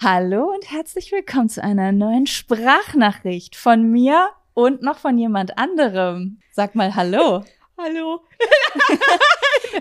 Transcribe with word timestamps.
Hallo 0.00 0.52
und 0.54 0.70
herzlich 0.70 1.10
willkommen 1.10 1.48
zu 1.48 1.60
einer 1.60 1.90
neuen 1.90 2.28
Sprachnachricht 2.28 3.56
von 3.56 3.90
mir 3.90 4.28
und 4.54 4.80
noch 4.80 4.98
von 4.98 5.18
jemand 5.18 5.58
anderem. 5.58 6.38
Sag 6.52 6.76
mal 6.76 6.94
Hallo. 6.94 7.42
Hallo. 7.76 8.20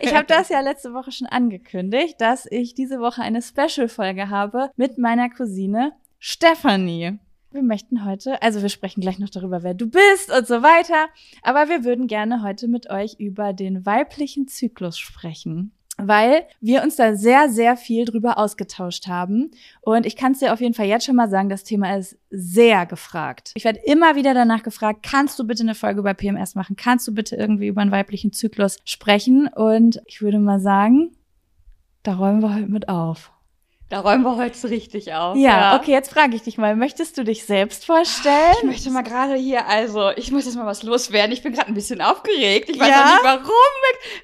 Ich 0.02 0.14
habe 0.14 0.26
das 0.26 0.50
ja 0.50 0.60
letzte 0.60 0.94
Woche 0.94 1.12
schon 1.12 1.28
angekündigt, 1.28 2.16
dass 2.20 2.46
ich 2.50 2.74
diese 2.74 3.00
Woche 3.00 3.22
eine 3.22 3.42
Special-Folge 3.42 4.30
habe 4.30 4.72
mit 4.76 4.98
meiner 4.98 5.30
Cousine 5.30 5.94
Stephanie. 6.20 7.20
Wir 7.52 7.64
möchten 7.64 8.04
heute, 8.04 8.42
also 8.42 8.62
wir 8.62 8.70
sprechen 8.70 9.02
gleich 9.02 9.20
noch 9.20 9.30
darüber, 9.30 9.64
wer 9.64 9.76
du 9.76 9.88
bist 9.88 10.32
und 10.36 10.46
so 10.46 10.62
weiter, 10.62 11.08
aber 11.42 11.70
wir 11.70 11.84
würden 11.84 12.08
gerne 12.08 12.44
heute 12.44 12.68
mit 12.68 12.90
euch 12.90 13.16
über 13.20 13.54
den 13.54 13.86
weiblichen 13.86 14.48
Zyklus 14.48 14.98
sprechen 14.98 15.77
weil 15.98 16.44
wir 16.62 16.84
uns 16.84 16.96
da 16.96 17.16
sehr, 17.16 17.50
sehr 17.50 17.76
viel 17.76 18.06
drüber 18.06 18.38
ausgetauscht 18.38 19.08
haben. 19.08 19.52
Und 19.82 20.06
ich 20.06 20.16
kann 20.16 20.34
es 20.34 20.40
dir 20.40 20.54
auf 20.54 20.62
jeden 20.62 20.74
Fall 20.74 20.86
jetzt 20.86 21.06
schon 21.06 21.16
mal 21.16 21.30
sagen, 21.30 21.50
das 21.50 21.64
Thema 21.64 21.98
ist 21.98 22.18
sehr 22.30 22.86
gefragt. 22.86 23.52
Ich 23.56 23.64
werde 23.64 23.80
immer 23.86 24.16
wieder 24.16 24.34
danach 24.34 24.64
gefragt, 24.64 25.00
kannst 25.04 25.40
du 25.40 25.46
bitte 25.46 25.64
eine 25.64 25.76
Folge 25.76 26.00
über 26.00 26.14
PMS 26.14 26.56
machen? 26.56 26.76
Kannst 26.76 27.08
du 27.08 27.14
bitte 27.14 27.36
irgendwie 27.36 27.68
über 27.68 27.82
einen 27.82 27.92
weiblichen 27.92 28.32
Zyklus 28.32 28.78
sprechen? 28.86 29.48
Und 29.48 30.02
ich 30.06 30.22
würde 30.22 30.40
mal 30.40 30.60
sagen, 30.60 31.12
da 32.04 32.16
räumen 32.16 32.42
wir 32.42 32.54
heute 32.54 32.68
mit 32.68 32.90
auf. 32.90 33.32
Da 33.90 34.02
räumen 34.02 34.24
wir 34.24 34.36
heute 34.36 34.58
so 34.58 34.68
richtig 34.68 35.14
auf. 35.14 35.38
Ja, 35.38 35.72
ja. 35.72 35.80
okay, 35.80 35.92
jetzt 35.92 36.12
frage 36.12 36.36
ich 36.36 36.42
dich 36.42 36.58
mal, 36.58 36.76
möchtest 36.76 37.18
du 37.18 37.24
dich 37.24 37.46
selbst 37.46 37.86
vorstellen? 37.86 38.56
Ich 38.58 38.64
möchte 38.64 38.90
mal 38.90 39.02
gerade 39.02 39.36
hier, 39.36 39.66
also 39.66 40.10
ich 40.18 40.30
muss 40.30 40.44
jetzt 40.44 40.56
mal 40.56 40.66
was 40.66 40.84
loswerden. 40.84 41.32
Ich 41.32 41.42
bin 41.42 41.54
gerade 41.54 41.70
ein 41.70 41.74
bisschen 41.74 42.02
aufgeregt. 42.02 42.70
Ich 42.70 42.78
weiß 42.78 42.90
ja? 42.90 43.02
auch 43.02 43.14
nicht 43.14 43.24
warum. 43.24 43.54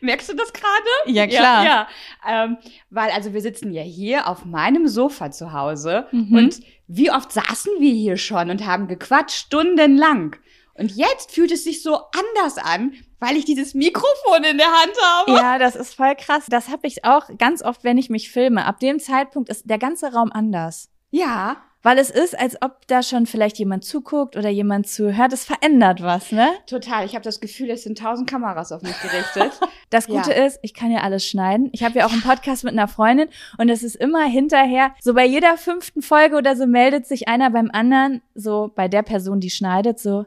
Merkst 0.02 0.28
du 0.28 0.34
das 0.36 0.52
gerade? 0.52 0.68
Ja, 1.06 1.28
klar. 1.28 1.64
Ja, 1.64 1.88
ja. 2.28 2.44
Ähm, 2.44 2.58
weil 2.90 3.12
also 3.12 3.34
wir 3.34 3.40
sitzen 3.40 3.72
ja 3.72 3.84
hier 3.84 4.28
auf 4.28 4.44
meinem 4.44 4.90
Sofa 4.90 5.32
zu 5.32 5.54
Hause 5.54 6.08
mhm. 6.12 6.36
und 6.36 6.60
wie 6.88 7.10
oft 7.10 7.32
saßen 7.32 7.72
wir 7.80 7.94
hier 7.94 8.18
schon 8.18 8.50
und 8.50 8.66
haben 8.66 8.90
gequatscht, 8.90 9.46
stundenlang. 9.46 10.36
Und 10.76 10.96
jetzt 10.96 11.32
fühlt 11.32 11.52
es 11.52 11.64
sich 11.64 11.84
so 11.84 11.96
anders 11.96 12.58
an, 12.58 12.94
weil 13.20 13.38
ich 13.38 13.46
dieses 13.46 13.74
Mikrofon 13.74 14.44
in 14.44 14.58
der 14.58 14.72
Hand 14.72 14.94
habe. 15.02 15.32
Ja, 15.32 15.60
das 15.60 15.76
ist 15.76 15.94
voll 15.94 16.16
krass. 16.16 16.46
Das 16.50 16.70
habe 16.70 16.88
ich 16.88 17.06
auch 17.06 17.30
ganz 17.38 17.62
oft, 17.62 17.84
wenn 17.84 17.98
ich 17.98 18.10
mich 18.10 18.32
filme. 18.32 18.66
Ab 18.66 18.80
dem 18.80 19.00
Zeitpunkt 19.00 19.50
ist 19.50 19.70
der 19.70 19.78
ganze 19.78 20.14
Raum 20.14 20.32
anders. 20.32 20.90
Ja. 21.12 21.58
Weil 21.84 21.98
es 21.98 22.10
ist, 22.10 22.40
als 22.40 22.56
ob 22.62 22.88
da 22.88 23.04
schon 23.04 23.26
vielleicht 23.26 23.60
jemand 23.60 23.84
zuguckt 23.84 24.38
oder 24.38 24.50
jemand 24.50 24.88
zuhört. 24.88 25.34
Es 25.34 25.44
verändert 25.44 26.02
was, 26.02 26.32
ne? 26.32 26.50
Total. 26.66 27.06
Ich 27.06 27.14
habe 27.14 27.24
das 27.24 27.42
Gefühl, 27.42 27.70
es 27.70 27.84
sind 27.84 27.98
tausend 27.98 28.30
Kameras 28.30 28.72
auf 28.72 28.82
mich 28.82 29.00
gerichtet. 29.02 29.52
das 29.90 30.08
Gute 30.08 30.32
ja. 30.32 30.46
ist, 30.46 30.60
ich 30.62 30.74
kann 30.74 30.92
ja 30.92 31.02
alles 31.02 31.28
schneiden. 31.28 31.70
Ich 31.74 31.84
habe 31.84 32.00
ja 32.00 32.06
auch 32.06 32.14
einen 32.14 32.22
Podcast 32.22 32.64
mit 32.64 32.72
einer 32.72 32.88
Freundin 32.88 33.28
und 33.58 33.68
es 33.68 33.84
ist 33.84 33.96
immer 33.96 34.24
hinterher, 34.24 34.94
so 35.02 35.14
bei 35.14 35.26
jeder 35.26 35.58
fünften 35.58 36.02
Folge 36.02 36.38
oder 36.38 36.56
so 36.56 36.66
meldet 36.66 37.06
sich 37.06 37.28
einer 37.28 37.52
beim 37.52 37.70
anderen, 37.72 38.22
so 38.34 38.72
bei 38.74 38.88
der 38.88 39.04
Person, 39.04 39.42
die 39.42 39.50
schneidet, 39.50 40.00
so, 40.00 40.26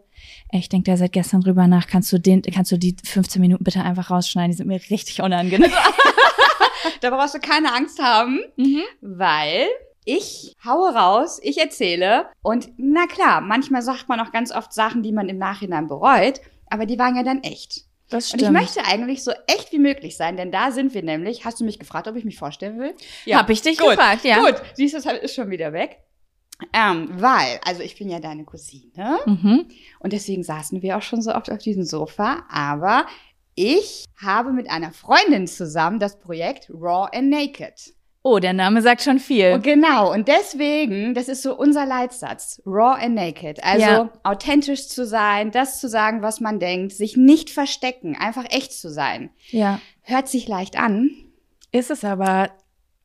ich 0.52 0.68
denke 0.68 0.90
da 0.90 0.96
seit 0.96 1.12
gestern 1.12 1.40
drüber 1.40 1.66
nach, 1.66 1.86
kannst 1.86 2.12
du 2.12 2.18
den, 2.18 2.42
kannst 2.42 2.70
du 2.70 2.78
die 2.78 2.96
15 3.02 3.40
Minuten 3.40 3.64
bitte 3.64 3.82
einfach 3.82 4.10
rausschneiden? 4.10 4.50
Die 4.50 4.56
sind 4.56 4.68
mir 4.68 4.80
richtig 4.90 5.22
unangenehm. 5.22 5.72
da 7.00 7.10
brauchst 7.10 7.34
du 7.34 7.40
keine 7.40 7.74
Angst 7.74 7.98
haben, 8.00 8.40
mhm. 8.56 8.82
weil 9.00 9.66
ich 10.06 10.54
haue 10.64 10.94
raus, 10.94 11.38
ich 11.42 11.58
erzähle 11.58 12.30
und 12.40 12.70
na 12.78 13.06
klar, 13.06 13.42
manchmal 13.42 13.82
sagt 13.82 14.08
man 14.08 14.20
auch 14.20 14.32
ganz 14.32 14.52
oft 14.52 14.72
Sachen, 14.72 15.02
die 15.02 15.12
man 15.12 15.28
im 15.28 15.36
Nachhinein 15.36 15.88
bereut, 15.88 16.40
aber 16.70 16.86
die 16.86 16.98
waren 16.98 17.16
ja 17.16 17.22
dann 17.22 17.42
echt. 17.42 17.82
Das 18.08 18.28
stimmt. 18.28 18.42
Und 18.42 18.48
ich 18.48 18.52
möchte 18.52 18.84
eigentlich 18.84 19.24
so 19.24 19.32
echt 19.48 19.72
wie 19.72 19.80
möglich 19.80 20.16
sein, 20.16 20.36
denn 20.36 20.52
da 20.52 20.70
sind 20.70 20.94
wir 20.94 21.02
nämlich. 21.02 21.44
Hast 21.44 21.58
du 21.58 21.64
mich 21.64 21.80
gefragt, 21.80 22.06
ob 22.06 22.14
ich 22.14 22.24
mich 22.24 22.38
vorstellen 22.38 22.78
will? 22.78 22.94
Ja. 23.24 23.38
Hab 23.38 23.50
ich 23.50 23.62
dich 23.62 23.78
Gut. 23.78 23.90
gefragt, 23.90 24.24
ja. 24.24 24.38
Gut, 24.38 24.62
siehst 24.74 24.94
du, 24.94 25.00
das 25.00 25.18
ist 25.20 25.34
schon 25.34 25.50
wieder 25.50 25.72
weg. 25.72 25.98
Ähm, 26.72 27.08
weil, 27.10 27.60
also 27.64 27.82
ich 27.82 27.98
bin 27.98 28.08
ja 28.08 28.20
deine 28.20 28.44
Cousine 28.44 29.18
mhm. 29.26 29.66
und 29.98 30.12
deswegen 30.12 30.42
saßen 30.42 30.80
wir 30.80 30.96
auch 30.96 31.02
schon 31.02 31.20
so 31.20 31.34
oft 31.34 31.50
auf 31.50 31.58
diesem 31.58 31.84
Sofa, 31.84 32.44
aber 32.48 33.06
ich 33.54 34.06
habe 34.22 34.52
mit 34.52 34.70
einer 34.70 34.92
Freundin 34.92 35.46
zusammen 35.46 35.98
das 35.98 36.18
Projekt 36.18 36.70
Raw 36.70 37.08
and 37.12 37.28
Naked. 37.28 37.94
Oh, 38.28 38.40
der 38.40 38.54
Name 38.54 38.82
sagt 38.82 39.02
schon 39.02 39.20
viel. 39.20 39.52
Und 39.52 39.62
genau, 39.62 40.12
und 40.12 40.26
deswegen, 40.26 41.14
das 41.14 41.28
ist 41.28 41.42
so 41.42 41.56
unser 41.56 41.86
Leitsatz, 41.86 42.60
raw 42.66 43.00
and 43.00 43.14
naked. 43.14 43.62
Also 43.62 43.86
ja. 43.86 44.10
authentisch 44.24 44.88
zu 44.88 45.06
sein, 45.06 45.52
das 45.52 45.78
zu 45.80 45.88
sagen, 45.88 46.22
was 46.22 46.40
man 46.40 46.58
denkt, 46.58 46.92
sich 46.92 47.16
nicht 47.16 47.50
verstecken, 47.50 48.16
einfach 48.16 48.44
echt 48.50 48.72
zu 48.72 48.90
sein. 48.90 49.30
Ja. 49.50 49.80
Hört 50.02 50.26
sich 50.26 50.48
leicht 50.48 50.76
an. 50.76 51.08
Ist 51.70 51.92
es 51.92 52.02
aber, 52.04 52.50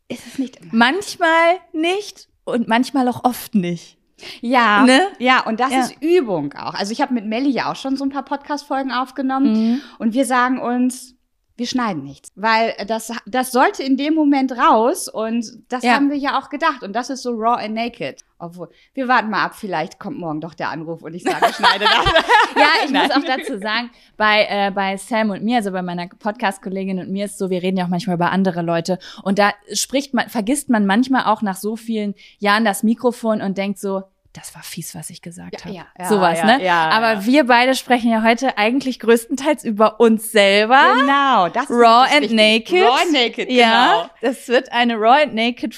ist 0.07 0.25
es 0.25 0.39
nicht 0.39 0.55
immer. 0.55 0.71
Manchmal 0.71 1.59
nicht 1.71 2.27
und 2.43 2.67
manchmal 2.67 3.07
auch 3.07 3.23
oft 3.23 3.53
nicht. 3.53 3.99
Ja, 4.41 4.85
ne? 4.85 5.01
ja, 5.19 5.45
und 5.45 5.59
das 5.59 5.71
ja. 5.71 5.81
ist 5.81 6.01
Übung 6.01 6.53
auch. 6.53 6.73
Also 6.73 6.93
ich 6.93 7.01
habe 7.01 7.13
mit 7.13 7.27
Melli 7.27 7.51
ja 7.51 7.71
auch 7.71 7.75
schon 7.75 7.95
so 7.95 8.03
ein 8.03 8.09
paar 8.09 8.25
Podcast-Folgen 8.25 8.91
aufgenommen 8.91 9.53
mhm. 9.53 9.81
und 9.99 10.15
wir 10.15 10.25
sagen 10.25 10.59
uns, 10.59 11.13
wir 11.61 11.67
schneiden 11.67 12.03
nichts, 12.03 12.31
weil 12.35 12.73
das, 12.87 13.13
das 13.27 13.51
sollte 13.51 13.83
in 13.83 13.95
dem 13.95 14.15
Moment 14.15 14.51
raus 14.53 15.07
und 15.07 15.45
das 15.69 15.83
ja. 15.83 15.93
haben 15.93 16.09
wir 16.09 16.17
ja 16.17 16.39
auch 16.39 16.49
gedacht 16.49 16.81
und 16.81 16.93
das 16.93 17.11
ist 17.11 17.21
so 17.21 17.33
raw 17.33 17.63
and 17.63 17.75
naked. 17.75 18.21
Obwohl, 18.39 18.71
wir 18.95 19.07
warten 19.07 19.29
mal 19.29 19.45
ab, 19.45 19.53
vielleicht 19.53 19.99
kommt 19.99 20.17
morgen 20.17 20.41
doch 20.41 20.55
der 20.55 20.71
Anruf 20.71 21.03
und 21.03 21.13
ich 21.13 21.21
sage, 21.21 21.45
ich 21.47 21.55
schneide 21.55 21.85
das. 21.85 21.93
ja, 22.55 22.67
ich 22.83 22.89
Nein. 22.89 23.07
muss 23.07 23.15
auch 23.15 23.23
dazu 23.23 23.59
sagen, 23.59 23.91
bei, 24.17 24.47
äh, 24.49 24.71
bei 24.71 24.97
Sam 24.97 25.29
und 25.29 25.43
mir, 25.43 25.57
also 25.57 25.71
bei 25.71 25.83
meiner 25.83 26.07
Podcast-Kollegin 26.07 26.97
und 26.97 27.11
mir 27.11 27.25
ist 27.25 27.37
so, 27.37 27.51
wir 27.51 27.61
reden 27.61 27.77
ja 27.77 27.85
auch 27.85 27.89
manchmal 27.89 28.15
über 28.15 28.31
andere 28.31 28.63
Leute 28.63 28.97
und 29.21 29.37
da 29.37 29.51
spricht 29.71 30.15
man, 30.15 30.29
vergisst 30.29 30.67
man 30.67 30.87
manchmal 30.87 31.25
auch 31.25 31.43
nach 31.43 31.57
so 31.57 31.75
vielen 31.75 32.15
Jahren 32.39 32.65
das 32.65 32.81
Mikrofon 32.81 33.39
und 33.39 33.59
denkt 33.59 33.77
so, 33.77 34.01
das 34.33 34.55
war 34.55 34.63
fies, 34.63 34.95
was 34.95 35.09
ich 35.09 35.21
gesagt 35.21 35.53
ja, 35.53 35.65
habe. 35.65 35.75
Ja, 35.75 35.85
ja, 35.99 36.07
Sowas, 36.07 36.39
ja, 36.39 36.45
ne? 36.45 36.63
Ja, 36.63 36.89
Aber 36.89 37.25
wir 37.25 37.45
beide 37.45 37.75
sprechen 37.75 38.11
ja 38.11 38.23
heute 38.23 38.57
eigentlich 38.57 38.99
größtenteils 38.99 39.63
über 39.63 39.99
uns 39.99 40.31
selber. 40.31 40.95
Genau, 40.99 41.49
das 41.49 41.63
ist 41.63 41.71
Raw 41.71 42.05
and 42.09 42.21
wichtig. 42.21 42.37
Naked. 42.37 42.83
Raw 42.83 43.01
and 43.01 43.11
Naked, 43.11 43.47
genau. 43.49 43.57
Ja, 43.57 44.11
das 44.21 44.47
wird 44.47 44.71
eine 44.71 44.95
Raw 44.95 45.23
and 45.23 45.35
Naked 45.35 45.75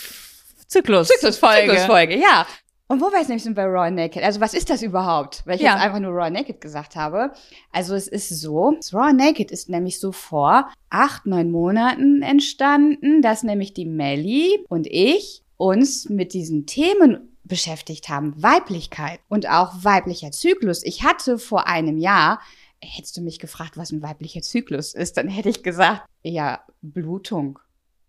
Zyklus. 0.67 1.07
Zyklusfolge. 1.07 1.67
Zyklusfolge, 1.67 2.17
ja. 2.17 2.45
Und 2.87 3.01
wo 3.01 3.11
wir 3.11 3.19
jetzt 3.19 3.29
nämlich 3.29 3.43
sind 3.43 3.55
bei 3.55 3.65
Raw 3.65 3.87
and 3.87 3.95
Naked, 3.95 4.21
also 4.21 4.39
was 4.39 4.53
ist 4.53 4.69
das 4.69 4.83
überhaupt? 4.83 5.41
Weil 5.45 5.55
ich 5.55 5.61
ja. 5.61 5.73
jetzt 5.73 5.83
einfach 5.83 5.99
nur 5.99 6.11
Raw 6.11 6.25
and 6.25 6.35
Naked 6.35 6.61
gesagt 6.61 6.95
habe. 6.95 7.31
Also 7.71 7.95
es 7.95 8.07
ist 8.07 8.29
so, 8.29 8.77
Raw 8.91 9.09
and 9.09 9.19
Naked 9.19 9.51
ist 9.51 9.69
nämlich 9.69 9.99
so 9.99 10.11
vor 10.11 10.69
acht, 10.89 11.25
neun 11.25 11.49
Monaten 11.49 12.21
entstanden, 12.21 13.21
dass 13.21 13.41
nämlich 13.41 13.73
die 13.73 13.85
Melly 13.85 14.63
und 14.69 14.85
ich 14.85 15.43
uns 15.57 16.09
mit 16.09 16.33
diesen 16.33 16.65
Themen 16.65 17.32
beschäftigt 17.43 18.09
haben. 18.09 18.41
Weiblichkeit 18.41 19.19
und 19.29 19.49
auch 19.49 19.83
weiblicher 19.83 20.31
Zyklus. 20.31 20.83
Ich 20.83 21.03
hatte 21.03 21.37
vor 21.37 21.67
einem 21.67 21.97
Jahr, 21.97 22.41
hättest 22.81 23.17
du 23.17 23.21
mich 23.21 23.39
gefragt, 23.39 23.77
was 23.77 23.91
ein 23.91 24.01
weiblicher 24.01 24.41
Zyklus 24.41 24.93
ist, 24.93 25.17
dann 25.17 25.27
hätte 25.27 25.49
ich 25.49 25.63
gesagt, 25.63 26.03
ja, 26.23 26.61
Blutung. 26.81 27.59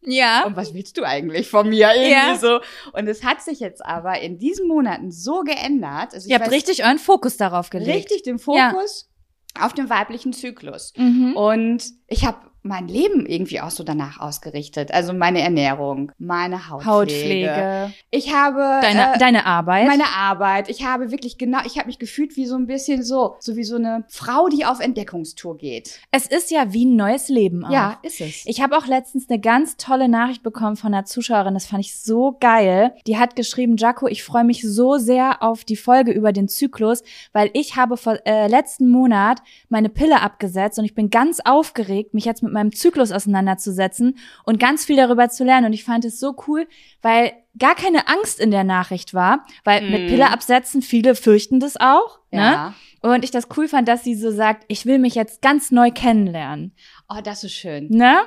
Ja. 0.06 0.44
Und 0.44 0.56
was 0.56 0.74
willst 0.74 0.98
du 0.98 1.02
eigentlich 1.02 1.48
von 1.48 1.68
mir? 1.68 1.92
Irgendwie 1.94 2.12
ja. 2.12 2.36
so. 2.36 2.60
Und 2.92 3.08
es 3.08 3.24
hat 3.24 3.42
sich 3.42 3.60
jetzt 3.60 3.84
aber 3.84 4.20
in 4.20 4.38
diesen 4.38 4.68
Monaten 4.68 5.10
so 5.10 5.40
geändert. 5.40 6.14
Also 6.14 6.28
Ihr 6.28 6.38
habt 6.38 6.50
richtig 6.50 6.84
euren 6.84 6.98
Fokus 6.98 7.36
darauf 7.36 7.70
gelegt. 7.70 7.96
Richtig 8.10 8.22
den 8.22 8.38
Fokus 8.38 9.08
ja. 9.56 9.64
auf 9.64 9.72
den 9.72 9.88
weiblichen 9.88 10.32
Zyklus. 10.32 10.92
Mhm. 10.96 11.34
Und 11.34 11.84
ich 12.06 12.24
habe 12.26 12.38
mein 12.66 12.88
Leben 12.88 13.26
irgendwie 13.26 13.60
auch 13.60 13.70
so 13.70 13.84
danach 13.84 14.18
ausgerichtet. 14.20 14.90
Also 14.90 15.12
meine 15.12 15.42
Ernährung, 15.42 16.12
meine 16.18 16.70
Hautpflege. 16.70 16.90
Hautpflege. 16.90 17.92
Ich 18.10 18.34
habe 18.34 18.80
deine, 18.80 19.14
äh, 19.14 19.18
deine 19.18 19.44
Arbeit. 19.44 19.86
Meine 19.86 20.06
Arbeit. 20.16 20.70
Ich 20.70 20.82
habe 20.82 21.10
wirklich 21.10 21.36
genau, 21.36 21.58
ich 21.66 21.76
habe 21.76 21.88
mich 21.88 21.98
gefühlt 21.98 22.36
wie 22.36 22.46
so 22.46 22.56
ein 22.56 22.66
bisschen 22.66 23.02
so, 23.02 23.36
so 23.38 23.56
wie 23.56 23.64
so 23.64 23.76
eine 23.76 24.04
Frau, 24.08 24.48
die 24.48 24.64
auf 24.64 24.80
Entdeckungstour 24.80 25.58
geht. 25.58 26.00
Es 26.10 26.26
ist 26.26 26.50
ja 26.50 26.72
wie 26.72 26.86
ein 26.86 26.96
neues 26.96 27.28
Leben 27.28 27.66
auch. 27.66 27.70
Ja, 27.70 27.98
ist 28.02 28.22
es. 28.22 28.46
Ich 28.46 28.62
habe 28.62 28.78
auch 28.78 28.86
letztens 28.86 29.28
eine 29.28 29.40
ganz 29.40 29.76
tolle 29.76 30.08
Nachricht 30.08 30.42
bekommen 30.42 30.76
von 30.76 30.94
einer 30.94 31.04
Zuschauerin, 31.04 31.52
das 31.52 31.66
fand 31.66 31.84
ich 31.84 32.00
so 32.00 32.34
geil. 32.40 32.94
Die 33.06 33.18
hat 33.18 33.36
geschrieben, 33.36 33.76
Jaco, 33.76 34.06
ich 34.06 34.24
freue 34.24 34.44
mich 34.44 34.62
so 34.62 34.96
sehr 34.96 35.42
auf 35.42 35.64
die 35.64 35.76
Folge 35.76 36.12
über 36.12 36.32
den 36.32 36.48
Zyklus, 36.48 37.02
weil 37.34 37.50
ich 37.52 37.76
habe 37.76 37.98
vor 37.98 38.18
äh, 38.24 38.48
letzten 38.48 38.88
Monat 38.88 39.42
meine 39.68 39.90
Pille 39.90 40.22
abgesetzt 40.22 40.78
und 40.78 40.86
ich 40.86 40.94
bin 40.94 41.10
ganz 41.10 41.40
aufgeregt, 41.44 42.14
mich 42.14 42.24
jetzt 42.24 42.42
mit 42.42 42.53
meinem 42.54 42.72
Zyklus 42.72 43.12
auseinanderzusetzen 43.12 44.16
und 44.44 44.58
ganz 44.58 44.86
viel 44.86 44.96
darüber 44.96 45.28
zu 45.28 45.44
lernen. 45.44 45.66
Und 45.66 45.72
ich 45.74 45.84
fand 45.84 46.06
es 46.06 46.18
so 46.18 46.34
cool, 46.48 46.66
weil 47.02 47.32
gar 47.58 47.74
keine 47.74 48.08
Angst 48.08 48.40
in 48.40 48.50
der 48.50 48.64
Nachricht 48.64 49.12
war, 49.12 49.44
weil 49.64 49.82
mm. 49.82 49.90
mit 49.90 50.02
mhm. 50.04 50.06
Pille 50.08 50.30
absetzen, 50.30 50.80
viele 50.80 51.14
fürchten 51.14 51.60
das 51.60 51.76
auch. 51.78 52.20
Ne? 52.30 52.40
Ja. 52.40 52.74
Ne? 53.02 53.14
Und 53.14 53.22
ich 53.22 53.30
das 53.30 53.48
cool 53.56 53.68
fand, 53.68 53.86
dass 53.86 54.02
sie 54.02 54.14
so 54.14 54.30
sagt, 54.30 54.64
ich 54.68 54.86
will 54.86 54.98
mich 54.98 55.14
jetzt 55.14 55.42
ganz 55.42 55.70
neu 55.70 55.90
kennenlernen. 55.90 56.72
Oh, 57.10 57.20
das 57.22 57.44
ist 57.44 57.52
schön. 57.52 57.88
Ne? 57.90 58.22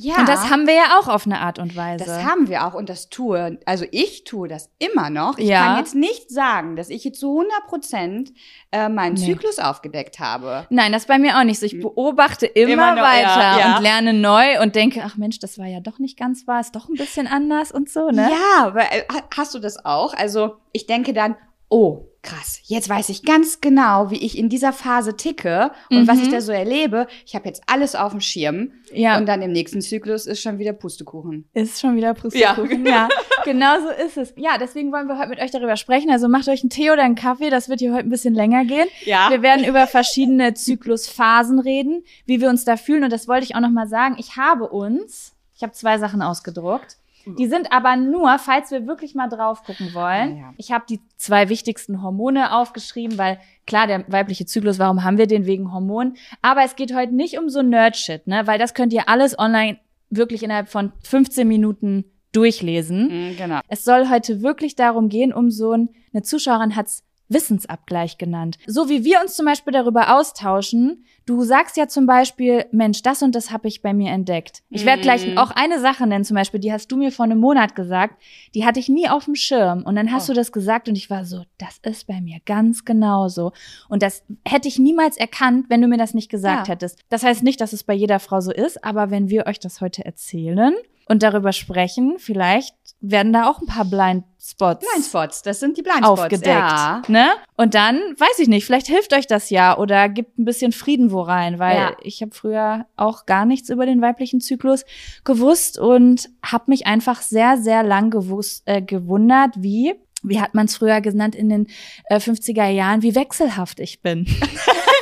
Ja. 0.00 0.20
Und 0.20 0.28
das 0.28 0.48
haben 0.48 0.68
wir 0.68 0.74
ja 0.74 0.96
auch 1.00 1.08
auf 1.08 1.26
eine 1.26 1.40
Art 1.40 1.58
und 1.58 1.74
Weise. 1.74 2.04
Das 2.04 2.22
haben 2.22 2.48
wir 2.48 2.64
auch 2.64 2.74
und 2.74 2.88
das 2.88 3.08
tue, 3.08 3.58
also 3.66 3.84
ich 3.90 4.22
tue 4.22 4.46
das 4.46 4.70
immer 4.78 5.10
noch. 5.10 5.38
Ich 5.38 5.48
ja. 5.48 5.64
kann 5.64 5.78
jetzt 5.78 5.96
nicht 5.96 6.30
sagen, 6.30 6.76
dass 6.76 6.88
ich 6.88 7.02
jetzt 7.02 7.18
zu 7.18 7.36
100 7.40 7.66
Prozent 7.66 8.32
äh, 8.70 8.88
meinen 8.88 9.14
nee. 9.14 9.26
Zyklus 9.26 9.58
aufgedeckt 9.58 10.20
habe. 10.20 10.68
Nein, 10.70 10.92
das 10.92 11.06
bei 11.06 11.18
mir 11.18 11.36
auch 11.36 11.42
nicht 11.42 11.58
so. 11.58 11.66
Ich 11.66 11.72
hm. 11.72 11.80
beobachte 11.80 12.46
immer, 12.46 12.72
immer 12.74 12.94
noch, 12.94 13.02
weiter 13.02 13.40
ja, 13.40 13.58
ja. 13.58 13.76
und 13.76 13.82
lerne 13.82 14.12
neu 14.12 14.62
und 14.62 14.76
denke, 14.76 15.02
ach 15.04 15.16
Mensch, 15.16 15.40
das 15.40 15.58
war 15.58 15.66
ja 15.66 15.80
doch 15.80 15.98
nicht 15.98 16.16
ganz 16.16 16.46
wahr, 16.46 16.60
ist 16.60 16.76
doch 16.76 16.88
ein 16.88 16.94
bisschen 16.94 17.26
anders 17.26 17.72
und 17.72 17.90
so, 17.90 18.10
ne? 18.10 18.30
Ja, 18.30 18.72
äh, 18.76 19.02
hast 19.36 19.52
du 19.56 19.58
das 19.58 19.84
auch? 19.84 20.14
Also 20.14 20.58
ich 20.70 20.86
denke 20.86 21.12
dann, 21.12 21.34
oh, 21.68 22.06
krass, 22.28 22.60
jetzt 22.64 22.88
weiß 22.88 23.08
ich 23.08 23.22
ganz 23.22 23.60
genau, 23.60 24.10
wie 24.10 24.18
ich 24.18 24.36
in 24.36 24.48
dieser 24.48 24.72
Phase 24.72 25.16
ticke 25.16 25.70
und 25.90 26.02
mhm. 26.02 26.08
was 26.08 26.18
ich 26.18 26.28
mhm. 26.28 26.32
da 26.32 26.40
so 26.40 26.52
erlebe. 26.52 27.06
Ich 27.26 27.34
habe 27.34 27.46
jetzt 27.46 27.62
alles 27.66 27.94
auf 27.94 28.12
dem 28.12 28.20
Schirm. 28.20 28.72
Ja. 28.92 29.16
Und 29.16 29.26
dann 29.26 29.40
im 29.42 29.52
nächsten 29.52 29.80
Zyklus 29.80 30.26
ist 30.26 30.42
schon 30.42 30.58
wieder 30.58 30.72
Pustekuchen. 30.72 31.48
Ist 31.54 31.80
schon 31.80 31.96
wieder 31.96 32.14
Pustekuchen, 32.14 32.84
ja. 32.84 32.92
ja. 32.92 33.08
Genau 33.44 33.80
so 33.80 33.88
ist 33.88 34.16
es. 34.18 34.34
Ja, 34.36 34.58
deswegen 34.58 34.92
wollen 34.92 35.06
wir 35.06 35.16
heute 35.16 35.30
mit 35.30 35.40
euch 35.40 35.50
darüber 35.50 35.76
sprechen. 35.76 36.10
Also 36.10 36.28
macht 36.28 36.48
euch 36.48 36.60
einen 36.62 36.70
Tee 36.70 36.90
oder 36.90 37.02
einen 37.02 37.14
Kaffee, 37.14 37.50
das 37.50 37.68
wird 37.68 37.80
hier 37.80 37.92
heute 37.92 38.04
ein 38.04 38.10
bisschen 38.10 38.34
länger 38.34 38.64
gehen. 38.64 38.88
Ja. 39.04 39.30
Wir 39.30 39.42
werden 39.42 39.64
über 39.64 39.86
verschiedene 39.86 40.54
Zyklusphasen 40.54 41.58
reden, 41.58 42.04
wie 42.26 42.40
wir 42.40 42.50
uns 42.50 42.64
da 42.64 42.76
fühlen. 42.76 43.04
Und 43.04 43.12
das 43.12 43.26
wollte 43.26 43.44
ich 43.44 43.54
auch 43.54 43.60
nochmal 43.60 43.88
sagen. 43.88 44.16
Ich 44.18 44.36
habe 44.36 44.68
uns, 44.68 45.34
ich 45.54 45.62
habe 45.62 45.72
zwei 45.72 45.98
Sachen 45.98 46.20
ausgedruckt. 46.20 46.98
Die 47.26 47.46
sind 47.46 47.72
aber 47.72 47.96
nur, 47.96 48.38
falls 48.38 48.70
wir 48.70 48.86
wirklich 48.86 49.14
mal 49.14 49.28
drauf 49.28 49.62
gucken 49.64 49.92
wollen. 49.94 50.38
Ja. 50.38 50.54
Ich 50.56 50.72
habe 50.72 50.84
die 50.88 51.00
zwei 51.16 51.48
wichtigsten 51.48 52.02
Hormone 52.02 52.54
aufgeschrieben, 52.54 53.18
weil 53.18 53.38
klar, 53.66 53.86
der 53.86 54.04
weibliche 54.10 54.46
Zyklus, 54.46 54.78
warum 54.78 55.04
haben 55.04 55.18
wir 55.18 55.26
den 55.26 55.46
wegen 55.46 55.72
Hormonen? 55.72 56.16
Aber 56.42 56.62
es 56.64 56.76
geht 56.76 56.94
heute 56.94 57.14
nicht 57.14 57.38
um 57.38 57.48
so 57.48 57.62
Nerdshit, 57.62 58.26
ne? 58.26 58.46
Weil 58.46 58.58
das 58.58 58.74
könnt 58.74 58.92
ihr 58.92 59.08
alles 59.08 59.38
online 59.38 59.78
wirklich 60.10 60.42
innerhalb 60.42 60.68
von 60.68 60.92
15 61.02 61.46
Minuten 61.46 62.04
durchlesen. 62.32 63.08
Mhm, 63.08 63.36
genau. 63.36 63.60
Es 63.68 63.84
soll 63.84 64.08
heute 64.08 64.42
wirklich 64.42 64.76
darum 64.76 65.08
gehen, 65.08 65.32
um 65.32 65.50
so 65.50 65.72
ein, 65.72 65.90
eine 66.12 66.22
Zuschauerin 66.22 66.76
hat's 66.76 67.04
Wissensabgleich 67.28 68.18
genannt. 68.18 68.58
So 68.66 68.88
wie 68.88 69.04
wir 69.04 69.20
uns 69.20 69.36
zum 69.36 69.46
Beispiel 69.46 69.72
darüber 69.72 70.16
austauschen, 70.16 71.04
Du 71.28 71.42
sagst 71.42 71.76
ja 71.76 71.88
zum 71.88 72.06
Beispiel, 72.06 72.64
Mensch, 72.72 73.02
das 73.02 73.22
und 73.22 73.34
das 73.34 73.50
habe 73.50 73.68
ich 73.68 73.82
bei 73.82 73.92
mir 73.92 74.12
entdeckt. 74.12 74.62
Ich 74.70 74.86
werde 74.86 75.02
gleich 75.02 75.26
mhm. 75.26 75.36
auch 75.36 75.50
eine 75.50 75.78
Sache 75.78 76.06
nennen, 76.06 76.24
zum 76.24 76.36
Beispiel, 76.36 76.58
die 76.58 76.72
hast 76.72 76.90
du 76.90 76.96
mir 76.96 77.12
vor 77.12 77.26
einem 77.26 77.38
Monat 77.38 77.74
gesagt, 77.74 78.18
die 78.54 78.64
hatte 78.64 78.80
ich 78.80 78.88
nie 78.88 79.10
auf 79.10 79.26
dem 79.26 79.34
Schirm. 79.34 79.82
Und 79.82 79.96
dann 79.96 80.10
hast 80.10 80.30
oh. 80.30 80.32
du 80.32 80.38
das 80.38 80.52
gesagt 80.52 80.88
und 80.88 80.96
ich 80.96 81.10
war 81.10 81.26
so, 81.26 81.42
das 81.58 81.80
ist 81.82 82.06
bei 82.06 82.22
mir 82.22 82.38
ganz 82.46 82.86
genauso. 82.86 83.52
Und 83.90 84.02
das 84.02 84.24
hätte 84.46 84.68
ich 84.68 84.78
niemals 84.78 85.18
erkannt, 85.18 85.66
wenn 85.68 85.82
du 85.82 85.88
mir 85.88 85.98
das 85.98 86.14
nicht 86.14 86.30
gesagt 86.30 86.68
ja. 86.68 86.72
hättest. 86.72 87.00
Das 87.10 87.24
heißt 87.24 87.42
nicht, 87.42 87.60
dass 87.60 87.74
es 87.74 87.84
bei 87.84 87.92
jeder 87.92 88.20
Frau 88.20 88.40
so 88.40 88.50
ist, 88.50 88.82
aber 88.82 89.10
wenn 89.10 89.28
wir 89.28 89.46
euch 89.46 89.58
das 89.58 89.82
heute 89.82 90.06
erzählen 90.06 90.72
und 91.08 91.22
darüber 91.22 91.52
sprechen, 91.52 92.16
vielleicht 92.18 92.74
werden 93.00 93.32
da 93.32 93.48
auch 93.48 93.60
ein 93.60 93.66
paar 93.66 93.84
Blindspots. 93.84 94.84
Blindspots, 94.90 95.42
das 95.42 95.60
sind 95.60 95.76
die 95.76 95.82
Blindspots. 95.82 96.20
Aufgedeckt. 96.20 96.46
Ja. 96.46 97.02
Ne? 97.08 97.28
Und 97.56 97.74
dann, 97.74 97.96
weiß 97.96 98.40
ich 98.40 98.48
nicht, 98.48 98.64
vielleicht 98.64 98.88
hilft 98.88 99.12
euch 99.14 99.26
das 99.26 99.50
ja 99.50 99.78
oder 99.78 100.08
gibt 100.08 100.38
ein 100.38 100.44
bisschen 100.44 100.72
Frieden 100.72 101.12
wo 101.12 101.22
rein, 101.22 101.58
weil 101.58 101.76
ja. 101.76 101.96
ich 102.02 102.20
habe 102.22 102.34
früher 102.34 102.86
auch 102.96 103.26
gar 103.26 103.44
nichts 103.44 103.70
über 103.70 103.86
den 103.86 104.02
weiblichen 104.02 104.40
Zyklus 104.40 104.84
gewusst 105.24 105.78
und 105.78 106.28
habe 106.44 106.64
mich 106.68 106.86
einfach 106.86 107.22
sehr, 107.22 107.56
sehr 107.56 107.82
lang 107.82 108.10
gewusst, 108.10 108.62
äh, 108.66 108.82
gewundert, 108.82 109.54
wie 109.56 109.94
wie 110.24 110.40
hat 110.40 110.52
man 110.52 110.66
es 110.66 110.76
früher 110.76 111.00
genannt 111.00 111.36
in 111.36 111.48
den 111.48 111.68
äh, 112.10 112.16
50er 112.16 112.68
Jahren, 112.68 113.02
wie 113.02 113.14
wechselhaft 113.14 113.78
ich 113.78 114.02
bin. 114.02 114.26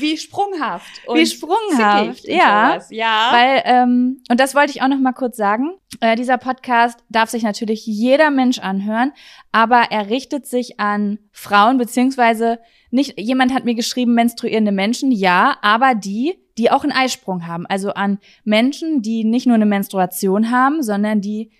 wie 0.00 0.16
sprunghaft. 0.16 1.06
Und 1.06 1.18
wie 1.18 1.26
sprunghaft, 1.26 2.24
ja. 2.26 2.80
ja. 2.90 3.28
Weil, 3.32 3.62
ähm, 3.64 4.22
und 4.30 4.40
das 4.40 4.54
wollte 4.54 4.72
ich 4.72 4.82
auch 4.82 4.88
noch 4.88 4.98
mal 4.98 5.12
kurz 5.12 5.36
sagen. 5.36 5.72
Äh, 6.00 6.16
dieser 6.16 6.38
Podcast 6.38 6.98
darf 7.08 7.30
sich 7.30 7.42
natürlich 7.42 7.86
jeder 7.86 8.30
Mensch 8.30 8.58
anhören, 8.58 9.12
aber 9.52 9.86
er 9.90 10.08
richtet 10.08 10.46
sich 10.46 10.80
an 10.80 11.18
Frauen, 11.32 11.78
beziehungsweise 11.78 12.58
nicht, 12.90 13.18
jemand 13.18 13.54
hat 13.54 13.64
mir 13.64 13.74
geschrieben, 13.74 14.14
menstruierende 14.14 14.72
Menschen, 14.72 15.12
ja, 15.12 15.56
aber 15.62 15.94
die, 15.94 16.38
die 16.58 16.70
auch 16.70 16.82
einen 16.82 16.92
Eisprung 16.92 17.46
haben. 17.46 17.66
Also 17.66 17.90
an 17.92 18.18
Menschen, 18.44 19.02
die 19.02 19.24
nicht 19.24 19.46
nur 19.46 19.54
eine 19.54 19.66
Menstruation 19.66 20.50
haben, 20.50 20.82
sondern 20.82 21.20
die 21.20 21.50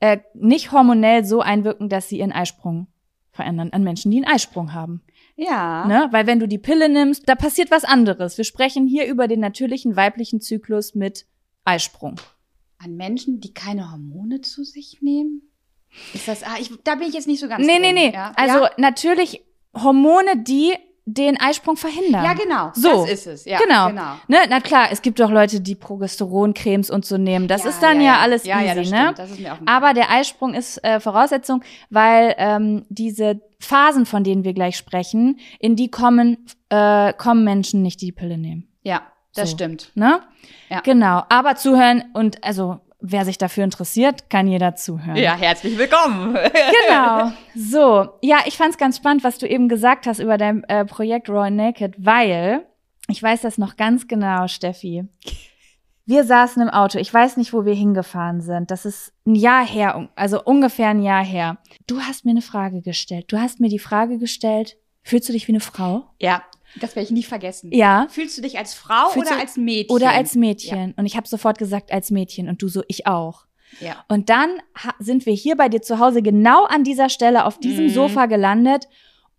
äh, 0.00 0.18
nicht 0.34 0.72
hormonell 0.72 1.24
so 1.24 1.40
einwirken, 1.40 1.88
dass 1.88 2.08
sie 2.08 2.18
ihren 2.18 2.32
Eisprung 2.32 2.86
verändern. 3.32 3.70
An 3.72 3.84
Menschen, 3.84 4.10
die 4.10 4.18
einen 4.18 4.32
Eisprung 4.32 4.72
haben. 4.72 5.02
Ja. 5.38 5.86
Ne? 5.86 6.08
Weil 6.10 6.26
wenn 6.26 6.40
du 6.40 6.48
die 6.48 6.58
Pille 6.58 6.88
nimmst, 6.88 7.28
da 7.28 7.36
passiert 7.36 7.70
was 7.70 7.84
anderes. 7.84 8.36
Wir 8.36 8.44
sprechen 8.44 8.88
hier 8.88 9.06
über 9.06 9.28
den 9.28 9.38
natürlichen 9.38 9.94
weiblichen 9.94 10.40
Zyklus 10.40 10.96
mit 10.96 11.26
Eisprung. 11.64 12.16
An 12.78 12.96
Menschen, 12.96 13.40
die 13.40 13.54
keine 13.54 13.92
Hormone 13.92 14.40
zu 14.40 14.64
sich 14.64 15.00
nehmen? 15.00 15.42
Ist 16.12 16.26
das, 16.26 16.42
ah, 16.42 16.56
ich, 16.60 16.70
da 16.82 16.96
bin 16.96 17.06
ich 17.08 17.14
jetzt 17.14 17.28
nicht 17.28 17.40
so 17.40 17.46
ganz 17.48 17.64
Nee, 17.64 17.74
drin. 17.78 17.94
nee, 17.94 18.08
nee. 18.08 18.12
Ja? 18.12 18.32
Also 18.34 18.64
ja? 18.64 18.70
natürlich 18.78 19.42
Hormone, 19.74 20.42
die 20.42 20.74
den 21.14 21.40
Eisprung 21.40 21.76
verhindern. 21.76 22.24
Ja, 22.24 22.34
genau. 22.34 22.70
So. 22.74 23.06
Das 23.06 23.10
ist 23.10 23.26
es. 23.26 23.44
Ja, 23.44 23.58
genau. 23.58 23.88
genau. 23.88 24.12
Ne? 24.26 24.38
Na 24.48 24.60
klar, 24.60 24.88
es 24.90 25.00
gibt 25.00 25.20
doch 25.20 25.30
Leute, 25.30 25.60
die 25.60 25.74
Progesteroncremes 25.74 26.90
und 26.90 27.06
so 27.06 27.16
nehmen. 27.16 27.48
Das 27.48 27.64
ja, 27.64 27.70
ist 27.70 27.82
dann 27.82 28.00
ja, 28.00 28.14
ja 28.14 28.18
alles 28.18 28.44
ja, 28.44 28.58
easy, 28.58 28.66
ja, 28.66 28.74
das 28.74 28.90
ne? 28.90 29.14
Das 29.16 29.30
ist 29.30 29.40
mir 29.40 29.54
auch 29.54 29.58
Aber 29.66 29.94
der 29.94 30.10
Eisprung 30.10 30.54
ist 30.54 30.84
äh, 30.84 31.00
Voraussetzung, 31.00 31.62
weil 31.88 32.34
ähm, 32.38 32.84
diese 32.88 33.40
Phasen, 33.60 34.06
von 34.06 34.22
denen 34.22 34.44
wir 34.44 34.52
gleich 34.52 34.76
sprechen, 34.76 35.38
in 35.58 35.76
die 35.76 35.90
kommen, 35.90 36.46
äh, 36.68 37.12
kommen 37.14 37.44
Menschen 37.44 37.82
nicht, 37.82 38.00
die 38.00 38.06
die 38.06 38.12
Pille 38.12 38.38
nehmen. 38.38 38.68
Ja, 38.82 39.02
das 39.34 39.50
so. 39.50 39.56
stimmt. 39.56 39.92
Ne? 39.94 40.20
Ja. 40.68 40.80
Genau. 40.80 41.22
Aber 41.28 41.56
zuhören 41.56 42.04
und 42.14 42.44
also 42.44 42.80
wer 43.00 43.24
sich 43.24 43.38
dafür 43.38 43.64
interessiert, 43.64 44.28
kann 44.30 44.46
jeder 44.46 44.74
zuhören. 44.74 45.16
Ja, 45.16 45.36
herzlich 45.36 45.78
willkommen. 45.78 46.34
genau. 46.86 47.32
So, 47.54 48.10
ja, 48.22 48.38
ich 48.46 48.56
fand 48.56 48.70
es 48.70 48.78
ganz 48.78 48.96
spannend, 48.96 49.24
was 49.24 49.38
du 49.38 49.46
eben 49.46 49.68
gesagt 49.68 50.06
hast 50.06 50.18
über 50.18 50.38
dein 50.38 50.64
äh, 50.64 50.84
Projekt 50.84 51.28
Raw 51.28 51.50
Naked, 51.50 51.94
weil 51.98 52.66
ich 53.08 53.22
weiß 53.22 53.42
das 53.42 53.58
noch 53.58 53.76
ganz 53.76 54.06
genau, 54.08 54.48
Steffi. 54.48 55.04
Wir 56.04 56.24
saßen 56.24 56.62
im 56.62 56.70
Auto. 56.70 56.98
Ich 56.98 57.12
weiß 57.12 57.36
nicht, 57.36 57.52
wo 57.52 57.64
wir 57.66 57.74
hingefahren 57.74 58.40
sind. 58.40 58.70
Das 58.70 58.86
ist 58.86 59.12
ein 59.26 59.34
Jahr 59.34 59.66
her, 59.66 60.08
also 60.14 60.42
ungefähr 60.42 60.88
ein 60.88 61.02
Jahr 61.02 61.24
her. 61.24 61.58
Du 61.86 62.00
hast 62.00 62.24
mir 62.24 62.30
eine 62.30 62.42
Frage 62.42 62.80
gestellt. 62.80 63.26
Du 63.28 63.38
hast 63.38 63.60
mir 63.60 63.68
die 63.68 63.78
Frage 63.78 64.18
gestellt, 64.18 64.78
fühlst 65.02 65.28
du 65.28 65.34
dich 65.34 65.48
wie 65.48 65.52
eine 65.52 65.60
Frau? 65.60 66.06
Ja, 66.18 66.42
das 66.82 66.96
werde 66.96 67.04
ich 67.04 67.10
nie 67.10 67.22
vergessen. 67.22 67.72
Ja. 67.72 68.06
Fühlst 68.10 68.36
du 68.38 68.42
dich 68.42 68.58
als 68.58 68.74
Frau 68.74 69.10
Fühlst 69.10 69.30
oder 69.30 69.40
als 69.40 69.56
Mädchen? 69.56 69.94
Oder 69.94 70.10
als 70.10 70.34
Mädchen. 70.34 70.88
Ja. 70.88 70.94
Und 70.96 71.06
ich 71.06 71.16
habe 71.16 71.28
sofort 71.28 71.58
gesagt, 71.58 71.92
als 71.92 72.10
Mädchen. 72.10 72.48
Und 72.48 72.62
du 72.62 72.68
so, 72.68 72.82
ich 72.88 73.06
auch. 73.06 73.46
Ja. 73.80 74.04
Und 74.08 74.30
dann 74.30 74.50
sind 74.98 75.26
wir 75.26 75.34
hier 75.34 75.56
bei 75.56 75.68
dir 75.68 75.82
zu 75.82 75.98
Hause 75.98 76.22
genau 76.22 76.64
an 76.64 76.84
dieser 76.84 77.08
Stelle 77.08 77.44
auf 77.44 77.58
diesem 77.58 77.86
mhm. 77.86 77.90
Sofa 77.90 78.26
gelandet. 78.26 78.88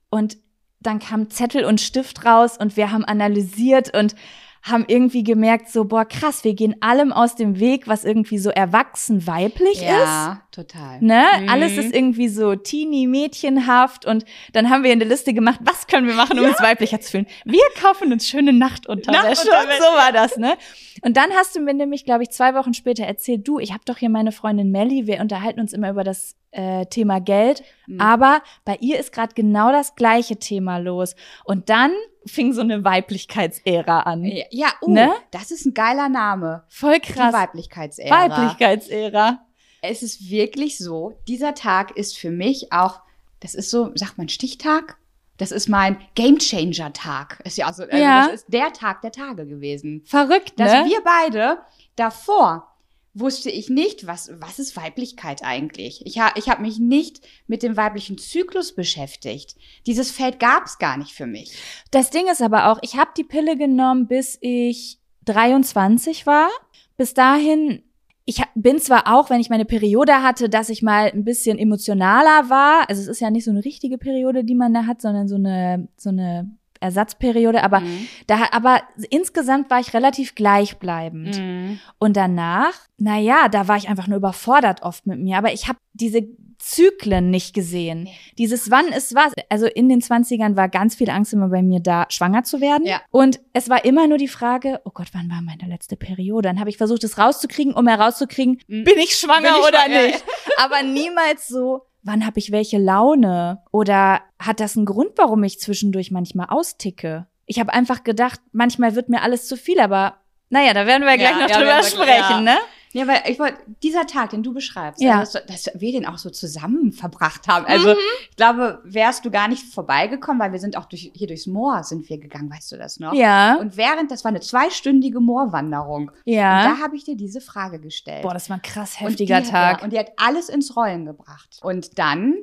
Und 0.09 0.37
dann 0.79 0.99
kam 0.99 1.29
Zettel 1.29 1.65
und 1.65 1.81
Stift 1.81 2.25
raus 2.25 2.57
und 2.57 2.77
wir 2.77 2.91
haben 2.91 3.03
analysiert 3.03 3.95
und 3.95 4.15
haben 4.61 4.85
irgendwie 4.87 5.23
gemerkt, 5.23 5.69
so, 5.69 5.85
boah, 5.85 6.05
krass, 6.05 6.43
wir 6.43 6.53
gehen 6.53 6.75
allem 6.81 7.13
aus 7.13 7.35
dem 7.35 7.59
Weg, 7.59 7.87
was 7.87 8.03
irgendwie 8.03 8.37
so 8.37 8.49
erwachsen 8.49 9.25
weiblich 9.25 9.81
ja, 9.81 9.87
ist. 9.87 10.05
Ja, 10.05 10.41
total. 10.51 11.01
Ne? 11.01 11.25
Mhm. 11.41 11.49
Alles 11.49 11.77
ist 11.77 11.93
irgendwie 11.93 12.27
so 12.27 12.55
teeny 12.55 13.07
mädchenhaft 13.07 14.05
und 14.05 14.25
dann 14.53 14.69
haben 14.69 14.83
wir 14.83 14.91
eine 14.91 15.05
Liste 15.05 15.33
gemacht, 15.33 15.59
was 15.63 15.87
können 15.87 16.07
wir 16.07 16.15
machen, 16.15 16.37
um 16.37 16.43
ja. 16.43 16.51
uns 16.51 16.61
weiblicher 16.61 16.99
zu 16.99 17.11
fühlen? 17.11 17.27
Wir 17.45 17.63
kaufen 17.81 18.11
uns 18.11 18.27
schöne 18.27 18.53
Nachtunterwäsche. 18.53 19.47
Nachtunterwäsche. 19.47 19.79
So 19.79 19.97
war 19.97 20.11
das, 20.11 20.37
ne? 20.37 20.57
Und 21.01 21.15
dann 21.15 21.31
hast 21.31 21.55
du 21.55 21.61
mir 21.61 21.73
nämlich, 21.73 22.03
glaube 22.03 22.23
ich, 22.23 22.31
zwei 22.31 22.53
Wochen 22.55 22.73
später 22.73 23.05
erzählt, 23.05 23.47
du, 23.47 23.59
ich 23.59 23.71
habe 23.71 23.83
doch 23.85 23.97
hier 23.97 24.09
meine 24.09 24.31
Freundin 24.31 24.71
Melly, 24.71 25.07
wir 25.07 25.21
unterhalten 25.21 25.61
uns 25.61 25.71
immer 25.73 25.89
über 25.89 26.03
das 26.03 26.35
äh, 26.51 26.85
Thema 26.87 27.19
Geld, 27.21 27.63
mhm. 27.87 28.01
aber 28.01 28.41
bei 28.65 28.77
ihr 28.81 28.99
ist 28.99 29.13
gerade 29.13 29.33
genau 29.33 29.71
das 29.71 29.95
gleiche 29.95 30.37
Thema 30.37 30.77
los. 30.77 31.15
Und 31.45 31.69
dann 31.69 31.91
fing 32.25 32.53
so 32.53 32.61
eine 32.61 32.83
Weiblichkeitsära 32.83 34.01
an. 34.01 34.23
Ja, 34.51 34.69
uh, 34.81 34.91
ne? 34.91 35.11
das 35.31 35.51
ist 35.51 35.65
ein 35.65 35.73
geiler 35.73 36.09
Name. 36.09 36.63
Voll 36.67 36.99
krass. 36.99 37.31
Die 37.33 37.37
Weiblichkeitsära. 37.37 38.29
Weiblichkeitsära. 38.29 39.39
Es 39.81 40.03
ist 40.03 40.29
wirklich 40.29 40.77
so, 40.77 41.17
dieser 41.27 41.53
Tag 41.53 41.95
ist 41.95 42.17
für 42.17 42.31
mich 42.31 42.71
auch, 42.73 43.01
das 43.39 43.55
ist 43.55 43.69
so, 43.69 43.91
sagt 43.95 44.17
man 44.17 44.27
Stichtag? 44.29 44.97
Das 45.37 45.53
ist 45.53 45.69
mein 45.69 45.97
Gamechanger-Tag. 46.15 47.39
Ist 47.45 47.57
ja 47.57 47.67
also, 47.67 47.83
also 47.83 47.95
ja. 47.95 48.25
das 48.25 48.41
ist 48.41 48.45
der 48.49 48.73
Tag 48.73 49.01
der 49.01 49.13
Tage 49.13 49.47
gewesen. 49.47 50.03
Verrückt, 50.05 50.59
ne? 50.59 50.65
Dass 50.65 50.85
wir 50.85 50.99
beide 51.01 51.59
davor 51.95 52.67
wusste 53.13 53.49
ich 53.49 53.69
nicht, 53.69 54.07
was, 54.07 54.31
was 54.39 54.59
ist 54.59 54.77
Weiblichkeit 54.77 55.43
eigentlich? 55.43 56.05
Ich, 56.05 56.19
ha, 56.19 56.31
ich 56.35 56.49
habe 56.49 56.61
mich 56.61 56.79
nicht 56.79 57.21
mit 57.47 57.63
dem 57.63 57.75
weiblichen 57.75 58.17
Zyklus 58.17 58.73
beschäftigt. 58.73 59.55
Dieses 59.85 60.11
Feld 60.11 60.39
gab 60.39 60.65
es 60.65 60.77
gar 60.77 60.97
nicht 60.97 61.13
für 61.13 61.25
mich. 61.25 61.57
Das 61.91 62.09
Ding 62.09 62.27
ist 62.27 62.41
aber 62.41 62.71
auch, 62.71 62.79
ich 62.81 62.95
habe 62.95 63.11
die 63.17 63.23
Pille 63.23 63.57
genommen, 63.57 64.07
bis 64.07 64.37
ich 64.41 64.99
23 65.25 66.25
war. 66.25 66.49
Bis 66.97 67.13
dahin 67.13 67.83
ich 68.29 68.43
bin 68.53 68.77
zwar 68.77 69.11
auch, 69.11 69.31
wenn 69.31 69.41
ich 69.41 69.49
meine 69.49 69.65
Periode 69.65 70.21
hatte, 70.21 70.49
dass 70.49 70.69
ich 70.69 70.83
mal 70.83 71.09
ein 71.11 71.23
bisschen 71.23 71.57
emotionaler 71.57 72.47
war. 72.47 72.87
Also 72.87 73.01
es 73.01 73.07
ist 73.07 73.21
ja 73.21 73.31
nicht 73.31 73.43
so 73.43 73.49
eine 73.49 73.65
richtige 73.65 73.97
Periode, 73.97 74.43
die 74.43 74.53
man 74.53 74.71
da 74.71 74.85
hat, 74.85 75.01
sondern 75.01 75.27
so 75.27 75.33
eine, 75.33 75.87
so 75.97 76.09
eine 76.09 76.47
Ersatzperiode, 76.79 77.63
aber 77.63 77.81
mhm. 77.81 78.07
da, 78.27 78.47
aber 78.51 78.81
insgesamt 79.09 79.69
war 79.69 79.79
ich 79.79 79.93
relativ 79.93 80.35
gleichbleibend. 80.35 81.37
Mhm. 81.37 81.79
Und 81.97 82.15
danach, 82.17 82.73
na 82.97 83.17
ja, 83.17 83.49
da 83.49 83.67
war 83.67 83.77
ich 83.77 83.89
einfach 83.89 84.07
nur 84.07 84.17
überfordert 84.17 84.83
oft 84.83 85.05
mit 85.05 85.19
mir, 85.19 85.37
aber 85.37 85.53
ich 85.53 85.67
habe 85.67 85.79
diese 85.93 86.27
Zyklen 86.59 87.29
nicht 87.29 87.53
gesehen. 87.53 88.03
Nee. 88.03 88.15
Dieses 88.37 88.69
wann 88.69 88.89
ist 88.89 89.15
was. 89.15 89.33
Also 89.47 89.65
in 89.65 89.87
den 89.87 90.01
20ern 90.01 90.57
war 90.57 90.67
ganz 90.67 90.93
viel 90.93 91.09
Angst 91.09 91.31
immer 91.31 91.47
bei 91.47 91.63
mir 91.63 91.79
da, 91.79 92.05
schwanger 92.09 92.43
zu 92.43 92.59
werden. 92.59 92.85
Ja. 92.85 93.01
Und 93.11 93.39
es 93.53 93.69
war 93.69 93.85
immer 93.85 94.07
nur 94.07 94.17
die 94.17 94.27
Frage, 94.27 94.81
oh 94.83 94.91
Gott, 94.93 95.07
wann 95.13 95.29
war 95.29 95.41
meine 95.41 95.67
letzte 95.67 95.95
Periode? 95.95 96.49
Dann 96.49 96.59
habe 96.59 96.69
ich 96.69 96.77
versucht, 96.77 97.03
es 97.05 97.17
rauszukriegen, 97.17 97.73
um 97.73 97.87
herauszukriegen, 97.87 98.59
mhm. 98.67 98.83
bin 98.83 98.97
ich 98.97 99.15
schwanger 99.15 99.53
bin 99.53 99.61
ich 99.61 99.67
oder 99.67 99.79
schwanger? 99.79 100.07
nicht? 100.07 100.25
Aber 100.57 100.83
niemals 100.83 101.47
so, 101.47 101.85
wann 102.03 102.25
habe 102.25 102.39
ich 102.39 102.51
welche 102.51 102.77
Laune? 102.77 103.63
Oder 103.71 104.21
hat 104.39 104.59
das 104.59 104.77
einen 104.77 104.85
Grund, 104.85 105.11
warum 105.17 105.43
ich 105.43 105.59
zwischendurch 105.59 106.11
manchmal 106.11 106.47
austicke? 106.49 107.27
Ich 107.45 107.59
habe 107.59 107.73
einfach 107.73 108.03
gedacht, 108.03 108.39
manchmal 108.51 108.95
wird 108.95 109.09
mir 109.09 109.21
alles 109.21 109.47
zu 109.47 109.57
viel, 109.57 109.79
aber 109.79 110.17
naja, 110.49 110.73
da 110.73 110.85
werden 110.85 111.05
wir 111.05 111.17
gleich 111.17 111.31
ja, 111.31 111.39
noch 111.39 111.49
ja, 111.49 111.57
drüber 111.57 111.83
sprechen, 111.83 112.45
ja. 112.45 112.53
ne? 112.53 112.57
Ja, 112.91 113.07
weil 113.07 113.21
ich 113.27 113.37
wollte, 113.39 113.57
dieser 113.83 114.07
Tag, 114.07 114.31
den 114.31 114.41
du 114.41 114.51
beschreibst, 114.51 115.01
ja. 115.01 115.19
also, 115.19 115.39
dass, 115.47 115.63
dass, 115.63 115.79
wir 115.79 115.91
den 115.91 116.07
auch 116.07 116.17
so 116.17 116.31
zusammen 116.31 116.91
verbracht 116.91 117.47
haben. 117.47 117.65
Also 117.65 117.89
mhm. 117.89 117.95
ich 118.29 118.35
glaube, 118.35 118.81
wärst 118.83 119.25
du 119.25 119.31
gar 119.31 119.47
nicht 119.47 119.63
vorbeigekommen, 119.63 120.41
weil 120.41 120.51
wir 120.51 120.59
sind 120.59 120.75
auch 120.75 120.85
durch, 120.85 121.11
hier 121.13 121.27
durchs 121.27 121.45
Moor 121.45 121.83
sind 121.83 122.09
wir 122.09 122.17
gegangen, 122.17 122.49
weißt 122.49 122.71
du 122.71 122.77
das 122.77 122.99
noch? 122.99 123.13
Ja. 123.13 123.57
Und 123.57 123.77
während, 123.77 124.09
das 124.09 124.23
war 124.23 124.29
eine 124.29 124.39
zweistündige 124.39 125.19
Moorwanderung. 125.19 126.11
Ja. 126.25 126.57
Und 126.57 126.69
da 126.71 126.83
habe 126.83 126.95
ich 126.95 127.03
dir 127.03 127.15
diese 127.15 127.41
Frage 127.41 127.79
gestellt. 127.79 128.23
Boah, 128.23 128.33
das 128.33 128.49
war 128.49 128.57
ein 128.57 128.63
krass 128.63 128.99
heftiger 128.99 129.37
und 129.37 129.45
die, 129.45 129.51
Tag. 129.51 129.79
Ja, 129.79 129.83
und 129.83 129.93
die 129.93 129.99
hat 129.99 130.11
alles 130.17 130.49
ins 130.49 130.75
Rollen 130.75 131.05
gebracht. 131.05 131.59
Und 131.61 131.99
dann 131.99 132.37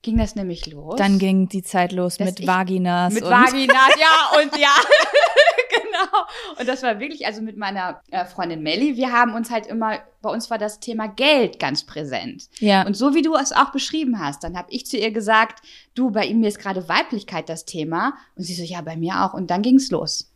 ging 0.00 0.16
das 0.16 0.34
nämlich 0.34 0.66
los. 0.66 0.96
Dann 0.96 1.18
ging 1.18 1.48
die 1.48 1.62
Zeit 1.62 1.92
los 1.92 2.18
mit 2.18 2.46
Vaginas. 2.46 3.12
Mit 3.12 3.24
Vaginas, 3.24 3.90
ja, 3.98 4.40
und 4.40 4.56
ja. 4.58 4.68
genau. 5.82 6.58
Und 6.58 6.68
das 6.68 6.82
war 6.82 6.98
wirklich, 7.00 7.26
also 7.26 7.42
mit 7.42 7.56
meiner 7.56 8.00
äh, 8.10 8.24
Freundin 8.24 8.62
Melli, 8.62 8.96
wir 8.96 9.12
haben 9.12 9.34
uns 9.34 9.50
halt 9.50 9.66
immer, 9.66 9.98
bei 10.22 10.30
uns 10.30 10.50
war 10.50 10.58
das 10.58 10.80
Thema 10.80 11.06
Geld 11.06 11.58
ganz 11.58 11.84
präsent. 11.84 12.48
Ja. 12.58 12.86
Und 12.86 12.96
so 12.96 13.14
wie 13.14 13.22
du 13.22 13.34
es 13.34 13.52
auch 13.52 13.72
beschrieben 13.72 14.18
hast, 14.18 14.44
dann 14.44 14.56
habe 14.56 14.70
ich 14.70 14.86
zu 14.86 14.96
ihr 14.96 15.10
gesagt, 15.10 15.64
du, 15.94 16.10
bei 16.10 16.26
ihm 16.26 16.42
ist 16.44 16.58
gerade 16.58 16.88
Weiblichkeit 16.88 17.48
das 17.48 17.64
Thema. 17.64 18.14
Und 18.36 18.44
sie 18.44 18.54
so, 18.54 18.62
ja, 18.62 18.80
bei 18.80 18.96
mir 18.96 19.24
auch. 19.24 19.34
Und 19.34 19.50
dann 19.50 19.62
ging's 19.62 19.90
los. 19.90 20.32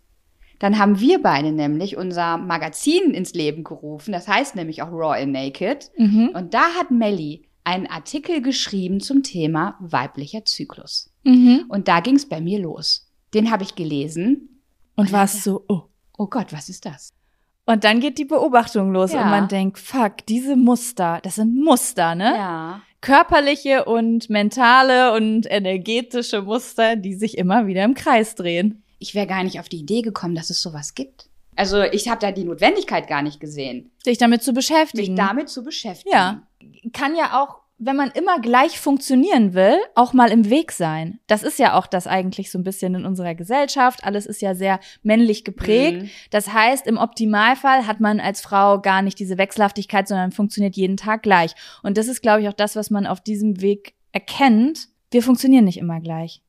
Dann 0.59 0.79
haben 0.79 1.01
wir 1.01 1.21
beide 1.21 1.53
nämlich 1.53 1.97
unser 1.97 2.39
Magazin 2.39 3.13
ins 3.13 3.35
Leben 3.35 3.65
gerufen. 3.65 4.13
Das 4.13 4.29
heißt 4.29 4.57
nämlich 4.57 4.83
auch 4.83 4.91
Raw 4.91 5.21
and 5.21 5.33
Naked. 5.33 5.91
Mhm. 5.97 6.31
Und 6.35 6.55
da 6.55 6.75
hat 6.79 6.91
Melli 6.91 7.49
einen 7.65 7.87
Artikel 7.87 8.41
geschrieben 8.41 9.01
zum 9.01 9.23
Thema 9.23 9.77
weiblicher 9.81 10.45
Zyklus. 10.45 11.11
Mhm. 11.25 11.65
Und 11.69 11.89
da 11.89 12.01
ging's 12.01 12.29
bei 12.29 12.41
mir 12.41 12.61
los. 12.61 13.11
Den 13.33 13.51
habe 13.51 13.65
ich 13.65 13.75
gelesen 13.75 14.54
und 14.97 15.13
warst 15.13 15.43
so, 15.43 15.65
oh. 15.69 15.83
Oh 16.17 16.27
Gott, 16.27 16.53
was 16.53 16.69
ist 16.69 16.87
das? 16.87 17.13
Und 17.67 17.85
dann 17.85 18.01
geht 18.01 18.19
die 18.19 18.25
Beobachtung 18.25 18.93
los 18.93 19.13
ja. 19.13 19.23
und 19.23 19.31
man 19.31 19.49
denkt, 19.49 19.79
fuck, 19.79 20.27
diese 20.29 20.55
Muster, 20.55 21.21
das 21.23 21.37
sind 21.37 21.63
Muster, 21.63 22.15
ne? 22.15 22.35
Ja. 22.37 22.83
Körperliche 23.01 23.85
und 23.85 24.31
mentale 24.31 25.15
und 25.15 25.51
energetische 25.51 26.43
Muster, 26.43 26.97
die 26.97 27.15
sich 27.15 27.37
immer 27.37 27.67
wieder 27.67 27.85
im 27.85 27.95
Kreis 27.95 28.35
drehen. 28.35 28.83
Ich 28.99 29.15
wäre 29.15 29.27
gar 29.27 29.43
nicht 29.45 29.61
auf 29.61 29.69
die 29.69 29.79
Idee 29.79 30.03
gekommen, 30.03 30.35
dass 30.35 30.51
es 30.51 30.63
sowas 30.63 30.95
gibt. 30.95 31.29
Also 31.57 31.83
ich 31.83 32.09
habe 32.09 32.21
da 32.21 32.33
die 32.33 32.45
Notwendigkeit 32.45 33.07
gar 33.07 33.23
nicht 33.23 33.41
gesehen. 33.41 33.91
Sich 34.03 34.19
damit 34.19 34.43
zu 34.43 34.53
beschäftigen. 34.53 35.07
Sich 35.07 35.15
damit 35.15 35.49
zu 35.49 35.63
beschäftigen. 35.63 36.15
Ja. 36.15 36.43
Kann 36.93 37.15
ja 37.17 37.43
auch 37.43 37.61
wenn 37.79 37.97
man 37.97 38.11
immer 38.13 38.41
gleich 38.41 38.79
funktionieren 38.79 39.53
will, 39.53 39.77
auch 39.95 40.13
mal 40.13 40.31
im 40.31 40.49
Weg 40.49 40.71
sein. 40.73 41.19
Das 41.27 41.43
ist 41.43 41.59
ja 41.59 41.75
auch 41.75 41.87
das 41.87 42.07
eigentlich 42.07 42.51
so 42.51 42.59
ein 42.59 42.65
bisschen 42.65 42.95
in 42.95 43.05
unserer 43.05 43.35
Gesellschaft. 43.35 44.05
Alles 44.05 44.27
ist 44.27 44.41
ja 44.41 44.55
sehr 44.55 44.79
männlich 45.03 45.45
geprägt. 45.45 46.03
Mhm. 46.03 46.11
Das 46.31 46.53
heißt, 46.53 46.87
im 46.87 46.99
Optimalfall 46.99 47.87
hat 47.87 48.01
man 48.01 48.21
als 48.21 48.41
Frau 48.41 48.81
gar 48.81 49.03
nicht 49.03 49.19
diese 49.19 49.39
Wechselhaftigkeit, 49.39 50.07
sondern 50.07 50.31
funktioniert 50.31 50.77
jeden 50.77 50.97
Tag 50.97 51.23
gleich. 51.23 51.55
Und 51.83 51.99
das 51.99 52.07
ist, 52.07 52.23
glaube 52.23 52.43
ich, 52.43 52.49
auch 52.49 52.55
das, 52.55 52.77
was 52.77 52.91
man 52.91 53.07
auf 53.07 53.21
diesem 53.21 53.61
Weg 53.61 53.95
erkennt. 54.13 54.89
Wir 55.11 55.23
funktionieren 55.23 55.65
nicht 55.65 55.79
immer 55.79 56.01
gleich. 56.01 56.43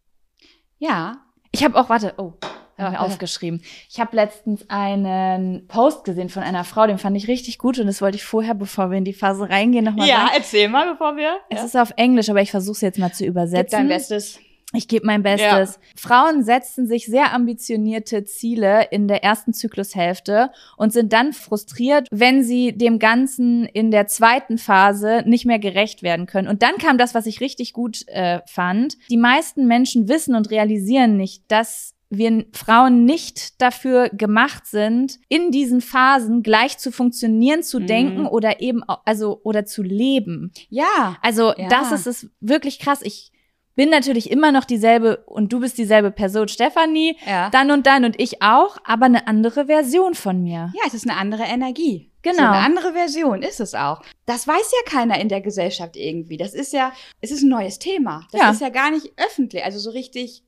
Ja. 0.78 1.24
Ich 1.52 1.64
habe 1.64 1.76
auch, 1.76 1.90
warte, 1.90 2.14
oh, 2.18 2.34
ja, 2.78 3.00
aufgeschrieben. 3.00 3.62
Ich 3.90 4.00
habe 4.00 4.16
letztens 4.16 4.66
einen 4.70 5.68
Post 5.68 6.04
gesehen 6.04 6.30
von 6.30 6.44
einer 6.44 6.64
Frau, 6.64 6.88
den 6.88 6.98
fand 6.98 7.16
ich 7.16 7.28
richtig 7.28 7.58
gut 7.58 7.80
und 7.80 7.88
das 7.88 8.02
wollte 8.02 8.18
ich 8.18 8.24
vorher, 8.24 8.54
bevor 8.54 8.92
wir 8.92 8.98
in 8.98 9.06
die 9.06 9.14
Phase 9.14 9.50
reingehen, 9.50 9.86
nochmal 9.86 10.08
ja, 10.08 10.16
sagen. 10.16 10.28
Ja, 10.32 10.38
erzähl 10.38 10.70
mal, 10.70 10.92
bevor 10.92 11.16
wir. 11.16 11.38
Es 11.50 11.60
ja. 11.60 11.66
ist 11.66 11.78
auf 11.78 11.94
Englisch, 11.96 12.30
aber 12.30 12.42
ich 12.42 12.52
versuche 12.52 12.76
es 12.76 12.82
jetzt 12.82 13.00
mal 13.00 13.12
zu 13.12 13.26
übersetzen. 13.26 13.62
Gib 13.62 13.72
dein 13.72 13.88
Bestes. 13.88 14.40
Ich 14.74 14.88
gebe 14.88 15.06
mein 15.06 15.24
Bestes. 15.24 15.76
Ja. 15.76 15.82
Frauen 15.96 16.44
setzen 16.44 16.88
sich 16.88 17.06
sehr 17.06 17.34
ambitionierte 17.34 18.26
Ziele 18.26 18.88
in 18.92 19.08
der 19.08 19.24
ersten 19.24 19.54
Zyklushälfte 19.54 20.52
und 20.76 20.92
sind 20.92 21.14
dann 21.14 21.34
frustriert, 21.34 22.08
wenn 22.12 22.44
sie 22.44 22.74
dem 22.78 23.00
Ganzen 23.00 23.66
in 23.66 23.92
der 23.92 24.08
zweiten 24.08 24.58
Phase 24.58 25.24
nicht 25.26 25.46
mehr 25.46 25.60
gerecht 25.60 26.04
werden 26.04 26.26
können. 26.26 26.48
Und 26.48 26.62
dann 26.62 26.78
kam 26.78 26.98
das, 26.98 27.16
was 27.16 27.26
ich 27.26 27.42
richtig 27.42 27.74
gut 27.74 28.08
äh, 28.08 28.42
fand. 28.48 28.98
Die 29.10 29.18
meisten 29.18 29.68
Menschen 29.68 30.10
wissen 30.10 30.36
und 30.36 30.52
realisieren 30.52 31.16
nicht, 31.16 31.44
dass 31.48 31.95
wir 32.10 32.46
Frauen 32.54 33.06
nicht 33.06 33.62
dafür 33.62 34.10
gemacht 34.10 34.68
sind, 34.68 35.20
in 35.28 35.52
diesen 35.52 35.82
Phasen 35.82 36.44
gleich 36.44 36.78
zu 36.78 36.92
funktionieren, 36.92 37.64
zu 37.64 37.80
mhm. 37.80 37.88
denken 37.88 38.26
oder 38.28 38.62
eben, 38.62 38.84
also, 39.06 39.42
oder 39.44 39.66
zu 39.66 39.84
leben. 39.84 40.52
Ja. 40.70 41.18
Also, 41.22 41.54
ja. 41.56 41.68
das 41.68 41.92
ist 41.92 42.08
es 42.08 42.30
wirklich 42.40 42.80
krass. 42.80 43.02
Ich 43.02 43.32
bin 43.76 43.90
natürlich 43.90 44.32
immer 44.32 44.52
noch 44.52 44.64
dieselbe 44.64 45.18
und 45.26 45.52
du 45.52 45.60
bist 45.60 45.78
dieselbe 45.78 46.12
Person, 46.12 46.48
Stefanie, 46.48 47.18
ja. 47.26 47.50
dann 47.50 47.72
und 47.72 47.86
dann 47.86 48.06
und 48.06 48.20
ich 48.20 48.42
auch, 48.42 48.78
aber 48.86 49.06
eine 49.06 49.28
andere 49.28 49.66
Version 49.66 50.14
von 50.14 50.42
mir. 50.42 50.72
Ja, 50.74 50.82
es 50.88 50.94
ist 50.94 51.08
eine 51.08 51.20
andere 51.20 51.44
Energie. 51.44 52.12
Genau. 52.22 52.38
So 52.38 52.44
eine 52.44 52.58
andere 52.58 52.94
Version 52.94 53.44
ist 53.44 53.60
es 53.60 53.76
auch. 53.76 54.02
Das 54.26 54.48
weiß 54.48 54.72
ja 54.72 54.92
keiner 54.92 55.20
in 55.20 55.30
der 55.30 55.42
Gesellschaft 55.42 55.96
irgendwie. 55.96 56.38
Das 56.38 56.54
ist 56.54 56.74
ja, 56.74 56.92
es 57.22 57.30
ist 57.30 57.44
ein 57.44 57.50
neues 57.50 57.78
Thema. 57.78 58.26
Das 58.32 58.42
ja. 58.42 58.50
ist 58.50 58.62
ja 58.62 58.70
gar 58.70 58.90
nicht 58.90 59.12
öffentlich, 59.18 59.64
also 59.64 59.78
so 59.78 59.92
richtig 59.92 60.44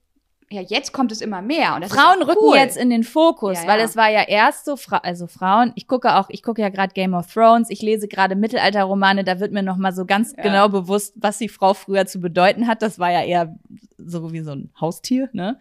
ja, 0.50 0.62
jetzt 0.62 0.94
kommt 0.94 1.12
es 1.12 1.20
immer 1.20 1.42
mehr. 1.42 1.76
Und 1.76 1.86
Frauen 1.86 2.22
rücken 2.22 2.40
cool. 2.42 2.56
jetzt 2.56 2.78
in 2.78 2.90
den 2.90 3.04
Fokus, 3.04 3.62
ja, 3.62 3.68
weil 3.68 3.82
es 3.82 3.98
war 3.98 4.10
ja 4.10 4.24
erst 4.24 4.66
so, 4.66 4.78
Fra 4.78 4.98
also 4.98 5.28
Frauen, 5.28 5.74
ich 5.76 5.88
gucke 5.88 6.16
auch, 6.16 6.30
ich 6.30 6.42
gucke 6.42 6.62
ja 6.62 6.70
gerade 6.70 6.94
Game 6.94 7.14
of 7.14 7.32
Thrones, 7.32 7.70
ich 7.70 7.82
lese 7.82 8.08
gerade 8.08 8.36
Mittelalterromane, 8.36 9.26
da 9.26 9.40
wird 9.40 9.52
mir 9.52 9.64
nochmal 9.64 9.94
so 9.94 10.06
ganz 10.06 10.34
ja. 10.38 10.44
genau 10.44 10.70
bewusst, 10.70 11.14
was 11.18 11.38
die 11.38 11.50
Frau 11.50 11.74
früher 11.74 12.06
zu 12.06 12.20
bedeuten 12.20 12.68
hat. 12.68 12.82
Das 12.82 12.98
war 12.98 13.12
ja 13.12 13.24
eher 13.24 13.58
so 13.98 14.32
wie 14.32 14.42
so 14.42 14.52
ein 14.52 14.72
Haustier, 14.80 15.30
ne? 15.34 15.60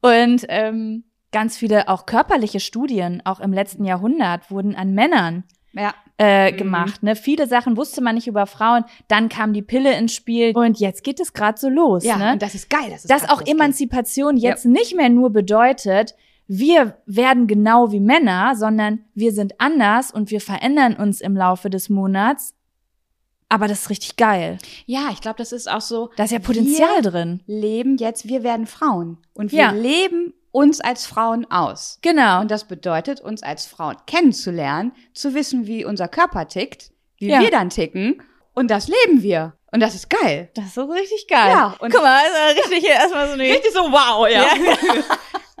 Und 0.00 0.46
ähm, 0.48 1.04
ganz 1.32 1.58
viele 1.58 1.88
auch 1.88 2.06
körperliche 2.06 2.60
Studien, 2.60 3.20
auch 3.24 3.40
im 3.40 3.52
letzten 3.52 3.84
Jahrhundert, 3.84 4.50
wurden 4.50 4.74
an 4.74 4.94
Männern 4.94 5.44
ja. 5.76 5.94
äh, 6.18 6.52
mhm. 6.52 6.56
gemacht. 6.56 7.02
Ne? 7.02 7.16
Viele 7.16 7.46
Sachen 7.46 7.76
wusste 7.76 8.00
man 8.00 8.14
nicht 8.14 8.26
über 8.26 8.46
Frauen. 8.46 8.84
Dann 9.08 9.28
kam 9.28 9.52
die 9.52 9.62
Pille 9.62 9.96
ins 9.96 10.14
Spiel 10.14 10.52
und 10.56 10.78
jetzt 10.78 11.04
geht 11.04 11.20
es 11.20 11.32
gerade 11.32 11.58
so 11.58 11.68
los. 11.68 12.04
Ja, 12.04 12.16
ne? 12.16 12.32
und 12.32 12.42
das 12.42 12.54
ist 12.54 12.70
geil. 12.70 12.90
Dass, 12.90 13.04
es 13.04 13.08
dass 13.08 13.28
auch 13.28 13.42
Emanzipation 13.44 14.36
jetzt 14.36 14.64
ja. 14.64 14.70
nicht 14.70 14.96
mehr 14.96 15.08
nur 15.08 15.30
bedeutet, 15.30 16.14
wir 16.48 16.96
werden 17.06 17.46
genau 17.46 17.90
wie 17.90 18.00
Männer, 18.00 18.54
sondern 18.54 19.00
wir 19.14 19.32
sind 19.32 19.60
anders 19.60 20.12
und 20.12 20.30
wir 20.30 20.40
verändern 20.40 20.94
uns 20.94 21.20
im 21.20 21.36
Laufe 21.36 21.70
des 21.70 21.88
Monats. 21.88 22.54
Aber 23.48 23.68
das 23.68 23.82
ist 23.82 23.90
richtig 23.90 24.16
geil. 24.16 24.58
Ja, 24.86 25.10
ich 25.12 25.20
glaube, 25.20 25.38
das 25.38 25.52
ist 25.52 25.70
auch 25.70 25.80
so. 25.80 26.10
Da 26.16 26.24
ist 26.24 26.32
ja 26.32 26.40
Potenzial 26.40 27.02
drin. 27.02 27.42
Leben 27.46 27.96
jetzt, 27.96 28.28
wir 28.28 28.42
werden 28.42 28.66
Frauen. 28.66 29.18
Und 29.34 29.52
wir 29.52 29.58
ja. 29.58 29.70
leben 29.70 30.34
uns 30.56 30.80
als 30.80 31.04
Frauen 31.04 31.46
aus. 31.50 31.98
Genau. 32.00 32.40
Und 32.40 32.50
das 32.50 32.66
bedeutet, 32.66 33.20
uns 33.20 33.42
als 33.42 33.66
Frauen 33.66 33.96
kennenzulernen, 34.06 34.92
zu 35.12 35.34
wissen, 35.34 35.66
wie 35.66 35.84
unser 35.84 36.08
Körper 36.08 36.48
tickt, 36.48 36.92
wie 37.18 37.28
ja. 37.28 37.40
wir 37.40 37.50
dann 37.50 37.68
ticken. 37.68 38.22
Und 38.54 38.70
das 38.70 38.88
leben 38.88 39.22
wir. 39.22 39.52
Und 39.70 39.80
das 39.80 39.94
ist 39.94 40.08
geil. 40.08 40.50
Das 40.54 40.68
ist 40.68 40.74
so 40.76 40.84
richtig 40.84 41.26
geil. 41.28 41.50
Ja. 41.50 41.76
Und 41.78 41.92
Guck 41.92 42.02
mal, 42.02 42.22
also 42.24 42.58
richtig 42.58 42.78
hier 42.78 42.94
erstmal 42.94 43.26
so 43.26 43.34
eine. 43.34 43.42
Richtig 43.42 43.70
so 43.70 43.80
wow, 43.80 44.26
ja. 44.30 44.44
ja. 44.44 44.76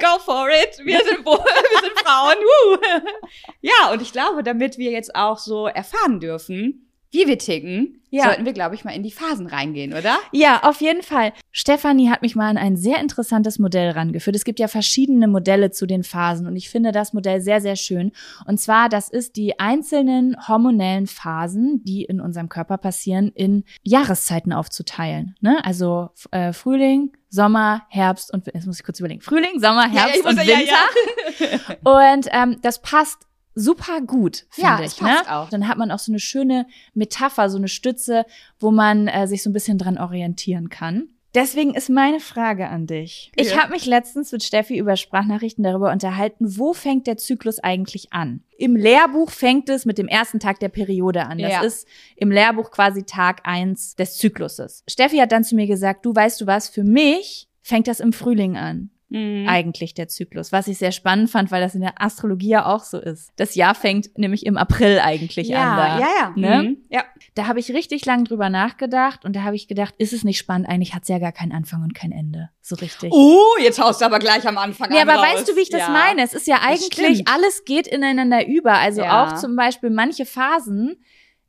Go 0.00 0.18
for 0.18 0.48
it. 0.48 0.78
Wir 0.82 0.98
sind, 1.04 1.26
wir 1.26 1.80
sind 1.82 1.98
Frauen. 2.02 2.36
Woo. 2.38 2.78
Ja, 3.60 3.92
und 3.92 4.00
ich 4.00 4.12
glaube, 4.12 4.42
damit 4.42 4.78
wir 4.78 4.92
jetzt 4.92 5.14
auch 5.14 5.36
so 5.36 5.66
erfahren 5.66 6.20
dürfen, 6.20 6.90
wie 7.16 7.26
wir 7.26 7.38
ticken, 7.38 8.02
ja. 8.10 8.24
sollten 8.24 8.44
wir, 8.44 8.52
glaube 8.52 8.74
ich, 8.74 8.84
mal 8.84 8.92
in 8.92 9.02
die 9.02 9.10
Phasen 9.10 9.46
reingehen, 9.46 9.94
oder? 9.94 10.18
Ja, 10.32 10.62
auf 10.64 10.80
jeden 10.80 11.02
Fall. 11.02 11.32
Stefanie 11.50 12.10
hat 12.10 12.22
mich 12.22 12.36
mal 12.36 12.48
an 12.48 12.58
ein 12.58 12.76
sehr 12.76 13.00
interessantes 13.00 13.58
Modell 13.58 13.90
rangeführt. 13.90 14.36
Es 14.36 14.44
gibt 14.44 14.60
ja 14.60 14.68
verschiedene 14.68 15.26
Modelle 15.26 15.70
zu 15.70 15.86
den 15.86 16.04
Phasen 16.04 16.46
und 16.46 16.56
ich 16.56 16.68
finde 16.68 16.92
das 16.92 17.14
Modell 17.14 17.40
sehr, 17.40 17.60
sehr 17.60 17.76
schön. 17.76 18.12
Und 18.46 18.60
zwar, 18.60 18.88
das 18.88 19.08
ist 19.08 19.36
die 19.36 19.58
einzelnen 19.58 20.36
hormonellen 20.46 21.06
Phasen, 21.06 21.82
die 21.84 22.04
in 22.04 22.20
unserem 22.20 22.48
Körper 22.48 22.76
passieren, 22.76 23.32
in 23.34 23.64
Jahreszeiten 23.82 24.52
aufzuteilen. 24.52 25.34
Ne? 25.40 25.64
Also 25.64 26.10
äh, 26.32 26.52
Frühling, 26.52 27.12
Sommer, 27.28 27.82
Herbst 27.88 28.32
und 28.32 28.46
jetzt 28.46 28.66
muss 28.66 28.78
ich 28.78 28.84
kurz 28.84 29.00
überlegen. 29.00 29.22
Frühling, 29.22 29.58
Sommer, 29.58 29.88
Herbst 29.90 30.22
ja, 30.22 30.30
und 30.30 30.36
Winter. 30.38 31.76
Ja, 31.84 32.14
und 32.14 32.28
ähm, 32.30 32.58
das 32.62 32.82
passt 32.82 33.26
super 33.56 34.00
gut, 34.02 34.46
finde 34.50 34.68
ja, 34.68 34.80
ich. 34.80 35.00
Ne? 35.00 35.16
Auch. 35.28 35.48
Dann 35.50 35.66
hat 35.66 35.78
man 35.78 35.90
auch 35.90 35.98
so 35.98 36.12
eine 36.12 36.20
schöne 36.20 36.66
Metapher, 36.94 37.50
so 37.50 37.56
eine 37.56 37.66
Stütze, 37.68 38.24
wo 38.60 38.70
man 38.70 39.08
äh, 39.08 39.26
sich 39.26 39.42
so 39.42 39.50
ein 39.50 39.52
bisschen 39.52 39.78
dran 39.78 39.98
orientieren 39.98 40.68
kann. 40.68 41.08
Deswegen 41.34 41.74
ist 41.74 41.90
meine 41.90 42.20
Frage 42.20 42.68
an 42.68 42.86
dich. 42.86 43.30
Ich 43.34 43.50
Ja. 43.50 43.62
habe 43.62 43.72
mich 43.72 43.84
letztens 43.84 44.32
mit 44.32 44.42
Steffi 44.42 44.78
über 44.78 44.96
Sprachnachrichten 44.96 45.62
darüber 45.64 45.92
unterhalten, 45.92 46.56
wo 46.58 46.72
fängt 46.72 47.06
der 47.06 47.18
Zyklus 47.18 47.58
eigentlich 47.58 48.12
an? 48.12 48.40
Im 48.56 48.74
Lehrbuch 48.74 49.30
fängt 49.30 49.68
es 49.68 49.84
mit 49.84 49.98
dem 49.98 50.08
ersten 50.08 50.38
Tag 50.40 50.60
der 50.60 50.70
Periode 50.70 51.26
an. 51.26 51.36
Das 51.38 51.52
Ja. 51.52 51.60
ist 51.62 51.86
im 52.16 52.30
Lehrbuch 52.30 52.70
quasi 52.70 53.02
Tag 53.02 53.40
eins 53.44 53.96
des 53.96 54.16
Zykluses. 54.16 54.82
Steffi 54.88 55.18
hat 55.18 55.32
dann 55.32 55.44
zu 55.44 55.56
mir 55.56 55.66
gesagt, 55.66 56.06
du 56.06 56.14
weißt 56.14 56.40
du 56.40 56.46
was, 56.46 56.68
für 56.68 56.84
mich 56.84 57.48
fängt 57.60 57.88
das 57.88 58.00
im 58.00 58.14
Frühling 58.14 58.56
an. 58.56 58.90
Mhm. 59.08 59.46
eigentlich 59.48 59.94
der 59.94 60.08
Zyklus, 60.08 60.50
was 60.50 60.66
ich 60.66 60.78
sehr 60.78 60.90
spannend 60.90 61.30
fand, 61.30 61.52
weil 61.52 61.60
das 61.60 61.76
in 61.76 61.80
der 61.80 62.02
Astrologie 62.02 62.48
ja 62.48 62.66
auch 62.66 62.82
so 62.82 62.98
ist. 62.98 63.30
Das 63.36 63.54
Jahr 63.54 63.76
fängt 63.76 64.18
nämlich 64.18 64.44
im 64.44 64.56
April 64.56 64.98
eigentlich 64.98 65.46
ja, 65.48 65.62
an. 65.62 65.76
Da. 65.76 65.98
ja, 66.00 66.06
ja. 66.20 66.32
Ne? 66.34 66.62
Mhm. 66.62 66.76
Ja. 66.90 67.04
Da 67.34 67.46
habe 67.46 67.60
ich 67.60 67.72
richtig 67.72 68.04
lang 68.04 68.24
drüber 68.24 68.50
nachgedacht 68.50 69.24
und 69.24 69.36
da 69.36 69.42
habe 69.42 69.54
ich 69.54 69.68
gedacht, 69.68 69.94
ist 69.98 70.12
es 70.12 70.24
nicht 70.24 70.38
spannend? 70.38 70.68
Eigentlich 70.68 70.94
hat 70.94 71.02
es 71.02 71.08
ja 71.08 71.18
gar 71.20 71.30
keinen 71.30 71.52
Anfang 71.52 71.82
und 71.84 71.94
kein 71.94 72.10
Ende. 72.10 72.50
So 72.62 72.74
richtig. 72.76 73.12
Oh, 73.12 73.42
jetzt 73.62 73.80
haust 73.80 74.00
du 74.00 74.06
aber 74.06 74.18
gleich 74.18 74.46
am 74.46 74.58
Anfang 74.58 74.90
Nee, 74.90 75.00
an 75.00 75.08
aber 75.08 75.20
raus. 75.20 75.34
weißt 75.34 75.48
du, 75.50 75.56
wie 75.56 75.60
ich 75.60 75.70
das 75.70 75.82
ja. 75.82 75.90
meine? 75.90 76.22
Es 76.22 76.34
ist 76.34 76.48
ja 76.48 76.60
eigentlich, 76.62 77.28
alles 77.28 77.64
geht 77.64 77.86
ineinander 77.86 78.46
über. 78.48 78.72
Also 78.74 79.02
Ja. 79.02 79.24
auch 79.24 79.36
zum 79.36 79.54
Beispiel 79.54 79.90
manche 79.90 80.26
Phasen 80.26 80.96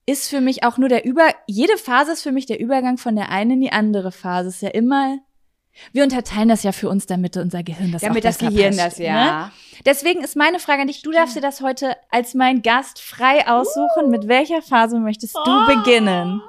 ist 0.06 0.30
für 0.30 0.42
mich 0.42 0.64
auch 0.64 0.78
nur 0.78 0.90
der 0.90 1.06
Über, 1.06 1.28
jede 1.48 1.78
Phase 1.78 2.14
ist 2.14 2.22
für 2.22 2.32
mich 2.32 2.46
der 2.46 2.60
Übergang 2.60 2.98
von 2.98 3.16
der 3.16 3.30
einen 3.30 3.52
in 3.52 3.62
die 3.62 3.72
andere 3.72 4.12
Phase. 4.12 4.50
Ist 4.50 4.62
ja 4.62 4.70
immer, 4.70 5.18
wir 5.93 6.03
unterteilen 6.03 6.50
das 6.50 6.63
ja 6.63 6.72
für 6.72 6.89
uns, 6.89 7.05
damit 7.05 7.38
unser 7.38 7.63
Gehirn 7.63 7.91
das 7.91 8.01
Damit 8.01 8.17
auch 8.25 8.29
das 8.29 8.38
Gehirn 8.39 8.75
passt, 8.75 8.79
das, 8.79 8.98
ja. 9.00 9.46
Ne? 9.48 9.51
Deswegen 9.86 10.24
ist 10.24 10.36
meine 10.36 10.60
Frage 10.60 10.81
an 10.81 10.88
dich, 10.88 11.01
du 11.01 11.12
darfst 11.12 11.36
dir 11.36 11.41
das 11.41 11.62
heute 11.62 11.96
als 12.10 12.34
mein 12.34 12.62
Gast 12.62 13.00
frei 13.00 13.48
aussuchen. 13.48 14.10
Mit 14.10 14.27
welcher 14.27 14.62
Phase 14.62 15.00
möchtest 15.00 15.36
du 15.36 15.39
Oh. 15.51 15.65
beginnen? 15.67 16.41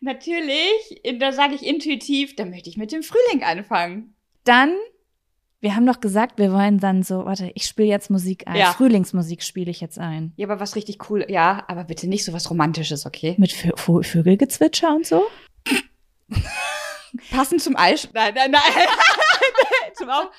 Natürlich, 0.00 1.00
da 1.20 1.32
sage 1.32 1.54
ich 1.54 1.64
intuitiv, 1.64 2.34
da 2.34 2.44
möchte 2.44 2.68
ich 2.68 2.76
mit 2.76 2.90
dem 2.90 3.02
Frühling 3.02 3.44
anfangen. 3.44 4.14
Dann, 4.44 4.74
wir 5.60 5.76
haben 5.76 5.86
doch 5.86 6.00
gesagt, 6.00 6.38
wir 6.38 6.52
wollen 6.52 6.78
dann 6.80 7.04
so, 7.04 7.24
warte, 7.24 7.52
ich 7.54 7.66
spiele 7.66 7.86
jetzt 7.88 8.10
Musik 8.10 8.48
ein. 8.48 8.56
Ja. 8.56 8.72
Frühlingsmusik 8.72 9.44
spiele 9.44 9.70
ich 9.70 9.80
jetzt 9.80 10.00
ein. 10.00 10.32
Ja, 10.36 10.48
aber 10.48 10.58
was 10.58 10.74
richtig 10.74 11.08
cool, 11.08 11.24
ja, 11.28 11.62
aber 11.68 11.84
bitte 11.84 12.08
nicht 12.08 12.24
so 12.24 12.32
was 12.32 12.50
Romantisches, 12.50 13.06
okay? 13.06 13.36
Mit 13.38 13.52
Vö 13.52 14.02
Vögelgezwitscher 14.02 14.92
und 14.92 15.06
so? 15.06 15.22
Passend 17.30 17.62
zum 17.62 17.76
Eis. 17.76 18.08
Nein, 18.12 18.34
nein, 18.34 18.50
nein. 18.50 18.62
zum 19.94 20.08
Auf. 20.08 20.30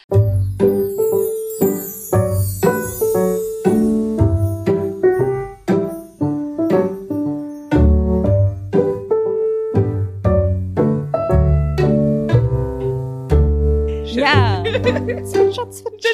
Ja. 14.06 14.64
zwitscher, 15.26 15.70
zwitscher. 15.70 16.10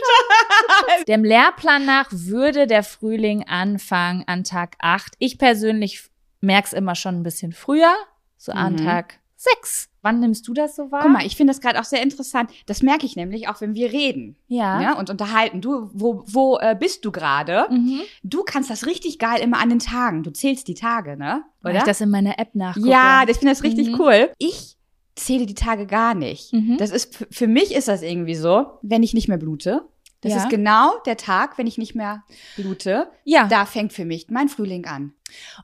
Dem 1.08 1.24
Lehrplan 1.24 1.86
nach 1.86 2.08
würde 2.12 2.68
der 2.68 2.84
Frühling 2.84 3.44
anfangen 3.48 4.24
an 4.28 4.44
Tag 4.44 4.76
8. 4.80 5.14
Ich 5.20 5.38
persönlich 5.38 6.10
merk's 6.42 6.74
immer 6.74 6.96
schon 6.96 7.20
ein 7.20 7.24
bisschen 7.24 7.54
früher, 7.54 7.94
so 8.38 8.52
an 8.52 8.74
Mhm. 8.74 8.86
Tag 8.86 9.20
6. 9.42 9.88
Wann 10.02 10.20
nimmst 10.20 10.46
du 10.50 10.54
das 10.54 10.76
so 10.76 10.92
wahr? 10.92 11.02
Guck 11.04 11.12
mal, 11.14 11.26
ich 11.26 11.36
finde 11.38 11.52
das 11.54 11.62
gerade 11.62 11.80
auch 11.80 11.86
sehr 11.86 12.02
interessant. 12.04 12.52
Das 12.66 12.82
merke 12.82 13.06
ich 13.06 13.16
nämlich 13.16 13.48
auch, 13.48 13.62
wenn 13.62 13.74
wir 13.74 13.92
reden 13.94 14.36
ja. 14.48 14.80
ne, 14.80 14.96
und 14.98 15.10
unterhalten. 15.10 15.62
Du, 15.62 15.90
wo, 15.94 16.24
wo 16.28 16.58
äh, 16.60 16.76
bist 16.78 17.06
du 17.06 17.12
gerade? 17.12 17.66
Mhm. 17.70 18.02
Du 18.24 18.44
kannst 18.44 18.70
das 18.70 18.86
richtig 18.86 19.18
geil 19.18 19.40
immer 19.42 19.60
an 19.60 19.70
den 19.70 19.80
Tagen. 19.80 20.24
Du 20.24 20.32
zählst 20.32 20.68
die 20.68 20.74
Tage, 20.74 21.16
ne? 21.18 21.44
Weil 21.62 21.72
Oder? 21.72 21.80
ich 21.80 21.86
das 21.86 22.02
in 22.02 22.10
meiner 22.10 22.38
App 22.38 22.54
nachgucke. 22.54 22.90
ja, 22.90 23.22
das- 23.26 23.36
ich 23.36 23.40
finde 23.40 23.54
das 23.54 23.64
richtig 23.64 23.88
Mhm. 23.90 24.00
cool. 24.02 24.30
Ich 24.40 24.76
zähle 25.16 25.46
die 25.46 25.54
Tage 25.56 25.86
gar 25.86 26.16
nicht. 26.16 26.52
Mhm. 26.54 26.78
Das 26.78 26.92
ist 26.92 27.26
für 27.32 27.48
mich 27.48 27.74
ist 27.76 27.88
das 27.88 28.02
irgendwie 28.02 28.36
so, 28.36 28.66
wenn 28.82 29.04
ich 29.04 29.14
nicht 29.14 29.28
mehr 29.30 29.38
blute. 29.38 29.84
Das 30.22 30.34
Ja. 30.34 30.38
ist 30.40 30.50
genau 30.50 30.98
der 31.06 31.16
Tag, 31.18 31.58
wenn 31.58 31.68
ich 31.68 31.78
nicht 31.78 31.96
mehr 31.96 32.24
blute. 32.56 33.10
ja. 33.24 33.48
Da 33.48 33.66
fängt 33.66 33.94
für 33.94 34.06
mich 34.06 34.28
mein 34.30 34.50
Frühling 34.50 34.86
an. 34.86 35.14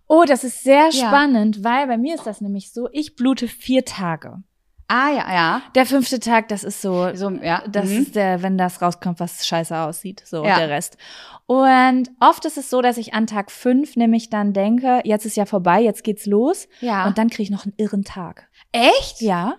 Oh, 0.07 0.23
das 0.27 0.43
ist 0.43 0.63
sehr 0.63 0.89
Ja. 0.91 1.07
spannend, 1.07 1.63
weil 1.63 1.87
bei 1.87 1.97
mir 1.97 2.15
ist 2.15 2.25
das 2.25 2.39
nämlich 2.41 2.71
so, 2.71 2.87
ich 2.91 3.15
blute 3.15 3.47
vier 3.47 3.83
Tage. 3.85 4.41
Ah 4.87 5.09
ja, 5.09 5.33
ja. 5.33 5.61
Der 5.73 5.87
fünfte 5.87 6.19
Tag, 6.19 6.47
das 6.49 6.63
ist 6.63 6.79
so, 6.79 7.09
So, 7.15 7.31
ja. 7.31 7.63
das 7.67 7.89
mhm. 7.89 7.97
ist 8.03 8.15
der, 8.15 8.43
wenn 8.43 8.55
das 8.55 8.83
rauskommt, 8.83 9.19
was 9.19 9.47
scheiße 9.47 9.75
aussieht, 9.75 10.21
so 10.25 10.45
Ja. 10.45 10.59
der 10.59 10.69
Rest. 10.69 10.97
Und 11.47 12.11
oft 12.19 12.45
ist 12.45 12.57
es 12.57 12.69
so, 12.69 12.81
dass 12.83 12.97
ich 12.97 13.13
an 13.15 13.25
Tag 13.25 13.49
fünf 13.51 13.95
nämlich 13.95 14.29
dann 14.29 14.53
denke, 14.53 15.01
jetzt 15.03 15.25
ist 15.25 15.37
ja 15.37 15.45
vorbei, 15.47 15.81
jetzt 15.81 16.03
geht's 16.03 16.27
los. 16.27 16.67
ja. 16.81 17.07
Und 17.07 17.17
dann 17.17 17.29
kriege 17.31 17.43
ich 17.43 17.49
noch 17.49 17.65
einen 17.65 17.73
irren 17.77 18.03
Tag. 18.03 18.47
echt? 18.71 19.21
Ja. 19.21 19.55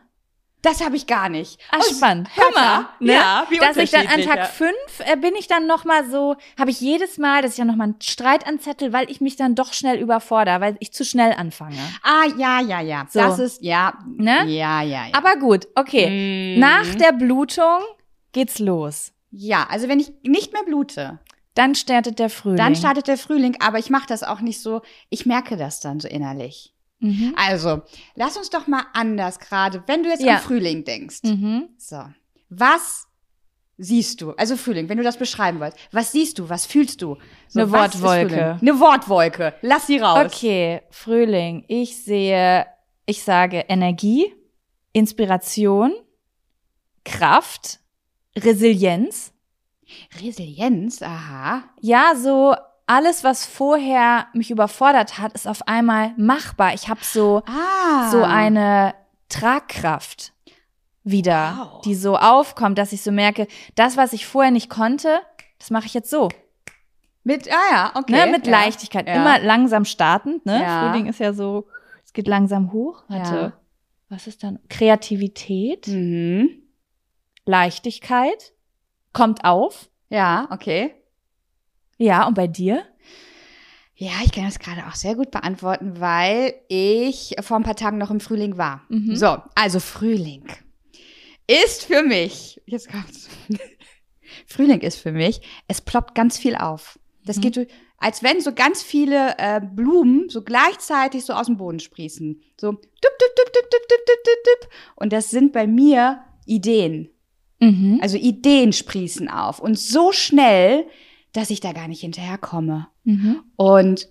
Das 0.67 0.85
habe 0.85 0.97
ich 0.97 1.07
gar 1.07 1.29
nicht. 1.29 1.61
Ah, 1.71 1.79
Oh, 1.81 1.95
spannend. 1.95 2.29
hör 2.35 2.51
mal, 2.55 2.89
ne? 2.99 3.13
Ja, 3.15 3.47
wie 3.51 3.59
dass 3.59 3.77
ich 3.77 3.91
dann 3.93 4.07
an 4.09 4.21
Tag 4.23 4.37
ja. 4.37 4.45
fünf 4.47 4.73
äh, 4.99 5.17
bin 5.17 5.35
ich 5.39 5.47
dann 5.47 5.67
noch 5.67 5.85
mal 5.85 6.11
so, 6.11 6.35
habe 6.59 6.71
ich 6.71 6.81
jedes 6.81 7.19
Mal, 7.19 7.43
dass 7.43 7.53
ich 7.53 7.59
dann 7.59 7.69
noch 7.69 7.77
mal 7.77 7.85
einen 7.85 8.01
Streit 8.03 8.47
anzettel, 8.47 8.93
weil 8.93 9.09
ich 9.11 9.21
mich 9.21 9.37
dann 9.37 9.55
doch 9.55 9.73
schnell 9.73 9.99
überfordere, 9.99 10.61
weil 10.61 10.77
ich 10.81 10.93
zu 10.93 11.05
schnell 11.05 11.33
anfange. 11.35 11.79
Ah, 12.03 12.25
ja, 12.37 12.61
ja, 12.61 12.81
ja. 12.81 13.07
So. 13.09 13.21
Das 13.21 13.39
ist, 13.39 13.63
ja. 13.63 13.95
Ne? 14.07 14.45
Ja, 14.47 14.83
ja, 14.83 15.07
ja. 15.07 15.15
Aber 15.15 15.37
gut, 15.37 15.69
okay. 15.77 16.55
Mhm. 16.55 16.61
Nach 16.61 16.95
der 16.97 17.13
Blutung 17.13 17.79
geht's 18.33 18.59
los. 18.59 19.13
Ja, 19.31 19.67
also 19.71 19.89
wenn 19.89 20.01
ich 20.01 20.13
nicht 20.23 20.53
mehr 20.53 20.65
blute, 20.65 21.21
Dann 21.55 21.75
startet 21.75 22.19
der 22.19 22.29
Frühling. 22.31 22.57
dann 22.59 22.75
startet 22.75 23.07
der 23.09 23.19
Frühling, 23.19 23.57
aber 23.61 23.79
ich 23.79 23.89
mache 23.91 24.07
das 24.09 24.23
auch 24.23 24.41
nicht 24.41 24.61
so, 24.61 24.83
ich 25.11 25.27
merke 25.27 25.57
das 25.57 25.81
dann 25.81 26.01
so 26.01 26.09
innerlich. 26.09 26.73
Mhm. 26.99 27.35
Also, 27.37 27.83
lass 28.15 28.37
uns 28.37 28.51
doch 28.51 28.67
mal 28.67 28.85
anders 28.95 29.39
gerade, 29.39 29.83
wenn 29.87 30.03
du 30.03 30.09
jetzt 30.09 30.23
Ja. 30.23 30.37
an 30.37 30.41
Frühling 30.43 30.85
denkst. 30.85 31.19
Mhm. 31.25 31.69
So. 31.79 32.03
Was 32.49 33.07
siehst 33.79 34.23
du? 34.23 34.31
Also 34.33 34.57
Frühling, 34.57 34.89
wenn 34.89 34.97
du 34.97 35.05
das 35.05 35.19
beschreiben 35.19 35.61
wolltest. 35.61 35.79
Was 35.93 36.13
siehst 36.13 36.39
du? 36.39 36.49
Was 36.49 36.65
fühlst 36.65 37.03
du? 37.03 37.19
So, 37.49 37.61
Eine 37.61 37.73
Wortwolke. 37.73 38.59
Eine 38.61 38.81
Wortwolke. 38.81 39.55
Lass 39.61 39.87
sie 39.87 39.99
raus. 39.99 40.25
Okay, 40.35 40.81
Frühling. 40.91 41.65
Ich 41.69 42.03
sehe, 42.03 42.67
ich 43.05 43.23
sage 43.23 43.65
Energie, 43.69 44.33
Inspiration, 44.95 45.93
Kraft, 47.05 47.81
Resilienz. 48.37 49.33
Resilienz, 50.21 51.03
aha. 51.03 51.65
Ja, 51.81 52.15
so 52.17 52.55
alles, 52.87 53.25
was 53.25 53.45
vorher 53.47 54.27
mich 54.33 54.51
überfordert 54.51 55.19
hat, 55.19 55.33
ist 55.33 55.49
auf 55.49 55.67
einmal 55.69 56.13
machbar. 56.17 56.75
Ich 56.75 56.89
habe 56.89 57.01
so 57.03 57.43
Ah. 57.47 58.11
so 58.11 58.23
eine 58.23 58.95
Tragkraft 59.29 60.33
wieder, 61.03 61.57
Wow. 61.59 61.81
die 61.83 61.95
so 61.95 62.17
aufkommt, 62.17 62.79
dass 62.79 62.93
ich 62.93 63.03
so 63.03 63.11
merke, 63.13 63.47
das, 63.75 63.97
was 63.97 64.13
ich 64.13 64.27
vorher 64.27 64.51
nicht 64.53 64.71
konnte, 64.71 65.21
das 65.59 65.71
mache 65.71 65.87
ich 65.87 65.95
jetzt 65.95 66.11
so. 66.11 66.29
Mit, 67.25 67.49
ah 67.51 67.73
ja, 67.73 67.93
okay. 67.97 68.13
Ne, 68.13 68.27
mit 68.31 68.47
ja. 68.47 68.53
Leichtigkeit. 68.53 69.07
Ja. 69.09 69.15
Immer 69.15 69.41
langsam 69.41 69.85
startend. 69.85 70.47
Ne? 70.47 70.63
Ja. 70.63 70.89
Frühling 70.93 71.07
ist 71.07 71.19
ja 71.19 71.33
so, 71.33 71.67
es 72.05 72.13
geht 72.13 72.29
langsam 72.29 72.73
hoch. 72.73 73.03
Warte. 73.09 73.53
Was 74.09 74.29
ist 74.29 74.45
dann? 74.45 74.61
Kreativität, 74.69 75.89
Mhm. 75.89 76.63
Leichtigkeit, 77.45 78.53
kommt 79.13 79.45
auf. 79.45 79.89
Ja, 80.09 80.47
okay. 80.51 80.95
Ja, 81.99 82.27
und 82.27 82.35
bei 82.35 82.47
dir? 82.47 82.85
Ja, 83.95 84.11
ich 84.25 84.33
kann 84.33 84.45
das 84.45 84.59
gerade 84.59 84.87
auch 84.87 84.95
sehr 84.95 85.15
gut 85.15 85.31
beantworten, 85.31 86.01
weil 86.01 86.55
ich 86.69 87.35
vor 87.41 87.57
ein 87.57 87.63
paar 87.63 87.77
Tagen 87.77 87.97
noch 87.97 88.11
im 88.11 88.21
Frühling 88.21 88.59
war. 88.59 88.83
Mhm. 88.91 89.17
So, 89.17 89.39
also 89.55 89.81
Frühling 89.81 90.45
ist 91.47 91.85
für 91.85 92.03
mich, 92.03 92.61
jetzt 92.67 92.91
kommt's. 92.91 93.29
Frühling 94.47 94.81
ist 94.81 94.97
für 94.99 95.13
mich, 95.13 95.41
es 95.69 95.81
ploppt 95.81 96.15
ganz 96.15 96.37
viel 96.39 96.57
auf. 96.57 96.99
Das 97.25 97.37
Mhm. 97.39 97.41
geht 97.43 97.69
als 97.99 98.23
wenn 98.23 98.43
so 98.43 98.53
ganz 98.53 98.83
viele 98.83 99.35
äh, 99.39 99.59
Blumen 99.59 100.29
so 100.29 100.43
gleichzeitig 100.43 101.25
so 101.25 101.33
aus 101.33 101.47
dem 101.47 101.57
Boden 101.57 101.81
sprießen. 101.81 102.43
So 102.61 102.73
dup, 102.73 102.83
dup, 102.83 103.11
dup, 103.37 103.53
dup, 103.55 103.71
dup, 103.71 103.89
dup, 103.89 103.99
dup, 104.07 104.25
dup, 104.25 104.61
dup. 104.61 104.71
Und 104.97 105.13
das 105.15 105.31
sind 105.31 105.55
bei 105.55 105.67
mir 105.67 106.23
Ideen. 106.45 107.09
Mhm. 107.59 107.99
Also 108.03 108.19
Ideen 108.19 108.75
sprießen 108.75 109.31
auf. 109.31 109.61
Und 109.61 109.79
so 109.79 110.13
schnell, 110.13 110.87
dass 111.37 111.51
ich 111.51 111.61
da 111.61 111.73
gar 111.73 111.89
nicht 111.89 112.01
hinterherkomme. 112.01 112.89
Mhm. 113.05 113.43
Und 113.57 114.09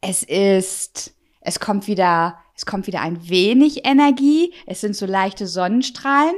es 0.00 0.22
ist, 0.22 1.14
es 1.40 1.60
kommt 1.60 1.86
wieder, 1.86 2.38
es 2.54 2.66
kommt 2.66 2.86
wieder 2.86 3.00
ein 3.02 3.28
wenig 3.28 3.84
Energie. 3.86 4.52
Es 4.66 4.80
sind 4.80 4.96
so 4.96 5.06
leichte 5.06 5.46
Sonnenstrahlen, 5.46 6.34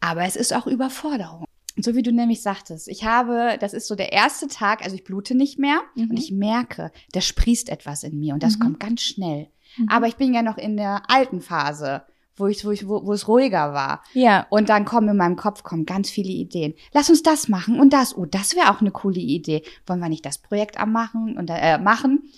aber 0.00 0.22
es 0.24 0.36
ist 0.36 0.54
auch 0.54 0.66
Überforderung. 0.66 1.44
So 1.76 1.96
wie 1.96 2.02
du 2.02 2.12
nämlich 2.12 2.40
sagtest, 2.40 2.86
ich 2.86 3.04
habe, 3.04 3.56
das 3.58 3.74
ist 3.74 3.88
so 3.88 3.96
der 3.96 4.12
erste 4.12 4.46
Tag, 4.46 4.84
also 4.84 4.94
ich 4.94 5.02
blute 5.02 5.34
nicht 5.34 5.58
mehr 5.58 5.80
Mhm. 5.96 6.10
und 6.10 6.18
ich 6.18 6.30
merke, 6.30 6.92
da 7.12 7.20
sprießt 7.20 7.68
etwas 7.68 8.04
in 8.04 8.18
mir 8.20 8.34
und 8.34 8.42
das 8.44 8.56
Mhm. 8.56 8.60
kommt 8.60 8.80
ganz 8.80 9.02
schnell. 9.02 9.48
Mhm. 9.76 9.88
Aber 9.88 10.06
ich 10.06 10.14
bin 10.16 10.32
ja 10.34 10.42
noch 10.42 10.56
in 10.56 10.76
der 10.76 11.02
alten 11.10 11.40
Phase, 11.40 12.04
wo 12.36 12.46
ich, 12.46 12.64
wo 12.64 12.70
ich, 12.70 12.88
wo, 12.88 13.04
wo 13.04 13.12
es 13.12 13.28
ruhiger 13.28 13.72
war. 13.72 14.02
Ja. 14.12 14.46
Und 14.50 14.68
dann 14.68 14.84
kommen 14.84 15.08
in 15.08 15.16
meinem 15.16 15.36
Kopf 15.36 15.62
kommen 15.62 15.86
ganz 15.86 16.10
viele 16.10 16.30
Ideen. 16.30 16.74
Lass 16.92 17.08
uns 17.10 17.22
das 17.22 17.48
machen 17.48 17.78
und 17.80 17.92
das. 17.92 18.16
Oh, 18.16 18.24
das 18.24 18.56
wäre 18.56 18.70
auch 18.70 18.80
eine 18.80 18.90
coole 18.90 19.20
Idee. 19.20 19.62
Wollen 19.86 20.00
wir 20.00 20.08
nicht 20.08 20.26
das 20.26 20.38
Projekt 20.38 20.78
am 20.78 20.92
machen 20.92 21.36
und 21.38 21.48
äh, 21.50 21.78
machen? 21.78 22.30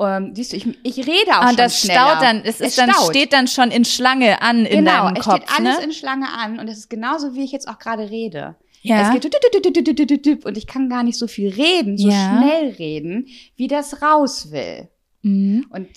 ähm, 0.00 0.32
siehst 0.34 0.52
du, 0.52 0.56
ich, 0.56 0.66
ich 0.82 0.98
rede 1.06 1.30
auch 1.32 1.42
Ah, 1.42 1.48
schon 1.48 1.56
das 1.56 1.80
schneller. 1.80 2.10
staut 2.10 2.22
dann, 2.22 2.42
es, 2.44 2.60
ist 2.60 2.78
dann, 2.78 2.90
staut. 2.90 3.10
steht 3.10 3.32
dann 3.32 3.46
schon 3.48 3.70
in 3.70 3.84
Schlange 3.84 4.40
an 4.40 4.64
in 4.64 4.78
genau, 4.84 5.04
deinem 5.04 5.16
es 5.16 5.24
Kopf, 5.24 5.42
steht 5.42 5.58
alles 5.58 5.78
ne? 5.78 5.84
in 5.84 5.92
Schlange 5.92 6.26
an 6.32 6.58
und 6.58 6.68
es 6.68 6.78
ist 6.78 6.88
genauso, 6.90 7.34
wie 7.34 7.44
ich 7.44 7.52
jetzt 7.52 7.68
auch 7.68 7.78
gerade 7.78 8.08
rede. 8.10 8.56
Ja. 8.82 9.02
Es 9.02 9.12
geht 9.12 9.24
und 10.46 10.56
ich 10.56 10.66
kann 10.66 10.88
gar 10.88 11.02
nicht 11.02 11.18
so 11.18 11.26
viel 11.26 11.50
reden, 11.50 11.98
so 11.98 12.08
Ja. 12.08 12.38
schnell 12.38 12.70
reden, 12.78 13.26
wie 13.56 13.68
das 13.68 14.00
raus 14.00 14.50
will. 14.52 14.88
Mhm. 15.22 15.66
Und, 15.70 15.88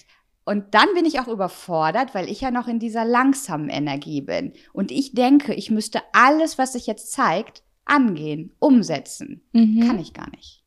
und 0.46 0.74
dann 0.74 0.88
bin 0.94 1.06
ich 1.06 1.20
auch 1.20 1.28
überfordert, 1.28 2.14
weil 2.14 2.30
ich 2.30 2.42
ja 2.42 2.52
noch 2.52 2.68
in 2.68 2.80
dieser 2.80 3.06
langsamen 3.06 3.70
Energie 3.70 4.22
bin. 4.22 4.54
Und 4.74 4.92
ich 4.92 5.14
denke, 5.14 5.54
ich 5.54 5.72
müsste 5.72 6.02
alles, 6.12 6.58
was 6.58 6.74
sich 6.74 6.86
jetzt 6.86 7.12
zeigt, 7.12 7.64
angehen, 7.86 8.52
umsetzen. 8.60 9.42
Mhm. 9.54 9.88
Kann 9.88 10.00
ich 10.00 10.14
gar 10.14 10.30
nicht. 10.32 10.64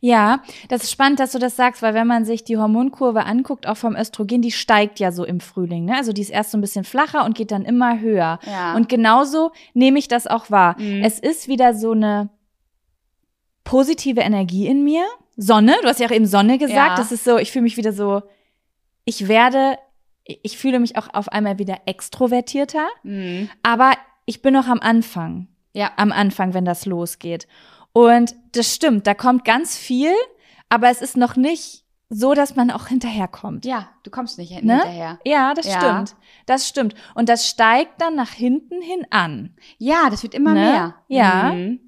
Ja, 0.00 0.42
das 0.68 0.84
ist 0.84 0.92
spannend, 0.92 1.18
dass 1.18 1.32
du 1.32 1.38
das 1.38 1.56
sagst, 1.56 1.82
weil 1.82 1.94
wenn 1.94 2.06
man 2.06 2.24
sich 2.24 2.44
die 2.44 2.56
Hormonkurve 2.56 3.24
anguckt, 3.24 3.66
auch 3.66 3.76
vom 3.76 3.96
Östrogen, 3.96 4.40
die 4.40 4.52
steigt 4.52 5.00
ja 5.00 5.10
so 5.10 5.24
im 5.24 5.40
Frühling. 5.40 5.86
Ne? 5.86 5.96
Also 5.96 6.12
die 6.12 6.22
ist 6.22 6.30
erst 6.30 6.52
so 6.52 6.58
ein 6.58 6.60
bisschen 6.60 6.84
flacher 6.84 7.24
und 7.24 7.34
geht 7.34 7.50
dann 7.50 7.64
immer 7.64 7.98
höher. 8.00 8.38
Ja. 8.46 8.76
Und 8.76 8.88
genauso 8.88 9.50
nehme 9.74 9.98
ich 9.98 10.06
das 10.06 10.26
auch 10.26 10.50
wahr. 10.50 10.76
Mhm. 10.78 11.02
Es 11.02 11.18
ist 11.18 11.48
wieder 11.48 11.74
so 11.74 11.92
eine 11.92 12.30
positive 13.64 14.20
Energie 14.20 14.66
in 14.66 14.84
mir. 14.84 15.04
Sonne, 15.36 15.76
du 15.82 15.88
hast 15.88 16.00
ja 16.00 16.06
auch 16.06 16.12
eben 16.12 16.26
Sonne 16.26 16.58
gesagt. 16.58 16.90
Ja. 16.90 16.96
Das 16.96 17.12
ist 17.12 17.24
so, 17.24 17.36
ich 17.38 17.52
fühle 17.52 17.64
mich 17.64 17.76
wieder 17.76 17.92
so, 17.92 18.22
ich 19.08 19.26
werde, 19.26 19.78
ich 20.24 20.58
fühle 20.58 20.78
mich 20.80 20.96
auch 20.98 21.08
auf 21.14 21.30
einmal 21.30 21.58
wieder 21.58 21.78
extrovertierter, 21.86 22.86
Mhm. 23.02 23.48
aber 23.62 23.92
ich 24.26 24.42
bin 24.42 24.52
noch 24.52 24.66
am 24.68 24.80
Anfang 24.80 25.48
Ja. 25.72 25.92
am 25.96 26.12
Anfang, 26.12 26.52
wenn 26.52 26.66
das 26.66 26.84
losgeht. 26.84 27.48
Und 27.94 28.34
das 28.52 28.74
stimmt, 28.74 29.06
da 29.06 29.14
kommt 29.14 29.44
ganz 29.46 29.76
viel, 29.78 30.12
aber 30.68 30.90
es 30.90 31.00
ist 31.00 31.16
noch 31.16 31.36
nicht 31.36 31.84
so, 32.10 32.34
dass 32.34 32.54
man 32.56 32.70
auch 32.70 32.86
hinterherkommt. 32.88 33.64
Ja, 33.64 33.88
du 34.02 34.10
kommst 34.10 34.38
nicht 34.38 34.50
Ne? 34.50 34.56
hinterher. 34.74 35.18
Ja, 35.24 35.54
das 35.54 35.66
Ja. 35.66 35.78
stimmt. 35.80 36.16
Das 36.46 36.68
stimmt. 36.68 36.94
Und 37.14 37.28
das 37.30 37.48
steigt 37.48 38.00
dann 38.00 38.14
nach 38.14 38.30
hinten 38.32 38.80
hin 38.82 39.06
an. 39.10 39.54
Ja, 39.78 40.08
das 40.10 40.22
wird 40.22 40.34
immer 40.34 40.52
Ne? 40.54 40.60
mehr. 40.60 40.94
Ja. 41.08 41.52
Mhm. 41.54 41.80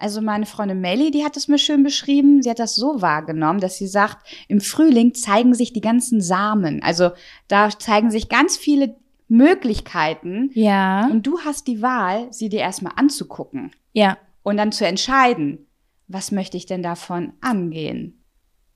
Also 0.00 0.20
meine 0.20 0.46
Freundin 0.46 0.80
Melly, 0.80 1.10
die 1.10 1.24
hat 1.24 1.36
es 1.36 1.48
mir 1.48 1.58
schön 1.58 1.82
beschrieben. 1.82 2.42
Sie 2.42 2.50
hat 2.50 2.58
das 2.58 2.74
so 2.76 3.02
wahrgenommen, 3.02 3.60
dass 3.60 3.76
sie 3.78 3.86
sagt, 3.88 4.26
im 4.48 4.60
Frühling 4.60 5.14
zeigen 5.14 5.54
sich 5.54 5.72
die 5.72 5.80
ganzen 5.80 6.20
Samen. 6.20 6.82
Also 6.82 7.10
da 7.48 7.70
zeigen 7.70 8.10
sich 8.10 8.28
ganz 8.28 8.56
viele 8.56 8.96
Möglichkeiten. 9.28 10.50
Ja. 10.54 11.06
Und 11.10 11.26
du 11.26 11.40
hast 11.40 11.66
die 11.66 11.82
Wahl, 11.82 12.32
sie 12.32 12.48
dir 12.48 12.60
erstmal 12.60 12.92
anzugucken 12.96 13.70
Ja. 13.92 14.16
und 14.42 14.56
dann 14.56 14.72
zu 14.72 14.86
entscheiden, 14.86 15.66
was 16.06 16.30
möchte 16.32 16.56
ich 16.56 16.66
denn 16.66 16.82
davon 16.82 17.32
angehen? 17.40 18.24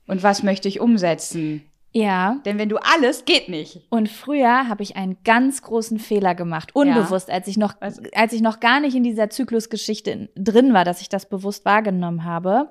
Und 0.07 0.21
was 0.23 0.43
möchte 0.43 0.67
ich 0.67 0.79
umsetzen? 0.81 1.63
Ja. 1.95 2.37
Denn 2.45 2.57
wenn 2.57 2.69
du 2.69 2.77
alles, 2.77 3.23
geht 3.25 3.49
nicht. 3.49 3.81
Und 3.89 4.09
früher 4.09 4.67
habe 4.67 4.81
ich 4.81 4.95
einen 4.95 5.17
ganz 5.23 5.61
großen 5.61 5.99
Fehler 5.99 6.33
gemacht, 6.33 6.75
unbewusst, 6.75 7.29
als 7.29 7.47
ich 7.47 7.55
noch, 7.57 7.75
Was? 7.79 8.01
als 8.13 8.33
ich 8.33 8.41
noch 8.41 8.59
gar 8.59 8.79
nicht 8.79 8.95
in 8.95 9.03
dieser 9.03 9.29
Zyklusgeschichte 9.29 10.09
in- 10.11 10.29
drin 10.35 10.73
war, 10.73 10.85
dass 10.85 11.01
ich 11.01 11.09
das 11.09 11.29
bewusst 11.29 11.65
wahrgenommen 11.65 12.23
habe. 12.23 12.69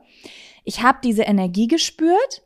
Ich 0.65 0.83
habe 0.83 0.99
diese 1.05 1.23
Energie 1.23 1.69
gespürt, 1.69 2.43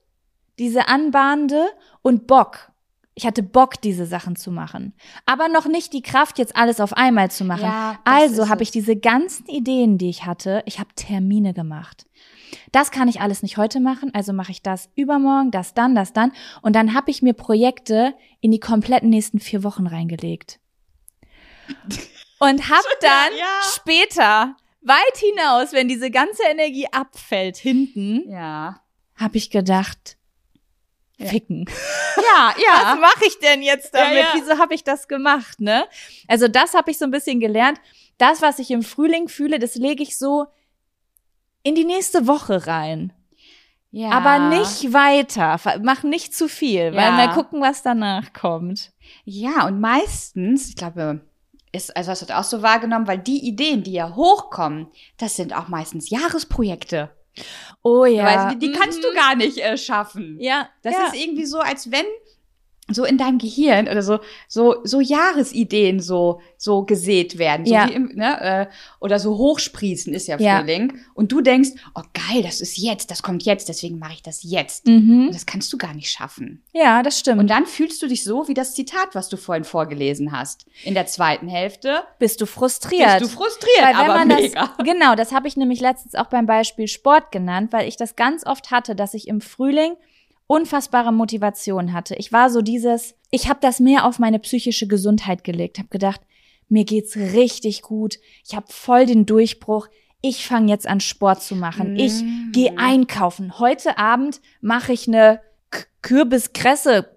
diese 0.58 0.88
anbahnende 0.88 1.64
und 2.02 2.26
Bock. 2.26 2.70
Ich 3.14 3.26
hatte 3.26 3.42
Bock, 3.42 3.80
diese 3.80 4.04
Sachen 4.04 4.36
zu 4.36 4.50
machen, 4.50 4.92
aber 5.24 5.48
noch 5.48 5.66
nicht 5.66 5.94
die 5.94 6.02
Kraft, 6.02 6.38
jetzt 6.38 6.54
alles 6.54 6.80
auf 6.80 6.92
einmal 6.92 7.30
zu 7.30 7.46
machen. 7.46 7.62
Ja, 7.62 7.98
also 8.04 8.50
habe 8.50 8.62
ich 8.62 8.70
diese 8.70 8.94
ganzen 8.96 9.46
Ideen, 9.46 9.96
die 9.96 10.10
ich 10.10 10.26
hatte, 10.26 10.62
ich 10.66 10.78
habe 10.78 10.90
Termine 10.94 11.54
gemacht. 11.54 12.04
Das 12.72 12.90
kann 12.90 13.08
ich 13.08 13.20
alles 13.20 13.42
nicht 13.42 13.56
heute 13.56 13.80
machen, 13.80 14.12
also 14.14 14.32
mache 14.32 14.52
ich 14.52 14.62
das 14.62 14.88
übermorgen, 14.94 15.50
das 15.50 15.74
dann, 15.74 15.94
das 15.94 16.12
dann. 16.12 16.32
Und 16.62 16.74
dann 16.74 16.94
habe 16.94 17.10
ich 17.10 17.22
mir 17.22 17.32
Projekte 17.34 18.14
in 18.40 18.50
die 18.50 18.60
kompletten 18.60 19.10
nächsten 19.10 19.38
vier 19.40 19.62
Wochen 19.64 19.86
reingelegt. 19.86 20.58
Und 22.38 22.68
hab 22.68 22.84
dann 23.00 23.32
ja. 23.36 23.60
später, 23.74 24.56
weit 24.82 25.16
hinaus, 25.16 25.72
wenn 25.72 25.88
diese 25.88 26.10
ganze 26.10 26.42
Energie 26.50 26.86
abfällt 26.92 27.56
hinten, 27.56 28.28
Ja. 28.30 28.80
habe 29.16 29.36
ich 29.38 29.50
gedacht, 29.50 30.16
Ja. 31.18 31.28
ficken. 31.28 31.64
Ja, 32.16 32.54
ja. 32.58 32.92
Was 32.92 33.00
mache 33.00 33.26
ich 33.26 33.38
denn 33.40 33.62
jetzt 33.62 33.94
damit? 33.94 34.14
Ja, 34.14 34.20
ja. 34.20 34.34
Wieso 34.34 34.58
habe 34.58 34.74
ich 34.74 34.84
das 34.84 35.06
gemacht, 35.06 35.60
ne? 35.60 35.86
Also 36.28 36.48
das 36.48 36.72
habe 36.74 36.90
ich 36.90 36.98
so 36.98 37.04
ein 37.04 37.10
bisschen 37.10 37.40
gelernt. 37.40 37.78
Das, 38.18 38.40
was 38.40 38.58
ich 38.58 38.70
im 38.70 38.82
Frühling 38.82 39.28
fühle, 39.28 39.58
das 39.58 39.74
lege 39.74 40.02
ich 40.02 40.16
so 40.16 40.46
in 41.66 41.74
die 41.74 41.84
nächste 41.84 42.26
Woche 42.26 42.66
rein. 42.66 43.12
ja. 43.90 44.10
Aber 44.10 44.50
nicht 44.50 44.92
weiter. 44.92 45.58
Mach 45.82 46.02
nicht 46.02 46.34
zu 46.34 46.48
viel, 46.48 46.92
weil 46.92 47.04
Ja. 47.10 47.10
mal 47.12 47.32
gucken, 47.34 47.60
was 47.62 47.82
danach 47.82 48.32
kommt. 48.32 48.92
Ja, 49.24 49.66
und 49.66 49.80
meistens, 49.80 50.68
ich 50.68 50.76
glaube, 50.76 51.20
ist, 51.72 51.96
also 51.96 52.12
du 52.12 52.26
das 52.26 52.36
auch 52.38 52.44
so 52.48 52.62
wahrgenommen, 52.62 53.06
weil 53.06 53.18
die 53.18 53.44
Ideen, 53.46 53.82
die 53.82 53.92
ja 53.92 54.14
hochkommen, 54.14 54.88
das 55.18 55.36
sind 55.36 55.54
auch 55.56 55.68
meistens 55.68 56.10
Jahresprojekte. 56.10 57.10
Oh 57.82 58.04
ja. 58.04 58.24
Weißt 58.24 58.54
du, 58.54 58.58
die, 58.58 58.66
die 58.72 58.78
kannst 58.78 59.02
du 59.04 59.10
Mhm. 59.10 59.14
gar 59.14 59.34
nicht 59.34 59.58
äh, 59.58 59.76
schaffen. 59.76 60.38
Ja, 60.40 60.68
Das 60.82 60.94
ja. 60.94 61.06
ist 61.06 61.16
irgendwie 61.16 61.44
so, 61.46 61.58
als 61.60 61.90
wenn 61.90 62.06
so 62.88 63.04
in 63.04 63.18
deinem 63.18 63.38
Gehirn 63.38 63.88
oder 63.88 64.02
so 64.02 64.20
so 64.46 64.76
so 64.84 65.00
Jahresideen 65.00 66.00
so 66.00 66.40
so 66.56 66.84
gesät 66.84 67.36
werden, 67.38 67.66
so 67.66 67.74
Ja. 67.74 67.86
im, 67.86 68.12
ne, 68.14 68.40
äh, 68.40 68.66
oder 69.00 69.18
so 69.18 69.36
hochsprießen 69.36 70.14
ist 70.14 70.28
ja 70.28 70.38
Ja. 70.38 70.58
Frühling 70.60 70.98
und 71.14 71.32
du 71.32 71.40
denkst, 71.40 71.70
oh 71.94 72.02
geil, 72.14 72.42
das 72.42 72.60
ist 72.60 72.76
jetzt, 72.78 73.10
das 73.10 73.22
kommt 73.22 73.42
jetzt, 73.44 73.68
deswegen 73.68 73.98
mache 73.98 74.14
ich 74.14 74.22
das 74.22 74.40
jetzt. 74.42 74.86
Mhm. 74.86 75.26
Und 75.26 75.34
das 75.34 75.46
kannst 75.46 75.72
du 75.72 75.78
gar 75.78 75.94
nicht 75.94 76.10
schaffen. 76.10 76.62
Ja, 76.72 77.02
das 77.02 77.18
stimmt. 77.18 77.40
Und 77.40 77.50
dann 77.50 77.66
fühlst 77.66 78.00
du 78.02 78.06
dich 78.06 78.22
so 78.24 78.46
wie 78.48 78.54
das 78.54 78.74
Zitat, 78.74 79.14
was 79.14 79.28
du 79.28 79.36
vorhin 79.36 79.64
vorgelesen 79.64 80.30
hast. 80.32 80.66
In 80.84 80.94
der 80.94 81.06
zweiten 81.06 81.48
Hälfte 81.48 82.02
bist 82.18 82.40
du 82.40 82.46
frustriert. 82.46 83.18
bist 83.20 83.32
du 83.32 83.36
frustriert, 83.36 83.82
Weil 83.82 83.94
wenn 83.94 84.10
aber 84.10 84.14
man 84.14 84.28
mega. 84.28 84.70
das, 84.76 84.84
genau, 84.86 85.14
das 85.16 85.32
habe 85.32 85.48
ich 85.48 85.56
nämlich 85.56 85.80
letztens 85.80 86.14
auch 86.14 86.26
beim 86.26 86.46
Beispiel 86.46 86.86
Sport 86.88 87.32
genannt, 87.32 87.72
weil 87.72 87.88
ich 87.88 87.96
das 87.96 88.16
ganz 88.16 88.46
oft 88.46 88.70
hatte, 88.70 88.94
dass 88.94 89.12
ich 89.14 89.26
im 89.28 89.40
Frühling 89.40 89.96
unfassbare 90.46 91.12
Motivation 91.12 91.92
hatte. 91.92 92.14
Ich 92.16 92.32
war 92.32 92.50
so 92.50 92.62
dieses, 92.62 93.14
ich 93.30 93.48
habe 93.48 93.58
das 93.60 93.80
mehr 93.80 94.04
auf 94.04 94.18
meine 94.18 94.38
psychische 94.38 94.86
Gesundheit 94.86 95.44
gelegt, 95.44 95.78
habe 95.78 95.88
gedacht, 95.88 96.20
mir 96.68 96.84
geht's 96.84 97.16
richtig 97.16 97.82
gut, 97.82 98.18
ich 98.44 98.54
habe 98.56 98.66
voll 98.68 99.06
den 99.06 99.26
Durchbruch, 99.26 99.88
ich 100.20 100.46
fange 100.46 100.70
jetzt 100.72 100.86
an 100.86 101.00
Sport 101.00 101.42
zu 101.42 101.54
machen, 101.54 101.96
ich 101.96 102.24
gehe 102.52 102.76
einkaufen. 102.78 103.58
Heute 103.58 103.98
Abend 103.98 104.40
mache 104.60 104.92
ich 104.92 105.06
eine 105.06 105.40
K- 105.70 105.84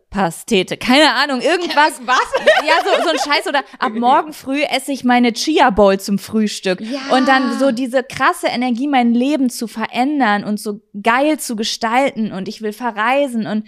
Kürbis-Kresse-Pastete, 0.10 0.78
keine 0.78 1.14
Ahnung, 1.14 1.42
irgendwas. 1.42 2.02
Was? 2.06 2.20
Ja, 2.66 2.76
so, 2.84 3.04
so 3.04 3.10
ein 3.10 3.20
Scheiß 3.20 3.48
oder 3.48 3.64
ab 3.80 3.92
morgen 3.96 4.34
früh 4.34 4.64
esse 4.64 4.92
ich 4.92 5.04
meine 5.04 5.34
Chia 5.34 5.70
Bowl 5.70 6.00
zum 6.00 6.18
Frühstück. 6.18 6.82
Ja. 6.82 7.16
Und 7.16 7.28
dann 7.28 7.58
so 7.60 7.72
diese 7.72 8.04
krasse 8.04 8.48
Energie, 8.48 8.88
mein 8.88 9.14
Leben 9.14 9.50
zu 9.50 9.68
verändern 9.68 10.44
und 10.44 10.60
so 10.60 10.82
geil 11.02 11.40
zu 11.40 11.56
gestalten 11.56 12.32
und 12.32 12.48
ich 12.48 12.62
will 12.62 12.74
verreisen 12.74 13.48
und 13.48 13.68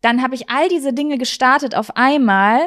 dann 0.00 0.22
habe 0.22 0.34
ich 0.34 0.50
all 0.50 0.68
diese 0.68 0.92
Dinge 0.92 1.16
gestartet 1.16 1.76
auf 1.76 1.96
einmal, 1.96 2.58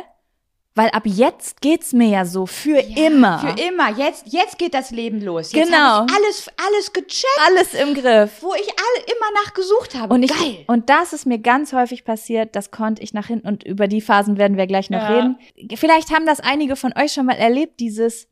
weil 0.75 0.89
ab 0.89 1.03
jetzt 1.05 1.61
geht's 1.61 1.93
mir 1.93 2.09
ja 2.09 2.25
so 2.25 2.45
für 2.45 2.79
Ja, 2.81 3.07
immer. 3.07 3.39
Für 3.39 3.61
immer. 3.61 3.89
Jetzt, 3.97 4.25
jetzt 4.27 4.57
geht 4.57 4.73
das 4.73 4.91
Leben 4.91 5.21
los. 5.21 5.51
Jetzt 5.53 5.65
Genau. 5.67 6.01
Alles, 6.01 6.49
alles 6.67 6.91
gecheckt, 6.93 7.25
Alles 7.47 7.73
im 7.73 7.93
Griff. 7.93 8.41
wo 8.43 8.53
ich 8.53 8.67
alle 8.69 9.05
immer 9.05 9.41
nachgesucht 9.45 9.95
habe. 9.95 10.13
Und 10.13 10.23
ich, 10.23 10.31
Geil. 10.31 10.63
und 10.67 10.89
das 10.89 11.13
ist 11.13 11.25
mir 11.25 11.39
ganz 11.39 11.71
häufig 11.73 12.03
passiert, 12.03 12.55
das 12.55 12.71
konnte 12.71 13.01
ich 13.01 13.13
nach 13.13 13.27
hinten 13.27 13.47
und 13.47 13.63
über 13.63 13.87
die 13.87 14.01
Phasen 14.01 14.37
werden 14.37 14.57
wir 14.57 14.67
gleich 14.67 14.89
noch 14.89 14.99
Ja. 15.01 15.07
reden. 15.15 15.37
Vielleicht 15.75 16.11
haben 16.11 16.25
das 16.25 16.39
einige 16.41 16.75
von 16.75 16.93
euch 16.97 17.13
schon 17.13 17.25
mal 17.25 17.37
erlebt, 17.37 17.79
dieses, 17.79 18.27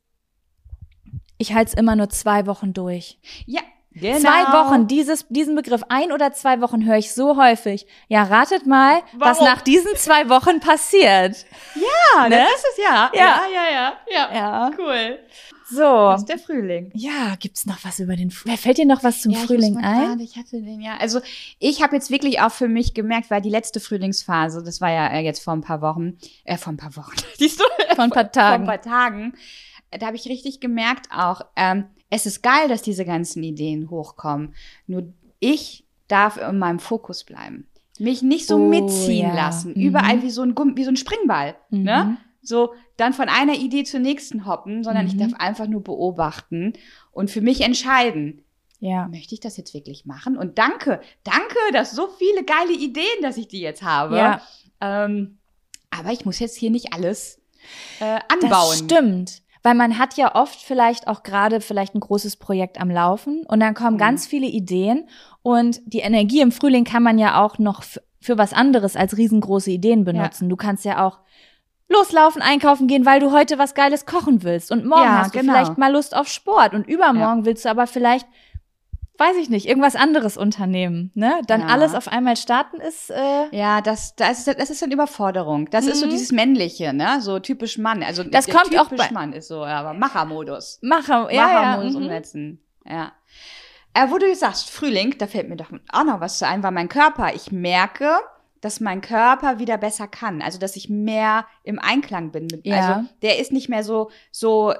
ich 1.38 1.54
halte 1.54 1.70
es 1.72 1.74
immer 1.74 1.96
nur 1.96 2.10
zwei 2.10 2.46
Wochen 2.46 2.72
durch. 2.74 3.18
Ja, 3.46 3.60
genau. 3.94 4.18
Zwei 4.18 4.52
Wochen, 4.52 4.86
dieses, 4.86 5.26
diesen 5.28 5.54
Begriff, 5.54 5.82
ein 5.88 6.12
oder 6.12 6.32
zwei 6.32 6.60
Wochen 6.60 6.84
höre 6.84 6.96
ich 6.98 7.12
so 7.12 7.36
häufig. 7.36 7.86
Ja, 8.08 8.24
ratet 8.24 8.66
mal, 8.66 9.00
was 9.14 9.38
Warum? 9.38 9.52
nach 9.52 9.62
diesen 9.62 9.94
zwei 9.96 10.28
Wochen 10.28 10.60
passiert. 10.60 11.46
Ja, 11.74 12.28
ne? 12.28 12.36
das 12.36 12.48
ist 12.60 12.66
es 12.72 12.84
ja. 12.84 13.10
Ja. 13.14 13.40
ja, 13.52 13.72
ja. 13.72 13.92
Ja, 14.10 14.34
Ja. 14.34 14.70
cool. 14.78 15.18
So. 15.70 15.80
Das 15.80 16.20
ist 16.20 16.28
der 16.28 16.38
Frühling. 16.38 16.90
Ja, 16.94 17.36
gibt's 17.40 17.64
noch 17.64 17.78
was 17.84 17.98
über 17.98 18.16
den, 18.16 18.30
Frühling? 18.30 18.58
fällt 18.58 18.76
dir 18.76 18.84
noch 18.84 19.02
was 19.02 19.22
zum 19.22 19.32
ja, 19.32 19.38
Frühling 19.40 19.78
ein? 19.78 20.08
Gerade, 20.08 20.22
ich 20.22 20.36
hatte 20.36 20.60
den 20.60 20.80
ja. 20.82 20.98
Also 20.98 21.20
ich 21.58 21.82
habe 21.82 21.96
jetzt 21.96 22.10
wirklich 22.10 22.40
auch 22.42 22.52
für 22.52 22.68
mich 22.68 22.92
gemerkt, 22.92 23.30
weil 23.30 23.40
die 23.40 23.48
letzte 23.50 23.80
Frühlingsphase, 23.80 24.62
das 24.62 24.82
war 24.82 24.90
ja 24.90 25.06
äh, 25.08 25.20
jetzt 25.20 25.42
vor 25.42 25.54
ein 25.54 25.62
paar 25.62 25.80
Wochen, 25.80 26.18
äh, 26.44 26.58
vor 26.58 26.72
ein 26.72 26.76
paar 26.76 26.94
Wochen, 26.96 27.16
siehst 27.38 27.60
du? 27.60 27.64
Vor 27.94 28.04
ein 28.04 28.10
paar 28.10 28.24
Vor 28.24 28.24
ein 28.24 28.32
Tagen. 28.32 28.66
paar 28.66 28.82
Tagen. 28.82 29.34
äh, 29.90 29.98
Da 29.98 30.06
habe 30.06 30.16
ich 30.16 30.26
richtig 30.28 30.60
gemerkt 30.60 31.08
auch, 31.10 31.40
ähm, 31.56 31.86
es 32.10 32.26
ist 32.26 32.42
geil, 32.42 32.68
dass 32.68 32.82
diese 32.82 33.04
ganzen 33.04 33.42
Ideen 33.42 33.90
hochkommen. 33.90 34.54
Nur 34.86 35.12
ich 35.40 35.84
darf 36.08 36.36
in 36.36 36.58
meinem 36.58 36.78
Fokus 36.78 37.24
bleiben. 37.24 37.66
Mich 37.98 38.22
nicht 38.22 38.46
so 38.46 38.56
Oh, 38.56 38.68
mitziehen 38.68 39.28
ja. 39.28 39.34
lassen. 39.34 39.72
Mhm. 39.74 39.80
Überall 39.82 40.22
wie 40.22 40.30
so 40.30 40.42
ein 40.42 40.54
Gumm, 40.54 40.76
wie 40.76 40.84
so 40.84 40.90
ein 40.90 40.96
Springball. 40.96 41.56
Ne? 41.70 42.04
Mhm. 42.04 42.16
So 42.42 42.74
dann 42.96 43.12
von 43.14 43.28
einer 43.28 43.54
Idee 43.54 43.84
zur 43.84 44.00
nächsten 44.00 44.46
hoppen, 44.46 44.84
sondern 44.84 45.06
ich 45.06 45.14
Mhm. 45.14 45.18
darf 45.18 45.34
einfach 45.34 45.66
nur 45.66 45.82
beobachten 45.82 46.74
und 47.12 47.30
für 47.30 47.40
mich 47.40 47.60
entscheiden. 47.62 48.42
Ja. 48.80 49.08
Möchte 49.08 49.34
ich 49.34 49.40
das 49.40 49.56
jetzt 49.56 49.72
wirklich 49.72 50.04
machen? 50.04 50.36
Und 50.36 50.58
danke, 50.58 51.00
danke, 51.22 51.56
dass 51.72 51.92
so 51.92 52.08
viele 52.18 52.44
geile 52.44 52.72
Ideen, 52.72 53.22
dass 53.22 53.36
ich 53.38 53.48
die 53.48 53.60
jetzt 53.60 53.82
habe. 53.82 54.16
Ja. 54.18 54.42
Ähm, 54.80 55.38
aber 55.90 56.12
ich 56.12 56.24
muss 56.26 56.38
jetzt 56.40 56.56
hier 56.56 56.70
nicht 56.70 56.92
alles 56.92 57.40
äh, 58.00 58.18
anbauen. 58.28 58.50
Das 58.50 58.78
stimmt. 58.80 59.42
Weil 59.64 59.74
man 59.74 59.98
hat 59.98 60.16
ja 60.16 60.34
oft 60.36 60.60
vielleicht 60.60 61.08
auch 61.08 61.22
gerade 61.24 61.60
vielleicht 61.60 61.94
ein 61.96 62.00
großes 62.00 62.36
Projekt 62.36 62.78
am 62.80 62.90
Laufen 62.90 63.44
und 63.48 63.58
dann 63.60 63.74
kommen 63.74 63.94
Mhm. 63.94 63.98
ganz 63.98 64.26
viele 64.26 64.46
Ideen 64.46 65.08
und 65.42 65.80
die 65.86 66.00
Energie 66.00 66.42
im 66.42 66.52
Frühling 66.52 66.84
kann 66.84 67.02
man 67.02 67.18
ja 67.18 67.42
auch 67.42 67.58
noch 67.58 67.82
für 68.20 68.38
was 68.38 68.52
anderes 68.52 68.94
als 68.94 69.16
riesengroße 69.16 69.70
Ideen 69.70 70.04
benutzen. 70.04 70.48
Du 70.48 70.56
kannst 70.56 70.84
ja 70.84 71.04
auch 71.06 71.18
loslaufen, 71.88 72.40
einkaufen 72.42 72.88
gehen, 72.88 73.04
weil 73.06 73.20
du 73.20 73.32
heute 73.32 73.58
was 73.58 73.74
Geiles 73.74 74.06
kochen 74.06 74.42
willst 74.42 74.70
und 74.70 74.86
morgen 74.86 75.02
Ja, 75.02 75.18
hast 75.18 75.34
du 75.34 75.40
genau. 75.40 75.52
vielleicht 75.52 75.78
mal 75.78 75.92
Lust 75.92 76.14
auf 76.16 76.28
Sport 76.28 76.74
und 76.74 76.86
übermorgen 76.86 77.44
willst 77.44 77.64
du 77.64 77.70
aber 77.70 77.86
vielleicht 77.86 78.26
weiß 79.16 79.36
ich 79.36 79.48
nicht, 79.48 79.66
irgendwas 79.66 79.94
anderes 79.96 80.36
unternehmen, 80.36 81.12
ne? 81.14 81.40
Dann 81.46 81.60
Ja. 81.62 81.66
alles 81.68 81.94
auf 81.94 82.08
einmal 82.08 82.36
starten 82.36 82.80
ist 82.80 83.10
äh, 83.10 83.46
Ja, 83.56 83.80
das, 83.80 84.16
das, 84.16 84.46
ist, 84.46 84.58
das 84.58 84.70
ist 84.70 84.82
dann 84.82 84.90
Überforderung. 84.90 85.70
Das 85.70 85.86
ist 85.86 86.00
so 86.00 86.06
Mhm. 86.06 86.10
dieses 86.10 86.32
Männliche, 86.32 86.92
ne? 86.92 87.20
So 87.20 87.38
typisch 87.38 87.78
Mann. 87.78 88.02
Also 88.02 88.24
Das 88.24 88.46
kommt 88.48 88.76
auch 88.78 88.88
typisch 88.88 89.06
bei- 89.08 89.12
Mann 89.12 89.32
ist 89.32 89.48
so, 89.48 89.62
ja, 89.64 89.80
aber 89.80 89.94
Machermodus. 89.94 90.78
Macher, 90.82 91.30
ja, 91.32 91.48
ja, 91.48 91.52
Machermodus 91.62 91.92
mhm. 91.94 92.02
umsetzen. 92.02 92.60
Ja. 92.84 93.12
Äh, 93.94 94.10
wo 94.10 94.18
du 94.18 94.34
sagst, 94.34 94.70
Frühling, 94.70 95.14
da 95.18 95.28
fällt 95.28 95.48
mir 95.48 95.56
doch 95.56 95.70
auch 95.92 96.04
noch 96.04 96.20
was 96.20 96.38
zu 96.38 96.46
ein, 96.48 96.62
weil 96.64 96.72
mein 96.72 96.88
Körper, 96.88 97.32
ich 97.34 97.52
merke, 97.52 98.10
dass 98.60 98.80
mein 98.80 99.00
Körper 99.00 99.60
wieder 99.60 99.78
besser 99.78 100.08
kann. 100.08 100.42
Also, 100.42 100.58
dass 100.58 100.74
ich 100.74 100.88
mehr 100.88 101.46
im 101.62 101.78
Einklang 101.78 102.32
bin 102.32 102.48
mit, 102.50 102.66
Ja. 102.66 102.76
also, 102.96 103.08
der 103.22 103.38
ist 103.38 103.52
nicht 103.52 103.68
mehr 103.68 103.84
so, 103.84 104.10
so, 104.32 104.74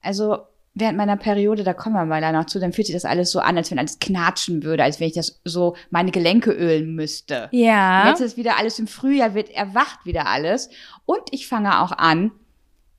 also, 0.00 0.38
während 0.76 0.98
meiner 0.98 1.16
Periode, 1.16 1.64
da 1.64 1.72
kommen 1.72 1.94
wir 1.96 2.04
mal 2.04 2.20
da 2.20 2.32
noch 2.32 2.44
zu, 2.44 2.60
dann 2.60 2.72
fühlt 2.72 2.86
sich 2.86 2.94
das 2.94 3.06
alles 3.06 3.32
so 3.32 3.40
an, 3.40 3.56
als 3.56 3.70
wenn 3.70 3.78
alles 3.78 3.98
knatschen 3.98 4.62
würde, 4.62 4.84
als 4.84 5.00
wenn 5.00 5.08
ich 5.08 5.14
das 5.14 5.40
so 5.42 5.74
meine 5.90 6.10
Gelenke 6.10 6.52
ölen 6.52 6.94
müsste. 6.94 7.48
Ja. 7.50 8.10
Jetzt 8.10 8.20
ist 8.20 8.36
wieder 8.36 8.58
alles 8.58 8.78
im 8.78 8.86
Frühjahr, 8.86 9.34
wird 9.34 9.50
erwacht 9.50 10.04
wieder 10.04 10.26
alles. 10.26 10.68
Und 11.06 11.22
ich 11.30 11.48
fange 11.48 11.80
auch 11.80 11.92
an, 11.92 12.30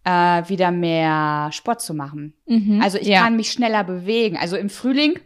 äh, 0.04 0.50
wieder 0.50 0.72
mehr 0.72 1.50
Sport 1.52 1.82
zu 1.82 1.94
machen. 1.94 2.34
Mhm. 2.48 2.82
Also 2.82 2.98
ich 2.98 3.08
ja. 3.08 3.22
kann 3.22 3.36
mich 3.36 3.52
schneller 3.52 3.84
bewegen. 3.84 4.38
Also 4.38 4.58
im 4.58 4.72
Frühling, 4.72 5.20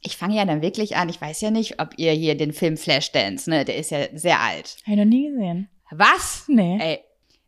ich 0.00 0.16
fange 0.16 0.34
ja 0.34 0.44
dann 0.44 0.60
wirklich 0.60 0.96
an. 0.96 1.08
Ich 1.08 1.20
weiß 1.20 1.40
ja 1.40 1.52
nicht, 1.52 1.80
ob 1.80 1.90
ihr 1.98 2.10
hier 2.10 2.36
den 2.36 2.52
Film 2.52 2.76
Flashdance, 2.76 3.48
ne, 3.48 3.64
der 3.64 3.76
ist 3.76 3.92
ja 3.92 4.00
sehr 4.12 4.40
alt. 4.40 4.76
Hab 4.82 4.92
ich 4.92 4.98
noch 4.98 5.04
nie 5.04 5.30
gesehen. 5.30 5.68
Was? 5.92 6.46
Nee. 6.48 6.78
Ey, 6.80 7.00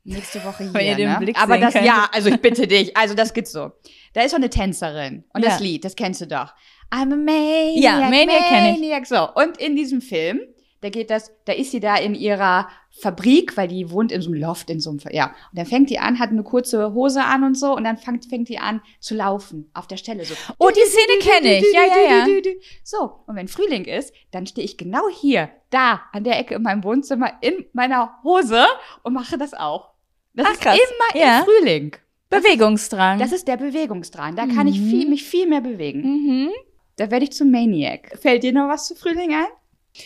nächste 0.05 0.45
Woche 0.45 0.65
hier, 0.65 0.75
Wenn 0.75 0.87
ihr 0.87 0.95
den 0.97 1.11
ne? 1.11 1.19
Blick 1.19 1.39
Aber 1.41 1.59
das, 1.59 1.73
könntet. 1.73 1.89
ja, 1.91 2.09
also 2.13 2.29
ich 2.29 2.41
bitte 2.41 2.67
dich. 2.67 2.97
Also 2.97 3.15
das 3.15 3.33
geht 3.35 3.49
so. 3.49 3.73
Da 4.13 4.23
ist 4.23 4.31
so 4.31 4.37
eine 4.37 4.51
Tänzerin. 4.51 5.25
Und 5.33 5.43
Ja. 5.43 5.51
das 5.51 5.61
Lied, 5.61 5.85
das 5.85 5.97
kennst 5.97 6.21
du 6.21 6.27
doch. 6.27 6.53
I'm 6.91 7.13
a 7.13 7.17
maniac, 7.17 7.77
Ja, 7.83 7.99
Maniac 8.11 8.47
kenn 8.49 8.67
ich. 8.67 8.81
maniac. 8.81 9.07
So, 9.07 9.29
und 9.35 9.57
in 9.59 9.75
diesem 9.75 10.01
Film, 10.01 10.41
da 10.83 10.91
geht 10.91 11.09
das, 11.11 11.33
da 11.47 11.53
ist 11.55 11.71
sie 11.71 11.81
da 11.81 11.97
in 11.97 12.15
ihrer 12.15 12.69
Fabrik, 13.01 13.57
weil 13.57 13.67
die 13.67 13.91
wohnt 13.91 14.13
in 14.13 14.21
so 14.21 14.31
einem 14.31 14.39
Loft, 14.41 14.71
in 14.71 14.79
so 14.79 14.91
einem, 14.91 15.01
ja. 15.11 15.29
Und 15.51 15.59
dann 15.59 15.67
fängt 15.67 15.89
die 15.91 15.99
an, 15.99 16.19
hat 16.21 16.31
eine 16.31 16.45
kurze 16.45 16.93
Hose 16.93 17.25
an 17.25 17.43
und 17.43 17.59
so, 17.59 17.75
und 17.75 17.83
dann 17.85 17.97
fängt, 17.97 18.27
fängt 18.27 18.49
die 18.51 18.59
an 18.59 18.83
zu 19.01 19.15
laufen 19.17 19.71
auf 19.75 19.89
der 19.89 19.97
Stelle 19.97 20.25
so. 20.25 20.35
Oh, 20.59 20.69
die 20.69 20.89
Szene 20.89 21.19
kenne 21.21 21.59
ich. 21.59 21.73
Ja, 21.73 21.83
ja, 21.87 22.27
ja. 22.27 22.53
So, 22.85 23.23
und 23.27 23.35
wenn 23.35 23.49
Frühling 23.49 23.87
ist, 23.87 24.13
dann 24.31 24.47
stehe 24.47 24.65
ich 24.65 24.77
genau 24.77 25.09
hier, 25.11 25.49
da, 25.71 26.03
an 26.13 26.23
der 26.23 26.39
Ecke 26.39 26.55
in 26.55 26.63
meinem 26.63 26.85
Wohnzimmer, 26.85 27.33
in 27.41 27.65
meiner 27.73 28.21
Hose 28.23 28.65
und 29.03 29.15
mache 29.15 29.39
das 29.39 29.55
auch. 29.55 29.94
Das 30.35 30.47
Ach, 30.49 30.53
ist 30.53 30.61
krass. 30.61 30.77
immer 31.13 31.21
Ja. 31.23 31.39
im 31.39 31.45
Frühling. 31.45 31.97
Bewegungsdrang. 32.31 33.19
Das 33.19 33.33
ist 33.33 33.47
der 33.47 33.57
Bewegungsdrang. 33.57 34.35
Da 34.37 34.47
kann 34.47 34.67
ich 34.67 34.81
Mhm. 34.81 34.91
viel, 34.91 35.09
mich 35.09 35.25
viel 35.25 35.47
mehr 35.49 35.61
bewegen. 35.61 36.03
mhm. 36.03 36.51
Da 36.97 37.11
werde 37.11 37.25
ich 37.25 37.33
zum 37.33 37.51
Maniac. 37.51 38.17
Fällt 38.21 38.43
dir 38.45 38.53
noch 38.53 38.69
was 38.69 38.87
zu 38.87 38.95
Frühling 38.95 39.33
ein? 39.35 39.47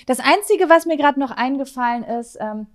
Das 0.06 0.20
Einzige, 0.20 0.68
was 0.70 0.86
mir 0.86 0.96
gerade 0.96 1.18
noch 1.20 1.30
eingefallen 1.30 2.02
ist, 2.02 2.36
ähm, 2.40 2.66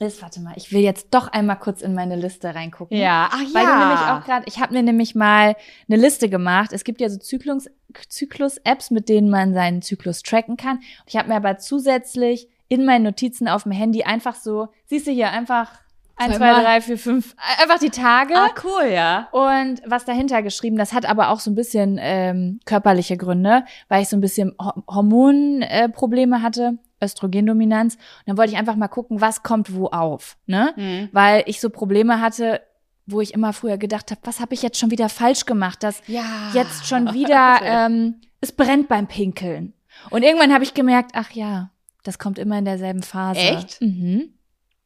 ist, 0.00 0.20
warte 0.22 0.40
mal, 0.40 0.52
ich 0.56 0.70
will 0.72 0.82
jetzt 0.82 1.08
doch 1.12 1.28
einmal 1.28 1.58
kurz 1.58 1.80
in 1.82 1.94
meine 1.94 2.14
Liste 2.16 2.54
reingucken. 2.54 2.96
ach 3.32 3.40
Weil 3.54 3.64
du 3.64 3.78
nämlich 3.78 4.00
auch 4.00 4.24
gerade, 4.24 4.44
ich 4.46 4.60
habe 4.60 4.74
mir 4.74 4.82
nämlich 4.82 5.14
mal 5.14 5.56
eine 5.88 6.00
Liste 6.00 6.28
gemacht. 6.28 6.72
Es 6.72 6.84
gibt 6.84 7.00
ja 7.00 7.08
so 7.08 7.18
Zyklus- 7.18 7.70
Zyklus-Apps, 8.08 8.90
mit 8.90 9.08
denen 9.08 9.30
man 9.30 9.54
seinen 9.54 9.82
Zyklus 9.82 10.22
tracken 10.22 10.56
kann. 10.56 10.80
Ich 11.06 11.16
habe 11.16 11.28
mir 11.28 11.36
aber 11.36 11.58
zusätzlich 11.58 12.48
in 12.68 12.84
meinen 12.84 13.04
Notizen 13.04 13.48
auf 13.48 13.62
dem 13.62 13.72
Handy 13.72 14.02
einfach 14.04 14.34
so, 14.34 14.68
siehst 14.86 15.06
du 15.06 15.10
hier, 15.10 15.30
einfach 15.30 15.70
eins, 16.18 16.36
zwei, 16.36 16.38
Zweimal. 16.48 16.62
drei, 16.64 16.80
vier, 16.80 16.98
fünf, 16.98 17.34
einfach 17.60 17.78
die 17.78 17.90
Tage. 17.90 18.34
Ah, 18.36 18.50
cool, 18.64 18.90
ja. 18.90 19.28
Und 19.32 19.80
was 19.86 20.04
dahinter 20.04 20.42
geschrieben, 20.42 20.76
das 20.76 20.92
hat 20.92 21.06
aber 21.06 21.30
auch 21.30 21.40
so 21.40 21.50
ein 21.50 21.54
bisschen 21.54 21.98
ähm, 22.00 22.60
körperliche 22.64 23.16
Gründe, 23.16 23.64
weil 23.88 24.02
ich 24.02 24.08
so 24.08 24.16
ein 24.16 24.20
bisschen 24.20 24.54
Ho- 24.60 24.82
Hormonprobleme 24.88 26.36
äh, 26.36 26.40
hatte, 26.40 26.78
Östrogendominanz. 27.02 27.94
Und 27.94 28.00
dann 28.26 28.36
wollte 28.36 28.52
ich 28.52 28.58
einfach 28.58 28.76
mal 28.76 28.88
gucken, 28.88 29.20
was 29.20 29.42
kommt 29.42 29.74
wo 29.74 29.86
auf, 29.86 30.36
ne? 30.46 30.72
Mhm. 30.76 31.08
Weil 31.12 31.44
ich 31.46 31.60
so 31.60 31.70
Probleme 31.70 32.20
hatte, 32.20 32.60
wo 33.06 33.20
ich 33.20 33.32
immer 33.34 33.52
früher 33.52 33.78
gedacht 33.78 34.10
habe, 34.10 34.20
was 34.24 34.40
habe 34.40 34.54
ich 34.54 34.62
jetzt 34.62 34.78
schon 34.78 34.90
wieder 34.90 35.08
falsch 35.08 35.46
gemacht, 35.46 35.82
dass 35.82 36.02
Ja. 36.06 36.24
jetzt 36.52 36.86
schon 36.86 37.14
wieder 37.14 37.60
ähm, 37.62 38.16
es 38.40 38.52
brennt 38.52 38.88
beim 38.88 39.06
Pinkeln. 39.06 39.72
Und 40.10 40.22
irgendwann 40.22 40.52
habe 40.52 40.62
ich 40.64 40.74
gemerkt, 40.74 41.12
ach 41.14 41.30
ja, 41.30 41.70
das 42.04 42.18
kommt 42.18 42.38
immer 42.38 42.58
in 42.58 42.64
derselben 42.64 43.02
Phase. 43.02 43.40
Echt? 43.40 43.80
Mhm. 43.80 44.34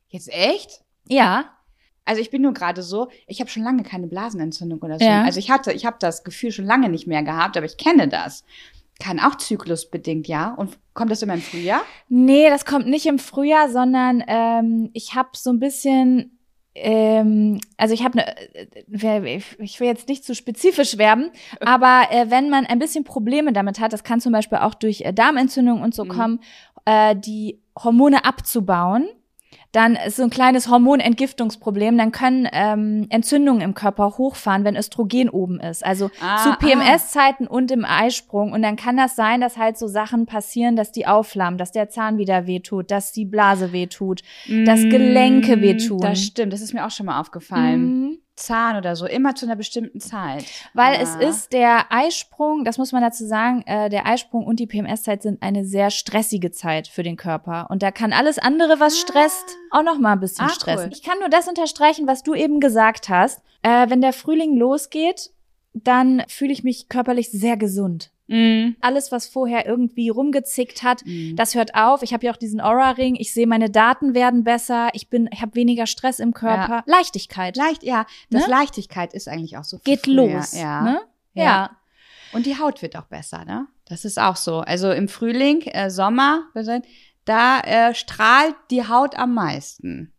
Jetzt 0.09 0.33
echt? 0.33 0.82
Ja. 1.09 1.45
Also 2.05 2.21
ich 2.21 2.31
bin 2.31 2.43
nur 2.43 2.53
gerade 2.53 2.83
so, 2.83 3.09
ich 3.29 3.41
habe 3.41 3.49
schon 3.49 3.62
lange 3.62 3.85
keine 3.85 4.09
Blasenentzündung 4.09 4.81
oder 4.81 4.99
so. 4.99 5.05
Ja. 5.05 5.23
Also 5.23 5.38
ich 5.38 5.51
hatte, 5.51 5.73
ich 5.73 5.87
habe 5.87 5.97
das 6.01 6.25
Gefühl 6.25 6.51
schon 6.51 6.65
lange 6.65 6.88
nicht 6.88 7.07
mehr 7.07 7.23
gehabt, 7.23 7.57
aber 7.57 7.67
ich 7.67 7.77
kenne 7.77 8.09
das. 8.09 8.45
Kann 9.01 9.21
auch 9.21 9.37
zyklusbedingt, 9.37 10.27
ja. 10.29 10.53
Und 10.55 10.79
kommt 10.95 11.11
das 11.11 11.23
immer 11.23 11.35
im 11.35 11.41
Frühjahr? 11.43 11.83
Nee, 12.09 12.49
das 12.51 12.65
kommt 12.65 12.87
nicht 12.88 13.07
im 13.07 13.19
Frühjahr, 13.19 13.69
sondern 13.71 14.23
ähm, 14.27 14.91
ich 14.95 15.15
habe 15.15 15.31
so 15.35 15.51
ein 15.51 15.61
bisschen, 15.61 16.38
ähm, 16.75 17.61
also 17.77 17.95
ich 17.95 18.05
habe 18.05 18.21
eine, 18.21 18.35
ich 19.59 19.81
will 19.81 19.87
jetzt 19.87 20.09
nicht 20.09 20.25
zu 20.25 20.35
spezifisch 20.35 20.99
werben, 20.99 21.31
aber 21.61 22.09
äh, 22.11 22.31
wenn 22.31 22.51
man 22.51 22.67
ein 22.67 22.79
bisschen 22.79 23.05
Probleme 23.05 23.53
damit 23.53 23.79
hat, 23.81 23.93
das 23.93 24.05
kann 24.05 24.21
zum 24.21 24.33
Beispiel 24.33 24.59
auch 24.59 24.75
durch 24.75 25.03
äh, 25.03 25.12
Darmentzündung 25.12 25.83
und 25.83 25.95
so 25.95 26.05
Mhm. 26.05 26.09
kommen, 26.09 26.41
äh, 26.85 27.15
die 27.17 27.61
Hormone 27.79 28.25
abzubauen. 28.25 29.09
Dann 29.73 29.97
ist 29.97 30.17
so 30.17 30.23
ein 30.23 30.31
kleines 30.31 30.69
Hormonentgiftungsproblem. 30.69 31.97
Dann 31.97 32.12
können 32.12 32.49
ähm, 32.53 33.07
Entzündungen 33.11 33.62
im 33.62 33.75
Körper 33.75 34.19
hochfahren, 34.19 34.65
wenn 34.65 34.77
Östrogen 34.77 35.29
oben 35.31 35.61
ist. 35.61 35.85
Also 35.85 36.11
Ah, 36.21 36.43
zu 36.43 36.53
PMS-Zeiten 36.59 37.47
und 37.47 37.71
im 37.71 37.85
Eisprung. 37.85 38.53
Und 38.53 38.62
dann 38.62 38.77
kann 38.77 38.97
das 38.97 39.17
sein, 39.17 39.41
dass 39.41 39.57
halt 39.57 39.79
so 39.79 39.87
Sachen 39.88 40.27
passieren, 40.27 40.77
dass 40.77 40.93
die 40.93 41.07
aufflammen, 41.07 41.59
dass 41.59 41.73
der 41.73 41.88
Zahn 41.88 42.19
wieder 42.19 42.47
wehtut, 42.47 42.91
dass 42.91 43.12
die 43.12 43.25
Blase 43.25 43.73
wehtut, 43.73 44.23
dass 44.67 44.83
Gelenke 44.83 45.57
Mm, 45.57 45.61
wehtun. 45.62 46.01
Das 46.01 46.23
stimmt, 46.23 46.53
das 46.53 46.61
ist 46.61 46.75
mir 46.75 46.87
auch 46.87 46.91
schon 46.91 47.07
mal 47.07 47.21
aufgefallen. 47.21 47.83
Mhm. 47.83 48.19
Zahn 48.37 48.77
oder 48.77 48.97
so, 48.97 49.07
immer 49.07 49.35
zu 49.35 49.45
einer 49.47 49.57
bestimmten 49.57 50.01
Zeit. 50.01 50.45
Weil 50.75 50.95
Ja. 50.95 51.01
es 51.01 51.14
ist 51.16 51.53
der 51.53 51.92
Eisprung, 51.92 52.64
das 52.64 52.79
muss 52.79 52.92
man 52.92 53.03
dazu 53.03 53.27
sagen, 53.27 53.62
äh, 53.66 53.88
der 53.90 54.07
Eisprung 54.07 54.47
und 54.47 54.59
die 54.61 54.66
PMS-Zeit 54.66 55.23
sind 55.23 55.42
eine 55.42 55.64
sehr 55.64 55.90
stressige 55.90 56.51
Zeit 56.51 56.88
für 56.88 57.03
den 57.03 57.16
Körper. 57.16 57.66
Und 57.71 57.83
da 57.83 57.90
kann 57.90 58.12
alles 58.12 58.38
andere, 58.38 58.81
was 58.81 58.99
stresst, 58.99 59.45
auch 59.71 59.83
noch 59.83 59.99
mal 59.99 60.12
ein 60.12 60.21
bisschen 60.21 60.47
Ah, 60.47 60.51
stressen. 60.51 60.87
cool. 60.87 60.92
Ich 60.92 61.03
kann 61.03 61.18
nur 61.18 61.29
das 61.29 61.49
unterstreichen, 61.49 62.07
was 62.07 62.23
du 62.23 62.35
eben 62.35 62.61
gesagt 62.61 63.09
hast. 63.09 63.42
Äh, 63.62 63.90
wenn 63.90 64.01
der 64.01 64.12
Frühling 64.12 64.57
losgeht, 64.57 65.31
dann 65.75 66.23
fühle 66.29 66.53
ich 66.53 66.64
mich 66.64 66.88
körperlich 66.88 67.31
sehr 67.31 67.57
gesund. 67.57 68.12
Mhm. 68.29 68.77
Alles, 68.81 69.13
was 69.13 69.27
vorher 69.27 69.67
irgendwie 69.67 70.09
rumgezickt 70.09 70.83
hat, 70.83 71.05
Mhm. 71.05 71.37
das 71.37 71.55
hört 71.55 71.75
auf. 71.75 72.03
Ich 72.03 72.13
habe 72.15 72.25
ja 72.27 72.33
auch 72.33 72.37
diesen 72.37 72.61
Aura-Ring. 72.61 73.17
Ich 73.17 73.35
sehe, 73.35 73.47
meine 73.47 73.69
Daten 73.69 74.15
werden 74.15 74.45
besser. 74.45 74.91
Ich 74.93 75.11
bin, 75.11 75.29
ich 75.33 75.43
habe 75.43 75.55
weniger 75.55 75.87
Stress 75.87 76.19
im 76.21 76.33
Körper. 76.33 76.83
Leichtigkeit. 76.87 77.57
Leicht, 77.57 77.83
ja, 77.83 78.07
das 78.31 78.45
Ne? 78.47 78.51
Leichtigkeit 78.51 79.13
ist 79.13 79.29
eigentlich 79.29 79.57
auch 79.59 79.65
so. 79.65 79.79
viel 79.79 79.97
Geht 79.97 80.05
früher, 80.05 80.35
los. 80.37 80.53
Ja. 80.59 80.83
Ne? 80.83 81.01
Ja. 81.35 81.45
ja. 81.45 81.71
Und 82.33 82.47
die 82.47 82.59
Haut 82.59 82.81
wird 82.81 82.97
auch 82.97 83.07
besser, 83.07 83.45
ne? 83.45 83.67
Das 83.87 84.05
ist 84.07 84.19
auch 84.19 84.37
so. 84.37 84.61
Also 84.61 84.91
im 84.91 85.09
Frühling, 85.09 85.61
äh, 85.63 85.91
Sommer, 85.91 86.45
da 87.27 87.61
äh, 87.61 87.95
strahlt 87.95 88.55
die 88.71 88.87
Haut 88.89 89.17
am 89.19 89.35
meisten. 89.35 90.13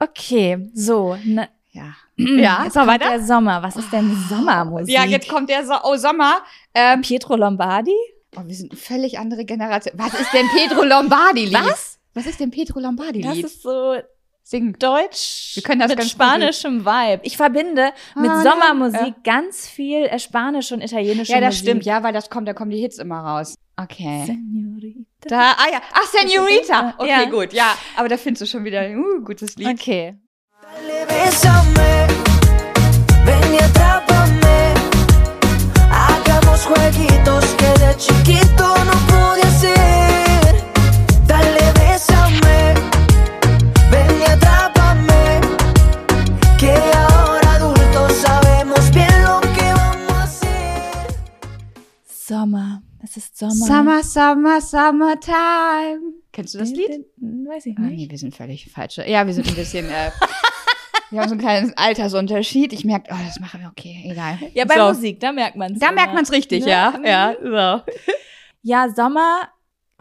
Okay, 0.00 0.68
so. 0.74 1.16
Ne, 1.24 1.48
Ja. 1.70 1.94
Ja, 2.16 2.64
jetzt 2.64 2.74
noch 2.76 2.82
kommt 2.86 3.00
weiter? 3.00 3.10
der 3.10 3.22
Sommer. 3.22 3.62
Was 3.62 3.76
ist 3.76 3.92
denn 3.92 4.14
Sommermusik? 4.28 4.94
Ja, 4.94 5.04
jetzt 5.04 5.28
kommt 5.28 5.48
der 5.50 5.64
so 5.64 5.74
oh, 5.82 5.96
Sommer. 5.96 6.42
Ähm, 6.74 7.00
Pietro 7.02 7.36
Lombardi? 7.36 7.94
oh, 8.36 8.42
wir 8.46 8.54
sind 8.54 8.70
eine 8.72 8.80
völlig 8.80 9.18
andere 9.18 9.44
Generation. 9.44 9.94
Was 9.98 10.14
ist 10.14 10.32
denn 10.32 10.46
Pedro 10.56 10.84
Lombardi-Lied? 10.84 11.54
Was? 11.64 11.98
Was 12.14 12.26
ist 12.26 12.40
denn 12.40 12.50
Das 12.50 12.68
Lombardi-Lied? 12.68 13.44
ist 13.44 13.62
so 13.62 13.96
Sing. 14.44 14.76
deutsch 14.78 15.52
Wir 15.54 15.62
können 15.62 15.80
das 15.80 15.94
mit 15.94 16.04
spanischem 16.04 16.84
Vibe. 16.84 17.20
Ich 17.24 17.36
verbinde 17.36 17.90
mit 18.16 18.30
Ah, 18.30 18.42
Sommermusik 18.42 19.00
ja. 19.00 19.14
ganz 19.22 19.68
viel 19.68 20.04
äh, 20.04 20.18
spanische 20.18 20.74
und 20.74 20.82
italienische 20.82 21.32
Ja, 21.32 21.40
das 21.40 21.54
Musik. 21.54 21.62
stimmt. 21.68 21.84
Ja, 21.84 22.02
weil 22.02 22.12
das 22.12 22.28
kommt, 22.28 22.48
da 22.48 22.52
kommen 22.52 22.70
die 22.70 22.78
Hits 22.80 22.98
immer 22.98 23.20
raus. 23.20 23.54
Okay. 23.76 24.24
Senorita. 24.26 25.00
Da, 25.22 25.52
ah 25.52 25.66
ja. 25.70 25.80
Ach, 25.92 26.06
Senorita. 26.06 26.94
Okay, 26.98 27.08
Ja. 27.08 27.24
gut. 27.26 27.52
Ja, 27.52 27.76
aber 27.96 28.08
da 28.08 28.16
findest 28.16 28.42
du 28.42 28.46
schon 28.46 28.64
wieder 28.64 28.80
ein 28.80 28.98
uh, 28.98 29.24
gutes 29.24 29.56
Lied. 29.56 29.68
Okay. 29.68 30.16
Sommer. 52.06 52.82
Es 53.02 53.16
ist 53.16 53.36
Sommer. 53.38 53.52
Summer, 53.54 54.02
Summer, 54.02 54.60
Summertime. 54.60 56.12
Kennst 56.32 56.54
du 56.54 56.58
das 56.58 56.70
Lied? 56.70 57.04
Weiß 57.18 57.66
ich 57.66 57.76
Ah, 57.76 57.82
nicht. 57.82 57.96
nee, 57.98 58.10
wir 58.10 58.18
sind 58.18 58.34
völlig 58.34 58.70
falsch. 58.70 58.98
Ja, 58.98 59.26
wir 59.26 59.34
sind 59.34 59.48
ein 59.48 59.54
bisschen, 59.54 59.86
äh, 59.86 60.10
wir 61.12 61.20
haben 61.20 61.28
so 61.28 61.34
einen 61.34 61.40
kleinen 61.40 61.72
Altersunterschied. 61.76 62.72
Ich 62.72 62.84
merke, 62.84 63.10
oh, 63.12 63.16
das 63.24 63.38
machen 63.38 63.60
wir, 63.60 63.68
okay, 63.68 64.02
egal. 64.10 64.38
Ja, 64.54 64.64
bei 64.64 64.74
so. 64.76 64.88
Musik, 64.88 65.20
da 65.20 65.32
merkt 65.32 65.56
man 65.56 65.74
es. 65.74 65.78
Da 65.78 65.92
merkt 65.92 66.14
man 66.14 66.24
es 66.24 66.32
richtig, 66.32 66.64
Ne? 66.64 66.70
ja. 66.70 66.94
Ja, 67.04 67.34
so. 67.40 67.92
Ja, 68.62 68.88
Sommer 68.88 69.48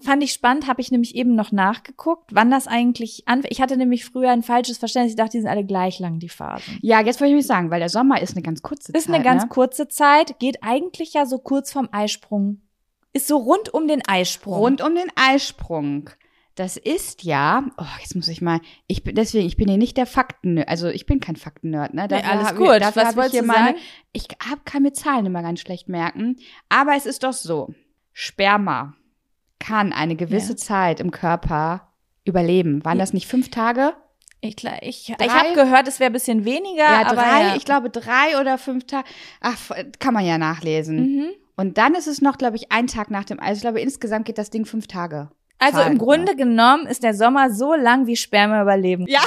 fand 0.01 0.23
ich 0.23 0.31
spannend, 0.31 0.67
habe 0.67 0.81
ich 0.81 0.91
nämlich 0.91 1.15
eben 1.15 1.35
noch 1.35 1.51
nachgeguckt, 1.51 2.31
wann 2.33 2.49
das 2.49 2.67
eigentlich 2.67 3.27
an. 3.27 3.43
Ich 3.49 3.61
hatte 3.61 3.77
nämlich 3.77 4.05
früher 4.05 4.31
ein 4.31 4.43
falsches 4.43 4.77
Verständnis. 4.77 5.11
Ich 5.11 5.17
dachte, 5.17 5.31
die 5.33 5.41
sind 5.41 5.49
alle 5.49 5.65
gleich 5.65 5.99
lang, 5.99 6.19
die 6.19 6.29
Phasen. 6.29 6.79
Ja, 6.81 7.01
jetzt 7.01 7.19
wollte 7.19 7.31
ich 7.31 7.37
mich 7.37 7.47
sagen, 7.47 7.69
weil 7.69 7.79
der 7.79 7.89
Sommer 7.89 8.21
ist 8.21 8.35
eine 8.35 8.41
ganz 8.41 8.61
kurze 8.61 8.91
Ist 8.93 9.05
Zeit. 9.05 9.13
eine 9.15 9.23
ganz 9.23 9.43
ne? 9.43 9.49
kurze 9.49 9.87
Zeit, 9.87 10.39
geht 10.39 10.63
eigentlich 10.63 11.13
ja 11.13 11.25
so 11.25 11.37
kurz 11.37 11.71
vorm 11.71 11.89
Eisprung. 11.91 12.61
Ist 13.13 13.27
so 13.27 13.37
rund 13.37 13.73
um 13.73 13.87
den 13.87 14.01
Eisprung. 14.07 14.55
Rund 14.55 14.81
um 14.81 14.95
den 14.95 15.11
Eisprung. 15.15 16.09
Das 16.55 16.75
ist 16.75 17.23
ja, 17.23 17.63
oh, 17.77 17.85
jetzt 18.01 18.15
muss 18.15 18.27
ich 18.27 18.41
mal, 18.41 18.59
ich 18.87 19.03
bin 19.03 19.15
deswegen, 19.15 19.47
ich 19.47 19.55
bin 19.55 19.69
hier 19.69 19.77
nicht 19.77 19.95
der 19.95 20.05
Fakten, 20.05 20.61
also 20.63 20.89
ich 20.89 21.05
bin 21.05 21.21
kein 21.21 21.37
Fakten-Nerd, 21.37 21.93
ne? 21.93 22.07
Nee, 22.09 22.23
alles 22.23 22.49
hab 22.49 22.57
gut. 22.57 22.73
Ich, 22.73 22.79
dafür 22.79 23.15
Was 23.15 23.27
ich 23.27 23.31
hier 23.31 23.43
meine, 23.43 23.67
sagen? 23.67 23.77
ich 24.11 24.27
hab, 24.49 24.65
kann 24.65 24.83
mir 24.83 24.91
Zahlen 24.91 25.25
immer 25.25 25.41
ganz 25.43 25.61
schlecht 25.61 25.87
merken, 25.87 26.37
aber 26.67 26.95
es 26.97 27.05
ist 27.05 27.23
doch 27.23 27.33
so, 27.33 27.73
Sperma 28.11 28.95
kann 29.59 29.93
eine 29.93 30.15
gewisse 30.15 30.53
Ja. 30.53 30.57
Zeit 30.57 30.99
im 30.99 31.11
Körper 31.11 31.93
überleben. 32.25 32.83
Waren 32.83 32.99
das 32.99 33.13
nicht 33.13 33.27
fünf 33.27 33.49
Tage? 33.49 33.93
Ich, 34.41 34.55
ich, 34.81 35.09
ich 35.09 35.29
habe 35.29 35.53
gehört, 35.53 35.87
es 35.87 35.99
wäre 35.99 36.09
ein 36.09 36.13
bisschen 36.13 36.45
weniger. 36.45 36.83
Ja, 36.83 37.05
aber 37.05 37.15
drei, 37.15 37.41
ja. 37.43 37.55
ich 37.55 37.63
glaube 37.63 37.91
drei 37.91 38.39
oder 38.39 38.57
fünf 38.57 38.87
Tage. 38.87 39.07
Ach, 39.39 39.57
kann 39.99 40.15
man 40.15 40.25
ja 40.25 40.39
nachlesen. 40.39 40.97
Mhm. 40.97 41.29
Und 41.55 41.77
dann 41.77 41.93
ist 41.93 42.07
es 42.07 42.21
noch, 42.21 42.39
glaube 42.39 42.55
ich, 42.55 42.71
ein 42.71 42.87
Tag 42.87 43.11
nach 43.11 43.23
dem 43.23 43.39
Eis. 43.39 43.57
Ich 43.57 43.61
glaube, 43.61 43.79
insgesamt 43.79 44.25
geht 44.25 44.39
das 44.39 44.49
Ding 44.49 44.65
fünf 44.65 44.87
Tage. 44.87 45.29
Also 45.61 45.77
Zahlen, 45.77 45.93
im 45.93 45.97
Grunde 45.99 46.35
genommen 46.35 46.87
ist 46.87 47.03
der 47.03 47.13
Sommer 47.13 47.51
so 47.51 47.73
lang, 47.75 48.07
wie 48.07 48.15
Sperma 48.15 48.61
überleben. 48.61 49.05
Ja. 49.07 49.21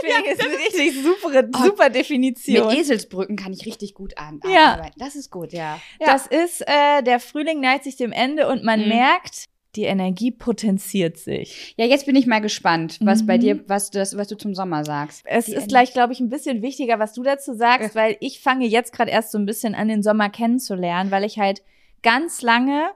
Finde 0.00 0.14
ich, 0.24 0.32
ist 0.32 0.44
eine 0.44 0.54
richtig 0.58 1.02
super, 1.02 1.48
Oh, 1.54 1.64
super 1.64 1.84
Mit 1.84 1.94
Definition. 1.96 2.70
Eselsbrücken 2.70 3.36
kann 3.36 3.52
ich 3.52 3.64
richtig 3.66 3.94
gut 3.94 4.16
an. 4.18 4.40
Ja. 4.48 4.74
arbeiten. 4.74 4.98
Das 4.98 5.14
ist 5.14 5.30
gut, 5.30 5.52
ja. 5.52 5.80
ja. 6.00 6.06
Das 6.06 6.26
ist, 6.26 6.60
äh, 6.62 7.02
der 7.02 7.20
Frühling 7.20 7.60
neigt 7.60 7.84
sich 7.84 7.96
dem 7.96 8.12
Ende 8.12 8.48
und 8.48 8.64
man 8.64 8.82
Mhm. 8.82 8.88
merkt, 8.88 9.44
die 9.74 9.84
Energie 9.84 10.30
potenziert 10.30 11.16
sich. 11.16 11.74
ja, 11.78 11.86
jetzt 11.86 12.04
bin 12.04 12.14
ich 12.14 12.26
mal 12.26 12.42
gespannt, 12.42 12.98
was 13.00 13.26
bei 13.26 13.38
Mhm. 13.38 13.40
dir, 13.40 13.64
was 13.68 13.90
du, 13.90 14.00
was 14.00 14.28
du 14.28 14.36
zum 14.36 14.54
Sommer 14.54 14.84
sagst. 14.84 15.22
Es 15.24 15.46
Die 15.46 15.52
ist 15.54 15.62
Ener- 15.62 15.68
gleich, 15.68 15.92
glaube 15.94 16.12
ich, 16.12 16.20
ein 16.20 16.28
bisschen 16.28 16.60
wichtiger, 16.60 16.98
was 16.98 17.14
du 17.14 17.22
dazu 17.22 17.54
sagst, 17.54 17.94
weil 17.94 18.18
ich 18.20 18.40
fange 18.40 18.66
jetzt 18.66 18.92
gerade 18.92 19.10
erst 19.10 19.32
so 19.32 19.38
ein 19.38 19.46
bisschen 19.46 19.74
an, 19.74 19.88
den 19.88 20.02
Sommer 20.02 20.28
kennenzulernen, 20.28 21.10
weil 21.10 21.24
ich 21.24 21.38
halt 21.38 21.62
ganz 22.02 22.42
lange 22.42 22.90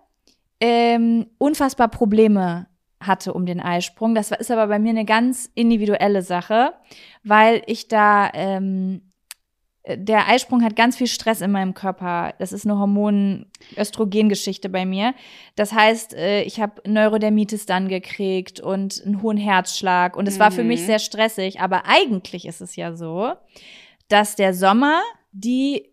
ähm, 0.60 1.26
unfassbar 1.38 1.88
Probleme 1.88 2.66
hatte 3.00 3.34
um 3.34 3.44
den 3.46 3.60
Eisprung. 3.60 4.14
Das 4.14 4.30
ist 4.30 4.50
aber 4.50 4.66
bei 4.68 4.78
mir 4.78 4.90
eine 4.90 5.04
ganz 5.04 5.50
individuelle 5.54 6.22
Sache, 6.22 6.72
weil 7.24 7.62
ich 7.66 7.88
da 7.88 8.30
ähm, 8.32 9.12
äh, 9.82 9.98
der 9.98 10.28
Eisprung 10.28 10.62
hat 10.64 10.76
ganz 10.76 10.96
viel 10.96 11.06
Stress 11.06 11.42
in 11.42 11.50
meinem 11.52 11.74
Körper. 11.74 12.32
Das 12.38 12.52
ist 12.52 12.64
eine 12.64 12.78
Hormon-Östrogen-Geschichte 12.78 14.68
bei 14.68 14.84
mir. 14.86 15.14
Das 15.56 15.72
heißt, 15.72 16.14
äh, 16.14 16.42
ich 16.42 16.60
habe 16.60 16.80
Neurodermitis 16.88 17.66
dann 17.66 17.88
gekriegt 17.88 18.60
und 18.60 19.02
einen 19.04 19.22
hohen 19.22 19.36
Herzschlag. 19.36 20.16
Und 20.16 20.26
es 20.26 20.38
war 20.38 20.50
für 20.50 20.64
mich 20.64 20.80
Mhm. 20.82 20.86
sehr 20.86 20.98
stressig. 20.98 21.60
Aber 21.60 21.82
eigentlich 21.86 22.46
ist 22.46 22.60
es 22.60 22.76
ja 22.76 22.94
so, 22.96 23.32
dass 24.08 24.36
der 24.36 24.54
Sommer 24.54 25.02
die 25.32 25.90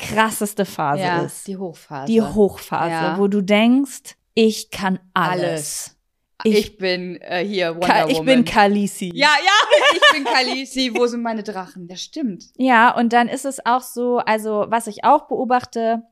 krasseste 0.00 0.64
Phase 0.64 1.02
ja, 1.02 1.20
ist. 1.22 1.46
die 1.46 1.56
Hochphase. 1.56 2.06
Die 2.12 2.22
Hochphase, 2.22 2.90
Ja. 2.90 3.18
wo 3.18 3.28
du 3.28 3.42
denkst, 3.42 4.16
ich 4.34 4.70
kann 4.70 4.98
alles. 5.14 5.42
Alles. 5.42 5.96
Ich- 6.44 6.54
Ich, 6.58 6.78
bin 6.78 7.20
äh, 7.20 7.44
hier 7.44 7.74
Wonder 7.74 7.86
Ka 7.86 8.08
ich 8.08 8.14
Woman. 8.16 8.24
bin 8.26 8.44
Kalisi. 8.46 9.10
ja, 9.14 9.28
ja, 9.44 9.78
ich 9.94 10.12
bin 10.14 10.24
Kalisi. 10.24 10.90
Wo 10.96 11.06
sind 11.06 11.20
meine 11.22 11.42
Drachen? 11.42 11.86
Das 11.86 12.00
stimmt. 12.00 12.44
Ja, 12.56 12.96
und 12.96 13.12
dann 13.12 13.28
ist 13.28 13.44
es 13.44 13.64
auch 13.66 13.82
so, 13.82 14.18
also 14.18 14.64
was 14.68 14.86
ich 14.86 15.04
auch 15.04 15.28
beobachte, 15.28 16.02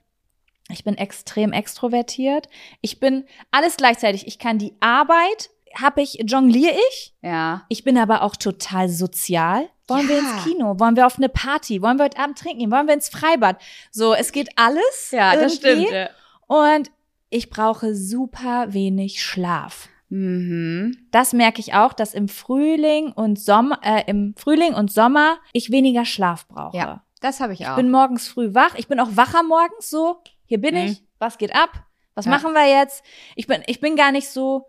ich 0.70 0.84
bin 0.84 0.98
extrem 0.98 1.54
extrovertiert. 1.54 2.48
Ich 2.82 3.00
bin 3.00 3.24
alles 3.50 3.78
gleichzeitig. 3.78 4.26
Ich 4.26 4.38
kann 4.38 4.58
die 4.58 4.74
Arbeit, 4.80 5.48
habe 5.80 6.02
ich, 6.02 6.18
jongliere 6.26 6.76
ich. 6.90 7.14
Ja. 7.22 7.64
Ich 7.70 7.82
bin 7.84 7.96
aber 7.96 8.20
auch 8.20 8.36
total 8.36 8.90
sozial. 8.90 9.70
Wollen 9.88 10.08
wir 10.08 10.16
Ja. 10.16 10.20
ins 10.34 10.44
Kino? 10.44 10.78
Wollen 10.78 10.96
wir 10.96 11.06
auf 11.06 11.16
eine 11.16 11.28
Party? 11.28 11.82
Wollen 11.82 11.98
wir 11.98 12.04
heute 12.04 12.18
Abend 12.18 12.38
trinken? 12.38 12.58
gehen? 12.60 12.70
Wollen 12.70 12.86
wir 12.86 12.94
ins 12.94 13.08
Freibad? 13.08 13.60
So, 13.90 14.14
es 14.14 14.32
geht 14.32 14.50
alles. 14.56 15.10
Ja, 15.10 15.34
das 15.34 15.58
irgendwie. 15.62 15.86
stimmt. 15.86 15.90
ja. 15.92 16.08
Und 16.46 16.90
ich 17.30 17.50
brauche 17.50 17.94
super 17.94 18.72
wenig 18.72 19.22
Schlaf. 19.22 19.88
Mhm. 20.10 20.96
Das 21.10 21.32
merke 21.32 21.60
ich 21.60 21.74
auch, 21.74 21.92
dass 21.92 22.14
im 22.14 22.28
Frühling 22.28 23.12
und 23.12 23.38
Sommer, 23.38 23.78
äh, 23.82 24.04
im 24.06 24.34
Frühling 24.38 24.74
und 24.74 24.90
Sommer 24.92 25.38
ich 25.52 25.70
weniger 25.70 26.04
Schlaf 26.04 26.46
brauche. 26.48 26.76
Ja, 26.76 27.02
das 27.20 27.40
habe 27.40 27.52
ich 27.52 27.66
auch. 27.66 27.70
Ich 27.70 27.76
bin 27.76 27.90
morgens 27.90 28.28
früh 28.28 28.54
wach. 28.54 28.74
Ich 28.76 28.88
bin 28.88 29.00
auch 29.00 29.08
wacher 29.16 29.42
morgens 29.42 29.90
so. 29.90 30.22
Hier 30.46 30.60
bin 30.60 30.74
Mhm. 30.74 30.80
ich. 30.92 31.02
Was 31.18 31.36
geht 31.38 31.54
ab? 31.54 31.70
Was 32.14 32.24
Ja. 32.24 32.30
machen 32.30 32.52
wir 32.54 32.66
jetzt? 32.66 33.04
Ich 33.36 33.46
bin, 33.46 33.62
ich 33.66 33.80
bin 33.80 33.96
gar 33.96 34.12
nicht 34.12 34.28
so, 34.28 34.66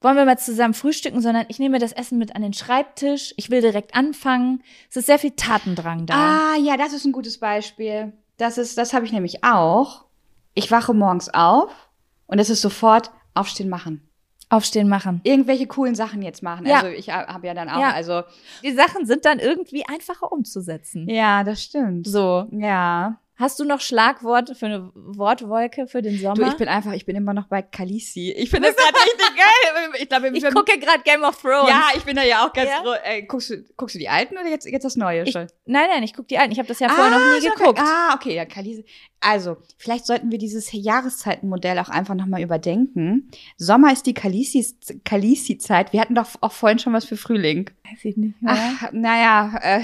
wollen 0.00 0.16
wir 0.16 0.24
mal 0.24 0.38
zusammen 0.38 0.74
frühstücken, 0.74 1.20
sondern 1.20 1.44
ich 1.48 1.58
nehme 1.58 1.78
das 1.78 1.92
Essen 1.92 2.18
mit 2.18 2.34
an 2.34 2.42
den 2.42 2.52
Schreibtisch. 2.54 3.34
Ich 3.36 3.50
will 3.50 3.60
direkt 3.60 3.94
anfangen. 3.94 4.62
Es 4.88 4.96
ist 4.96 5.06
sehr 5.06 5.18
viel 5.18 5.32
Tatendrang 5.32 6.06
da. 6.06 6.14
Ah, 6.14 6.56
ja, 6.58 6.76
das 6.76 6.92
ist 6.92 7.04
ein 7.04 7.12
gutes 7.12 7.38
Beispiel. 7.38 8.12
Das 8.38 8.56
ist, 8.58 8.78
das 8.78 8.94
habe 8.94 9.04
ich 9.04 9.12
nämlich 9.12 9.44
auch. 9.44 10.04
Ich 10.54 10.70
wache 10.70 10.94
morgens 10.94 11.28
auf 11.32 11.70
und 12.26 12.38
es 12.38 12.48
ist 12.50 12.62
sofort 12.62 13.10
aufstehen 13.34 13.68
machen. 13.68 14.06
Aufstehen 14.48 14.88
machen. 14.88 15.20
Irgendwelche 15.22 15.66
coolen 15.68 15.94
Sachen 15.94 16.22
jetzt 16.22 16.42
machen. 16.42 16.66
Ja. 16.66 16.76
Also 16.80 16.88
ich 16.88 17.08
habe 17.10 17.46
ja 17.46 17.54
dann 17.54 17.68
auch, 17.68 17.78
Ja. 17.80 17.92
also 17.92 18.22
Die 18.64 18.72
Sachen 18.72 19.06
sind 19.06 19.24
dann 19.24 19.38
irgendwie 19.38 19.84
einfacher 19.86 20.32
umzusetzen. 20.32 21.08
ja, 21.08 21.44
das 21.44 21.62
stimmt. 21.62 22.08
So. 22.08 22.48
Ja. 22.50 23.20
Hast 23.40 23.58
du 23.58 23.64
noch 23.64 23.80
Schlagworte 23.80 24.54
für 24.54 24.66
eine 24.66 24.90
Wortwolke 24.94 25.86
für 25.86 26.02
den 26.02 26.18
Sommer? 26.18 26.34
Du, 26.34 26.42
ich 26.42 26.56
bin 26.58 26.68
einfach, 26.68 26.92
ich 26.92 27.06
bin 27.06 27.16
immer 27.16 27.32
noch 27.32 27.46
bei 27.46 27.62
Kalisi. 27.62 28.32
Ich 28.32 28.50
finde 28.50 28.68
das 28.68 28.76
gerade 28.76 28.94
richtig 28.96 29.36
geil. 29.36 29.90
Ich 29.98 30.08
glaube, 30.08 30.28
ich 30.28 30.44
gucke 30.54 30.78
gerade 30.78 31.02
Game 31.04 31.22
of 31.24 31.40
Thrones. 31.40 31.70
Ja, 31.70 31.84
ich 31.96 32.04
bin 32.04 32.16
da 32.16 32.22
ja 32.22 32.46
auch 32.46 32.52
ganz 32.52 32.68
Ja? 32.68 32.82
froh. 32.82 32.94
Äh, 33.02 33.22
guckst, 33.22 33.48
du, 33.48 33.64
guckst 33.78 33.94
du 33.94 33.98
die 33.98 34.10
alten 34.10 34.34
oder 34.36 34.46
jetzt, 34.48 34.66
jetzt 34.66 34.84
das 34.84 34.96
Neue 34.96 35.22
Ich- 35.24 35.32
schon? 35.32 35.46
Nein, 35.64 35.88
nein, 35.90 36.02
ich 36.02 36.12
gucke 36.12 36.28
die 36.28 36.36
alten. 36.38 36.52
Ich 36.52 36.58
habe 36.58 36.68
das 36.68 36.80
ja 36.80 36.88
vorher 36.90 37.10
noch 37.18 37.40
nie 37.40 37.46
geguckt. 37.48 37.78
okay. 37.78 37.82
Ah, 37.82 38.14
okay, 38.14 38.34
ja, 38.36 38.44
Kalisi. 38.44 38.84
Also, 39.20 39.56
vielleicht 39.78 40.04
sollten 40.06 40.30
wir 40.30 40.38
dieses 40.38 40.68
Jahreszeitenmodell 40.72 41.78
auch 41.78 41.88
einfach 41.88 42.14
nochmal 42.14 42.42
überdenken. 42.42 43.30
Sommer 43.56 43.92
ist 43.92 44.04
die 44.06 44.14
Kalisi- 44.14 45.00
Kalisi-Zeit. 45.04 45.92
wir 45.94 46.00
hatten 46.02 46.14
doch 46.14 46.28
auch 46.42 46.52
vorhin 46.52 46.78
schon 46.78 46.92
was 46.92 47.04
für 47.06 47.16
Frühling. 47.16 47.70
Weiß 47.90 48.04
ich 48.04 48.16
nicht 48.16 48.40
mehr. 48.42 48.54
Ach, 48.56 48.92
naja, 48.92 49.52
äh, 49.62 49.80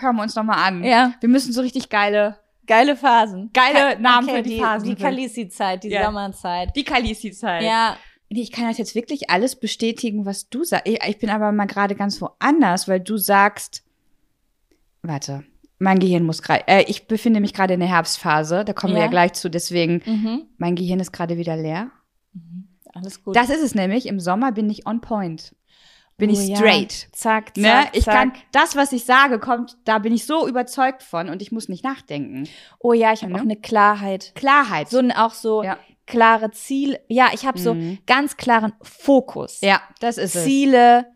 hören 0.00 0.16
wir 0.16 0.22
uns 0.22 0.34
nochmal 0.34 0.58
an. 0.66 0.82
Ja, 0.84 1.14
Wir 1.20 1.28
müssen 1.28 1.52
so 1.52 1.60
richtig 1.60 1.88
geile, 1.88 2.38
geile 2.66 2.96
Phasen. 2.96 3.50
Geile 3.52 4.00
Namen 4.00 4.28
für 4.28 4.42
die 4.42 4.50
die 4.56 4.60
Phasen 4.60 4.88
Die. 4.96 5.02
Kalisi-Zeit, 5.02 5.84
die 5.84 5.88
Ja. 5.88 6.04
Sommerzeit. 6.06 6.74
die 6.76 6.84
Kalisi-Zeit. 6.84 7.62
Ja, 7.62 7.96
Nee, 8.30 8.40
ich 8.40 8.50
kann 8.50 8.66
das 8.66 8.78
jetzt 8.78 8.94
wirklich 8.96 9.30
alles 9.30 9.54
bestätigen, 9.54 10.24
was 10.26 10.48
du 10.48 10.64
sagst. 10.64 10.88
Ich, 10.88 10.98
ich 11.06 11.18
bin 11.18 11.30
aber 11.30 11.52
mal 11.52 11.66
gerade 11.66 11.94
ganz 11.94 12.20
woanders, 12.20 12.88
weil 12.88 12.98
du 12.98 13.16
sagst, 13.16 13.84
warte, 15.02 15.44
mein 15.78 15.98
Gehirn 16.00 16.24
muss 16.24 16.42
gerade, 16.42 16.64
äh, 16.66 16.82
ich 16.88 17.06
befinde 17.06 17.38
mich 17.40 17.52
gerade 17.52 17.74
in 17.74 17.80
der 17.80 17.88
Herbstphase, 17.88 18.64
da 18.64 18.72
kommen 18.72 18.94
wir 18.94 19.00
Ja. 19.00 19.04
ja 19.06 19.10
gleich 19.10 19.34
zu, 19.34 19.50
deswegen, 19.50 20.02
mhm. 20.04 20.42
mein 20.56 20.74
Gehirn 20.74 20.98
ist 21.00 21.12
gerade 21.12 21.36
wieder 21.36 21.56
leer. 21.56 21.90
alles 22.92 23.22
gut. 23.22 23.36
Das 23.36 23.50
ist 23.50 23.62
es 23.62 23.74
nämlich, 23.74 24.06
im 24.06 24.18
Sommer 24.18 24.50
bin 24.52 24.68
ich 24.70 24.86
on 24.86 25.00
point. 25.00 25.54
Bin 26.16 26.30
Oh 26.30 26.32
ich 26.32 26.48
ja. 26.48 26.56
straight. 26.56 26.92
Zack, 27.12 27.46
zack, 27.46 27.56
Ne? 27.56 27.84
Ich 27.92 28.04
zack. 28.04 28.14
kann, 28.14 28.32
das, 28.52 28.76
was 28.76 28.92
ich 28.92 29.04
sage, 29.04 29.38
kommt, 29.40 29.76
da 29.84 29.98
bin 29.98 30.14
ich 30.14 30.26
so 30.26 30.46
überzeugt 30.46 31.02
von 31.02 31.28
und 31.28 31.42
ich 31.42 31.50
muss 31.50 31.68
nicht 31.68 31.82
nachdenken. 31.82 32.48
Oh 32.78 32.92
ja, 32.92 33.12
ich 33.12 33.22
habe 33.22 33.32
Ne? 33.32 33.38
auch 33.38 33.42
eine 33.42 33.56
Klarheit. 33.56 34.32
Klarheit. 34.36 34.88
So 34.88 34.98
ein 34.98 35.10
auch 35.10 35.34
so 35.34 35.64
Ja. 35.64 35.76
klare 36.06 36.50
Ziel. 36.52 36.98
Ja, 37.08 37.30
ich 37.34 37.44
habe 37.46 37.58
so 37.58 37.74
Mhm. 37.74 37.98
ganz 38.06 38.36
klaren 38.36 38.72
Fokus. 38.82 39.60
ja, 39.60 39.80
das 40.00 40.18
ist 40.18 40.36
es. 40.36 40.44
Ziele. 40.44 41.06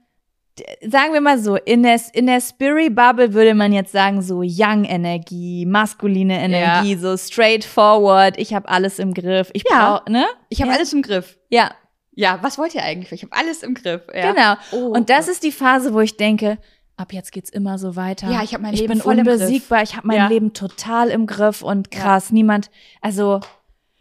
D- 0.58 0.88
Sagen 0.90 1.12
wir 1.12 1.20
mal 1.20 1.38
so, 1.38 1.54
in 1.54 1.84
der, 1.84 2.00
in 2.14 2.26
der 2.26 2.40
Spirit 2.40 2.96
Bubble 2.96 3.32
würde 3.34 3.54
man 3.54 3.72
jetzt 3.72 3.92
sagen, 3.92 4.20
so 4.22 4.40
Young-Energie, 4.42 5.64
maskuline 5.66 6.40
Energie, 6.42 6.96
so 6.96 7.16
straightforward, 7.16 8.36
ich 8.38 8.54
habe 8.54 8.68
alles 8.68 8.98
im 8.98 9.14
Griff. 9.14 9.50
Ich 9.52 9.62
Ja. 9.70 9.98
brauch, 10.00 10.06
ne? 10.08 10.26
Ich 10.48 10.60
habe 10.60 10.70
Ja. 10.72 10.76
alles 10.76 10.92
im 10.92 11.02
Griff. 11.02 11.38
Ja, 11.48 11.70
Ja, 12.18 12.40
was 12.42 12.58
wollt 12.58 12.74
ihr 12.74 12.82
eigentlich? 12.82 13.12
Ich 13.12 13.22
habe 13.22 13.32
alles 13.36 13.62
im 13.62 13.74
Griff. 13.74 14.02
Ja. 14.12 14.32
genau. 14.32 14.54
Oh. 14.72 14.88
Und 14.92 15.08
das 15.08 15.28
ist 15.28 15.44
die 15.44 15.52
Phase, 15.52 15.94
wo 15.94 16.00
ich 16.00 16.16
denke, 16.16 16.58
ab 16.96 17.12
jetzt 17.12 17.30
geht's 17.30 17.48
immer 17.48 17.78
so 17.78 17.94
weiter. 17.94 18.28
Ja, 18.28 18.42
ich 18.42 18.54
hab 18.54 18.60
mein 18.60 18.74
ich 18.74 18.80
Leben 18.80 18.94
bin 18.94 19.02
voll 19.02 19.16
im 19.20 19.24
Griff. 19.24 19.34
unbesiegbar, 19.34 19.84
ich 19.84 19.94
habe 19.94 20.08
mein 20.08 20.16
Ja. 20.16 20.26
Leben 20.26 20.52
total 20.52 21.10
im 21.10 21.28
Griff 21.28 21.62
und 21.62 21.92
krass, 21.92 22.32
niemand, 22.32 22.70
also 23.00 23.38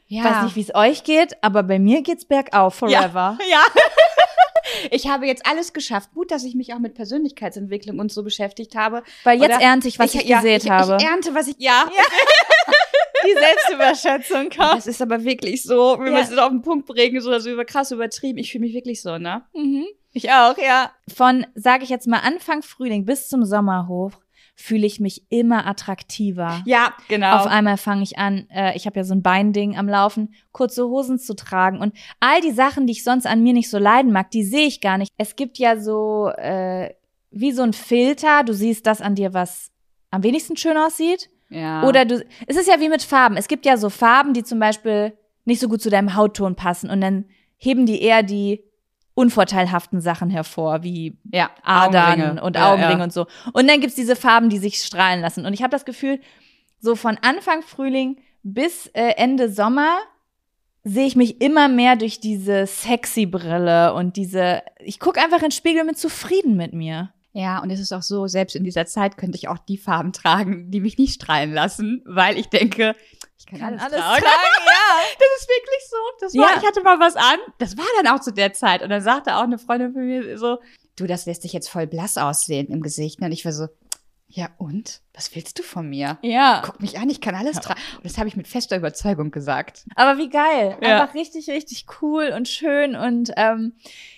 Ja. 0.07 0.24
Weiß 0.24 0.43
nicht, 0.45 0.55
wie 0.55 0.61
es 0.61 0.74
euch 0.74 1.03
geht, 1.03 1.36
aber 1.43 1.61
bei 1.61 1.78
mir 1.78 2.01
geht's 2.01 2.26
bergauf 2.26 2.74
forever. 2.74 3.38
Ja. 3.51 3.61
Ich 4.91 5.07
habe 5.07 5.28
jetzt 5.28 5.45
alles 5.45 5.72
geschafft. 5.74 6.09
Gut, 6.13 6.30
dass 6.32 6.43
ich 6.43 6.55
mich 6.55 6.74
auch 6.74 6.80
mit 6.80 6.93
Persönlichkeitsentwicklung 6.95 7.99
und 7.99 8.11
so 8.11 8.24
beschäftigt 8.24 8.76
habe. 8.76 9.01
Weil 9.24 9.39
jetzt 9.39 9.55
Oder- 9.57 9.61
ernte 9.63 9.88
ich, 9.88 9.97
was 9.99 10.13
ich, 10.15 10.24
ja, 10.24 10.38
gesät 10.38 10.63
ich, 10.65 10.70
habe. 10.70 10.97
Ich 10.99 11.07
ernte, 11.07 11.34
was 11.36 11.47
ich, 11.47 11.55
ja. 11.59 11.86
Die 13.26 13.34
Selbstüberschätzung 13.34 14.49
kommt. 14.55 14.78
Das 14.78 14.88
ist 14.88 15.01
aber 15.01 15.24
wirklich 15.24 15.63
so, 15.63 15.97
wenn 15.99 16.07
Ja. 16.07 16.11
man 16.13 16.22
es 16.24 16.38
auf 16.38 16.49
den 16.49 16.61
Punkt 16.61 16.88
bringen, 16.88 17.20
so, 17.22 17.38
so 17.39 17.49
über 17.49 17.65
krass 17.65 17.91
übertrieben. 17.91 18.38
Ich 18.38 18.51
fühle 18.51 18.65
mich 18.65 18.74
wirklich 18.74 19.01
so, 19.01 19.18
ne? 19.18 19.43
Mhm. 19.53 19.86
Ich 20.13 20.32
auch, 20.32 20.57
ja. 20.57 20.91
Von, 21.13 21.45
sage 21.55 21.84
ich 21.84 21.89
jetzt 21.89 22.07
mal, 22.07 22.20
Anfang 22.20 22.61
Frühling 22.63 23.05
bis 23.05 23.30
zum 23.30 23.45
Sommer 23.45 23.88
hoch, 23.88 24.11
fühle 24.55 24.88
ich 24.88 24.99
mich 24.99 25.24
immer 25.30 25.68
attraktiver. 25.68 26.63
Ja, 26.65 26.93
genau. 27.07 27.36
Auf 27.36 27.45
einmal 27.45 27.78
fange 27.78 28.01
ich 28.01 28.18
an, 28.18 28.47
äh, 28.49 28.76
ich 28.76 28.88
habe 28.88 28.97
ja 28.97 29.03
so 29.03 29.13
ein 29.13 29.22
Beinding 29.22 29.78
am 29.78 29.88
Laufen, 29.88 30.34
kurze 30.51 30.86
Hosen 30.88 31.20
zu 31.20 31.36
tragen 31.36 31.80
und 31.80 31.95
all 32.20 32.41
die 32.41 32.51
Sachen, 32.51 32.88
die 32.88 32.93
ich 32.93 33.03
sonst 33.03 33.28
an 33.28 33.43
mir 33.43 33.53
nicht 33.53 33.70
so 33.70 33.78
leiden 33.78 34.11
mag, 34.11 34.32
die 34.32 34.43
sehe 34.43 34.65
ich 34.65 34.82
gar 34.82 34.97
nicht. 34.97 35.11
Es 35.18 35.36
gibt 35.36 35.59
ja 35.59 35.80
so 35.80 36.30
äh, 36.38 36.91
wie 37.30 37.51
so 37.51 37.61
ein 37.61 37.74
Filter, 37.74 38.43
du 38.43 38.53
siehst 38.53 38.88
das 38.88 38.99
an 39.01 39.13
dir, 39.13 39.36
was 39.36 39.70
am 40.09 40.24
wenigsten 40.24 40.57
schön 40.57 40.78
aussieht. 40.78 41.30
Ja. 41.50 41.84
Oder 41.84 42.06
du, 42.06 42.24
es 42.45 42.58
ist 42.58 42.68
ja 42.68 42.80
wie 42.80 42.89
mit 42.89 43.04
Farben. 43.04 43.38
Es 43.38 43.48
gibt 43.48 43.66
ja 43.66 43.78
so 43.78 43.89
Farben, 43.89 44.34
die 44.34 44.43
zum 44.43 44.60
Beispiel 44.60 45.18
nicht 45.45 45.62
so 45.62 45.70
gut 45.70 45.82
zu 45.82 45.89
deinem 45.89 46.16
Hautton 46.16 46.56
passen 46.56 46.89
und 46.89 47.02
dann 47.02 47.26
heben 47.58 47.86
die 47.86 48.02
eher 48.02 48.24
die 48.24 48.64
unvorteilhaften 49.14 50.00
Sachen 50.00 50.30
hervor, 50.30 50.84
wie 50.84 51.18
ja, 51.32 51.50
Adern 51.64 52.22
Augenringe. 52.22 52.43
und 52.43 52.56
Ja, 52.56 52.72
Augenringe 52.72 53.00
ja. 53.00 53.04
und 53.04 53.14
so. 53.14 53.26
Und 53.54 53.68
dann 53.68 53.80
gibt's 53.80 53.95
diese 53.95 54.16
Farben, 54.16 54.50
die 54.50 54.60
sich 54.60 54.78
strahlen 54.78 55.22
lassen. 55.22 55.45
Und 55.45 55.54
ich 55.54 55.64
habe 55.64 55.72
das 55.72 55.86
Gefühl, 55.86 56.20
so 56.80 56.95
von 56.95 57.18
Anfang 57.22 57.64
Frühling 57.64 58.18
bis 58.43 58.88
äh, 58.88 59.14
Ende 59.18 59.50
Sommer 59.50 59.98
sehe 60.84 61.08
ich 61.08 61.16
mich 61.16 61.41
immer 61.41 61.68
mehr 61.68 61.95
durch 61.95 62.20
diese 62.20 62.68
sexy 62.68 63.26
Brille 63.26 63.93
und 63.93 64.16
diese, 64.16 64.62
ich 64.80 65.00
gucke 65.00 65.20
einfach 65.20 65.38
in 65.38 65.45
den 65.45 65.52
Spiegel 65.52 65.84
bin 65.86 65.95
zufrieden 65.95 66.56
mit 66.56 66.74
mir. 66.74 67.12
Ja, 67.40 67.60
und 67.60 67.70
es 67.70 67.80
ist 67.80 67.94
auch 67.94 68.02
so, 68.02 68.26
selbst 68.26 68.56
in 68.56 68.64
dieser 68.64 68.88
Zeit 68.88 69.16
könnte 69.16 69.38
ich 69.38 69.48
auch 69.48 69.60
die 69.60 69.78
Farben 69.78 70.12
tragen, 70.12 70.72
die 70.72 70.80
mich 70.80 70.98
nicht 70.98 71.14
strahlen 71.22 71.54
lassen, 71.54 72.02
weil 72.08 72.36
ich 72.36 72.48
denke, 72.48 72.96
ich 73.38 73.46
kann, 73.46 73.62
alles, 73.62 73.80
tragen. 73.84 73.92
ja. 74.24 74.24
Das 75.20 75.28
ist 75.42 75.48
wirklich 75.48 75.88
so. 75.88 75.98
Das 76.20 76.34
Ja. 76.34 76.42
war, 76.42 76.58
ich 76.58 76.68
hatte 76.68 76.82
mal 76.82 77.00
was 77.00 77.16
an. 77.16 77.38
Das 77.60 77.78
war 77.78 77.86
dann 78.02 78.12
auch 78.12 78.22
zu 78.22 78.32
der 78.34 78.54
Zeit. 78.54 78.82
Und 78.82 78.90
dann 78.90 79.02
sagte 79.04 79.36
auch 79.36 79.44
eine 79.44 79.60
Freundin 79.60 79.94
von 79.94 80.04
mir 80.08 80.36
so, 80.40 80.58
du, 80.96 81.06
das 81.06 81.28
lässt 81.28 81.44
dich 81.44 81.54
jetzt 81.54 81.70
voll 81.70 81.86
blass 81.86 82.18
aussehen 82.18 82.70
im 82.70 82.82
Gesicht. 82.82 83.22
Und 83.22 83.32
ich 83.32 83.46
war 83.46 83.52
so, 83.52 83.68
ja 84.30 84.50
und? 84.58 85.02
Was 85.14 85.36
willst 85.36 85.60
du 85.60 85.64
von 85.64 85.88
mir? 85.88 86.18
Ja. 86.24 86.64
Guck 86.66 86.82
mich 86.82 86.98
an, 86.98 87.08
ich 87.08 87.22
kann 87.22 87.36
alles 87.36 87.60
tragen. 87.60 87.80
Und 87.98 88.06
das 88.06 88.18
habe 88.18 88.28
ich 88.30 88.36
mit 88.36 88.48
fester 88.48 88.78
Überzeugung 88.78 89.30
gesagt. 89.30 89.86
Aber 89.96 90.18
wie 90.18 90.30
geil. 90.30 90.76
Ja. 90.82 91.02
Einfach 91.04 91.14
richtig, 91.14 91.48
richtig 91.52 91.86
cool 92.02 92.34
und 92.36 92.48
schön. 92.48 92.96
Und 92.96 93.32
ähm, 93.38 93.74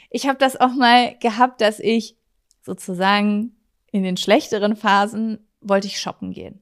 ich 0.09 0.25
habe 0.25 0.37
das 0.39 0.55
auch 0.55 0.73
mal 0.73 1.17
gehabt, 1.19 1.59
dass 1.59 1.79
ich 1.81 2.15
sozusagen 2.61 3.55
in 3.91 4.03
den 4.03 4.17
schlechteren 4.17 4.75
Phasen 4.75 5.47
wollte 5.61 5.87
ich 5.87 5.99
shoppen 5.99 6.31
gehen. 6.31 6.61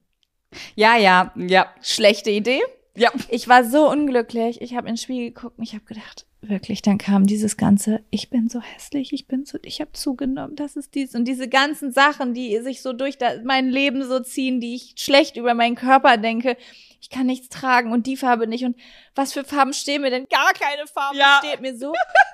Ja, 0.74 0.96
ja, 0.96 1.32
ja, 1.36 1.66
Schlechte 1.82 2.30
Idee. 2.30 2.60
ja. 2.96 3.10
Ich 3.28 3.48
war 3.48 3.64
so 3.64 3.90
unglücklich. 3.90 4.60
Ich 4.60 4.74
habe 4.74 4.88
ins 4.88 5.02
Spiegel 5.02 5.32
geguckt 5.32 5.58
und 5.58 5.64
ich 5.64 5.74
habe 5.74 5.84
gedacht, 5.84 6.26
wirklich, 6.40 6.82
dann 6.82 6.98
kam 6.98 7.26
dieses 7.26 7.56
ganze, 7.56 8.00
ich 8.10 8.30
bin 8.30 8.48
so 8.48 8.60
hässlich, 8.60 9.12
ich 9.12 9.26
bin 9.26 9.44
so, 9.44 9.58
ich 9.62 9.80
habe 9.80 9.92
zugenommen, 9.92 10.56
das 10.56 10.76
ist 10.76 10.94
dies 10.94 11.14
und 11.14 11.26
diese 11.26 11.48
ganzen 11.48 11.92
Sachen, 11.92 12.32
die 12.32 12.58
sich 12.60 12.80
so 12.80 12.92
durch 12.92 13.18
mein 13.44 13.68
Leben 13.68 14.04
so 14.04 14.20
ziehen, 14.20 14.60
die 14.60 14.74
ich 14.76 14.94
schlecht 14.96 15.36
über 15.36 15.54
meinen 15.54 15.74
Körper 15.74 16.16
denke. 16.16 16.56
Ich 17.00 17.10
kann 17.10 17.26
nichts 17.26 17.48
tragen 17.48 17.92
und 17.92 18.06
die 18.06 18.16
Farbe 18.16 18.46
nicht 18.46 18.64
und 18.64 18.76
was 19.14 19.32
für 19.32 19.44
Farben 19.44 19.72
stehen 19.72 20.02
mir 20.02 20.10
denn? 20.10 20.26
Gar 20.30 20.52
keine 20.52 20.86
Farbe 20.86 21.16
Ja. 21.16 21.40
steht 21.44 21.60
mir 21.60 21.76
so. 21.76 21.92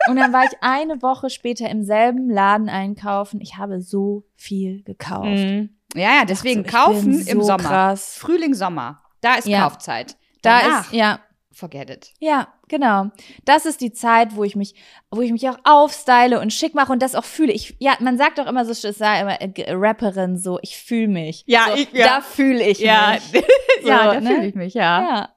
Und 0.08 0.16
dann 0.16 0.32
war 0.32 0.44
ich 0.44 0.52
eine 0.62 1.02
Woche 1.02 1.30
später 1.30 1.68
im 1.68 1.84
selben 1.84 2.30
Laden 2.30 2.68
einkaufen. 2.68 3.40
Ich 3.40 3.56
habe 3.56 3.80
so 3.80 4.24
viel 4.36 4.82
gekauft. 4.82 5.26
Mhm. 5.28 5.76
Ja, 5.94 6.18
ja, 6.18 6.24
deswegen 6.24 6.64
ich 6.64 6.70
kaufen 6.72 7.10
bin 7.18 7.26
im 7.26 7.40
so 7.40 7.46
Sommer. 7.46 7.62
krass. 7.62 8.16
Frühling, 8.18 8.54
Sommer. 8.54 9.02
Da 9.20 9.34
ist 9.36 9.46
Ja. 9.46 9.62
Kaufzeit. 9.62 10.16
Da 10.42 10.60
Danach, 10.60 10.86
ist, 10.86 10.92
ja, 10.92 11.20
forget 11.52 11.90
it. 11.90 12.12
Ja, 12.18 12.48
genau. 12.68 13.10
Das 13.44 13.66
ist 13.66 13.80
die 13.80 13.92
Zeit, 13.92 14.36
wo 14.36 14.44
ich 14.44 14.56
mich, 14.56 14.74
wo 15.10 15.20
ich 15.20 15.32
mich 15.32 15.48
auch 15.48 15.58
aufstyle 15.64 16.40
und 16.40 16.52
schick 16.52 16.74
mache 16.74 16.92
und 16.92 17.02
das 17.02 17.14
auch 17.14 17.24
fühle. 17.24 17.52
Ich, 17.52 17.76
ja, 17.78 17.94
man 18.00 18.16
sagt 18.18 18.38
doch 18.38 18.46
immer 18.46 18.64
so, 18.64 18.70
es 18.70 18.98
sei 18.98 19.20
immer 19.20 19.40
äh, 19.40 19.72
Rapperin 19.72 20.36
so, 20.36 20.58
ich 20.62 20.76
fühle 20.76 21.08
mich. 21.08 21.44
Ja, 21.46 21.66
so, 21.70 21.76
ich- 21.76 21.92
ja. 21.92 22.06
da 22.06 22.20
fühle 22.20 22.66
ich 22.66 22.78
Ja, 22.80 23.18
mich. 23.32 23.42
ja, 23.84 24.04
So, 24.06 24.12
da 24.14 24.20
ne? 24.20 24.30
fühle 24.30 24.46
ich 24.46 24.54
mich, 24.54 24.74
ja. 24.74 25.02
Ja. 25.02 25.28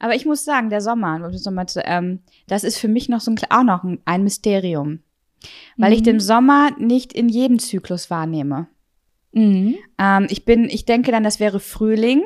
Aber 0.00 0.14
ich 0.14 0.24
muss 0.26 0.44
sagen, 0.44 0.70
der 0.70 0.80
Sommer, 0.80 1.16
um 1.16 1.32
das 1.32 1.44
nochmal 1.44 1.66
zu, 1.68 1.80
ähm, 1.84 2.22
das 2.46 2.62
ist 2.62 2.78
für 2.78 2.86
mich 2.88 3.08
noch 3.08 3.20
so 3.20 3.32
ein, 3.32 3.36
auch 3.50 3.64
noch 3.64 3.82
ein, 3.82 4.00
ein 4.04 4.22
Mysterium. 4.22 5.00
Weil 5.76 5.92
ich 5.92 6.00
Mhm. 6.00 6.04
den 6.04 6.20
Sommer 6.20 6.70
nicht 6.78 7.12
in 7.12 7.28
jedem 7.28 7.58
Zyklus 7.58 8.08
wahrnehme. 8.10 8.68
Mhm. 9.32 9.76
Ähm, 9.98 10.26
ich 10.30 10.44
bin, 10.44 10.64
ich 10.70 10.84
denke 10.84 11.10
dann, 11.12 11.22
das 11.24 11.38
wäre 11.40 11.60
Frühling. 11.60 12.22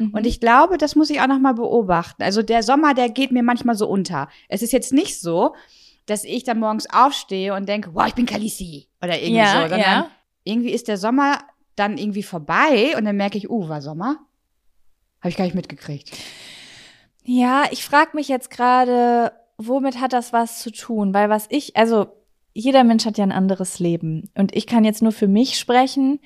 Mhm. 0.00 0.14
Und 0.14 0.26
ich 0.26 0.40
glaube, 0.40 0.78
das 0.78 0.96
muss 0.96 1.10
ich 1.10 1.20
auch 1.20 1.26
noch 1.26 1.38
mal 1.38 1.54
beobachten. 1.54 2.22
Also 2.22 2.42
der 2.42 2.62
Sommer, 2.62 2.94
der 2.94 3.10
geht 3.10 3.30
mir 3.30 3.42
manchmal 3.42 3.74
so 3.74 3.88
unter. 3.88 4.28
Es 4.48 4.62
ist 4.62 4.72
jetzt 4.72 4.92
nicht 4.92 5.20
so, 5.20 5.54
dass 6.06 6.24
ich 6.24 6.44
dann 6.44 6.58
morgens 6.58 6.88
aufstehe 6.90 7.54
und 7.54 7.68
denke, 7.68 7.90
wow, 7.94 8.06
ich 8.06 8.14
bin 8.14 8.26
Kalisi 8.26 8.88
oder 9.02 9.16
irgendwie 9.18 9.36
ja, 9.36 9.52
so, 9.52 9.60
sondern 9.60 9.80
ja. 9.80 10.10
irgendwie 10.44 10.70
ist 10.70 10.88
der 10.88 10.96
Sommer 10.96 11.38
dann 11.76 11.98
irgendwie 11.98 12.22
vorbei 12.22 12.94
und 12.96 13.04
dann 13.04 13.16
merke 13.16 13.38
ich, 13.38 13.48
uh, 13.48 13.68
war 13.68 13.80
Sommer? 13.80 14.18
Habe 15.20 15.28
ich 15.28 15.36
gar 15.36 15.44
nicht 15.44 15.54
mitgekriegt. 15.54 16.10
Ja, 17.24 17.64
ich 17.70 17.84
frage 17.84 18.10
mich 18.14 18.28
jetzt 18.28 18.50
gerade, 18.50 19.32
womit 19.58 20.00
hat 20.00 20.12
das 20.12 20.32
was 20.32 20.60
zu 20.60 20.72
tun? 20.72 21.14
Weil 21.14 21.28
was 21.28 21.46
ich, 21.50 21.76
also 21.76 22.06
jeder 22.52 22.82
Mensch 22.84 23.04
hat 23.04 23.18
ja 23.18 23.24
ein 23.24 23.32
anderes 23.32 23.78
Leben. 23.78 24.30
Und 24.34 24.56
ich 24.56 24.66
kann 24.66 24.84
jetzt 24.84 25.02
nur 25.02 25.12
für 25.12 25.28
mich 25.28 25.58
sprechen. 25.58 26.20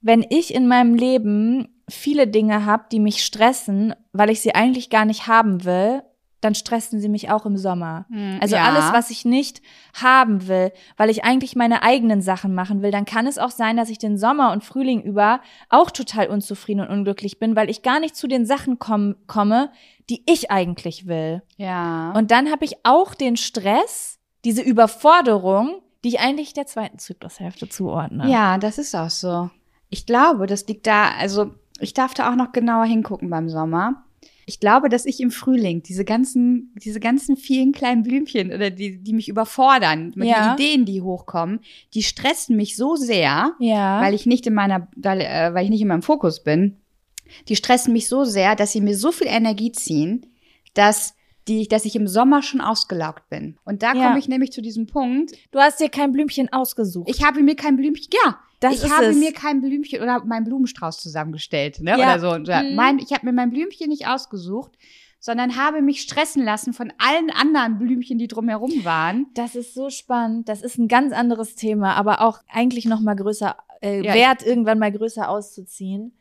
Wenn 0.00 0.24
ich 0.28 0.54
in 0.54 0.68
meinem 0.68 0.94
Leben 0.94 1.75
viele 1.88 2.26
Dinge 2.26 2.66
habe, 2.66 2.84
die 2.90 3.00
mich 3.00 3.24
stressen, 3.24 3.94
weil 4.12 4.30
ich 4.30 4.40
sie 4.40 4.54
eigentlich 4.54 4.90
gar 4.90 5.04
nicht 5.04 5.26
haben 5.26 5.64
will, 5.64 6.02
dann 6.42 6.54
stressen 6.54 7.00
sie 7.00 7.08
mich 7.08 7.30
auch 7.30 7.46
im 7.46 7.56
Sommer. 7.56 8.06
Also 8.40 8.56
Ja. 8.56 8.64
alles, 8.64 8.92
was 8.92 9.10
ich 9.10 9.24
nicht 9.24 9.62
haben 9.94 10.46
will, 10.48 10.70
weil 10.96 11.10
ich 11.10 11.24
eigentlich 11.24 11.56
meine 11.56 11.82
eigenen 11.82 12.20
Sachen 12.20 12.54
machen 12.54 12.82
will, 12.82 12.90
dann 12.90 13.04
kann 13.04 13.26
es 13.26 13.38
auch 13.38 13.50
sein, 13.50 13.76
dass 13.76 13.88
ich 13.88 13.98
den 13.98 14.18
Sommer 14.18 14.52
und 14.52 14.62
Frühling 14.62 15.00
über 15.02 15.40
auch 15.70 15.90
total 15.90 16.28
unzufrieden 16.28 16.80
und 16.82 16.88
unglücklich 16.90 17.38
bin, 17.38 17.56
weil 17.56 17.70
ich 17.70 17.82
gar 17.82 18.00
nicht 18.00 18.14
zu 18.16 18.28
den 18.28 18.44
Sachen 18.46 18.78
komm, 18.78 19.16
komme, 19.26 19.70
die 20.10 20.22
ich 20.26 20.50
eigentlich 20.50 21.06
will. 21.06 21.42
Ja. 21.56 22.12
Und 22.12 22.30
dann 22.30 22.50
habe 22.50 22.64
ich 22.64 22.74
auch 22.84 23.14
den 23.14 23.36
Stress, 23.36 24.18
diese 24.44 24.62
Überforderung, 24.62 25.80
die 26.04 26.08
ich 26.10 26.20
eigentlich 26.20 26.52
der 26.52 26.66
zweiten 26.66 26.98
Zyklushälfte 26.98 27.68
zuordne. 27.68 28.28
Ja, 28.30 28.58
das 28.58 28.78
ist 28.78 28.94
auch 28.94 29.10
so. 29.10 29.50
Ich 29.88 30.04
glaube, 30.06 30.46
das 30.46 30.66
liegt 30.66 30.86
da, 30.86 31.10
also 31.18 31.54
ich 31.80 31.94
darf 31.94 32.14
da 32.14 32.30
auch 32.30 32.36
noch 32.36 32.52
genauer 32.52 32.84
hingucken 32.86 33.30
beim 33.30 33.48
Sommer. 33.48 34.02
Ich 34.48 34.60
glaube, 34.60 34.88
dass 34.88 35.06
ich 35.06 35.20
im 35.20 35.30
Frühling 35.32 35.82
diese 35.82 36.04
ganzen, 36.04 36.72
diese 36.82 37.00
ganzen 37.00 37.36
vielen 37.36 37.72
kleinen 37.72 38.02
Blümchen 38.04 38.52
oder 38.52 38.70
die, 38.70 39.02
die 39.02 39.12
mich 39.12 39.28
überfordern, 39.28 40.12
Ja. 40.16 40.54
die 40.56 40.62
Ideen, 40.64 40.84
die 40.84 41.02
hochkommen, 41.02 41.60
die 41.94 42.02
stressen 42.04 42.56
mich 42.56 42.76
so 42.76 42.94
sehr, 42.94 43.52
Ja. 43.58 44.00
weil 44.00 44.14
ich 44.14 44.24
nicht 44.24 44.46
in 44.46 44.54
meiner, 44.54 44.86
weil, 44.96 45.20
äh, 45.20 45.52
weil 45.52 45.64
ich 45.64 45.70
nicht 45.70 45.82
in 45.82 45.88
meinem 45.88 46.02
Fokus 46.02 46.44
bin. 46.44 46.76
Die 47.48 47.56
stressen 47.56 47.92
mich 47.92 48.08
so 48.08 48.22
sehr, 48.24 48.54
dass 48.54 48.70
sie 48.70 48.80
mir 48.80 48.96
so 48.96 49.10
viel 49.10 49.26
Energie 49.26 49.72
ziehen, 49.72 50.26
dass 50.74 51.14
die, 51.48 51.66
dass 51.68 51.84
ich 51.84 51.96
im 51.96 52.06
Sommer 52.08 52.42
schon 52.42 52.60
ausgelaugt 52.60 53.28
bin. 53.28 53.56
Und 53.64 53.82
da 53.82 53.94
Ja. 53.94 54.02
komme 54.06 54.18
ich 54.18 54.28
nämlich 54.28 54.52
zu 54.52 54.62
diesem 54.62 54.86
Punkt, 54.86 55.32
du 55.50 55.58
hast 55.58 55.80
dir 55.80 55.88
kein 55.88 56.12
Blümchen 56.12 56.52
ausgesucht. 56.52 57.08
ich 57.10 57.24
habe 57.24 57.42
mir 57.42 57.56
kein 57.56 57.76
Blümchen, 57.76 58.08
ja, 58.24 58.38
Das 58.60 58.82
ich 58.82 58.90
habe 58.90 59.06
es. 59.06 59.16
mir 59.16 59.32
kein 59.32 59.60
Blümchen 59.60 60.00
oder 60.02 60.24
meinen 60.24 60.44
Blumenstrauß 60.44 60.98
zusammengestellt, 61.00 61.80
ne? 61.80 61.90
Ja. 61.90 61.96
Oder 61.96 62.20
so. 62.20 62.50
Ja, 62.50 62.62
Mhm. 62.62 62.74
mein, 62.74 62.98
ich 62.98 63.12
habe 63.12 63.26
mir 63.26 63.32
mein 63.32 63.50
Blümchen 63.50 63.88
nicht 63.88 64.06
ausgesucht, 64.08 64.72
sondern 65.18 65.56
habe 65.56 65.82
mich 65.82 66.00
stressen 66.02 66.44
lassen 66.44 66.72
von 66.72 66.92
allen 66.98 67.30
anderen 67.30 67.78
Blümchen, 67.78 68.18
die 68.18 68.28
drumherum 68.28 68.84
waren. 68.84 69.26
Das 69.34 69.54
ist 69.54 69.74
so 69.74 69.90
spannend. 69.90 70.48
Das 70.48 70.62
ist 70.62 70.78
ein 70.78 70.88
ganz 70.88 71.12
anderes 71.12 71.54
Thema, 71.54 71.94
aber 71.94 72.20
auch 72.22 72.38
eigentlich 72.50 72.84
noch 72.86 73.00
mal 73.00 73.14
größer 73.14 73.56
äh, 73.82 74.02
Ja, 74.04 74.14
wert, 74.14 74.44
irgendwann 74.46 74.78
mal 74.78 74.92
größer 74.92 75.28
auszuziehen. 75.28 76.16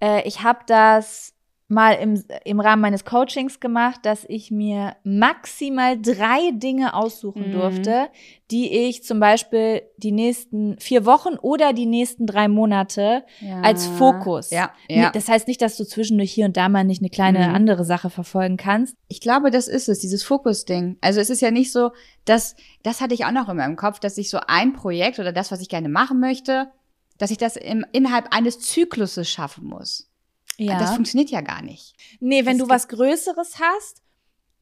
Äh, 0.00 0.26
ich 0.28 0.42
habe 0.42 0.60
das 0.66 1.33
mal 1.66 1.92
im, 1.92 2.22
im 2.44 2.60
Rahmen 2.60 2.82
meines 2.82 3.06
Coachings 3.06 3.58
gemacht, 3.58 4.00
dass 4.02 4.24
ich 4.28 4.50
mir 4.50 4.96
maximal 5.02 5.98
drei 6.00 6.50
Dinge 6.52 6.92
aussuchen 6.94 7.46
Mhm. 7.48 7.52
durfte, 7.52 8.08
die 8.50 8.70
ich 8.86 9.02
zum 9.02 9.18
Beispiel 9.18 9.82
die 9.96 10.12
nächsten 10.12 10.78
vier 10.78 11.06
Wochen 11.06 11.34
oder 11.40 11.72
die 11.72 11.86
nächsten 11.86 12.26
drei 12.26 12.48
Monate 12.48 13.24
als 13.62 13.86
Fokus. 13.86 14.50
Ja, 14.50 14.72
ja. 14.90 15.10
Das 15.10 15.28
heißt 15.28 15.48
nicht, 15.48 15.62
dass 15.62 15.78
du 15.78 15.84
zwischendurch 15.86 16.32
hier 16.32 16.44
und 16.44 16.56
da 16.58 16.68
mal 16.68 16.84
nicht 16.84 17.00
eine 17.00 17.08
kleine 17.10 17.48
Mhm. 17.48 17.54
andere 17.54 17.84
Sache 17.84 18.10
verfolgen 18.10 18.58
kannst. 18.58 18.94
Ich 19.08 19.20
glaube, 19.20 19.50
das 19.50 19.66
ist 19.66 19.88
es, 19.88 19.98
dieses 20.00 20.22
Fokus-Ding. 20.22 20.98
Also 21.00 21.18
es 21.20 21.30
ist 21.30 21.40
ja 21.40 21.50
nicht 21.50 21.72
so, 21.72 21.92
dass, 22.26 22.56
das 22.82 23.00
hatte 23.00 23.14
ich 23.14 23.24
auch 23.24 23.32
noch 23.32 23.48
immer 23.48 23.64
im 23.64 23.76
Kopf, 23.76 23.98
dass 24.00 24.18
ich 24.18 24.28
so 24.28 24.38
ein 24.46 24.74
Projekt 24.74 25.18
oder 25.18 25.32
das, 25.32 25.50
was 25.50 25.62
ich 25.62 25.70
gerne 25.70 25.88
machen 25.88 26.20
möchte, 26.20 26.68
dass 27.16 27.30
ich 27.30 27.38
das 27.38 27.56
im, 27.56 27.86
innerhalb 27.92 28.34
eines 28.34 28.60
Zykluses 28.60 29.30
schaffen 29.30 29.64
muss. 29.66 30.10
Das 30.58 30.94
funktioniert 30.94 31.30
ja 31.30 31.40
gar 31.40 31.62
nicht. 31.62 31.94
Nee, 32.20 32.44
wenn 32.46 32.56
Es 32.56 32.62
du 32.62 32.68
was 32.68 32.88
Größeres 32.88 33.56
hast, 33.60 34.02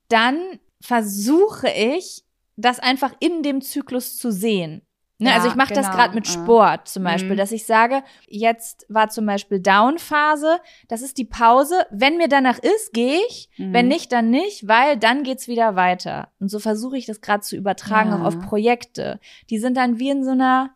dann 0.09 0.59
versuche 0.81 1.69
ich, 1.71 2.25
das 2.57 2.79
einfach 2.81 3.15
in 3.21 3.43
dem 3.43 3.61
Zyklus 3.63 4.17
zu 4.19 4.31
sehen. 4.31 4.83
Ne, 5.19 5.31
Ja, 5.31 5.37
also 5.37 5.49
ich 5.49 5.55
mache 5.55 5.73
das 5.73 5.87
genau, 5.87 5.97
gerade 5.97 6.15
mit 6.15 6.27
ja. 6.27 6.33
Sport 6.33 6.89
zum 6.89 7.05
Beispiel, 7.05 7.33
Mhm. 7.33 7.37
dass 7.37 7.53
ich 7.53 7.65
sage, 7.65 8.03
jetzt 8.29 8.85
war 8.89 9.09
zum 9.09 9.25
Beispiel 9.25 9.61
Down-Phase, 9.61 10.59
das 10.89 11.01
ist 11.01 11.17
die 11.17 11.25
Pause. 11.25 11.87
Wenn 11.91 12.17
mir 12.19 12.29
danach 12.29 12.59
ist, 12.59 12.93
gehe 12.93 13.21
ich. 13.29 13.49
Mhm. 13.57 13.73
Wenn 13.73 13.89
nicht, 13.89 14.11
dann 14.13 14.31
nicht, 14.31 14.67
weil 14.69 14.97
dann 14.99 15.23
geht's 15.23 15.47
wieder 15.49 15.77
weiter. 15.77 16.29
Und 16.41 16.49
so 16.49 16.59
versuche 16.59 16.99
ich 16.99 17.07
das 17.07 17.21
gerade 17.21 17.43
zu 17.43 17.57
übertragen 17.57 18.11
Ja. 18.11 18.21
auch 18.21 18.25
auf 18.27 18.39
Projekte. 18.41 19.21
Die 19.49 19.59
sind 19.59 19.77
dann 19.77 19.99
wie 19.99 20.11
in 20.11 20.25
so 20.25 20.31
einer 20.33 20.71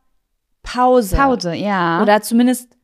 Pause. 0.63 1.17
Pause, 1.17 1.55
ja. 1.55 2.01
Oder 2.03 2.23
zumindest 2.23 2.77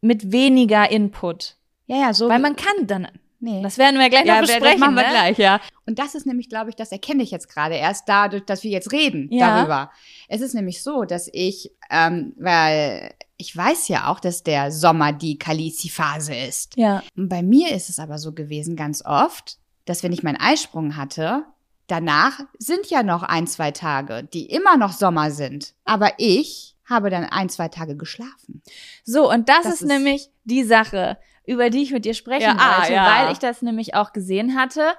mit 0.00 0.32
weniger 0.32 0.90
Input. 0.90 1.56
Ja, 1.90 1.96
ja, 2.06 2.14
so. 2.14 2.28
Weil 2.28 2.38
man 2.38 2.56
kann 2.56 2.86
dann, 2.86 3.08
nee. 3.40 3.62
das 3.62 3.78
werden 3.78 3.98
wir 3.98 4.08
gleich 4.08 4.24
noch 4.24 4.34
ja, 4.34 4.40
besprechen. 4.40 4.64
das 4.64 4.78
machen 4.78 4.94
wir 4.94 5.02
ne? 5.02 5.08
gleich, 5.10 5.38
ja. 5.38 5.60
Und 5.86 5.98
das 5.98 6.14
ist 6.14 6.26
nämlich, 6.26 6.48
glaube 6.48 6.70
ich, 6.70 6.76
das 6.76 6.92
erkenne 6.92 7.22
ich 7.22 7.30
jetzt 7.30 7.48
gerade 7.48 7.74
erst 7.74 8.08
dadurch, 8.08 8.44
dass 8.44 8.62
wir 8.62 8.70
jetzt 8.70 8.92
reden 8.92 9.28
Ja. 9.32 9.56
darüber. 9.56 9.90
Es 10.28 10.40
ist 10.40 10.54
nämlich 10.54 10.82
so, 10.82 11.04
dass 11.04 11.28
ich, 11.32 11.72
ähm, 11.90 12.32
weil 12.38 13.12
ich 13.36 13.56
weiß 13.56 13.88
ja 13.88 14.06
auch, 14.08 14.20
dass 14.20 14.42
der 14.42 14.70
Sommer 14.70 15.12
die 15.12 15.38
Kalisi-Phase 15.38 16.34
ist. 16.34 16.76
Ja. 16.76 17.02
Und 17.16 17.28
bei 17.28 17.42
mir 17.42 17.74
ist 17.74 17.88
es 17.88 17.98
aber 17.98 18.18
so 18.18 18.32
gewesen 18.32 18.76
ganz 18.76 19.04
oft, 19.04 19.58
dass 19.86 20.02
wenn 20.02 20.12
ich 20.12 20.22
meinen 20.22 20.36
Eisprung 20.36 20.96
hatte, 20.96 21.44
danach 21.86 22.38
sind 22.58 22.86
ja 22.90 23.02
noch 23.02 23.22
ein, 23.24 23.46
zwei 23.48 23.70
Tage, 23.72 24.22
die 24.32 24.46
immer 24.46 24.76
noch 24.76 24.92
Sommer 24.92 25.30
sind. 25.30 25.74
Aber 25.84 26.12
ich 26.18 26.76
habe 26.88 27.10
dann 27.10 27.24
ein, 27.24 27.48
zwei 27.48 27.68
Tage 27.68 27.96
geschlafen. 27.96 28.62
So, 29.04 29.30
und 29.30 29.48
das, 29.48 29.62
Das 29.62 29.74
ist, 29.74 29.80
ist- 29.82 29.88
nämlich 29.88 30.28
die 30.44 30.62
Sache, 30.64 31.16
über 31.50 31.68
die 31.70 31.82
ich 31.82 31.90
mit 31.92 32.04
dir 32.04 32.14
sprechen 32.14 32.42
Ja, 32.42 32.56
ah, 32.58 32.78
wollte, 32.78 32.92
ja. 32.94 33.04
weil 33.26 33.32
ich 33.32 33.38
das 33.38 33.60
nämlich 33.62 33.94
auch 33.94 34.12
gesehen 34.12 34.56
hatte, 34.58 34.92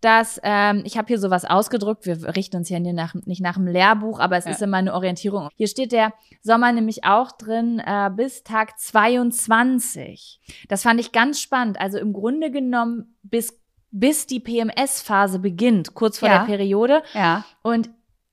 dass 0.00 0.40
ähm, 0.44 0.82
ich 0.84 0.96
habe 0.96 1.08
hier 1.08 1.18
sowas 1.18 1.44
ausgedruckt. 1.44 2.06
Wir 2.06 2.34
richten 2.36 2.56
uns 2.56 2.68
ja 2.68 2.78
nicht 2.78 2.94
nach, 2.94 3.14
nicht 3.14 3.40
nach 3.40 3.54
dem 3.54 3.66
Lehrbuch, 3.66 4.20
aber 4.20 4.36
es 4.36 4.44
Ja. 4.44 4.52
ist 4.52 4.62
immer 4.62 4.76
eine 4.76 4.94
Orientierung. 4.94 5.48
Hier 5.56 5.66
steht 5.66 5.90
der 5.92 6.12
Sommer 6.40 6.70
nämlich 6.72 7.04
auch 7.04 7.32
drin 7.32 7.80
äh, 7.84 8.08
bis 8.14 8.44
Tag 8.44 8.78
22. 8.78 10.40
Das 10.68 10.82
fand 10.82 11.00
ich 11.00 11.12
ganz 11.12 11.40
spannend. 11.40 11.80
Also 11.80 11.98
im 11.98 12.12
Grunde 12.12 12.50
genommen 12.50 13.16
bis 13.22 13.58
bis 13.90 14.26
die 14.26 14.38
PMS-Phase 14.38 15.38
beginnt, 15.38 15.94
kurz 15.94 16.18
vor 16.18 16.28
Ja. 16.28 16.40
der 16.40 16.44
Periode. 16.44 17.02
Ja. 17.14 17.44
Und 17.62 17.88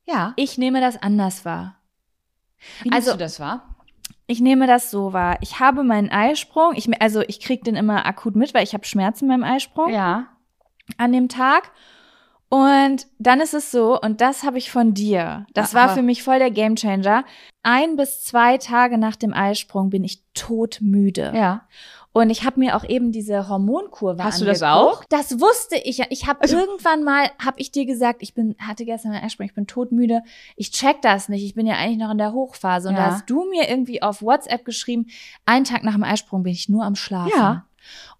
Ja. 0.06 0.34
ich 0.36 0.58
nehme 0.58 0.82
das 0.82 1.02
anders 1.02 1.46
wahr. 1.46 1.78
Wie 2.84 2.92
Also- 2.92 3.14
du 3.14 3.18
das 3.18 3.40
war? 3.40 3.75
Ich 4.28 4.42
nehme 4.42 4.66
das 4.68 4.90
so 4.92 5.14
wahr. 5.14 5.38
Ich 5.42 5.60
habe 5.60 5.84
meinen 5.84 6.10
Eisprung, 6.10 6.74
ich, 6.76 6.90
also 7.02 7.22
ich 7.22 7.40
kriege 7.40 7.64
den 7.64 7.76
immer 7.76 8.06
akut 8.06 8.36
mit, 8.36 8.54
weil 8.54 8.64
ich 8.64 8.74
habe 8.74 8.86
Schmerzen 8.86 9.28
beim 9.28 9.44
Eisprung 9.44 9.92
Ja. 9.92 10.28
an 10.98 11.12
dem 11.12 11.30
Tag. 11.30 11.72
Und 12.50 13.08
dann 13.18 13.42
ist 13.42 13.54
es 13.54 13.72
so, 13.72 14.00
und 14.00 14.22
das 14.22 14.44
habe 14.44 14.58
ich 14.58 14.72
von 14.72 14.94
dir. 14.94 15.46
Das 15.54 15.74
Ja, 15.74 15.80
war 15.80 15.90
für 15.90 16.02
mich 16.04 16.24
voll 16.24 16.40
der 16.40 16.52
Gamechanger. 16.52 17.26
Ein 17.64 17.96
bis 17.98 18.24
zwei 18.24 18.58
Tage 18.58 18.98
nach 18.98 19.16
dem 19.16 19.34
Eisprung 19.34 19.90
bin 19.90 20.04
ich 20.04 20.24
todmüde. 20.34 21.34
Ja. 21.36 21.68
Und 22.18 22.30
ich 22.30 22.46
habe 22.46 22.62
mir 22.62 22.78
auch 22.78 22.86
eben 22.88 23.12
diese 23.12 23.50
Hormonkurve 23.50 24.24
Hast 24.24 24.40
du 24.40 24.46
das 24.46 24.62
angeguckt. 24.64 24.98
auch? 25.00 25.04
Das 25.10 25.42
wusste 25.42 25.76
ich 25.76 25.98
ja. 25.98 26.06
Ich 26.10 26.28
habe 26.28 26.40
Also- 26.42 26.56
irgendwann 26.58 27.04
mal, 27.04 27.30
habe 27.44 27.60
ich 27.60 27.72
dir 27.72 27.86
gesagt, 27.86 28.22
ich 28.24 28.34
bin, 28.34 28.56
hatte 28.58 28.86
gestern 28.86 29.12
einen 29.12 29.26
Eisprung, 29.26 29.46
ich 29.48 29.54
bin 29.54 29.68
todmüde. 29.68 30.22
Ich 30.56 30.72
check 30.72 31.02
das 31.02 31.28
nicht. 31.28 31.44
Ich 31.44 31.56
bin 31.56 31.68
ja 31.68 31.76
eigentlich 31.76 31.98
noch 31.98 32.12
in 32.12 32.18
der 32.18 32.32
Hochphase. 32.32 32.88
Und 32.88 32.96
da 32.96 33.08
Ja. 33.08 33.12
hast 33.12 33.30
du 33.30 33.44
mir 33.50 33.68
irgendwie 33.70 34.02
auf 34.02 34.22
WhatsApp 34.22 34.64
geschrieben, 34.64 35.08
einen 35.46 35.66
Tag 35.66 35.84
nach 35.84 35.92
dem 35.94 36.04
Eisprung 36.06 36.44
bin 36.44 36.54
ich 36.54 36.70
nur 36.70 36.86
am 36.86 36.96
Schlafen. 36.96 37.34
Ja. 37.38 37.66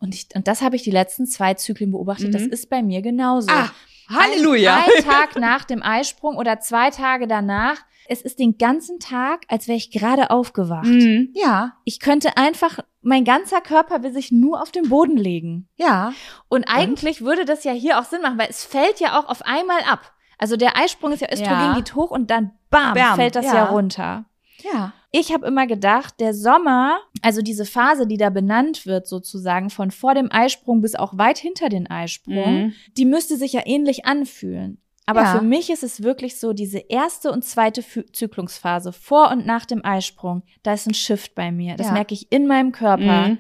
Und, 0.02 0.14
ich, 0.14 0.28
und 0.36 0.50
das 0.50 0.62
habe 0.62 0.76
ich 0.76 0.84
die 0.84 0.92
letzten 0.92 1.26
zwei 1.26 1.54
Zyklen 1.54 1.92
beobachtet. 1.92 2.28
Mhm. 2.28 2.34
Das 2.34 2.42
ist 2.44 2.70
bei 2.70 2.84
mir 2.84 3.02
genauso. 3.02 3.48
Ah, 3.50 3.72
Halleluja. 4.10 4.76
Ein, 4.76 4.84
ein 4.98 5.04
Tag 5.10 5.38
nach 5.40 5.64
dem 5.64 5.82
Eisprung 5.82 6.36
oder 6.36 6.60
zwei 6.60 6.90
Tage 6.92 7.28
danach. 7.28 7.78
Es 8.08 8.22
ist 8.22 8.40
den 8.40 8.58
ganzen 8.58 9.00
Tag, 9.00 9.46
als 9.48 9.68
wäre 9.68 9.78
ich 9.78 9.92
gerade 9.92 10.30
aufgewacht. 10.30 10.86
Mhm. 10.86 11.30
Ja. 11.34 11.74
Ich 11.86 12.00
könnte 12.00 12.38
einfach, 12.38 12.80
mein 13.02 13.24
ganzer 13.26 13.62
Körper 13.62 14.04
will 14.04 14.14
sich 14.14 14.32
nur 14.32 14.62
auf 14.62 14.72
den 14.72 14.90
Boden 14.90 15.18
legen. 15.18 15.68
Ja. 15.76 16.14
Und 16.48 16.66
eigentlich 16.66 17.22
würde 17.22 17.46
das 17.46 17.64
ja 17.64 17.72
hier 17.72 18.00
auch 18.00 18.04
Sinn 18.06 18.22
machen, 18.22 18.38
weil 18.38 18.50
es 18.50 18.64
fällt 18.64 19.00
ja 19.00 19.20
auch 19.20 19.28
auf 19.28 19.42
einmal 19.44 19.82
ab. 19.90 20.14
Also 20.38 20.58
der 20.58 20.78
Eisprung 20.78 21.12
ist 21.14 21.22
ja 21.22 21.32
Östrogen 21.32 21.54
Ja. 21.54 21.74
geht 21.76 21.96
hoch 21.96 22.12
und 22.12 22.30
dann 22.30 22.52
bam, 22.70 22.94
Bam, 22.94 23.16
fällt 23.16 23.36
das 23.36 23.46
ja. 23.46 23.56
ja. 23.56 23.66
runter. 23.66 24.26
Ja. 24.64 24.94
Ich 25.12 25.32
habe 25.34 25.48
immer 25.48 25.66
gedacht, 25.66 26.20
der 26.20 26.34
Sommer, 26.34 27.00
also 27.22 27.42
diese 27.42 27.66
Phase, 27.66 28.06
die 28.06 28.18
da 28.18 28.30
benannt 28.30 28.86
wird 28.86 29.08
sozusagen 29.08 29.70
von 29.70 29.92
vor 29.92 30.14
dem 30.14 30.30
Eisprung 30.32 30.82
bis 30.82 30.96
auch 30.96 31.18
weit 31.18 31.38
hinter 31.38 31.70
den 31.70 31.88
Eisprung, 31.90 32.64
Mhm. 32.66 32.74
die 32.98 33.06
müsste 33.06 33.38
sich 33.38 33.54
ja 33.54 33.62
ähnlich 33.66 34.06
anfühlen. 34.06 34.82
Aber 35.08 35.22
Ja. 35.22 35.38
für 35.38 35.44
mich 35.44 35.70
ist 35.70 35.84
es 35.84 36.02
wirklich 36.02 36.40
so, 36.40 36.54
diese 36.54 36.80
erste 36.80 37.32
und 37.32 37.46
zweite 37.46 37.82
Fü- 37.82 38.12
Zyklungsphase 38.12 38.92
vor 38.92 39.30
und 39.32 39.46
nach 39.46 39.66
dem 39.66 39.86
Eisprung, 39.86 40.42
da 40.64 40.74
ist 40.74 40.88
ein 40.88 40.94
Shift 40.96 41.36
bei 41.36 41.52
mir. 41.52 41.76
Das 41.76 41.88
Ja. 41.88 41.94
merke 41.94 42.14
ich 42.16 42.32
in 42.32 42.48
meinem 42.48 42.72
Körper. 42.72 43.28
Mhm. 43.28 43.38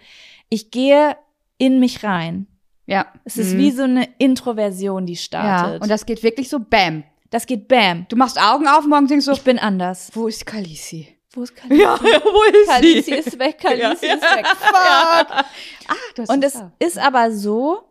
Ich 0.49 0.69
gehe 0.71 1.15
in 1.57 1.79
mich 1.79 2.03
rein. 2.03 2.45
Ja. 2.85 3.07
Es 3.23 3.37
ist 3.37 3.53
Mhm. 3.53 3.57
wie 3.57 3.71
so 3.71 3.83
eine 3.83 4.07
Introversion, 4.19 5.05
die 5.07 5.13
Ja. 5.13 5.19
startet. 5.19 5.81
Und 5.81 5.89
das 5.89 6.05
geht 6.05 6.21
wirklich 6.23 6.49
so 6.49 6.59
bam. 6.59 7.03
das 7.31 7.47
geht 7.47 7.67
bam. 7.67 8.05
Du 8.09 8.15
machst 8.15 8.39
Augen 8.39 8.65
auf, 8.67 8.85
morgen 8.85 9.07
denkst 9.07 9.25
du, 9.25 9.31
Ich 9.33 9.41
bin 9.41 9.59
anders. 9.59 10.09
wo 10.13 10.27
ist 10.27 10.45
Kalisi? 10.45 11.07
Wo 11.33 11.41
ist 11.43 11.53
Kalisi? 11.55 11.81
Ja, 11.81 11.99
wo 11.99 12.43
ist 12.61 12.69
Kalisi 12.69 13.11
ist 13.15 13.39
weg, 13.39 13.57
Kalisi 13.59 13.81
Ja. 14.05 14.13
ist 14.13 14.21
weg. 14.21 14.45
Fuck. 14.47 15.27
Ah, 15.87 15.93
du 16.15 16.21
hast 16.21 16.29
Und 16.29 16.43
es 16.43 16.53
da. 16.53 16.71
ist 16.79 16.97
aber 16.97 17.31
so, 17.31 17.83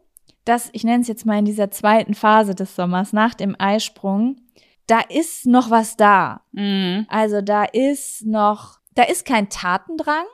dass, 0.45 0.71
ich 0.73 0.85
nenne 0.85 1.03
es 1.03 1.09
jetzt 1.09 1.27
mal 1.27 1.39
in 1.39 1.45
dieser 1.45 1.71
zweiten 1.71 2.15
Phase 2.15 2.55
des 2.55 2.77
Sommers, 2.77 3.13
nach 3.13 3.35
dem 3.35 3.57
Eisprung, 3.59 4.37
da 4.87 5.01
ist 5.01 5.47
noch 5.47 5.71
was 5.71 5.97
da. 5.97 6.43
Mhm. 6.53 7.07
Also 7.09 7.41
da 7.41 7.65
ist 7.65 8.27
noch, 8.27 8.79
da 8.95 9.05
ist 9.05 9.25
kein 9.25 9.49
Tatendrang, 9.49 10.25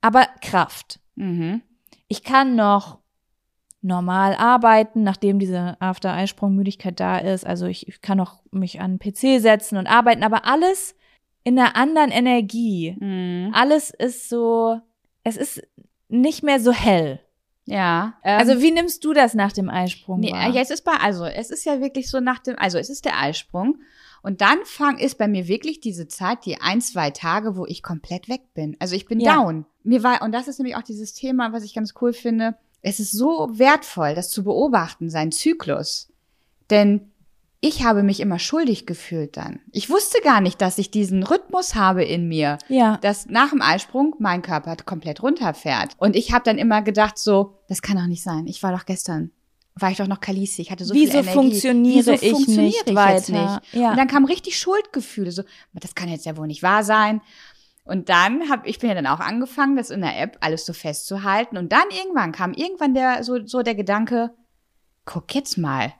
aber 0.00 0.26
Kraft. 0.40 1.00
Mhm. 1.14 1.62
Ich 2.08 2.24
kann 2.24 2.56
noch 2.56 2.98
normal 3.82 4.34
arbeiten, 4.34 5.02
nachdem 5.02 5.38
diese 5.38 5.80
After-Eisprung-Müdigkeit 5.80 6.98
da 7.00 7.18
ist. 7.18 7.46
Also 7.46 7.66
ich, 7.66 7.88
ich 7.88 8.00
kann 8.00 8.18
noch 8.18 8.42
mich 8.50 8.80
an 8.80 8.98
den 8.98 9.12
PC 9.12 9.40
setzen 9.40 9.78
und 9.78 9.86
arbeiten, 9.86 10.22
aber 10.22 10.44
alles 10.44 10.94
in 11.44 11.58
einer 11.58 11.76
anderen 11.76 12.10
Energie. 12.10 12.96
Mhm. 12.98 13.52
Alles 13.54 13.90
ist 13.90 14.28
so, 14.28 14.80
es 15.24 15.36
ist 15.36 15.62
nicht 16.08 16.42
mehr 16.42 16.60
so 16.60 16.72
hell. 16.72 17.20
Ja. 17.70 18.14
Ähm, 18.24 18.38
Also 18.38 18.60
wie 18.60 18.70
nimmst 18.70 19.04
du 19.04 19.12
das 19.12 19.34
nach 19.34 19.52
dem 19.52 19.68
Eisprung 19.70 20.20
nee, 20.20 20.32
wahr? 20.32 20.50
ja, 20.50 20.60
es 20.60 20.70
ist 20.70 20.84
bei, 20.84 20.92
also 21.00 21.24
es 21.24 21.50
ist 21.50 21.64
ja 21.64 21.80
wirklich 21.80 22.10
so 22.10 22.20
nach 22.20 22.40
dem, 22.40 22.58
also 22.58 22.78
es 22.78 22.90
ist 22.90 23.04
der 23.04 23.18
Eisprung. 23.18 23.78
Und 24.22 24.42
dann 24.42 24.58
fang, 24.64 24.98
ist 24.98 25.16
bei 25.16 25.28
mir 25.28 25.48
wirklich 25.48 25.80
diese 25.80 26.06
Zeit, 26.08 26.44
die 26.44 26.60
ein, 26.60 26.80
zwei 26.82 27.10
Tage, 27.10 27.56
wo 27.56 27.64
ich 27.64 27.82
komplett 27.82 28.28
weg 28.28 28.52
bin. 28.52 28.76
Also 28.80 28.94
ich 28.94 29.06
bin 29.06 29.20
Ja. 29.20 29.36
down. 29.36 29.64
Mir 29.82 30.02
war, 30.02 30.20
und 30.22 30.32
das 30.32 30.46
ist 30.48 30.58
nämlich 30.58 30.76
auch 30.76 30.82
dieses 30.82 31.14
Thema, 31.14 31.52
was 31.52 31.64
ich 31.64 31.72
ganz 31.74 31.94
cool 32.02 32.12
finde. 32.12 32.56
Es 32.82 33.00
ist 33.00 33.12
so 33.12 33.48
wertvoll, 33.52 34.14
das 34.14 34.30
zu 34.30 34.44
beobachten, 34.44 35.08
sein 35.08 35.32
Zyklus. 35.32 36.12
Denn 36.70 37.12
ich 37.62 37.84
habe 37.84 38.02
mich 38.02 38.20
immer 38.20 38.38
schuldig 38.38 38.86
gefühlt 38.86 39.36
dann. 39.36 39.60
Ich 39.70 39.90
wusste 39.90 40.20
gar 40.22 40.40
nicht, 40.40 40.62
dass 40.62 40.78
ich 40.78 40.90
diesen 40.90 41.22
Rhythmus 41.22 41.74
habe 41.74 42.02
in 42.02 42.26
mir. 42.26 42.58
ja, 42.68 42.96
dass 42.98 43.26
nach 43.26 43.50
dem 43.50 43.60
Eisprung 43.60 44.16
mein 44.18 44.40
Körper 44.40 44.76
komplett 44.76 45.22
runterfährt. 45.22 45.92
Und 45.98 46.16
ich 46.16 46.32
habe 46.32 46.44
dann 46.44 46.56
immer 46.56 46.80
gedacht 46.80 47.18
so, 47.18 47.58
das 47.68 47.82
kann 47.82 47.96
doch 47.96 48.06
nicht 48.06 48.22
sein. 48.22 48.46
Ich 48.46 48.62
war 48.62 48.72
doch 48.72 48.86
gestern, 48.86 49.30
war 49.74 49.90
ich 49.90 49.98
doch 49.98 50.06
noch 50.06 50.20
Kalisi, 50.20 50.62
ich 50.62 50.70
hatte 50.70 50.84
so 50.84 50.94
viel 50.94 51.06
wieso 51.06 51.18
Energie. 51.18 51.34
funktioniere 51.34 51.96
Wieso 51.98 52.12
ich 52.12 52.48
nicht 52.48 52.82
ich 52.86 52.94
weiter? 52.94 53.14
jetzt 53.14 53.28
nicht? 53.28 53.74
Ja. 53.74 53.90
Und 53.90 53.98
dann 53.98 54.08
kamen 54.08 54.26
richtig 54.26 54.58
Schuldgefühle, 54.58 55.30
so, 55.30 55.42
das 55.74 55.94
kann 55.94 56.08
jetzt 56.08 56.24
ja 56.24 56.36
wohl 56.38 56.46
nicht 56.46 56.62
wahr 56.62 56.82
sein. 56.82 57.20
Und 57.84 58.08
dann 58.08 58.48
habe 58.48 58.68
ich 58.68 58.78
bin 58.78 58.88
ja 58.88 58.94
dann 58.94 59.06
auch 59.06 59.20
angefangen, 59.20 59.76
das 59.76 59.90
in 59.90 60.00
der 60.00 60.18
App 60.18 60.38
alles 60.40 60.64
so 60.64 60.72
festzuhalten. 60.72 61.58
Und 61.58 61.72
dann 61.72 61.90
irgendwann 61.90 62.32
kam 62.32 62.52
irgendwann 62.52 62.94
der 62.94 63.22
so 63.24 63.44
so 63.46 63.62
der 63.62 63.74
Gedanke, 63.74 64.30
guck 65.04 65.34
jetzt 65.34 65.58
mal, 65.58 65.92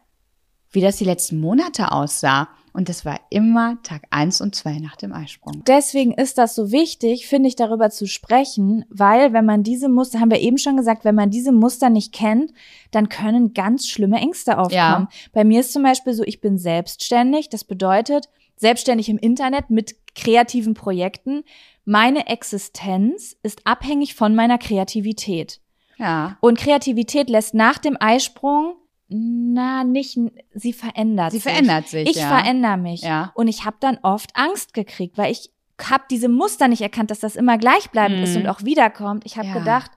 wie 0.70 0.80
das 0.80 0.96
die 0.96 1.04
letzten 1.04 1.40
Monate 1.40 1.92
aussah. 1.92 2.48
Und 2.72 2.88
das 2.88 3.04
war 3.04 3.18
immer 3.30 3.78
Tag 3.82 4.02
eins 4.10 4.40
und 4.40 4.54
zwei 4.54 4.78
nach 4.78 4.94
dem 4.94 5.12
Eisprung. 5.12 5.64
Deswegen 5.66 6.12
ist 6.12 6.38
das 6.38 6.54
so 6.54 6.70
wichtig, 6.70 7.26
finde 7.26 7.48
ich, 7.48 7.56
darüber 7.56 7.90
zu 7.90 8.06
sprechen, 8.06 8.84
weil 8.88 9.32
wenn 9.32 9.44
man 9.44 9.64
diese 9.64 9.88
Muster, 9.88 10.20
haben 10.20 10.30
wir 10.30 10.40
eben 10.40 10.56
schon 10.56 10.76
gesagt, 10.76 11.04
wenn 11.04 11.16
man 11.16 11.30
diese 11.30 11.50
Muster 11.50 11.90
nicht 11.90 12.12
kennt, 12.12 12.52
dann 12.92 13.08
können 13.08 13.54
ganz 13.54 13.88
schlimme 13.88 14.18
Ängste 14.18 14.56
aufkommen. 14.56 15.08
Bei 15.32 15.42
mir 15.42 15.60
ist 15.60 15.72
zum 15.72 15.82
Beispiel 15.82 16.14
so, 16.14 16.22
ich 16.22 16.40
bin 16.40 16.58
selbstständig. 16.58 17.48
Das 17.48 17.64
bedeutet, 17.64 18.28
selbstständig 18.54 19.08
im 19.08 19.18
Internet 19.18 19.70
mit 19.70 19.96
kreativen 20.14 20.74
Projekten. 20.74 21.42
Meine 21.84 22.28
Existenz 22.28 23.36
ist 23.42 23.62
abhängig 23.64 24.14
von 24.14 24.36
meiner 24.36 24.58
Kreativität. 24.58 25.60
Ja. 25.96 26.38
Und 26.40 26.58
Kreativität 26.58 27.28
lässt 27.28 27.52
nach 27.54 27.78
dem 27.78 27.96
Eisprung, 27.98 28.76
na, 29.12 29.82
nicht, 29.84 30.18
sie 30.54 30.72
verändert 30.72 31.32
Sie 31.32 31.38
sich. 31.38 31.42
verändert 31.52 31.88
sich. 31.88 32.08
Ich 32.08 32.16
ja. 32.16 32.28
verändere 32.28 32.76
mich. 32.76 33.02
Ja. 33.02 33.32
Und 33.34 33.48
ich 33.48 33.64
habe 33.64 33.76
dann 33.80 33.98
oft 34.02 34.30
Angst 34.36 34.72
gekriegt, 34.72 35.18
weil 35.18 35.32
ich 35.32 35.50
habe 35.82 36.04
diese 36.10 36.28
Muster 36.28 36.68
nicht 36.68 36.80
erkannt, 36.82 37.10
dass 37.10 37.20
das 37.20 37.36
immer 37.36 37.58
gleichbleibend 37.58 38.18
Mhm. 38.18 38.24
ist 38.24 38.36
und 38.36 38.46
auch 38.46 38.62
wiederkommt. 38.64 39.24
Ich 39.26 39.36
habe 39.36 39.48
Ja. 39.48 39.54
gedacht, 39.58 39.90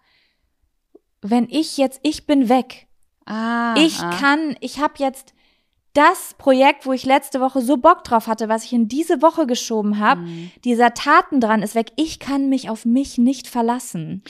wenn 1.21 1.47
ich 1.49 1.77
jetzt, 1.77 1.99
ich 2.03 2.25
bin 2.25 2.49
weg. 2.49 2.87
Ah, 3.25 3.75
ich 3.77 3.99
ah. 4.01 4.09
kann, 4.19 4.55
ich 4.59 4.79
habe 4.79 4.95
jetzt 4.97 5.33
das 5.93 6.33
Projekt, 6.39 6.85
wo 6.87 6.91
ich 6.93 7.05
letzte 7.05 7.39
Woche 7.39 7.61
so 7.61 7.77
Bock 7.77 8.03
drauf 8.03 8.25
hatte, 8.27 8.49
was 8.49 8.63
ich 8.65 8.73
in 8.73 8.87
diese 8.87 9.21
Woche 9.21 9.45
geschoben 9.45 9.99
habe, 9.99 10.21
Mhm. 10.21 10.51
dieser 10.65 10.93
Taten 10.95 11.39
dran 11.39 11.61
ist 11.61 11.75
weg. 11.75 11.91
Ich 11.95 12.19
kann 12.19 12.49
mich 12.49 12.69
auf 12.69 12.83
mich 12.85 13.17
nicht 13.19 13.47
verlassen. 13.47 14.23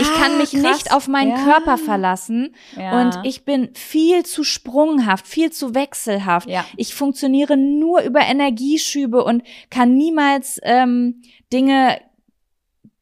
Ich 0.00 0.12
kann 0.14 0.38
mich 0.38 0.54
Ah, 0.56 0.60
krass. 0.60 0.72
nicht 0.76 0.92
auf 0.92 1.08
meinen 1.08 1.30
Ja. 1.36 1.44
Körper 1.44 1.76
verlassen. 1.78 2.54
Ja. 2.76 3.00
Und 3.00 3.18
ich 3.24 3.44
bin 3.44 3.70
viel 3.74 4.24
zu 4.24 4.42
sprunghaft, 4.44 5.26
viel 5.26 5.50
zu 5.52 5.74
wechselhaft. 5.74 6.48
Ja. 6.48 6.64
Ich 6.76 6.94
funktioniere 6.94 7.56
nur 7.56 8.00
über 8.02 8.20
Energieschübe 8.20 9.22
und 9.24 9.42
kann 9.70 9.94
niemals 9.94 10.58
ähm, 10.62 11.22
Dinge 11.52 11.98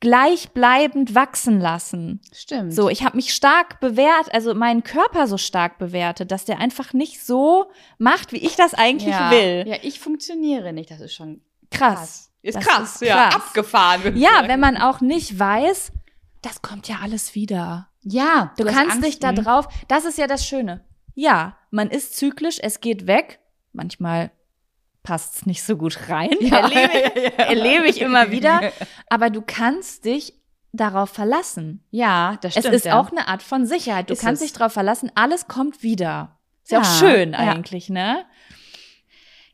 gleichbleibend 0.01 1.15
wachsen 1.15 1.61
lassen. 1.61 2.21
Stimmt. 2.33 2.75
So, 2.75 2.89
ich 2.89 3.05
habe 3.05 3.17
mich 3.17 3.33
stark 3.33 3.79
bewährt, 3.79 4.35
also 4.35 4.53
meinen 4.53 4.83
Körper 4.83 5.29
so 5.29 5.39
stark 5.39 5.79
bewertet, 5.79 6.33
dass 6.33 6.45
der 6.45 6.59
einfach 6.59 6.93
nicht 6.93 7.25
so 7.25 7.67
macht, 7.99 8.33
wie 8.33 8.39
ich 8.39 8.57
das 8.57 8.75
eigentlich 8.75 9.15
ja. 9.15 9.31
will. 9.31 9.65
Ja, 9.69 9.77
ich 9.83 10.01
funktioniere 10.01 10.73
nicht. 10.73 10.91
Das 10.91 11.01
ist 11.01 11.15
schon 11.15 11.41
Krass. 11.71 12.31
Ist 12.43 12.57
Das 12.57 12.67
krass, 12.67 12.95
ist 13.01 13.09
ja. 13.09 13.29
krass. 13.29 13.35
Abgefahren. 13.37 14.03
würde 14.03 14.19
ich 14.19 14.23
Ja, 14.25 14.31
sagen. 14.35 14.49
wenn 14.49 14.59
man 14.61 14.77
auch 14.77 15.01
nicht 15.01 15.39
weiß, 15.39 15.93
das 16.43 16.63
kommt 16.63 16.89
ja 16.89 16.97
alles 17.03 17.35
wieder. 17.35 17.89
Ja, 18.03 18.53
Du 18.57 18.65
hast 18.67 18.75
kannst 18.75 18.93
Angst, 18.97 19.07
dich 19.07 19.19
da 19.21 19.29
hm? 19.31 19.37
drauf, 19.37 19.69
das 19.89 20.05
ist 20.05 20.19
ja 20.19 20.27
das 20.27 20.47
Schöne. 20.47 20.85
Ja, 21.15 21.57
man 21.71 21.89
ist 21.91 22.17
zyklisch, 22.17 22.59
es 22.61 22.81
geht 22.81 23.07
weg. 23.07 23.39
Manchmal 23.73 24.31
passt's 25.03 25.47
nicht 25.47 25.63
so 25.63 25.77
gut 25.77 26.09
rein. 26.09 26.31
Ja. 26.41 26.59
Erlebe, 26.61 26.93
ich, 26.99 27.17
Ja, 27.17 27.23
ja. 27.39 27.45
erlebe 27.45 27.87
ich 27.87 28.01
immer 28.01 28.31
wieder. 28.31 28.73
Aber 29.11 29.31
du 29.31 29.43
kannst 29.43 30.05
dich 30.05 30.35
darauf 30.73 31.11
verlassen. 31.11 31.85
Ja, 31.91 32.39
das 32.41 32.57
Es 32.57 32.61
stimmt. 32.63 32.75
ist 32.77 32.85
ja. 32.87 32.99
auch 33.01 33.11
eine 33.11 33.29
Art 33.29 33.43
von 33.43 33.67
Sicherheit. 33.67 34.09
Du 34.11 34.15
Ist 34.15 34.21
kannst 34.23 34.43
es. 34.43 34.49
dich 34.51 34.59
darauf 34.59 34.73
verlassen, 34.73 35.11
alles 35.15 35.49
kommt 35.49 35.83
wieder. 35.83 36.39
Ist 36.63 36.71
ja, 36.73 36.81
auch 36.81 36.99
schön 36.99 37.35
eigentlich, 37.35 37.89
ne? 37.91 38.25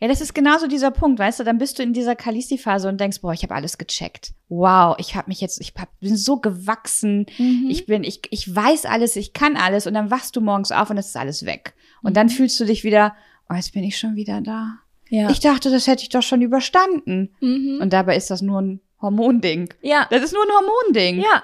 Ja, 0.01 0.07
das 0.09 0.21
ist 0.21 0.33
genauso 0.35 0.69
dieser 0.69 0.91
Punkt, 0.93 1.19
weißt 1.19 1.41
du, 1.41 1.45
dann 1.45 1.59
bist 1.59 1.79
du 1.79 1.83
in 1.83 1.93
dieser 1.93 2.15
Kalisti-Phase 2.15 2.89
und 2.89 3.01
denkst, 3.01 3.21
boah, 3.21 3.33
ich 3.33 3.43
habe 3.43 3.55
alles 3.55 3.79
gecheckt. 3.79 4.33
Wow, 4.49 4.95
ich 4.99 5.17
habe 5.17 5.29
mich 5.29 5.41
jetzt, 5.41 5.61
ich 5.61 5.73
hab, 5.77 5.89
bin 5.99 6.17
so 6.17 6.37
gewachsen, 6.39 7.27
Mhm. 7.39 7.67
ich 7.69 7.87
bin, 7.87 8.05
ich, 8.05 8.21
ich 8.31 8.55
weiß 8.55 8.85
alles, 8.87 9.17
ich 9.17 9.33
kann 9.33 9.57
alles 9.57 9.87
und 9.89 9.95
dann 9.95 10.11
wachst 10.11 10.37
du 10.37 10.41
morgens 10.41 10.71
auf 10.71 10.91
und 10.91 10.99
es 10.99 11.09
ist 11.09 11.17
alles 11.17 11.45
weg. 11.47 11.75
Und 12.03 12.17
dann 12.17 12.29
fühlst 12.29 12.61
du 12.61 12.65
dich 12.65 12.85
wieder, 12.85 13.17
oh, 13.51 13.55
jetzt 13.55 13.73
bin 13.73 13.83
ich 13.83 13.99
schon 13.99 14.15
wieder 14.15 14.41
da. 14.41 14.79
ja. 15.09 15.31
Ich 15.31 15.41
dachte, 15.41 15.69
das 15.71 15.87
hätte 15.89 16.03
ich 16.03 16.11
doch 16.11 16.23
schon 16.23 16.43
überstanden. 16.43 17.35
mhm. 17.41 17.79
Und 17.83 17.93
dabei 17.93 18.17
ist 18.17 18.31
das 18.31 18.41
nur 18.41 18.61
ein 18.63 18.81
Hormonding. 19.03 19.73
ja. 19.83 20.07
Das 20.11 20.23
ist 20.23 20.33
nur 20.33 20.43
ein 20.45 20.51
Hormonding. 20.51 21.21
Ja. 21.23 21.43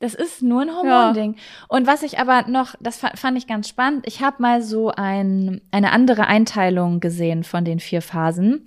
Das 0.00 0.14
ist 0.14 0.42
nur 0.42 0.62
ein 0.62 0.70
Hormonding. 0.72 1.34
Und 1.68 1.88
was 1.88 2.04
ich 2.04 2.20
aber 2.20 2.46
noch, 2.46 2.76
das 2.80 2.98
fa- 2.98 3.16
fand 3.16 3.36
ich 3.36 3.48
ganz 3.48 3.68
spannend, 3.68 4.06
ich 4.06 4.22
habe 4.22 4.40
mal 4.40 4.62
so 4.62 4.90
ein, 4.90 5.60
eine 5.72 5.90
andere 5.90 6.28
Einteilung 6.28 7.00
gesehen 7.00 7.42
von 7.42 7.64
den 7.64 7.80
vier 7.80 8.00
Phasen. 8.00 8.64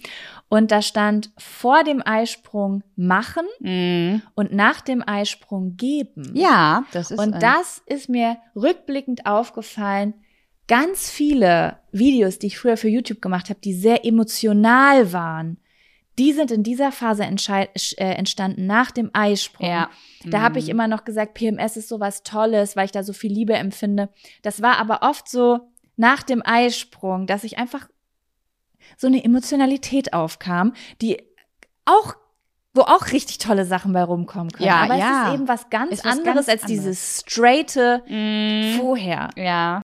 Und 0.50 0.72
da 0.72 0.82
stand 0.82 1.32
vor 1.38 1.86
dem 1.86 2.02
Eisprung 2.06 2.84
machen 2.98 3.46
Mhm. 3.62 4.22
und 4.36 4.52
nach 4.54 4.82
dem 4.82 5.02
Eisprung 5.08 5.78
geben. 5.78 6.32
Ja, 6.34 6.84
das 6.92 7.12
ist. 7.12 7.20
Und 7.20 7.42
das 7.42 7.82
ist 7.86 8.10
mir 8.10 8.36
rückblickend 8.54 9.26
aufgefallen. 9.26 10.14
Ganz 10.68 11.10
viele 11.10 11.78
Videos, 11.94 12.40
die 12.40 12.48
ich 12.48 12.58
früher 12.60 12.76
für 12.76 12.90
YouTube 12.90 13.22
gemacht 13.22 13.50
habe, 13.50 13.60
die 13.62 13.74
sehr 13.74 14.06
emotional 14.06 15.14
waren, 15.14 15.58
die 16.22 16.34
sind 16.34 16.52
in 16.52 16.62
dieser 16.64 16.92
Phase 16.92 17.24
äh, 17.24 17.96
entstanden 18.14 18.68
nach 18.68 18.92
dem 18.92 19.10
Eisprung. 19.14 19.68
Ja. 19.68 19.90
Da 20.26 20.42
habe 20.42 20.60
ich 20.60 20.66
Mhm. 20.66 20.72
immer 20.72 20.88
noch 20.88 21.04
gesagt, 21.04 21.34
PMS 21.34 21.78
ist 21.78 21.90
sowas 21.90 22.22
Tolles, 22.22 22.76
weil 22.76 22.86
ich 22.86 22.92
da 22.92 23.02
so 23.04 23.12
viel 23.14 23.32
Liebe 23.32 23.54
empfinde. 23.54 24.10
Das 24.44 24.62
war 24.62 24.78
aber 24.78 25.00
oft 25.02 25.28
so 25.28 25.60
nach 25.98 26.22
dem 26.24 26.42
Eisprung, 26.46 27.26
dass 27.26 27.44
ich 27.44 27.58
einfach 27.58 27.88
so 28.98 29.08
eine 29.08 29.24
Emotionalität 29.24 30.14
aufkam, 30.14 30.74
die 31.02 31.22
auch 31.86 32.16
wo 32.74 32.82
auch 32.84 33.08
richtig 33.12 33.38
tolle 33.40 33.66
Sachen 33.66 33.92
bei 33.92 34.02
rumkommen 34.04 34.50
können. 34.52 34.68
Ja, 34.68 34.78
aber 34.84 34.96
ja. 34.96 35.24
es 35.24 35.28
ist 35.30 35.34
eben 35.36 35.48
was 35.50 35.70
ganz 35.70 35.92
Ist 35.92 36.06
was 36.06 36.12
anderes 36.20 36.46
ganz 36.46 36.50
als 36.50 36.64
anderes. 36.64 36.68
dieses 36.86 37.20
straighte 37.28 38.02
Mhm. 38.08 38.78
vorher. 38.80 39.30
Ja. 39.36 39.82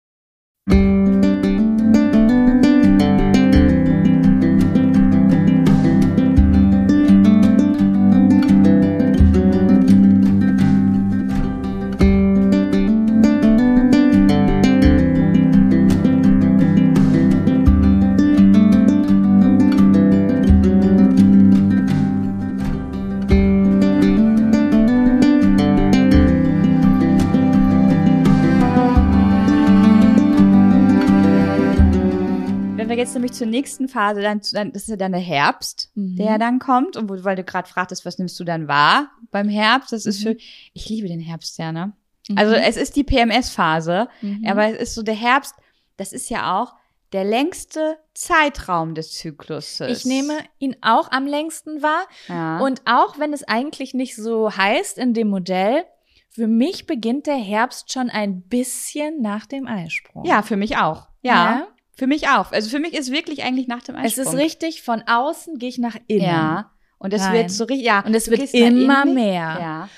Jetzt 33.07 33.13
nämlich 33.13 33.31
zur 33.33 33.47
nächsten 33.47 33.87
Phase, 33.87 34.21
dann, 34.21 34.41
dann 34.51 34.73
das 34.73 34.83
ist 34.83 34.89
ja 34.89 34.95
dann 34.97 35.13
der 35.13 35.21
Herbst, 35.21 35.91
Mhm. 35.95 36.17
der 36.17 36.37
dann 36.37 36.59
kommt. 36.59 36.97
Und 36.97 37.09
wo, 37.09 37.23
weil 37.23 37.37
du 37.37 37.43
gerade 37.45 37.67
fragtest, 37.67 38.05
was 38.05 38.17
nimmst 38.17 38.37
du 38.39 38.43
dann 38.43 38.67
wahr 38.67 39.09
beim 39.31 39.47
Herbst? 39.47 39.93
Das 39.93 40.05
ist 40.05 40.19
Mhm. 40.19 40.23
für, 40.31 40.37
ich 40.73 40.89
liebe 40.89 41.07
den 41.07 41.21
Herbst 41.21 41.57
ja, 41.57 41.71
ne? 41.71 41.93
Also 42.35 42.53
Mhm. 42.55 42.61
es 42.63 42.75
ist 42.75 42.97
die 42.97 43.05
PMS-Phase, 43.05 44.09
Mhm. 44.21 44.45
aber 44.45 44.67
es 44.73 44.77
ist 44.89 44.95
so 44.95 45.03
der 45.03 45.15
Herbst, 45.15 45.55
das 45.95 46.11
ist 46.11 46.29
ja 46.29 46.59
auch 46.61 46.73
der 47.13 47.23
längste 47.23 47.97
Zeitraum 48.13 48.93
des 48.93 49.13
Zykluses. 49.13 49.99
ich 49.99 50.05
nehme 50.05 50.33
ihn 50.59 50.75
auch 50.81 51.09
am 51.11 51.25
längsten 51.25 51.81
wahr. 51.81 52.03
ja. 52.27 52.59
Und 52.59 52.81
auch 52.83 53.17
wenn 53.17 53.31
es 53.31 53.45
eigentlich 53.45 53.93
nicht 53.93 54.17
so 54.17 54.51
heißt 54.57 54.97
in 54.97 55.13
dem 55.13 55.29
Modell, 55.29 55.85
für 56.29 56.47
mich 56.47 56.85
beginnt 56.85 57.25
der 57.25 57.37
Herbst 57.37 57.93
schon 57.93 58.09
ein 58.09 58.41
bisschen 58.41 59.21
nach 59.21 59.45
dem 59.45 59.65
Eisprung. 59.65 60.25
ja, 60.25 60.41
für 60.41 60.57
mich 60.57 60.75
auch. 60.75 61.07
Ja, 61.21 61.33
Ja. 61.59 61.67
Für 61.97 62.07
mich 62.07 62.29
auch. 62.29 62.51
Also 62.51 62.69
für 62.69 62.79
mich 62.79 62.93
ist 62.93 63.11
wirklich 63.11 63.43
eigentlich 63.43 63.67
nach 63.67 63.81
dem 63.81 63.95
Es 63.95 64.17
Eisprung. 64.17 64.35
ist 64.35 64.39
richtig, 64.39 64.83
von 64.83 65.01
außen 65.07 65.57
gehe 65.57 65.69
ich 65.69 65.79
nach 65.79 65.97
innen. 66.07 66.21
Ja. 66.25 66.71
Und 66.99 67.11
es 67.11 67.23
Rein. 67.23 67.33
wird 67.33 67.51
so 67.51 67.63
richtig, 67.65 67.85
ja. 67.85 68.01
Und 68.05 68.15
es 68.15 68.29
wird 68.29 68.53
immer 68.53 69.05
mehr. 69.05 69.57
Ja. 69.59 69.89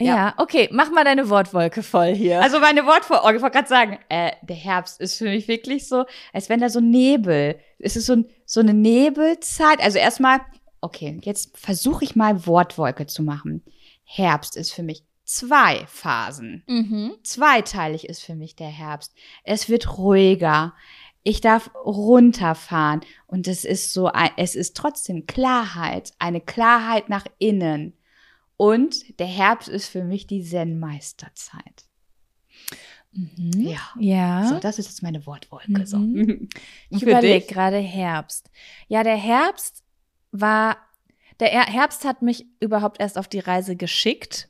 Ja. 0.00 0.34
okay, 0.38 0.68
mach 0.72 0.90
mal 0.90 1.04
deine 1.04 1.28
Wortwolke 1.28 1.82
voll 1.82 2.14
hier. 2.14 2.40
Also 2.40 2.58
meine 2.58 2.86
Wortfolge, 2.86 3.36
ich 3.36 3.42
wollte 3.42 3.56
gerade 3.56 3.68
sagen, 3.68 3.98
äh, 4.08 4.32
der 4.42 4.56
Herbst 4.56 5.00
ist 5.00 5.18
für 5.18 5.24
mich 5.26 5.46
wirklich 5.46 5.88
so, 5.88 6.06
als 6.32 6.48
wenn 6.48 6.60
da 6.60 6.70
so 6.70 6.80
Nebel, 6.80 7.58
es 7.78 7.96
ist 7.96 8.06
so, 8.06 8.14
ein, 8.14 8.26
so 8.46 8.60
eine 8.60 8.72
Nebelzeit. 8.72 9.80
Also 9.82 9.98
erstmal, 9.98 10.40
okay, 10.80 11.18
jetzt 11.22 11.56
versuche 11.58 12.04
ich 12.04 12.16
mal 12.16 12.46
Wortwolke 12.46 13.06
zu 13.06 13.22
machen. 13.22 13.62
Herbst 14.04 14.56
ist 14.56 14.72
für 14.72 14.82
mich 14.82 15.04
zwei 15.24 15.84
Phasen. 15.86 16.64
mhm. 16.66 17.14
Zweiteilig 17.22 18.08
ist 18.08 18.22
für 18.22 18.34
mich 18.34 18.56
der 18.56 18.68
Herbst. 18.68 19.14
Es 19.44 19.68
wird 19.68 19.98
ruhiger. 19.98 20.74
Ich 21.22 21.40
darf 21.40 21.70
runterfahren. 21.74 23.00
Und 23.26 23.46
es 23.48 23.64
ist 23.64 23.92
so, 23.92 24.10
es 24.36 24.54
ist 24.54 24.76
trotzdem 24.76 25.26
Klarheit. 25.26 26.12
Eine 26.18 26.40
Klarheit 26.40 27.08
nach 27.08 27.26
innen. 27.38 27.94
Und 28.56 29.18
der 29.18 29.26
Herbst 29.26 29.68
ist 29.68 29.88
für 29.88 30.04
mich 30.04 30.26
die 30.26 30.42
Zen-Meisterzeit. 30.42 31.84
Mhm. 33.12 33.52
Ja. 33.60 33.80
Ja. 33.98 34.46
So, 34.46 34.58
das 34.58 34.78
ist 34.78 34.86
jetzt 34.86 35.02
meine 35.02 35.24
Wortwolke. 35.26 35.86
So. 35.86 35.98
Mhm. 35.98 36.48
Ich 36.90 37.00
Für 37.04 37.10
überlege 37.10 37.46
gerade 37.46 37.78
Herbst. 37.78 38.50
Ja, 38.88 39.02
der 39.02 39.16
Herbst 39.16 39.82
war, 40.32 40.76
der 41.40 41.52
Er- 41.52 41.66
Herbst 41.72 42.04
hat 42.04 42.22
mich 42.22 42.46
überhaupt 42.60 43.00
erst 43.00 43.18
auf 43.18 43.28
die 43.28 43.38
Reise 43.40 43.76
geschickt. 43.76 44.48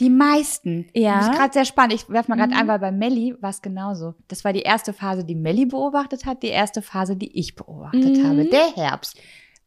Die 0.00 0.10
meisten. 0.10 0.88
Ja. 0.94 1.18
Das 1.18 1.28
ist 1.28 1.34
gerade 1.36 1.52
sehr 1.52 1.64
spannend. 1.64 1.94
Ich 1.94 2.08
werf 2.08 2.28
mal 2.28 2.36
gerade 2.36 2.54
Mhm. 2.54 2.60
ein, 2.60 2.68
weil 2.68 2.78
bei 2.78 2.92
Melli 2.92 3.34
war 3.40 3.50
es 3.50 3.62
genauso. 3.62 4.14
Das 4.28 4.44
war 4.44 4.52
die 4.52 4.62
erste 4.62 4.92
Phase, 4.92 5.24
die 5.24 5.34
Melli 5.34 5.66
beobachtet 5.66 6.26
hat, 6.26 6.42
die 6.42 6.48
erste 6.48 6.82
Phase, 6.82 7.16
die 7.16 7.38
ich 7.38 7.54
beobachtet 7.56 8.16
Mhm. 8.18 8.26
habe. 8.26 8.44
Der 8.46 8.74
Herbst. 8.74 9.16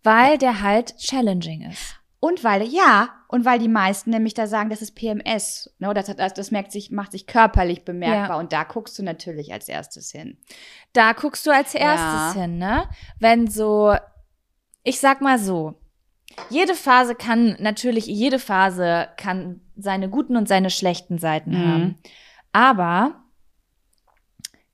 Weil 0.04 0.38
der 0.38 0.62
halt 0.62 0.98
challenging 0.98 1.62
ist. 1.70 1.98
Und 2.20 2.44
weil, 2.44 2.64
ja, 2.68 3.10
und 3.30 3.46
weil 3.46 3.58
die 3.58 3.68
meisten 3.68 4.12
nämlich 4.12 4.36
da 4.36 4.46
sagen, 4.46 4.70
das 4.70 4.84
ist 4.84 4.94
PMS. 4.96 5.74
Ne, 5.80 5.92
das, 5.96 6.06
das, 6.16 6.34
das 6.36 6.52
merkt 6.52 6.72
sich, 6.72 6.92
macht 6.92 7.12
sich 7.14 7.26
körperlich 7.26 7.84
bemerkbar. 7.84 8.30
Ja. 8.30 8.40
Und 8.40 8.54
da 8.54 8.64
guckst 8.64 8.98
du 9.00 9.04
natürlich 9.04 9.54
als 9.54 9.68
erstes 9.68 10.12
hin. 10.12 10.38
Da 10.94 11.14
guckst 11.14 11.48
du 11.48 11.52
als 11.52 11.74
erstes 11.74 12.36
Ja. 12.36 12.42
hin, 12.44 12.60
ne? 12.60 12.84
Wenn 13.20 13.48
so, 13.48 13.96
ich 14.84 15.00
sag 15.00 15.22
mal 15.22 15.40
so, 15.40 15.81
jede 16.50 16.76
Phase 16.76 17.16
kann 17.16 17.56
natürlich, 17.60 18.06
jede 18.06 18.40
Phase 18.40 19.08
kann 19.18 19.62
seine 19.76 20.10
guten 20.10 20.36
und 20.36 20.48
seine 20.48 20.70
schlechten 20.70 21.18
Seiten 21.18 21.52
Mhm. 21.52 21.68
haben. 21.68 21.96
Aber 22.52 23.16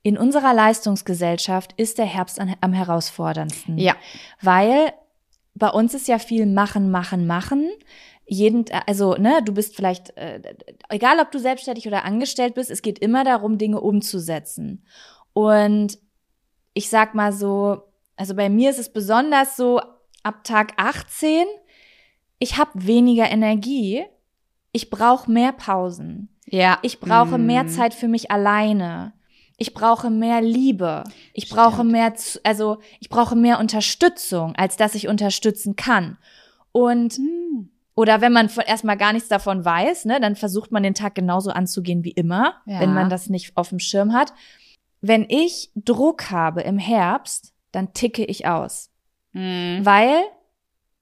in 0.02 0.16
unserer 0.16 0.54
Leistungsgesellschaft 0.54 1.74
ist 1.76 1.98
der 1.98 2.06
Herbst 2.06 2.40
an, 2.40 2.54
am 2.60 2.72
herausforderndsten. 2.72 3.78
Ja. 3.78 3.96
Weil 4.40 4.92
bei 5.54 5.68
uns 5.68 5.94
ist 5.94 6.08
ja 6.08 6.18
viel 6.18 6.46
machen, 6.46 6.90
machen, 6.90 7.26
machen. 7.26 7.68
Jeden, 8.26 8.64
also, 8.86 9.14
ne, 9.14 9.40
du 9.44 9.52
bist 9.52 9.74
vielleicht, 9.74 10.16
äh, 10.16 10.40
egal 10.88 11.18
ob 11.20 11.30
du 11.32 11.38
selbstständig 11.38 11.86
oder 11.86 12.04
angestellt 12.04 12.54
bist, 12.54 12.70
es 12.70 12.82
geht 12.82 12.98
immer 12.98 13.24
darum, 13.24 13.58
Dinge 13.58 13.80
umzusetzen. 13.80 14.84
Und 15.32 15.98
ich 16.74 16.90
sag 16.90 17.14
mal 17.14 17.32
so, 17.32 17.82
also 18.16 18.34
bei 18.34 18.48
mir 18.48 18.70
ist 18.70 18.78
es 18.78 18.92
besonders 18.92 19.56
so 19.56 19.80
ab 20.22 20.44
Tag 20.44 20.72
18, 20.76 21.46
ich 22.38 22.56
habe 22.58 22.70
weniger 22.74 23.30
Energie, 23.30 24.04
ich 24.72 24.90
brauche 24.90 25.30
mehr 25.30 25.52
Pausen. 25.52 26.28
Ja. 26.46 26.78
Ich 26.82 27.00
brauche 27.00 27.38
Mm. 27.38 27.46
mehr 27.46 27.66
Zeit 27.68 27.94
für 27.94 28.08
mich 28.08 28.30
alleine. 28.30 29.12
Ich 29.56 29.74
brauche 29.74 30.08
mehr 30.10 30.40
Liebe. 30.40 31.04
Ich 31.34 31.48
brauche 31.48 31.76
Stimmt. 31.76 31.92
mehr, 31.92 32.14
zu- 32.14 32.38
also 32.44 32.78
ich 33.00 33.08
brauche 33.08 33.34
mehr 33.34 33.58
Unterstützung, 33.58 34.54
als 34.56 34.76
dass 34.76 34.94
ich 34.94 35.08
unterstützen 35.08 35.74
kann. 35.76 36.16
Und 36.72 37.14
Hm. 37.14 37.70
oder 37.96 38.20
wenn 38.20 38.32
man 38.32 38.48
von- 38.48 38.64
erstmal 38.64 38.96
gar 38.96 39.12
nichts 39.12 39.28
davon 39.28 39.64
weiß, 39.64 40.04
ne, 40.04 40.20
dann 40.20 40.36
versucht 40.36 40.70
man 40.70 40.84
den 40.84 40.94
Tag 40.94 41.16
genauso 41.16 41.50
anzugehen 41.50 42.04
wie 42.04 42.12
immer, 42.12 42.54
Ja. 42.66 42.80
wenn 42.80 42.94
man 42.94 43.10
das 43.10 43.28
nicht 43.28 43.56
auf 43.56 43.70
dem 43.70 43.80
Schirm 43.80 44.12
hat. 44.12 44.32
Wenn 45.00 45.26
ich 45.28 45.70
Druck 45.74 46.30
habe 46.30 46.60
im 46.62 46.78
Herbst, 46.78 47.52
dann 47.72 47.92
ticke 47.94 48.24
ich 48.24 48.46
aus, 48.46 48.90
Hm. 49.38 49.86
weil 49.86 50.22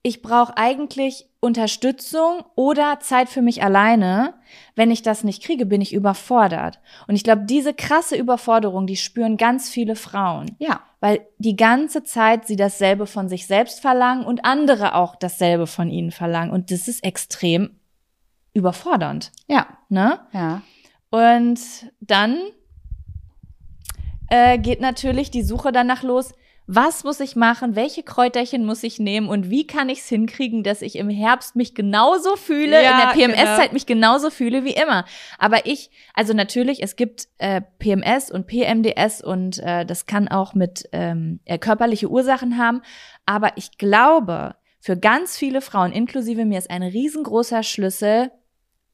ich 0.03 0.23
brauche 0.23 0.57
eigentlich 0.57 1.27
Unterstützung 1.41 2.45
oder 2.55 2.99
Zeit 3.01 3.29
für 3.29 3.43
mich 3.43 3.63
alleine. 3.65 4.35
Wenn 4.77 4.91
ich 4.93 5.03
das 5.03 5.25
nicht 5.25 5.43
kriege, 5.43 5.67
bin 5.67 5.81
ich 5.81 5.93
überfordert. 5.93 6.79
Und 7.09 7.17
ich 7.17 7.25
glaube, 7.25 7.43
diese 7.45 7.75
krasse 7.75 8.15
Überforderung, 8.17 8.87
die 8.87 8.97
spüren 8.97 9.37
ganz 9.37 9.69
viele 9.69 9.97
Frauen 9.97 10.55
Ja. 10.59 10.81
weil 11.01 11.27
die 11.39 11.57
ganze 11.57 12.05
Zeit 12.05 12.47
sie 12.47 12.55
dasselbe 12.57 13.07
von 13.07 13.29
sich 13.29 13.47
selbst 13.49 13.81
verlangen 13.81 14.25
und 14.25 14.45
andere 14.45 14.95
auch 14.95 15.17
dasselbe 15.17 15.67
von 15.67 15.89
ihnen 15.91 16.11
verlangen. 16.13 16.53
Und 16.53 16.71
das 16.71 16.87
ist 16.89 17.03
extrem 17.03 17.71
überfordernd, 18.55 19.33
Ja. 19.49 19.67
ne? 19.89 20.21
Ja. 20.33 20.63
Und 21.11 21.59
dann 22.01 22.39
äh, 24.29 24.59
geht 24.59 24.81
natürlich 24.81 25.31
die 25.31 25.43
Suche 25.43 25.73
danach 25.73 26.03
los. 26.03 26.33
Was 26.69 27.05
muss 27.05 27.21
ich 27.21 27.37
machen? 27.37 27.77
Welche 27.77 28.03
Kräuterchen 28.03 28.65
muss 28.67 28.83
ich 28.83 28.99
nehmen? 28.99 29.29
Und 29.29 29.51
wie 29.51 29.67
kann 29.67 29.89
ich 29.89 30.01
es 30.01 30.09
hinkriegen, 30.09 30.65
dass 30.65 30.83
ich 30.83 30.97
im 30.97 31.09
Herbst 31.09 31.55
mich 31.55 31.75
genauso 31.75 32.35
fühle, 32.35 32.83
Ja, 32.83 32.91
in 32.91 32.97
der 32.97 33.27
PMS-Zeit 33.27 33.61
genau. 33.67 33.73
mich 33.73 33.87
genauso 33.87 34.31
fühle 34.31 34.65
wie 34.65 34.75
immer? 34.75 35.05
Aber 35.39 35.67
ich, 35.67 35.91
also 36.13 36.33
natürlich, 36.33 36.83
es 36.83 36.97
gibt 36.97 37.29
äh, 37.39 37.61
PMS 37.79 38.33
und 38.33 38.49
PMDS 38.49 39.23
und 39.23 39.59
äh, 39.61 39.87
das 39.87 40.07
kann 40.07 40.27
auch 40.27 40.55
mit 40.55 40.89
ähm, 40.93 41.39
äh, 41.45 41.59
körperliche 41.59 42.11
Ursachen 42.11 42.59
haben. 42.59 42.83
Aber 43.27 43.53
ich 43.57 43.79
glaube, 43.79 44.57
für 44.81 44.97
ganz 44.97 45.37
viele 45.37 45.61
Frauen, 45.61 45.93
inklusive 45.93 46.45
mir, 46.45 46.59
ist 46.59 46.71
ein 46.71 46.83
riesengroßer 46.83 47.63
Schlüssel, 47.63 48.33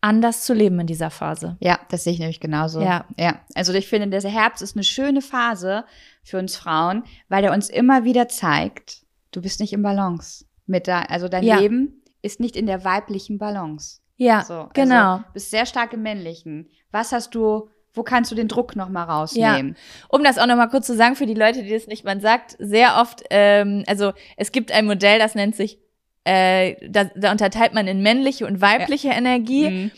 anders 0.03 0.45
zu 0.45 0.53
leben 0.53 0.81
in 0.81 0.87
dieser 0.87 1.11
Phase. 1.11 1.57
Ja, 1.61 1.79
das 1.89 2.05
sehe 2.05 2.13
ich 2.13 2.19
nämlich 2.19 2.41
genauso. 2.41 2.83
Ja. 2.83 3.07
ja. 3.17 3.41
Also 3.55 3.73
ich 3.73 3.89
finde, 3.89 4.09
der 4.09 4.31
Herbst 4.31 4.61
ist 4.61 4.77
eine 4.77 4.85
schöne 4.85 5.23
Phase 5.23 5.85
für 6.23 6.39
uns 6.39 6.57
Frauen, 6.57 7.05
weil 7.29 7.45
er 7.45 7.53
uns 7.53 7.69
immer 7.69 8.05
wieder 8.05 8.29
zeigt, 8.29 9.03
du 9.33 9.43
bist 9.43 9.61
nicht 9.61 9.73
im 9.73 9.83
Balance 9.83 10.45
mit 10.67 10.87
da, 10.89 11.01
also 11.03 11.29
dein 11.29 11.43
Ja. 11.45 11.59
Leben 11.59 12.03
ist 12.23 12.39
nicht 12.41 12.57
in 12.57 12.67
der 12.67 12.85
weiblichen 12.85 13.39
Balance. 13.39 13.99
Ja, 14.17 14.45
So, 14.45 14.69
genau. 14.75 15.15
Also, 15.15 15.25
bist 15.33 15.51
sehr 15.51 15.67
stark 15.67 15.93
im 15.93 16.03
männlichen. 16.03 16.69
Was 16.93 17.11
hast 17.11 17.35
du, 17.35 17.69
wo 17.95 18.03
kannst 18.05 18.31
du 18.31 18.37
den 18.37 18.47
Druck 18.47 18.77
noch 18.77 18.89
mal 18.89 19.03
rausnehmen? 19.05 19.77
Um 20.09 20.23
das 20.23 20.39
auch 20.39 20.47
nochmal 20.47 20.69
kurz 20.69 20.87
zu 20.87 20.95
sagen 20.95 21.17
für 21.17 21.27
die 21.27 21.35
Leute, 21.35 21.63
die 21.65 21.71
das 21.71 21.89
nicht, 21.89 22.05
man 22.05 22.21
sagt 22.21 22.57
sehr 22.61 22.99
oft, 23.01 23.25
ähm, 23.31 23.83
also 23.89 24.13
es 24.37 24.53
gibt 24.53 24.71
ein 24.71 24.87
Modell, 24.87 25.19
das 25.19 25.35
nennt 25.35 25.57
sich, 25.57 25.79
äh, 26.25 26.77
da, 26.89 27.05
da 27.17 27.33
unterteilt 27.33 27.75
man 27.75 27.89
in 27.89 28.01
männliche 28.03 28.47
und 28.47 28.61
weibliche 28.61 29.09
Energie. 29.09 29.69
Mhm. 29.71 29.91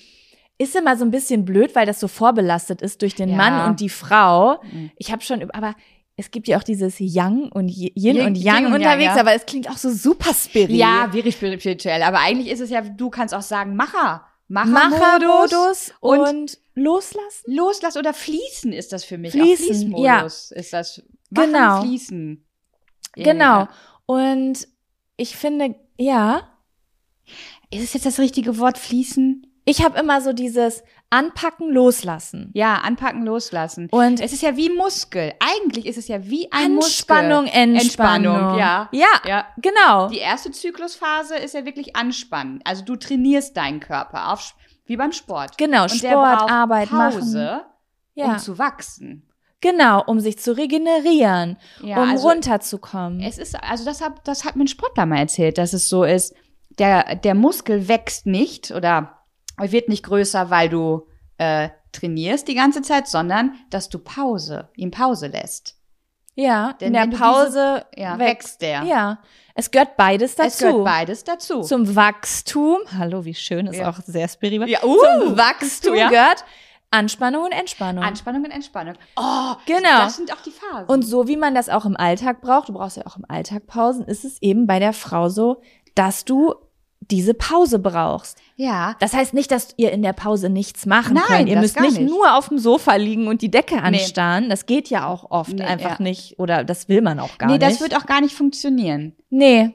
Ist 0.56 0.76
immer 0.76 0.96
so 0.96 1.04
ein 1.04 1.10
bisschen 1.10 1.44
blöd, 1.44 1.74
weil 1.74 1.84
das 1.84 1.98
so 2.00 2.06
vorbelastet 2.08 2.80
ist 2.80 3.02
durch 3.02 3.14
den 3.16 3.28
Ja. 3.30 3.36
Mann 3.36 3.68
und 3.68 3.80
die 3.80 3.88
Frau. 3.90 4.62
Mhm. 4.62 4.90
Ich 4.96 5.10
habe 5.12 5.20
schon, 5.20 5.50
aber 5.50 5.74
es 6.16 6.30
gibt 6.30 6.46
ja 6.46 6.58
auch 6.58 6.62
dieses 6.62 6.96
Yang 6.98 7.50
und 7.52 7.68
Yin, 7.68 7.92
Yin- 7.96 8.20
und 8.26 8.36
Yin 8.36 8.44
Yang 8.44 8.56
und 8.66 8.72
Yang, 8.72 8.74
unterwegs, 8.74 9.14
ja. 9.14 9.20
aber 9.20 9.34
es 9.34 9.46
klingt 9.46 9.68
auch 9.68 9.76
so 9.76 9.90
super 9.90 10.32
spirituell. 10.32 10.78
Ja, 10.78 11.12
wirklich 11.12 11.34
spirituell. 11.34 12.02
Aber 12.02 12.20
eigentlich 12.20 12.52
ist 12.52 12.60
es 12.60 12.70
ja, 12.70 12.82
du 12.82 13.10
kannst 13.10 13.34
auch 13.34 13.42
sagen, 13.42 13.74
Macher. 13.76 14.24
Machermodus. 14.46 15.00
Machermodus 15.00 15.92
und, 16.00 16.20
und 16.20 16.58
loslassen. 16.74 17.44
Loslassen 17.46 17.98
oder 17.98 18.12
fließen 18.14 18.72
ist 18.72 18.92
das 18.92 19.04
für 19.04 19.18
mich. 19.18 19.32
Fließen, 19.32 19.94
auch 19.94 19.98
Fließmodus 19.98 20.50
ist 20.52 20.72
das. 20.72 21.02
Machen, 21.30 21.52
Genau. 21.52 21.80
Fließen. 21.82 22.44
Genau. 23.14 23.68
Und 24.06 24.68
ich 25.16 25.36
finde, 25.36 25.74
ja, 25.98 26.48
Ist 27.70 27.82
es 27.84 27.92
jetzt 27.94 28.06
das 28.06 28.18
richtige 28.18 28.58
Wort, 28.58 28.78
fließen? 28.78 29.46
ich 29.64 29.82
habe 29.82 29.98
immer 29.98 30.20
so 30.20 30.32
dieses 30.34 30.84
Anpacken, 31.10 31.70
loslassen. 31.70 32.50
Ja, 32.54 32.76
anpacken, 32.78 33.24
loslassen. 33.24 33.88
Und 33.90 34.20
Es 34.20 34.32
ist 34.32 34.42
ja 34.42 34.56
wie 34.56 34.68
Muskel. 34.68 35.32
Eigentlich 35.38 35.86
ist 35.86 35.96
es 35.96 36.08
ja 36.08 36.24
wie 36.24 36.50
ein 36.50 36.76
Anspannung, 36.76 37.44
Muskel. 37.44 37.60
Entspannung. 37.60 38.34
Entspannung, 38.34 38.58
ja. 38.58 38.88
Ja, 38.90 39.06
Ja. 39.24 39.46
genau. 39.58 40.08
Die 40.08 40.18
erste 40.18 40.50
Zyklusphase 40.50 41.36
ist 41.36 41.54
ja 41.54 41.64
wirklich 41.64 41.94
anspannen. 41.94 42.60
Also 42.64 42.84
du 42.84 42.96
trainierst 42.96 43.56
deinen 43.56 43.78
Körper 43.80 44.32
auf, 44.32 44.54
wie 44.86 44.96
beim 44.96 45.12
Sport. 45.12 45.56
Genau, 45.56 45.82
Und 45.84 45.90
Sport, 45.90 46.50
Arbeit 46.50 46.88
Pause, 46.90 47.62
Ja, 48.14 48.24
um 48.26 48.38
zu 48.38 48.58
wachsen. 48.58 49.28
genau, 49.60 50.02
um 50.06 50.18
sich 50.20 50.38
zu 50.40 50.56
regenerieren, 50.56 51.58
Ja, 51.80 52.02
um 52.02 52.08
also 52.10 52.28
runterzukommen. 52.28 53.20
Es 53.20 53.38
ist, 53.38 53.54
also 53.62 53.84
das 53.84 54.00
hat, 54.00 54.14
das 54.24 54.44
hat 54.44 54.56
mir 54.56 54.64
ein 54.64 54.68
Sportler 54.68 55.06
mal 55.06 55.18
erzählt, 55.18 55.58
dass 55.58 55.72
es 55.74 55.88
so 55.88 56.02
ist, 56.04 56.34
der, 56.78 57.14
der 57.14 57.34
Muskel 57.36 57.86
wächst 57.88 58.26
nicht 58.26 58.72
oder 58.72 59.20
wird 59.58 59.88
nicht 59.88 60.04
größer, 60.04 60.50
weil 60.50 60.68
du 60.68 61.06
äh, 61.38 61.68
trainierst 61.92 62.48
die 62.48 62.54
ganze 62.54 62.82
Zeit, 62.82 63.06
sondern 63.08 63.54
dass 63.70 63.88
du 63.88 63.98
Pause, 63.98 64.68
ihm 64.76 64.90
Pause 64.90 65.28
lässt. 65.28 65.76
ja, 66.34 66.72
Denn 66.80 66.94
in 66.94 67.10
der 67.10 67.16
Pause 67.16 67.84
Ja, 67.96 68.18
wächst. 68.18 68.60
wächst 68.60 68.62
der. 68.62 68.82
Ja, 68.82 69.18
es 69.54 69.70
gehört 69.70 69.96
beides 69.96 70.34
dazu. 70.34 70.48
Es 70.48 70.58
gehört 70.58 70.84
beides 70.84 71.24
dazu. 71.24 71.60
Zum 71.62 71.94
Wachstum, 71.94 72.78
hallo, 72.98 73.24
wie 73.24 73.34
schön, 73.34 73.66
ist 73.68 73.76
Ja. 73.78 73.90
auch 73.90 73.98
sehr 74.04 74.26
spirituell. 74.28 74.68
Ja, 74.68 74.82
uh, 74.82 74.96
Zum 75.22 75.36
Wachstum 75.36 75.94
ja. 75.94 76.08
gehört 76.08 76.44
Anspannung 76.90 77.44
und 77.44 77.52
Entspannung. 77.52 78.02
Anspannung 78.04 78.44
und 78.44 78.50
Entspannung. 78.50 78.94
Oh, 79.16 79.54
Genau. 79.66 79.98
Das 80.04 80.16
sind 80.16 80.32
auch 80.32 80.40
die 80.42 80.50
Phasen. 80.52 80.86
Und 80.88 81.02
so 81.02 81.26
wie 81.28 81.36
man 81.36 81.54
das 81.54 81.68
auch 81.68 81.84
im 81.84 81.96
Alltag 81.96 82.40
braucht, 82.40 82.68
du 82.68 82.72
brauchst 82.72 82.96
ja 82.96 83.06
auch 83.06 83.16
im 83.16 83.24
Alltag 83.28 83.66
Pausen, 83.66 84.04
ist 84.04 84.24
es 84.24 84.40
eben 84.42 84.66
bei 84.66 84.78
der 84.80 84.92
Frau 84.92 85.28
so, 85.28 85.60
dass 85.96 86.24
du 86.24 86.54
diese 87.10 87.34
Pause 87.34 87.78
brauchst. 87.78 88.38
ja, 88.56 88.96
Das 89.00 89.12
heißt 89.14 89.34
nicht, 89.34 89.50
dass 89.50 89.74
ihr 89.76 89.92
in 89.92 90.02
der 90.02 90.12
Pause 90.12 90.48
nichts 90.48 90.86
machen 90.86 91.14
Nein, 91.14 91.24
könnt. 91.26 91.48
Ihr 91.48 91.58
müsst 91.60 91.78
nicht, 91.80 91.98
nicht. 91.98 92.08
nur 92.10 92.36
auf 92.36 92.48
dem 92.48 92.58
Sofa 92.58 92.94
liegen 92.96 93.28
und 93.28 93.42
die 93.42 93.50
Decke 93.50 93.82
anstarren. 93.82 94.48
Das 94.48 94.66
geht 94.66 94.88
ja 94.90 95.06
auch 95.06 95.30
oft 95.30 95.52
Nee, 95.52 95.62
einfach 95.64 95.98
ja. 95.98 96.02
nicht 96.02 96.38
oder 96.38 96.64
das 96.64 96.88
will 96.88 97.02
man 97.02 97.18
auch 97.20 97.36
gar 97.38 97.46
nee, 97.48 97.54
nicht. 97.58 97.62
das 97.62 97.80
wird 97.80 97.96
auch 97.96 98.06
gar 98.06 98.20
nicht 98.20 98.34
funktionieren. 98.34 99.14
nee, 99.30 99.70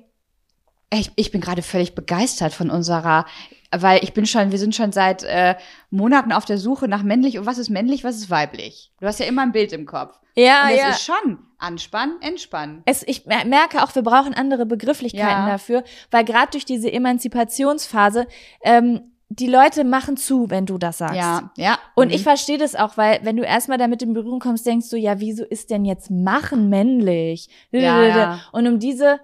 Ich, 0.93 1.11
ich 1.15 1.31
bin 1.31 1.39
gerade 1.41 1.61
völlig 1.61 1.93
begeistert 1.93 2.53
von 2.53 2.69
unserer, 2.71 3.25
weil 3.71 4.03
ich 4.03 4.13
bin 4.13 4.25
schon, 4.25 4.51
wir 4.51 4.57
sind 4.59 4.75
schon 4.75 4.91
seit 4.91 5.23
äh, 5.23 5.55
Monaten 5.89 6.31
auf 6.31 6.45
der 6.45 6.57
Suche 6.57 6.87
nach 6.87 7.03
männlich 7.03 7.37
und 7.37 7.45
was 7.45 7.57
ist 7.57 7.69
männlich, 7.69 8.03
was 8.03 8.15
ist 8.17 8.29
weiblich. 8.29 8.91
Du 8.99 9.05
hast 9.07 9.19
ja 9.19 9.25
immer 9.27 9.43
ein 9.43 9.51
Bild 9.51 9.71
im 9.73 9.85
Kopf. 9.85 10.19
ja, 10.35 10.63
und 10.65 10.71
es 10.71 10.77
ja. 10.79 10.89
ist 10.89 11.03
schon 11.05 11.39
anspannen, 11.57 12.15
entspannen. 12.21 12.81
Es, 12.85 13.03
ich 13.03 13.25
mer- 13.25 13.45
merke 13.45 13.83
auch, 13.83 13.93
wir 13.93 14.01
brauchen 14.01 14.33
andere 14.33 14.65
Begrifflichkeiten 14.65 15.27
Ja. 15.45 15.49
dafür, 15.49 15.83
weil 16.09 16.23
gerade 16.23 16.51
durch 16.51 16.65
diese 16.65 16.91
Emanzipationsphase 16.91 18.27
ähm, 18.63 19.01
die 19.31 19.47
Leute 19.47 19.83
machen 19.83 20.17
zu, 20.17 20.49
wenn 20.49 20.65
du 20.65 20.79
das 20.79 20.97
sagst. 20.97 21.15
Ja, 21.17 21.51
ja. 21.55 21.77
Und 21.93 22.07
Mhm. 22.07 22.13
ich 22.15 22.23
verstehe 22.23 22.57
das 22.57 22.73
auch, 22.75 22.97
weil 22.97 23.19
wenn 23.23 23.37
du 23.37 23.43
erstmal 23.43 23.77
damit 23.77 24.01
in 24.01 24.13
Berührung 24.13 24.39
kommst, 24.39 24.65
denkst 24.65 24.89
du, 24.89 24.97
ja, 24.97 25.19
wieso 25.19 25.43
ist 25.43 25.69
denn 25.69 25.85
jetzt 25.85 26.09
machen 26.09 26.69
männlich? 26.69 27.47
Ja. 27.71 28.39
Und 28.51 28.65
um 28.65 28.79
diese 28.79 29.19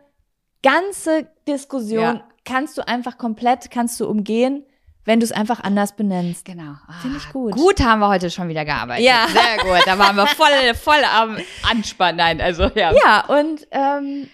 ganze 0.62 1.28
Diskussion 1.48 2.18
Ja. 2.18 2.28
Kannst 2.46 2.78
du 2.78 2.88
einfach 2.88 3.18
komplett, 3.18 3.70
kannst 3.72 4.00
du 4.00 4.08
umgehen, 4.08 4.64
wenn 5.04 5.20
du 5.20 5.24
es 5.26 5.32
einfach 5.32 5.60
anders 5.64 5.96
benennst. 5.96 6.46
Genau. 6.46 6.74
Ah, 6.88 6.94
Finde 7.02 7.18
ich 7.18 7.30
gut. 7.32 7.54
Gut 7.54 7.80
haben 7.84 8.00
wir 8.00 8.08
heute 8.08 8.30
schon 8.32 8.48
wieder 8.48 8.66
gearbeitet. 8.66 9.06
Ja. 9.06 9.28
Sehr 9.28 9.64
gut. 9.64 9.86
Da 9.86 10.00
waren 10.00 10.16
wir 10.16 10.26
voll, 10.28 10.74
voll 10.76 11.04
am 11.16 11.38
Anspannen. 11.70 12.18
Nein, 12.18 12.42
also 12.42 12.64
ja. 12.76 12.92
Ja, 12.94 13.26
und 13.28 13.68
ähm, 13.72 14.28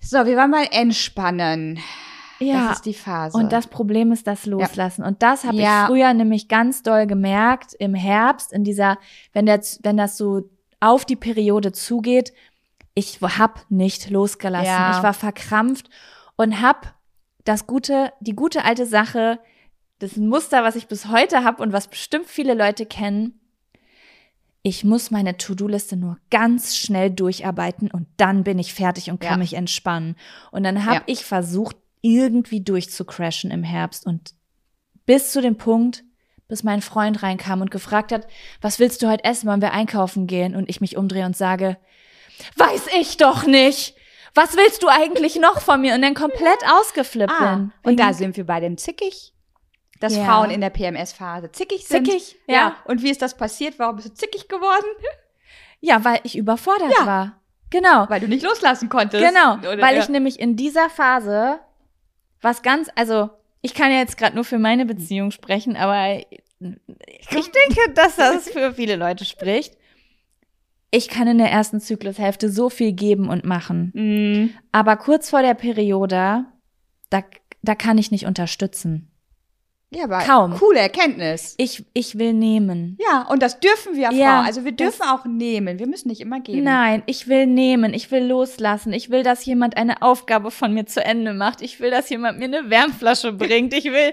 So, 0.00 0.24
wir 0.26 0.36
wollen 0.36 0.50
mal 0.50 0.66
entspannen. 0.72 1.78
ja. 2.40 2.66
Das 2.68 2.76
ist 2.78 2.86
die 2.86 2.94
Phase. 2.94 3.36
Und 3.38 3.52
das 3.52 3.68
Problem 3.68 4.10
ist 4.10 4.26
das 4.26 4.46
Loslassen. 4.46 5.04
Und 5.04 5.22
das 5.22 5.44
habe 5.44 5.56
Ja. 5.58 5.82
ich 5.82 5.86
früher 5.88 6.12
nämlich 6.12 6.48
ganz 6.48 6.82
doll 6.82 7.06
gemerkt 7.06 7.74
im 7.78 7.94
Herbst, 7.94 8.52
in 8.52 8.64
dieser, 8.64 8.98
wenn, 9.32 9.46
der, 9.46 9.60
wenn 9.82 9.96
das 9.96 10.16
so 10.16 10.42
auf 10.80 11.04
die 11.04 11.16
Periode 11.16 11.70
zugeht, 11.72 12.32
ich 12.94 13.20
hab 13.20 13.64
nicht 13.70 14.10
losgelassen. 14.10 14.66
Ja. 14.66 14.96
Ich 14.96 15.02
war 15.04 15.14
verkrampft 15.14 15.88
und 16.36 16.60
hab 16.60 16.95
das 17.46 17.66
gute, 17.66 18.12
die 18.20 18.34
gute 18.36 18.64
alte 18.64 18.84
Sache, 18.86 19.38
das 20.00 20.16
Muster, 20.16 20.62
was 20.62 20.76
ich 20.76 20.88
bis 20.88 21.08
heute 21.08 21.42
hab 21.44 21.58
und 21.60 21.72
was 21.72 21.88
bestimmt 21.88 22.26
viele 22.26 22.52
Leute 22.54 22.84
kennen. 22.84 23.40
Ich 24.62 24.84
muss 24.84 25.10
meine 25.12 25.36
To-Do-Liste 25.36 25.96
nur 25.96 26.18
ganz 26.30 26.76
schnell 26.76 27.10
durcharbeiten 27.10 27.90
und 27.90 28.06
dann 28.16 28.42
bin 28.44 28.58
ich 28.58 28.74
fertig 28.74 29.10
und 29.10 29.20
kann 29.20 29.34
Ja. 29.34 29.36
mich 29.38 29.54
entspannen. 29.54 30.16
Und 30.50 30.64
dann 30.64 30.84
habe 30.84 30.96
Ja. 30.96 31.02
ich 31.06 31.24
versucht, 31.24 31.76
irgendwie 32.02 32.60
durchzucrashen 32.60 33.50
im 33.50 33.62
Herbst 33.62 34.04
und 34.06 34.34
bis 35.06 35.30
zu 35.32 35.40
dem 35.40 35.56
Punkt, 35.56 36.04
bis 36.48 36.62
mein 36.62 36.82
Freund 36.82 37.22
reinkam 37.22 37.60
und 37.60 37.70
gefragt 37.70 38.12
hat, 38.12 38.26
was 38.60 38.78
willst 38.78 39.02
du 39.02 39.08
heute 39.08 39.24
essen, 39.24 39.48
wollen 39.48 39.60
wir 39.62 39.72
einkaufen 39.72 40.26
gehen? 40.26 40.54
Und 40.54 40.68
ich 40.68 40.80
mich 40.80 40.96
umdrehe 40.96 41.26
und 41.26 41.36
sage, 41.36 41.76
weiß 42.56 42.88
ich 43.00 43.16
doch 43.16 43.46
nicht. 43.46 43.95
Was 44.36 44.56
willst 44.56 44.82
du 44.82 44.88
eigentlich 44.88 45.36
noch 45.40 45.60
von 45.60 45.80
mir? 45.80 45.94
Und 45.94 46.02
dann 46.02 46.14
komplett 46.14 46.58
ausgeflippt 46.70 47.32
Ah, 47.38 47.56
bin. 47.56 47.72
und 47.82 47.98
da 47.98 48.12
sind 48.12 48.36
wir 48.36 48.44
bei 48.46 48.60
dem 48.60 48.76
zickig. 48.78 49.32
Dass 49.98 50.14
Ja. 50.14 50.24
Frauen 50.26 50.50
in 50.50 50.60
der 50.60 50.68
PMS-Phase 50.70 51.50
zickig 51.52 51.86
sind. 51.86 52.06
Zickig, 52.06 52.36
ja. 52.46 52.54
ja. 52.54 52.76
Und 52.84 53.02
wie 53.02 53.10
ist 53.10 53.22
das 53.22 53.34
passiert? 53.36 53.78
Warum 53.78 53.96
bist 53.96 54.08
du 54.08 54.14
zickig 54.14 54.46
geworden? 54.48 54.84
Ja, 55.80 56.04
weil 56.04 56.20
ich 56.24 56.36
überfordert 56.36 56.92
Ja. 57.00 57.06
war. 57.06 57.40
Genau. 57.70 58.04
Weil 58.08 58.20
du 58.20 58.28
nicht 58.28 58.44
loslassen 58.44 58.88
konntest. 58.90 59.24
Genau, 59.26 59.54
Oder- 59.56 59.80
weil 59.82 59.96
ich 59.98 60.08
nämlich 60.08 60.38
in 60.38 60.54
dieser 60.54 60.88
Phase 60.90 61.58
was 62.42 62.62
ganz, 62.62 62.90
also 62.94 63.30
ich 63.62 63.72
kann 63.74 63.90
ja 63.90 63.98
jetzt 63.98 64.18
gerade 64.18 64.34
nur 64.36 64.44
für 64.44 64.58
meine 64.58 64.84
Beziehung 64.86 65.30
sprechen, 65.30 65.76
aber 65.76 66.18
ich 66.60 67.50
denke, 67.50 67.90
dass 67.94 68.16
das 68.16 68.48
für 68.50 68.72
viele 68.74 68.96
Leute 68.96 69.24
spricht. 69.24 69.74
Ich 70.96 71.08
kann 71.08 71.28
in 71.28 71.36
der 71.36 71.50
ersten 71.50 71.78
Zyklushälfte 71.78 72.48
so 72.48 72.70
viel 72.70 72.92
geben 72.92 73.28
und 73.28 73.44
machen, 73.44 73.92
Mm. 73.94 74.48
aber 74.72 74.96
kurz 74.96 75.28
vor 75.28 75.42
der 75.42 75.52
Periode, 75.52 76.46
da, 77.10 77.22
da 77.62 77.74
kann 77.74 77.98
ich 77.98 78.10
nicht 78.10 78.24
unterstützen. 78.24 79.10
Ja, 79.90 80.04
aber 80.04 80.18
Kaum. 80.18 80.54
coole 80.58 80.80
Erkenntnis. 80.80 81.54
Ich, 81.58 81.84
ich 81.94 82.18
will 82.18 82.32
nehmen. 82.32 82.98
Ja, 83.00 83.22
und 83.30 83.40
das 83.40 83.60
dürfen 83.60 83.94
wir, 83.94 84.08
Frau. 84.08 84.16
Ja, 84.16 84.40
also 84.42 84.64
wir 84.64 84.72
dürfen 84.72 85.02
auch 85.08 85.24
nehmen. 85.24 85.78
Wir 85.78 85.86
müssen 85.86 86.08
nicht 86.08 86.20
immer 86.20 86.40
geben. 86.40 86.64
Nein, 86.64 87.04
ich 87.06 87.28
will 87.28 87.46
nehmen, 87.46 87.94
ich 87.94 88.10
will 88.10 88.24
loslassen, 88.26 88.92
ich 88.92 89.10
will, 89.10 89.22
dass 89.22 89.44
jemand 89.44 89.76
eine 89.76 90.02
Aufgabe 90.02 90.50
von 90.50 90.74
mir 90.74 90.86
zu 90.86 91.04
Ende 91.04 91.32
macht, 91.34 91.62
ich 91.62 91.78
will, 91.78 91.92
dass 91.92 92.10
jemand 92.10 92.38
mir 92.40 92.46
eine 92.46 92.68
Wärmflasche 92.68 93.32
bringt, 93.32 93.72
ich 93.74 93.84
will. 93.84 94.12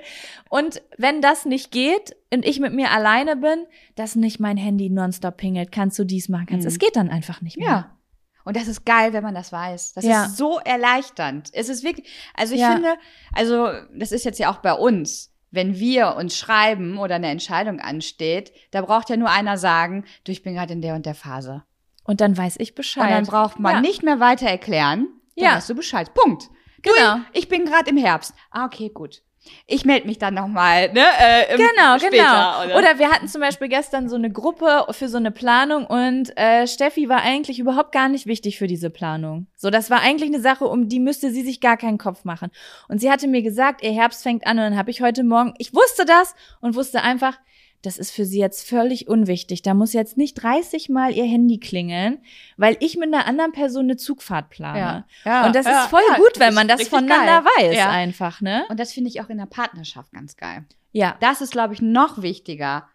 Und 0.49 0.81
wenn 0.99 1.21
das 1.21 1.45
nicht 1.45 1.71
geht 1.71 2.15
und 2.31 2.45
ich 2.45 2.59
mit 2.59 2.73
mir 2.73 2.91
alleine 2.91 3.35
bin, 3.35 3.65
dass 3.95 4.15
nicht 4.15 4.39
mein 4.39 4.57
Handy 4.57 4.91
nonstop 4.91 5.37
pingelt, 5.37 5.71
kannst 5.71 5.97
du 5.97 6.03
dies 6.03 6.29
machen, 6.29 6.45
kannst. 6.47 6.65
Mhm. 6.65 6.71
Es 6.71 6.77
geht 6.77 6.95
dann 6.95 7.09
einfach 7.09 7.41
nicht 7.41 7.57
mehr. 7.57 7.67
Ja. 7.67 7.97
Und 8.45 8.57
das 8.57 8.67
ist 8.67 8.85
geil, 8.85 9.11
wenn 9.13 9.23
man 9.23 9.33
das 9.33 9.51
weiß. 9.51 9.93
Das 9.93 10.03
Ja. 10.05 10.25
ist 10.25 10.37
so 10.37 10.59
erleichternd. 10.59 11.49
Es 11.53 11.67
ist 11.69 11.83
wirklich, 11.83 12.07
also 12.35 12.53
ich 12.53 12.61
Ja. 12.61 12.73
finde, 12.73 12.93
also 13.33 13.69
das 13.97 14.11
ist 14.11 14.23
jetzt 14.25 14.37
ja 14.37 14.51
auch 14.51 14.57
bei 14.57 14.73
uns. 14.73 15.31
Wenn 15.53 15.77
wir 15.77 16.15
uns 16.15 16.35
schreiben 16.35 16.97
oder 16.97 17.13
eine 17.15 17.29
Entscheidung 17.29 17.79
ansteht, 17.79 18.51
da 18.71 18.81
braucht 18.81 19.11
ja 19.11 19.17
nur 19.17 19.29
einer 19.29 19.59
sagen, 19.59 20.03
du, 20.23 20.31
ich 20.31 20.41
bin 20.41 20.55
gerade 20.55 20.73
in 20.73 20.81
der 20.81 20.95
und 20.95 21.05
der 21.05 21.13
Phase. 21.13 21.63
Und 22.03 22.21
dann 22.21 22.35
weiß 22.35 22.55
ich 22.57 22.73
Bescheid. 22.73 23.03
Und 23.03 23.11
dann 23.11 23.25
braucht 23.27 23.59
man 23.59 23.75
ja. 23.75 23.81
nicht 23.81 24.01
mehr 24.01 24.19
weiter 24.19 24.47
erklären. 24.47 25.09
Dann 25.35 25.45
Ja. 25.45 25.55
weißt 25.55 25.69
du 25.69 25.75
Bescheid. 25.75 26.11
Punkt. 26.15 26.49
Du, 26.81 26.89
Genau. 26.91 27.17
ich 27.33 27.49
bin 27.49 27.65
gerade 27.65 27.87
im 27.91 27.97
Herbst. 27.97 28.33
Ah, 28.49 28.65
okay, 28.65 28.89
gut. 28.89 29.21
Ich 29.67 29.85
melde 29.85 30.07
mich 30.07 30.17
dann 30.17 30.33
nochmal, 30.33 30.91
ne? 30.93 31.01
Äh, 31.19 31.57
Genau, 31.57 31.97
später, 31.97 32.09
genau. 32.11 32.65
Oder? 32.65 32.77
Oder 32.77 32.99
wir 32.99 33.11
hatten 33.11 33.27
zum 33.27 33.41
Beispiel 33.41 33.67
gestern 33.67 34.09
so 34.09 34.15
eine 34.15 34.31
Gruppe 34.31 34.85
für 34.91 35.09
so 35.09 35.17
eine 35.17 35.31
Planung 35.31 35.85
und 35.85 36.35
äh, 36.37 36.67
Steffi 36.67 37.09
war 37.09 37.21
eigentlich 37.21 37.59
überhaupt 37.59 37.91
gar 37.91 38.09
nicht 38.09 38.25
wichtig 38.25 38.57
für 38.57 38.67
diese 38.67 38.89
Planung. 38.89 39.47
So, 39.55 39.69
das 39.69 39.89
war 39.89 40.01
eigentlich 40.01 40.29
eine 40.29 40.41
Sache, 40.41 40.65
um 40.65 40.89
die 40.89 40.99
müsste 40.99 41.31
sie 41.31 41.43
sich 41.43 41.61
gar 41.61 41.77
keinen 41.77 41.97
Kopf 41.97 42.23
machen. 42.25 42.51
Und 42.87 42.99
sie 42.99 43.11
hatte 43.11 43.27
mir 43.27 43.41
gesagt, 43.41 43.83
ihr 43.83 43.91
Herbst 43.91 44.23
fängt 44.23 44.45
an 44.47 44.57
und 44.57 44.63
dann 44.63 44.77
habe 44.77 44.91
ich 44.91 45.01
heute 45.01 45.23
Morgen, 45.23 45.53
ich 45.57 45.73
wusste 45.73 46.05
das 46.05 46.35
und 46.61 46.75
wusste 46.75 47.01
einfach, 47.01 47.37
das 47.83 47.97
ist 47.99 48.11
für 48.11 48.25
sie 48.25 48.39
jetzt 48.39 48.67
völlig 48.67 49.07
unwichtig. 49.07 49.61
Da 49.61 49.73
muss 49.75 49.93
jetzt 49.93 50.17
nicht 50.17 50.35
30 50.41 50.89
Mal 50.89 51.13
ihr 51.13 51.25
Handy 51.25 51.59
klingeln, 51.59 52.17
weil 52.57 52.75
ich 52.79 52.97
mit 52.97 53.13
einer 53.13 53.27
anderen 53.27 53.51
Person 53.51 53.83
eine 53.85 53.97
Zugfahrt 53.97 54.49
plane. 54.49 54.79
Ja. 54.79 55.05
Ja, 55.25 55.45
und 55.45 55.55
das 55.55 55.65
ja, 55.67 55.83
ist 55.83 55.89
voll 55.89 56.01
gut, 56.17 56.39
wenn 56.39 56.53
man 56.55 56.67
das 56.67 56.87
voneinander 56.87 57.43
geil. 57.57 57.69
weiß, 57.69 57.77
Ja. 57.77 57.89
einfach, 57.91 58.41
ne? 58.41 58.65
Und 58.69 58.79
das 58.79 58.91
finde 58.93 59.09
ich 59.09 59.21
auch 59.21 59.29
in 59.29 59.37
der 59.37 59.45
Partnerschaft 59.45 60.11
ganz 60.13 60.35
geil. 60.37 60.65
Ja. 60.91 61.15
Das 61.19 61.41
ist, 61.41 61.51
glaube 61.51 61.73
ich, 61.73 61.81
noch 61.81 62.21
wichtiger. 62.21 62.87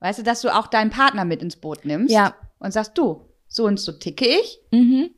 Weißt 0.00 0.18
du, 0.18 0.22
dass 0.22 0.40
du 0.40 0.48
auch 0.48 0.66
deinen 0.66 0.90
Partner 0.90 1.24
mit 1.24 1.42
ins 1.42 1.56
Boot 1.56 1.84
nimmst 1.84 2.12
Ja. 2.12 2.34
und 2.58 2.72
sagst, 2.72 2.96
du, 2.96 3.28
so 3.46 3.64
und 3.66 3.78
so 3.78 3.92
ticke 3.92 4.24
ich. 4.26 4.58
Mhm. 4.72 5.10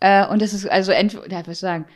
Äh, 0.00 0.26
und 0.26 0.42
das 0.42 0.52
ist 0.52 0.66
also 0.68 0.90
entweder, 0.92 1.28
ja, 1.30 1.38
was 1.38 1.44
soll 1.46 1.52
ich 1.52 1.58
sagen. 1.60 1.86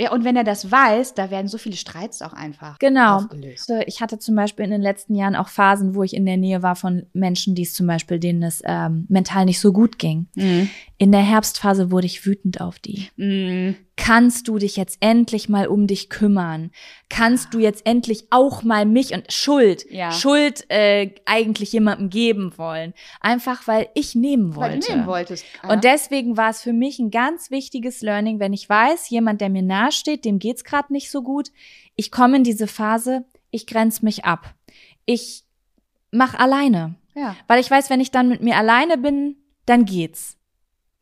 Ja, 0.00 0.12
und 0.12 0.24
wenn 0.24 0.36
er 0.36 0.44
das 0.44 0.70
weiß, 0.70 1.14
da 1.14 1.30
werden 1.30 1.48
so 1.48 1.58
viele 1.58 1.76
Streits 1.76 2.22
auch 2.22 2.32
einfach 2.32 2.78
Genau. 2.78 3.16
aufgelöst. 3.16 3.70
Ich 3.86 4.00
hatte 4.00 4.18
zum 4.20 4.36
Beispiel 4.36 4.64
in 4.64 4.70
den 4.70 4.80
letzten 4.82 5.14
Jahren 5.16 5.34
auch 5.34 5.48
Phasen, 5.48 5.94
wo 5.96 6.04
ich 6.04 6.14
in 6.14 6.24
der 6.24 6.36
Nähe 6.36 6.62
war 6.62 6.76
von 6.76 7.06
Menschen, 7.12 7.54
die 7.56 7.62
es 7.62 7.74
zum 7.74 7.86
Beispiel, 7.88 8.20
denen 8.20 8.42
es 8.44 8.62
ähm, 8.64 9.06
mental 9.08 9.44
nicht 9.44 9.58
so 9.58 9.72
gut 9.72 9.98
ging. 9.98 10.28
Mhm. 10.36 10.70
In 10.98 11.10
der 11.10 11.22
Herbstphase 11.22 11.90
wurde 11.90 12.06
ich 12.06 12.24
wütend 12.24 12.60
auf 12.60 12.78
die. 12.78 13.08
Mhm. 13.16 13.74
Kannst 14.00 14.46
du 14.46 14.58
dich 14.58 14.76
jetzt 14.76 14.98
endlich 15.00 15.48
mal 15.48 15.66
um 15.66 15.88
dich 15.88 16.08
kümmern? 16.08 16.70
Kannst 17.10 17.52
du 17.52 17.58
jetzt 17.58 17.84
endlich 17.84 18.28
auch 18.30 18.62
mal 18.62 18.86
mich 18.86 19.12
und 19.12 19.30
Schuld, 19.32 19.90
Ja. 19.90 20.12
Schuld 20.12 20.64
äh, 20.70 21.10
eigentlich 21.26 21.72
jemandem 21.72 22.08
geben 22.08 22.56
wollen? 22.56 22.94
Einfach 23.20 23.66
weil 23.66 23.88
ich 23.94 24.14
nehmen 24.14 24.54
wollte. 24.54 24.74
Weil 24.74 24.80
du 24.80 24.92
nehmen 24.92 25.06
wolltest. 25.06 25.44
Und 25.68 25.82
deswegen 25.82 26.36
war 26.36 26.50
es 26.50 26.62
für 26.62 26.72
mich 26.72 27.00
ein 27.00 27.10
ganz 27.10 27.50
wichtiges 27.50 28.00
Learning, 28.00 28.38
wenn 28.38 28.52
ich 28.52 28.68
weiß, 28.68 29.10
jemand, 29.10 29.40
der 29.40 29.50
mir 29.50 29.62
nahesteht, 29.62 30.24
dem 30.24 30.38
geht's 30.38 30.62
gerade 30.64 30.92
nicht 30.92 31.10
so 31.10 31.22
gut. 31.22 31.50
Ich 31.96 32.12
komme 32.12 32.36
in 32.36 32.44
diese 32.44 32.68
Phase, 32.68 33.24
ich 33.50 33.66
grenze 33.66 34.04
mich 34.04 34.24
ab. 34.24 34.54
Ich 35.06 35.42
mach 36.12 36.34
alleine. 36.34 36.94
ja. 37.14 37.34
Weil 37.48 37.60
ich 37.60 37.70
weiß, 37.70 37.90
wenn 37.90 38.00
ich 38.00 38.12
dann 38.12 38.28
mit 38.28 38.42
mir 38.42 38.56
alleine 38.56 38.96
bin, 38.96 39.36
dann 39.66 39.84
geht's. 39.84 40.37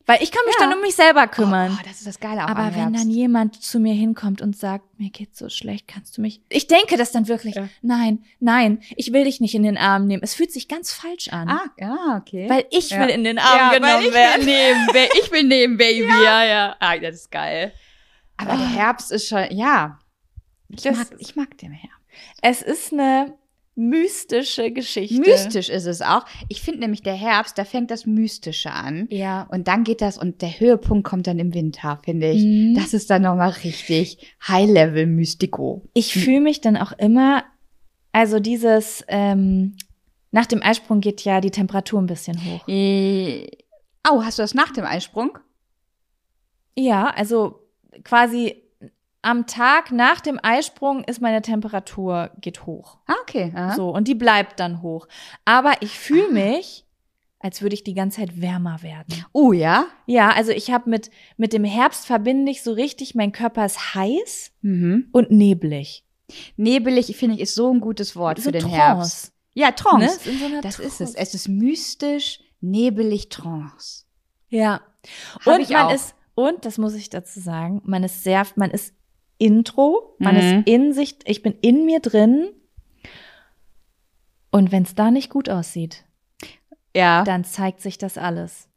Weil 0.09 0.23
ich 0.23 0.31
kann 0.31 0.43
mich 0.47 0.55
Ja. 0.59 0.67
dann 0.67 0.75
um 0.77 0.81
mich 0.83 0.95
selber 0.95 1.27
kümmern. 1.27 1.77
Oh, 1.77 1.83
das 1.85 1.99
ist 1.99 2.07
das 2.07 2.21
Geile 2.21 2.45
auch 2.45 2.49
Aber 2.51 2.75
wenn 2.77 2.93
dann 2.93 3.11
jemand 3.11 3.61
zu 3.61 3.81
mir 3.81 3.93
hinkommt 3.93 4.41
und 4.41 4.57
sagt, 4.57 4.85
mir 5.01 5.11
geht's 5.11 5.39
so 5.39 5.49
schlecht, 5.49 5.89
kannst 5.89 6.17
du 6.17 6.21
mich. 6.23 6.41
Ich 6.49 6.69
denke 6.69 6.97
das 6.97 7.11
dann 7.11 7.27
wirklich. 7.27 7.57
Ja. 7.57 7.69
Nein, 7.83 8.25
nein, 8.39 8.81
ich 8.95 9.13
will 9.13 9.25
dich 9.25 9.41
nicht 9.41 9.55
in 9.57 9.65
den 9.65 9.77
Arm 9.77 10.07
nehmen. 10.07 10.23
Es 10.23 10.35
fühlt 10.35 10.53
sich 10.53 10.69
ganz 10.69 10.93
falsch 10.93 11.29
an. 11.29 11.49
Ah, 11.49 11.65
ja, 11.79 12.19
okay. 12.21 12.49
Weil 12.49 12.67
ich 12.71 12.91
Ja. 12.91 13.01
will 13.01 13.09
in 13.09 13.25
den 13.25 13.39
Arm 13.41 13.73
genommen 13.73 14.13
werden. 14.15 14.47
Will 14.47 14.55
nehmen, 14.95 15.09
ich 15.23 15.33
will 15.33 15.43
nehmen, 15.43 15.77
Baby. 15.79 16.07
Ja, 16.09 16.45
ja. 16.45 16.77
Ah, 16.79 16.97
das 16.99 17.17
ist 17.17 17.31
geil. 17.33 17.73
Aber 18.37 18.53
der 18.57 18.67
Ah. 18.67 18.71
Herbst 18.71 19.11
ist 19.11 19.27
schon, 19.29 19.45
ja. 19.51 19.99
Ich, 20.69 20.83
Das- 20.83 20.97
mag, 20.97 21.09
ich 21.19 21.35
mag 21.37 21.59
den 21.59 21.73
Herbst. 21.73 21.97
Es 22.43 22.63
ist 22.63 22.93
eine 22.93 23.35
mystische 23.77 24.73
Geschichte. 24.73 25.21
Mystisch 25.21 25.69
ist 25.69 25.87
es 25.87 26.03
auch. 26.03 26.25
Ich 26.49 26.63
finde 26.63 26.81
nämlich 26.81 27.03
der 27.03 27.15
Herbst, 27.15 27.57
da 27.59 27.65
fängt 27.65 27.91
das 27.91 28.07
Mystische 28.07 28.73
an. 28.73 29.07
Ja. 29.11 29.47
Und 29.51 29.69
dann 29.69 29.85
geht 29.85 30.01
das, 30.01 30.19
und 30.19 30.43
der 30.43 30.59
Höhepunkt 30.59 31.07
kommt 31.07 31.27
dann 31.27 31.39
im 31.39 31.55
Winter, 31.55 32.01
finde 32.05 32.31
ich. 32.31 32.43
Mhm. 32.43 32.75
Das 32.75 32.95
ist 32.95 33.11
dann 33.11 33.23
nochmal 33.23 33.51
richtig 33.51 34.35
High-Level-Mystiko. 34.49 35.83
Ich 35.95 36.13
fühle 36.15 36.41
mich 36.41 36.61
dann 36.61 36.77
auch 36.77 36.93
immer, 36.93 37.45
also 38.13 38.41
dieses, 38.41 39.05
ähm, 39.09 39.77
nach 40.33 40.47
dem 40.47 40.63
Eisprung 40.63 41.01
geht 41.01 41.23
ja 41.23 41.41
die 41.41 41.51
Temperatur 41.51 42.01
ein 42.01 42.07
bisschen 42.07 42.37
hoch. 42.45 42.67
Äh, 42.67 43.47
Oh, 44.09 44.23
hast 44.23 44.39
du 44.39 44.43
das 44.43 44.55
nach 44.55 44.73
dem 44.73 44.85
Eisprung? 44.85 45.39
Ja, 46.77 47.07
also 47.11 47.61
quasi 48.05 48.63
am 49.23 49.47
Tag 49.47 49.91
nach 49.93 50.21
dem 50.21 50.39
Eisprung 50.43 51.03
ist 51.05 51.21
meine 51.21 51.43
Temperatur 51.43 52.31
geht 52.41 52.67
hoch. 52.67 52.99
Ah, 53.07 53.15
okay. 53.23 53.53
Aha. 53.55 53.75
So, 53.75 53.91
und 53.91 54.07
die 54.09 54.15
bleibt 54.15 54.61
dann 54.61 54.83
hoch. 54.83 55.09
Aber 55.45 55.73
ich 55.81 55.99
fühle 55.99 56.31
mich, 56.31 56.85
als 57.41 57.61
würde 57.63 57.75
ich 57.75 57.85
die 57.85 57.95
ganze 57.95 58.21
Zeit 58.21 58.41
wärmer 58.41 58.83
werden. 58.83 59.25
Oh 59.33 59.53
ja. 59.53 59.87
Ja, 60.07 60.31
also 60.31 60.53
ich 60.53 60.71
habe 60.71 60.89
mit, 60.91 61.11
mit 61.37 61.53
dem 61.53 61.65
Herbst 61.65 62.07
verbinde 62.07 62.51
ich 62.53 62.63
so 62.63 62.73
richtig, 62.73 63.15
mein 63.15 63.33
Körper 63.33 63.65
ist 63.67 63.95
heiß 63.95 64.53
Mhm. 64.63 65.09
und 65.13 65.31
neblig. 65.31 66.05
Nebelig, 66.57 67.17
finde 67.17 67.37
ich, 67.37 67.43
ist 67.43 67.55
so 67.55 67.73
ein 67.73 67.81
gutes 67.81 68.17
Wort 68.17 68.39
So 68.39 68.45
für 68.45 68.53
den 68.53 68.63
Trance. 68.63 68.77
Herbst. 68.77 69.33
Ja, 69.55 69.71
Trance. 69.73 70.29
Ne? 70.29 70.39
So 70.39 70.61
Das 70.61 70.79
ist 70.79 71.01
es. 71.01 71.13
Trance. 71.13 71.19
Es 71.19 71.35
ist 71.35 71.49
mystisch, 71.49 72.41
nebelig, 72.61 73.29
Trance. 73.29 74.05
Ja. 74.49 74.81
Hab 75.45 75.47
Und 75.61 75.71
man 75.71 75.87
auch. 75.87 75.93
ist, 75.95 76.15
und 76.35 76.65
das 76.65 76.79
muss 76.79 76.95
ich 76.95 77.11
dazu 77.11 77.39
sagen, 77.41 77.81
man 77.85 78.03
ist 78.05 78.25
sehr, 78.25 78.45
man 78.57 78.71
ist 78.71 78.93
Intro, 79.39 80.17
man 80.19 80.35
Mhm. 80.35 80.41
ist 80.41 80.67
in 80.69 80.93
sich, 80.93 81.17
ich 81.25 81.43
bin 81.43 81.55
in 81.61 81.85
mir 81.85 82.01
drin. 82.01 82.49
Und 84.51 84.73
wenn 84.73 84.85
es 84.85 84.95
da 84.95 85.11
nicht 85.11 85.31
gut 85.31 85.49
aussieht, 85.49 86.05
Ja. 86.95 87.25
dann 87.25 87.45
zeigt 87.45 87.81
sich 87.81 87.99
das 87.99 88.17
alles. 88.19 88.69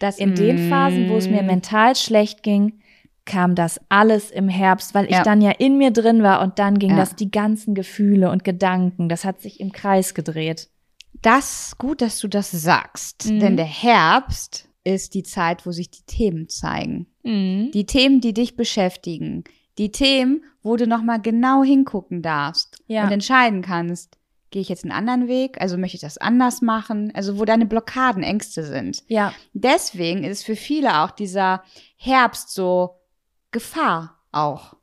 das 0.00 0.18
In 0.20 0.36
den 0.36 0.68
Phasen, 0.70 1.08
wo 1.10 1.16
es 1.16 1.28
mir 1.28 1.42
Mm. 1.42 1.46
mental 1.46 1.96
schlecht 1.96 2.44
ging, 2.44 2.80
kam 3.24 3.56
das 3.56 3.80
alles 3.88 4.30
im 4.30 4.48
Herbst, 4.48 4.94
weil 4.94 5.06
ich 5.06 5.10
Ja. 5.10 5.22
dann 5.24 5.42
ja 5.42 5.50
in 5.50 5.76
mir 5.76 5.90
drin 5.90 6.22
war 6.22 6.40
und 6.40 6.60
dann 6.60 6.78
ging 6.78 6.90
Ja. 6.90 6.96
das 6.98 7.16
die 7.16 7.32
ganzen 7.32 7.74
Gefühle 7.74 8.30
und 8.30 8.44
Gedanken, 8.44 9.08
das 9.08 9.24
hat 9.24 9.40
sich 9.40 9.58
im 9.58 9.72
Kreis 9.72 10.14
gedreht. 10.14 10.70
Das 11.20 11.76
gut, 11.78 12.00
dass 12.00 12.20
du 12.20 12.28
das 12.28 12.52
sagst. 12.52 13.26
Mhm. 13.28 13.40
Denn 13.40 13.56
der 13.56 13.66
Herbst 13.66 14.68
ist 14.84 15.14
die 15.14 15.24
Zeit, 15.24 15.66
wo 15.66 15.72
sich 15.72 15.90
die 15.90 16.04
Themen 16.06 16.48
zeigen. 16.48 17.08
Die 17.24 17.84
Themen, 17.84 18.20
die 18.20 18.32
dich 18.32 18.54
beschäftigen. 18.56 19.42
Die 19.78 19.90
Themen, 19.92 20.44
wo 20.62 20.76
du 20.76 20.86
nochmal 20.86 21.20
genau 21.20 21.62
hingucken 21.62 22.20
darfst 22.22 22.82
Ja. 22.86 23.04
und 23.04 23.12
entscheiden 23.12 23.62
kannst, 23.62 24.18
gehe 24.50 24.60
ich 24.62 24.68
jetzt 24.68 24.84
einen 24.84 24.92
anderen 24.92 25.28
Weg? 25.28 25.60
Also 25.60 25.76
möchte 25.78 25.96
ich 25.96 26.00
das 26.00 26.18
anders 26.18 26.62
machen? 26.62 27.12
Also 27.14 27.38
wo 27.38 27.44
deine 27.44 27.66
Blockaden, 27.66 28.22
Ängste 28.22 28.64
sind. 28.64 29.02
Ja, 29.06 29.32
Deswegen 29.52 30.24
ist 30.24 30.44
für 30.44 30.56
viele 30.56 31.00
auch 31.02 31.10
dieser 31.12 31.62
Herbst 31.96 32.52
so 32.54 32.96
Gefahr 33.50 34.18
auch. 34.32 34.74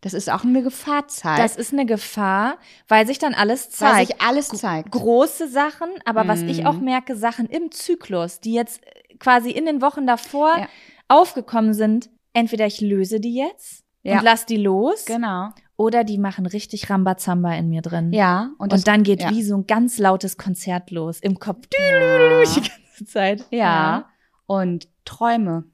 Das 0.00 0.14
ist 0.14 0.28
auch 0.28 0.42
eine 0.42 0.62
Gefahrzeit. 0.64 1.38
das 1.38 1.54
ist 1.54 1.72
eine 1.72 1.86
Gefahr, 1.86 2.56
weil 2.88 3.06
sich 3.06 3.18
dann 3.20 3.34
alles 3.34 3.66
weil 3.80 3.92
zeigt. 3.92 4.08
sich 4.08 4.20
alles 4.20 4.48
zeigt. 4.48 4.90
große 4.90 5.46
Sachen, 5.48 5.88
aber 6.04 6.26
was 6.26 6.42
ich 6.42 6.62
Mhm. 6.62 6.66
auch 6.66 6.80
merke, 6.80 7.14
Sachen 7.14 7.46
im 7.46 7.70
Zyklus, 7.70 8.40
die 8.40 8.52
jetzt 8.54 8.80
quasi 9.20 9.50
in 9.52 9.64
den 9.64 9.80
Wochen 9.80 10.04
davor 10.06 10.58
Ja. 10.58 10.68
aufgekommen 11.06 11.72
sind, 11.74 12.10
entweder 12.32 12.66
ich 12.66 12.80
löse 12.80 13.20
die 13.20 13.34
jetzt 13.36 13.81
Ja. 14.02 14.18
und 14.18 14.24
lass 14.24 14.46
die 14.46 14.56
los 14.56 15.04
Genau. 15.06 15.50
oder 15.76 16.02
die 16.04 16.18
machen 16.18 16.46
richtig 16.46 16.90
Rambazamba 16.90 17.54
in 17.54 17.68
mir 17.68 17.82
drin. 17.82 18.12
Ja. 18.12 18.50
Und, 18.58 18.72
das, 18.72 18.80
Und 18.80 18.88
dann 18.88 19.02
geht 19.04 19.22
ja. 19.22 19.30
wie 19.30 19.42
so 19.42 19.56
ein 19.56 19.66
ganz 19.66 19.98
lautes 19.98 20.36
Konzert 20.36 20.90
los 20.90 21.20
im 21.20 21.38
Kopf. 21.38 21.66
Ja. 21.78 22.42
Die 22.44 22.60
ganze 22.60 23.04
Zeit. 23.06 23.44
Ja. 23.50 24.08
Und 24.46 24.88
Träume. 25.04 25.64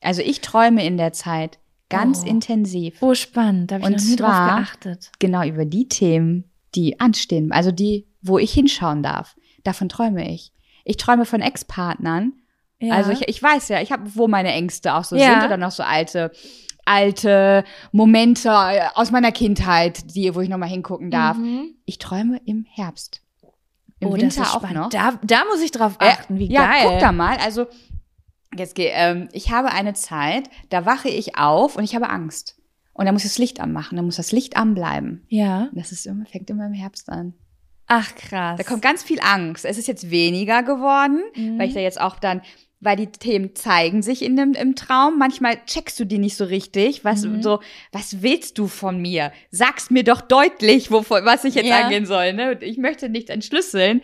Also 0.00 0.22
ich 0.22 0.40
träume 0.40 0.84
in 0.84 0.96
der 0.96 1.12
Zeit 1.12 1.58
ganz 1.88 2.22
Oh. 2.24 2.28
intensiv. 2.28 2.96
Oh, 3.02 3.14
spannend. 3.14 3.70
Da 3.70 3.76
habe 3.76 3.82
ich 3.82 3.86
Und 3.90 3.96
noch 4.02 4.08
nie 4.10 4.16
drauf 4.16 4.30
geachtet. 4.30 5.10
Genau 5.18 5.44
über 5.44 5.64
die 5.64 5.88
Themen, 5.88 6.50
die 6.74 6.98
anstehen. 7.00 7.52
Also 7.52 7.70
die, 7.72 8.06
wo 8.22 8.38
ich 8.38 8.52
hinschauen 8.52 9.02
darf. 9.02 9.36
Davon 9.64 9.88
träume 9.88 10.28
ich. 10.32 10.52
Ich 10.84 10.96
träume 10.96 11.24
von 11.24 11.40
Ex-Partnern. 11.40 12.32
Ja. 12.78 12.94
Also 12.94 13.10
ich, 13.10 13.28
ich 13.28 13.42
weiß 13.42 13.68
ja, 13.68 13.80
ich 13.82 13.92
habe, 13.92 14.04
wo 14.14 14.26
meine 14.28 14.52
Ängste 14.52 14.94
auch 14.94 15.04
so 15.04 15.14
Ja. 15.16 15.34
sind 15.40 15.44
oder 15.46 15.56
noch 15.58 15.70
so 15.72 15.82
alte, 15.82 16.32
alte 16.84 17.64
Momente 17.92 18.48
äh, 18.48 18.82
aus 18.94 19.10
meiner 19.10 19.32
Kindheit, 19.32 20.14
die, 20.14 20.34
wo 20.34 20.40
ich 20.40 20.48
nochmal 20.48 20.68
hingucken 20.68 21.10
darf. 21.10 21.36
Mhm. 21.36 21.74
Ich 21.84 21.98
träume 21.98 22.40
im 22.44 22.64
Herbst. 22.68 23.22
Im 24.00 24.08
oh, 24.08 24.16
Winter 24.16 24.42
auch 24.42 24.58
spannend. 24.60 24.76
noch. 24.76 24.88
Da, 24.88 25.18
da 25.22 25.42
muss 25.50 25.60
ich 25.60 25.72
drauf 25.72 25.96
Äh, 26.00 26.08
achten. 26.08 26.38
Wie 26.38 26.50
ja, 26.50 26.66
geil. 26.66 26.86
guck 26.88 26.98
da 27.00 27.12
mal. 27.12 27.36
Also, 27.36 27.66
jetzt 28.56 28.74
geh, 28.74 28.88
ähm, 28.92 29.28
ich 29.32 29.50
habe 29.52 29.72
eine 29.72 29.92
Zeit, 29.94 30.48
da 30.70 30.86
wache 30.86 31.08
ich 31.08 31.36
auf 31.36 31.76
und 31.76 31.84
ich 31.84 31.94
habe 31.94 32.08
Angst. 32.08 32.56
Und 32.92 33.06
da 33.06 33.12
muss 33.12 33.24
ich 33.24 33.30
das 33.30 33.38
Licht 33.38 33.60
anmachen, 33.60 33.96
da 33.96 34.02
muss 34.02 34.16
das 34.16 34.32
Licht 34.32 34.56
anbleiben. 34.56 35.24
Ja. 35.28 35.68
Das 35.72 35.92
ist 35.92 36.06
immer, 36.06 36.26
fängt 36.26 36.50
immer 36.50 36.66
im 36.66 36.72
Herbst 36.74 37.08
an. 37.08 37.34
Ach, 37.86 38.14
krass. 38.14 38.56
Da 38.58 38.62
kommt 38.64 38.82
ganz 38.82 39.02
viel 39.02 39.20
Angst. 39.20 39.64
Es 39.64 39.76
ist 39.78 39.88
jetzt 39.88 40.10
weniger 40.10 40.62
geworden, 40.62 41.22
Mhm. 41.34 41.58
weil 41.58 41.68
ich 41.68 41.74
da 41.74 41.80
jetzt 41.80 42.00
auch 42.00 42.18
dann, 42.18 42.40
weil 42.80 42.96
die 42.96 43.06
Themen 43.08 43.54
zeigen 43.54 44.02
sich 44.02 44.22
in 44.22 44.36
dem, 44.36 44.52
im 44.54 44.74
Traum. 44.74 45.18
Manchmal 45.18 45.62
checkst 45.66 46.00
du 46.00 46.04
die 46.06 46.18
nicht 46.18 46.36
so 46.36 46.44
richtig. 46.44 47.04
Was, 47.04 47.24
Mhm. 47.24 47.42
so, 47.42 47.60
was 47.92 48.22
willst 48.22 48.58
du 48.58 48.66
von 48.68 49.00
mir? 49.00 49.32
Sag's 49.50 49.90
mir 49.90 50.02
doch 50.04 50.20
deutlich, 50.22 50.90
wovon, 50.90 51.24
was 51.24 51.44
ich 51.44 51.54
jetzt 51.54 51.66
Ja. 51.68 51.82
angehen 51.84 52.06
soll. 52.06 52.32
Ne? 52.32 52.58
Ich 52.62 52.78
möchte 52.78 53.08
nicht 53.08 53.28
entschlüsseln. 53.30 54.00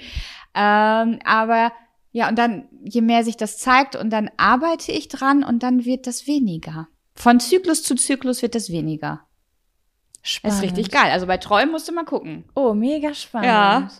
Ähm, 0.54 1.18
aber 1.24 1.72
ja, 2.12 2.28
und 2.28 2.38
dann, 2.38 2.68
je 2.84 3.02
mehr 3.02 3.24
sich 3.24 3.36
das 3.36 3.58
zeigt, 3.58 3.94
und 3.96 4.10
dann 4.10 4.30
arbeite 4.38 4.90
ich 4.92 5.08
dran 5.08 5.42
und 5.44 5.62
dann 5.62 5.84
wird 5.84 6.06
das 6.06 6.26
weniger. 6.26 6.88
Von 7.14 7.40
Zyklus 7.40 7.82
zu 7.82 7.94
Zyklus 7.94 8.40
wird 8.42 8.54
das 8.54 8.70
weniger. 8.70 9.22
Das 10.22 10.30
spannend. 10.32 10.56
ist 10.56 10.62
richtig 10.64 10.90
geil. 10.90 11.10
Also 11.12 11.26
bei 11.26 11.36
Träumen 11.36 11.70
musst 11.72 11.88
du 11.88 11.92
mal 11.92 12.04
gucken. 12.04 12.44
Oh, 12.54 12.74
mega 12.74 13.14
spannend. 13.14 13.46
Ja. 13.48 13.90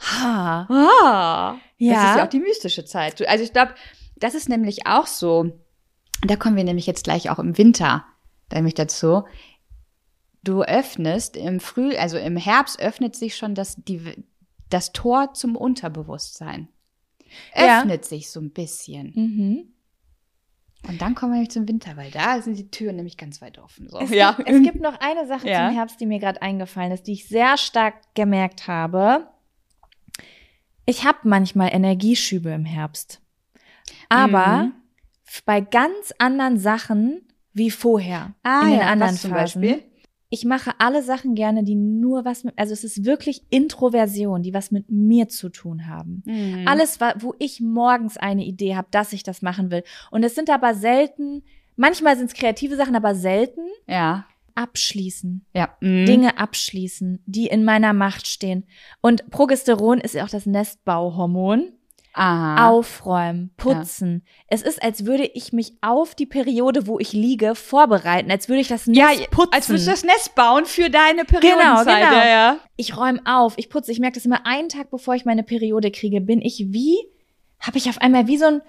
Ha. 0.00 0.66
Ah, 0.70 1.52
das 1.52 1.60
Ja. 1.78 2.10
ist 2.12 2.18
ja 2.18 2.24
auch 2.24 2.28
die 2.30 2.40
mystische 2.40 2.84
Zeit. 2.84 3.26
Also 3.26 3.44
ich 3.44 3.52
glaube, 3.52 3.74
das 4.16 4.34
ist 4.34 4.48
nämlich 4.48 4.86
auch 4.86 5.06
so. 5.06 5.52
Da 6.22 6.36
kommen 6.36 6.56
wir 6.56 6.64
nämlich 6.64 6.86
jetzt 6.86 7.04
gleich 7.04 7.30
auch 7.30 7.38
im 7.38 7.56
Winter 7.58 8.04
nämlich 8.52 8.74
dazu. 8.74 9.24
Du 10.44 10.62
öffnest 10.62 11.36
im 11.36 11.58
Früh, 11.58 11.96
also 11.96 12.18
im 12.18 12.36
Herbst 12.36 12.78
öffnet 12.80 13.16
sich 13.16 13.36
schon 13.36 13.54
das, 13.54 13.76
die, 13.76 14.24
das 14.70 14.92
Tor 14.92 15.32
zum 15.34 15.56
Unterbewusstsein. 15.56 16.68
Ja. 17.56 17.80
Öffnet 17.80 18.04
sich 18.04 18.30
so 18.30 18.40
ein 18.40 18.52
bisschen. 18.52 19.12
Mhm. 19.16 19.74
Und 20.86 21.00
dann 21.00 21.14
kommen 21.14 21.32
wir 21.32 21.36
nämlich 21.36 21.50
zum 21.50 21.66
Winter, 21.66 21.96
weil 21.96 22.10
da 22.10 22.40
sind 22.42 22.58
die 22.58 22.70
Türen 22.70 22.96
nämlich 22.96 23.16
ganz 23.16 23.40
weit 23.40 23.58
offen. 23.58 23.88
So. 23.88 23.98
Es, 23.98 24.10
gibt, 24.10 24.48
es 24.48 24.62
gibt 24.62 24.80
noch 24.82 25.00
eine 25.00 25.26
Sache 25.26 25.48
Ja. 25.48 25.66
zum 25.68 25.74
Herbst, 25.76 25.98
die 26.00 26.06
mir 26.06 26.18
gerade 26.18 26.42
eingefallen 26.42 26.92
ist, 26.92 27.06
die 27.06 27.12
ich 27.14 27.26
sehr 27.26 27.56
stark 27.56 27.94
gemerkt 28.14 28.68
habe. 28.68 29.26
Ich 30.86 31.04
habe 31.04 31.18
manchmal 31.24 31.70
Energieschübe 31.72 32.50
im 32.50 32.64
Herbst. 32.64 33.20
Aber 34.08 34.64
Mhm. 34.64 34.72
bei 35.46 35.60
ganz 35.60 36.12
anderen 36.18 36.58
Sachen 36.58 37.22
wie 37.52 37.70
vorher. 37.70 38.34
ah, 38.42 38.62
in 38.62 38.70
den 38.70 38.80
ja, 38.80 38.86
anderen 38.88 39.14
was 39.14 39.22
zum 39.22 39.30
Phasen. 39.30 39.62
Beispiel? 39.62 39.82
Ich 40.30 40.44
mache 40.44 40.72
alle 40.78 41.02
Sachen 41.04 41.36
gerne, 41.36 41.62
die 41.62 41.76
nur 41.76 42.24
was 42.24 42.42
mit, 42.42 42.58
also 42.58 42.72
es 42.72 42.82
ist 42.82 43.04
wirklich 43.04 43.44
Introversion, 43.50 44.42
die 44.42 44.52
was 44.52 44.72
mit 44.72 44.90
mir 44.90 45.28
zu 45.28 45.48
tun 45.48 45.86
haben. 45.86 46.22
Mhm. 46.26 46.66
Alles, 46.66 46.98
wo 47.18 47.34
ich 47.38 47.60
morgens 47.60 48.16
eine 48.16 48.44
Idee 48.44 48.74
habe, 48.74 48.88
dass 48.90 49.12
ich 49.12 49.22
das 49.22 49.42
machen 49.42 49.70
will. 49.70 49.84
Und 50.10 50.24
es 50.24 50.34
sind 50.34 50.50
aber 50.50 50.74
selten, 50.74 51.44
manchmal 51.76 52.16
sind 52.16 52.26
es 52.26 52.34
kreative 52.34 52.74
Sachen, 52.74 52.96
aber 52.96 53.14
selten 53.14 53.60
Ja. 53.86 54.26
Abschließen. 54.54 55.44
Ja. 55.54 55.76
Mhm. 55.80 56.06
Dinge 56.06 56.38
abschließen, 56.38 57.22
die 57.26 57.46
in 57.46 57.64
meiner 57.64 57.92
Macht 57.92 58.26
stehen. 58.26 58.66
Und 59.00 59.30
Progesteron 59.30 60.00
ist 60.00 60.14
ja 60.14 60.24
auch 60.24 60.30
das 60.30 60.46
Nestbauhormon. 60.46 61.72
Aha. 62.16 62.68
Aufräumen, 62.68 63.50
putzen. 63.56 64.24
Es 64.46 64.62
ist, 64.62 64.80
als 64.80 65.04
würde 65.04 65.24
ich 65.24 65.52
mich 65.52 65.72
auf 65.80 66.14
die 66.14 66.26
Periode, 66.26 66.86
wo 66.86 67.00
ich 67.00 67.12
liege, 67.12 67.56
vorbereiten, 67.56 68.30
als 68.30 68.48
würde 68.48 68.60
ich 68.60 68.68
das 68.68 68.86
Nest 68.86 69.20
ja, 69.20 69.26
putzen. 69.32 69.52
als 69.52 69.68
würdest 69.68 69.88
du 69.88 69.90
das 69.90 70.04
Nest 70.04 70.34
bauen 70.36 70.64
für 70.64 70.90
deine 70.90 71.24
Periodenzeit. 71.24 71.86
genau. 71.86 72.16
Ja, 72.16 72.24
ja. 72.24 72.58
ich 72.76 72.96
räume 72.96 73.20
auf, 73.24 73.54
ich 73.56 73.68
putze. 73.68 73.90
Ich 73.90 73.98
merke 73.98 74.14
das 74.14 74.26
immer 74.26 74.46
einen 74.46 74.68
Tag, 74.68 74.90
bevor 74.90 75.16
ich 75.16 75.24
meine 75.24 75.42
Periode 75.42 75.90
kriege, 75.90 76.20
bin 76.20 76.40
ich 76.40 76.66
wie, 76.68 76.96
habe 77.58 77.78
ich 77.78 77.88
auf 77.88 78.00
einmal 78.00 78.28
wie 78.28 78.38
so 78.38 78.46
ein, 78.46 78.62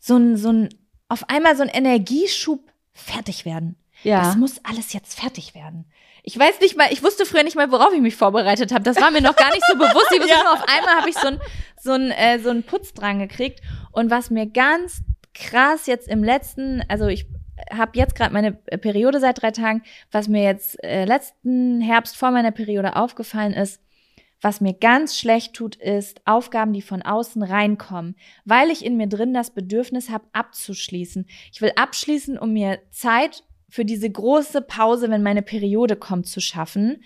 so 0.00 0.16
ein, 0.16 0.36
so 0.36 0.50
ein, 0.50 0.68
auf 1.08 1.28
einmal 1.28 1.56
so 1.56 1.62
ein 1.62 1.68
Energieschub 1.68 2.68
fertig 2.92 3.44
werden. 3.44 3.76
Ja. 4.06 4.20
Das 4.22 4.36
muss 4.36 4.60
alles 4.64 4.92
jetzt 4.92 5.18
fertig 5.18 5.54
werden. 5.54 5.84
Ich 6.22 6.38
weiß 6.38 6.60
nicht 6.60 6.76
mal, 6.76 6.88
ich 6.92 7.02
wusste 7.02 7.26
früher 7.26 7.42
nicht 7.44 7.56
mal, 7.56 7.70
worauf 7.70 7.92
ich 7.92 8.00
mich 8.00 8.16
vorbereitet 8.16 8.72
habe. 8.72 8.82
Das 8.82 9.00
war 9.00 9.10
mir 9.10 9.20
noch 9.20 9.36
gar 9.36 9.50
nicht 9.50 9.64
so 9.70 9.74
bewusst. 9.78 10.08
Ich 10.12 10.20
wusste 10.20 10.32
Ja. 10.34 10.42
nur, 10.42 10.52
auf 10.54 10.64
einmal 10.68 10.94
habe 10.96 11.08
ich 11.10 11.16
so 11.16 11.28
ein, 11.28 11.40
so 11.80 11.92
ein, 11.92 12.10
äh, 12.10 12.38
so 12.38 12.50
einen 12.50 12.62
Putz 12.62 12.94
dran 12.94 13.18
gekriegt. 13.18 13.60
Und 13.92 14.10
was 14.10 14.30
mir 14.30 14.46
ganz 14.46 15.02
krass 15.34 15.86
jetzt 15.86 16.08
im 16.08 16.24
letzten, 16.24 16.82
also 16.88 17.06
ich 17.06 17.26
habe 17.72 17.92
jetzt 17.94 18.14
gerade 18.14 18.32
meine 18.32 18.52
Periode 18.52 19.18
seit 19.20 19.40
drei 19.42 19.50
Tagen, 19.50 19.82
was 20.12 20.28
mir 20.28 20.42
jetzt 20.42 20.82
äh, 20.84 21.04
letzten 21.04 21.80
Herbst 21.80 22.16
vor 22.16 22.30
meiner 22.30 22.50
Periode 22.52 22.96
aufgefallen 22.96 23.54
ist, 23.54 23.80
was 24.42 24.60
mir 24.60 24.74
ganz 24.74 25.18
schlecht 25.18 25.54
tut, 25.54 25.76
ist 25.76 26.20
Aufgaben, 26.26 26.72
die 26.74 26.82
von 26.82 27.02
außen 27.02 27.42
reinkommen, 27.42 28.14
weil 28.44 28.70
ich 28.70 28.84
in 28.84 28.96
mir 28.96 29.08
drin 29.08 29.32
das 29.32 29.50
Bedürfnis 29.50 30.10
habe, 30.10 30.26
abzuschließen. 30.32 31.26
Ich 31.52 31.60
will 31.62 31.72
abschließen, 31.74 32.38
um 32.38 32.52
mir 32.52 32.78
Zeit 32.90 33.42
für 33.76 33.84
diese 33.84 34.10
große 34.10 34.62
Pause, 34.62 35.10
wenn 35.10 35.22
meine 35.22 35.42
Periode 35.42 35.96
kommt, 35.96 36.26
zu 36.26 36.40
schaffen. 36.40 37.04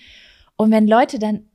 Und 0.56 0.70
wenn 0.70 0.86
Leute 0.86 1.18
dann 1.18 1.48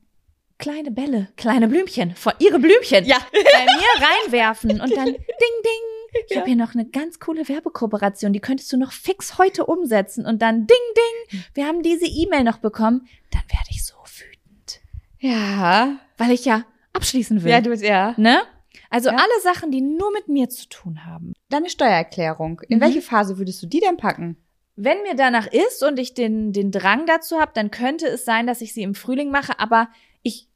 kleine 0.58 0.90
Bälle, 0.90 1.28
kleine 1.36 1.68
Blümchen, 1.68 2.14
von 2.14 2.34
ihre 2.38 2.58
Blümchen 2.58 3.04
Ja. 3.06 3.16
bei 3.32 3.64
mir 3.64 4.06
reinwerfen 4.06 4.72
und 4.80 4.94
dann 4.94 5.06
ding 5.06 5.14
ding. 5.16 6.22
Ich 6.30 6.36
habe 6.36 6.46
hier 6.46 6.56
noch 6.56 6.74
eine 6.74 6.84
ganz 6.86 7.18
coole 7.18 7.48
Werbekooperation, 7.48 8.32
die 8.34 8.40
könntest 8.40 8.70
du 8.72 8.76
noch 8.76 8.92
fix 8.92 9.38
heute 9.38 9.64
umsetzen 9.66 10.26
und 10.26 10.40
dann 10.42 10.66
ding 10.66 10.86
ding. 11.30 11.42
Wir 11.54 11.66
haben 11.66 11.82
diese 11.82 12.06
E-Mail 12.06 12.44
noch 12.44 12.58
bekommen, 12.58 13.06
dann 13.32 13.42
werde 13.48 13.70
ich 13.70 13.84
so 13.84 13.94
wütend, 13.96 14.80
Ja. 15.18 15.96
weil 16.18 16.30
ich 16.30 16.44
ja 16.44 16.64
abschließen 16.92 17.42
will. 17.42 17.50
Ja, 17.50 17.60
du 17.62 17.72
ja. 17.74 18.14
ne? 18.18 18.42
Also 18.90 19.08
Ja. 19.10 19.16
alle 19.16 19.40
Sachen, 19.42 19.70
die 19.70 19.80
nur 19.80 20.12
mit 20.12 20.28
mir 20.28 20.48
zu 20.50 20.68
tun 20.68 21.04
haben. 21.06 21.32
Deine 21.48 21.68
Steuererklärung. 21.70 22.60
In 22.68 22.78
Mhm. 22.78 22.82
welche 22.82 23.02
Phase 23.02 23.38
würdest 23.38 23.62
du 23.62 23.66
die 23.66 23.80
denn 23.80 23.96
packen? 23.96 24.36
Wenn 24.76 25.02
mir 25.02 25.14
danach 25.14 25.46
ist 25.46 25.82
und 25.82 25.98
ich 25.98 26.12
den, 26.14 26.52
den 26.52 26.70
Drang 26.70 27.06
dazu 27.06 27.40
habe, 27.40 27.52
dann 27.54 27.70
könnte 27.70 28.06
es 28.06 28.24
sein, 28.24 28.46
dass 28.46 28.60
ich 28.60 28.74
sie 28.74 28.82
im 28.82 28.94
Frühling 28.94 29.30
mache, 29.30 29.58
aber 29.58 29.88
ich, 30.22 30.48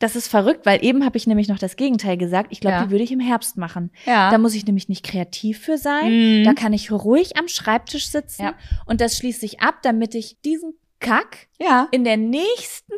das 0.00 0.16
ist 0.16 0.28
verrückt, 0.28 0.66
weil 0.66 0.84
eben 0.84 1.04
habe 1.04 1.16
ich 1.16 1.26
nämlich 1.28 1.46
noch 1.48 1.58
das 1.58 1.76
Gegenteil 1.76 2.16
gesagt. 2.16 2.48
Ich 2.50 2.60
glaube, 2.60 2.76
Ja. 2.76 2.84
die 2.84 2.90
würde 2.90 3.04
ich 3.04 3.12
im 3.12 3.20
Herbst 3.20 3.56
machen. 3.56 3.90
Ja. 4.06 4.30
Da 4.30 4.38
muss 4.38 4.54
ich 4.54 4.66
nämlich 4.66 4.88
nicht 4.88 5.04
kreativ 5.04 5.60
für 5.60 5.78
sein. 5.78 6.40
Mhm. 6.40 6.44
Da 6.44 6.54
kann 6.54 6.72
ich 6.72 6.90
ruhig 6.90 7.36
am 7.36 7.46
Schreibtisch 7.48 8.08
sitzen 8.08 8.42
Ja. 8.42 8.54
und 8.86 9.00
das 9.00 9.16
schließt 9.16 9.40
sich 9.40 9.60
ab, 9.60 9.82
damit 9.82 10.14
ich 10.14 10.40
diesen 10.40 10.74
Kack 10.98 11.48
ja. 11.60 11.86
in 11.92 12.02
der 12.04 12.16
nächsten 12.16 12.92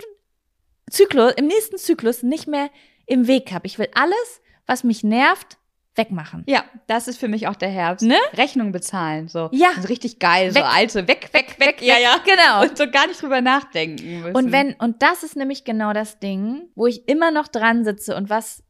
Zyklus, 0.90 1.32
im 1.36 1.46
nächsten 1.46 1.76
Zyklus 1.78 2.22
nicht 2.22 2.46
mehr 2.48 2.70
im 3.06 3.26
Weg 3.26 3.52
habe. 3.52 3.66
Ich 3.66 3.78
will 3.78 3.88
alles, 3.94 4.40
was 4.66 4.84
mich 4.84 5.02
nervt, 5.04 5.58
wegmachen. 5.95 6.45
Ja, 6.47 6.64
das 6.86 7.09
ist 7.09 7.18
für 7.18 7.28
mich 7.28 7.49
auch 7.49 7.57
der 7.57 7.68
Herbst. 7.68 8.07
Ne? 8.07 8.16
Rechnung 8.34 8.72
bezahlen. 8.72 9.28
So. 9.28 9.49
Ja. 9.53 9.68
So 9.80 9.88
richtig 9.88 10.18
geil. 10.18 10.51
So 10.51 10.61
Weg. 10.61 10.66
alte. 10.66 11.09
Weg, 11.09 11.30
weg, 11.32 11.57
weg. 11.59 11.82
Ja, 11.82 11.99
ja. 11.99 12.16
Genau. 12.24 12.62
Und 12.62 12.78
so 12.78 12.90
gar 12.90 13.07
nicht 13.07 13.20
drüber 13.20 13.40
nachdenken 13.40 14.22
müssen. 14.22 14.34
Und 14.34 14.53
wenn, 14.53 14.74
und 14.74 15.03
das 15.03 15.22
ist 15.22 15.36
nämlich 15.36 15.64
genau 15.64 15.93
das 15.93 16.18
Ding, 16.18 16.62
wo 16.74 16.86
ich 16.86 17.09
immer 17.09 17.30
noch 17.30 17.49
dran 17.49 17.84
sitze 17.84 18.16
und 18.16 18.30
was 18.30 18.62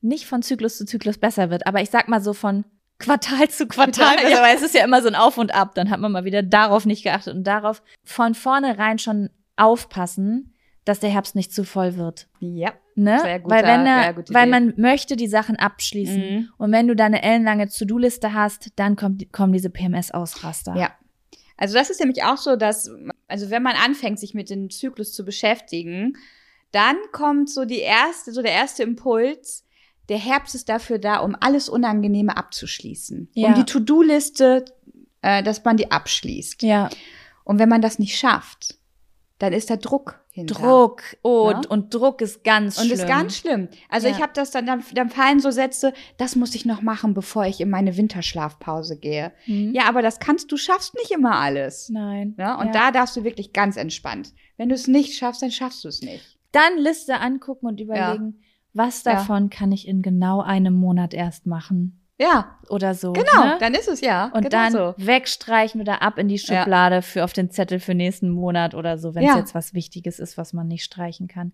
nicht 0.00 0.26
von 0.26 0.42
Zyklus 0.42 0.76
zu 0.76 0.84
Zyklus 0.84 1.18
besser 1.18 1.50
wird, 1.50 1.66
aber 1.66 1.80
ich 1.80 1.90
sag 1.90 2.08
mal 2.08 2.20
so 2.20 2.34
von 2.34 2.64
Quartal 2.98 3.48
zu 3.48 3.66
Quartal, 3.66 3.92
Quartal, 3.92 4.16
besser, 4.16 4.36
ja. 4.36 4.42
weil 4.42 4.56
es 4.56 4.62
ist 4.62 4.74
ja 4.74 4.84
immer 4.84 5.02
so 5.02 5.08
ein 5.08 5.14
Auf 5.14 5.38
und 5.38 5.54
Ab, 5.54 5.74
dann 5.74 5.90
hat 5.90 6.00
man 6.00 6.12
mal 6.12 6.24
wieder 6.24 6.42
darauf 6.42 6.86
nicht 6.86 7.02
geachtet 7.02 7.34
und 7.34 7.44
darauf 7.44 7.82
von 8.04 8.34
vornherein 8.34 8.98
schon 8.98 9.30
aufpassen, 9.56 10.53
dass 10.84 11.00
der 11.00 11.10
Herbst 11.10 11.34
nicht 11.34 11.52
zu 11.52 11.64
voll 11.64 11.96
wird. 11.96 12.28
Ja. 12.40 12.72
Ne? 12.94 13.18
Sehr 13.20 13.40
guter- 13.40 13.54
weil 13.56 13.64
wenn 13.64 13.86
er, 13.86 14.16
weil 14.28 14.46
man 14.48 14.74
möchte 14.76 15.16
die 15.16 15.26
Sachen 15.28 15.56
abschließen 15.56 16.20
Mhm. 16.20 16.48
und 16.58 16.72
wenn 16.72 16.86
du 16.88 16.94
da 16.94 17.06
eine 17.06 17.22
ellenlange 17.22 17.68
To-Do-Liste 17.68 18.34
hast, 18.34 18.68
dann 18.76 18.94
kommt, 18.96 19.32
kommen 19.32 19.52
diese 19.52 19.70
PMS-Ausraster. 19.70 20.76
Ja. 20.76 20.92
Also 21.56 21.74
das 21.74 21.88
ist 21.90 22.00
nämlich 22.00 22.22
auch 22.24 22.36
so, 22.36 22.56
dass, 22.56 22.90
also 23.28 23.48
wenn 23.50 23.62
man 23.62 23.76
anfängt, 23.76 24.18
sich 24.18 24.34
mit 24.34 24.50
dem 24.50 24.70
Zyklus 24.70 25.12
zu 25.12 25.24
beschäftigen, 25.24 26.16
dann 26.72 26.96
kommt 27.12 27.48
so 27.48 27.64
die 27.64 27.78
erste, 27.78 28.32
so 28.32 28.42
der 28.42 28.52
erste 28.52 28.82
Impuls, 28.82 29.64
der 30.08 30.18
Herbst 30.18 30.54
ist 30.54 30.68
dafür 30.68 30.98
da, 30.98 31.18
um 31.18 31.36
alles 31.40 31.68
Unangenehme 31.68 32.36
abzuschließen. 32.36 33.28
Ja. 33.32 33.48
Um 33.48 33.54
die 33.54 33.64
To-Do-Liste, 33.64 34.64
äh, 35.22 35.42
dass 35.42 35.64
man 35.64 35.76
die 35.76 35.90
abschließt. 35.90 36.62
Ja. 36.62 36.90
Und 37.44 37.58
wenn 37.58 37.68
man 37.68 37.80
das 37.80 37.98
nicht 37.98 38.18
schafft, 38.18 38.76
dann 39.38 39.52
ist 39.52 39.70
da 39.70 39.76
Druck 39.76 40.20
hinter. 40.34 40.54
Druck. 40.56 41.02
Oh, 41.22 41.50
Ja. 41.52 41.60
und 41.68 41.94
Druck 41.94 42.20
ist 42.20 42.42
ganz 42.42 42.76
Und 42.78 42.86
schlimm. 42.86 42.98
ist 42.98 43.06
ganz 43.06 43.36
schlimm. 43.38 43.68
Also 43.88 44.08
Ja. 44.08 44.14
ich 44.16 44.20
habe 44.20 44.32
das 44.34 44.50
dann, 44.50 44.66
dann, 44.66 44.82
dann 44.92 45.08
fallen 45.08 45.38
so 45.38 45.52
Sätze, 45.52 45.92
das 46.16 46.34
muss 46.34 46.56
ich 46.56 46.64
noch 46.64 46.82
machen, 46.82 47.14
bevor 47.14 47.46
ich 47.46 47.60
in 47.60 47.70
meine 47.70 47.96
Winterschlafpause 47.96 48.98
gehe. 48.98 49.32
Mhm. 49.46 49.72
Ja, 49.74 49.84
aber 49.88 50.02
das 50.02 50.18
kannst 50.18 50.50
du, 50.50 50.56
schaffst 50.56 50.94
nicht 50.94 51.12
immer 51.12 51.38
alles. 51.38 51.88
Nein. 51.88 52.34
Ne? 52.36 52.56
Und 52.58 52.66
Ja. 52.66 52.72
da 52.72 52.90
darfst 52.90 53.16
du 53.16 53.22
wirklich 53.22 53.52
ganz 53.52 53.76
entspannt. 53.76 54.32
Wenn 54.56 54.68
du 54.68 54.74
es 54.74 54.88
nicht 54.88 55.16
schaffst, 55.16 55.40
dann 55.40 55.52
schaffst 55.52 55.84
du 55.84 55.88
es 55.88 56.02
nicht. 56.02 56.36
Dann 56.50 56.78
Liste 56.78 57.20
angucken 57.20 57.66
und 57.66 57.80
überlegen, 57.80 58.40
was 58.72 59.04
davon 59.04 59.50
kann 59.50 59.70
ich 59.70 59.86
in 59.86 60.02
genau 60.02 60.40
einem 60.40 60.74
Monat 60.74 61.14
erst 61.14 61.46
machen. 61.46 62.00
Ja, 62.18 62.58
Oder 62.68 62.94
so. 62.94 63.12
genau, 63.12 63.44
Ne? 63.44 63.56
dann 63.58 63.74
ist 63.74 63.88
es 63.88 64.00
ja. 64.00 64.26
Und 64.26 64.42
genau 64.42 64.48
dann 64.50 64.72
so. 64.72 64.94
wegstreichen 64.98 65.80
oder 65.80 66.00
ab 66.00 66.16
in 66.18 66.28
die 66.28 66.36
Ja. 66.36 66.60
Schublade 66.62 67.02
für 67.02 67.24
auf 67.24 67.32
den 67.32 67.50
Zettel 67.50 67.80
für 67.80 67.94
nächsten 67.94 68.30
Monat 68.30 68.74
oder 68.74 68.98
so, 68.98 69.14
wenn 69.16 69.24
es 69.24 69.30
Ja. 69.32 69.38
jetzt 69.38 69.54
was 69.54 69.74
Wichtiges 69.74 70.20
ist, 70.20 70.38
was 70.38 70.52
man 70.52 70.68
nicht 70.68 70.84
streichen 70.84 71.26
kann. 71.26 71.52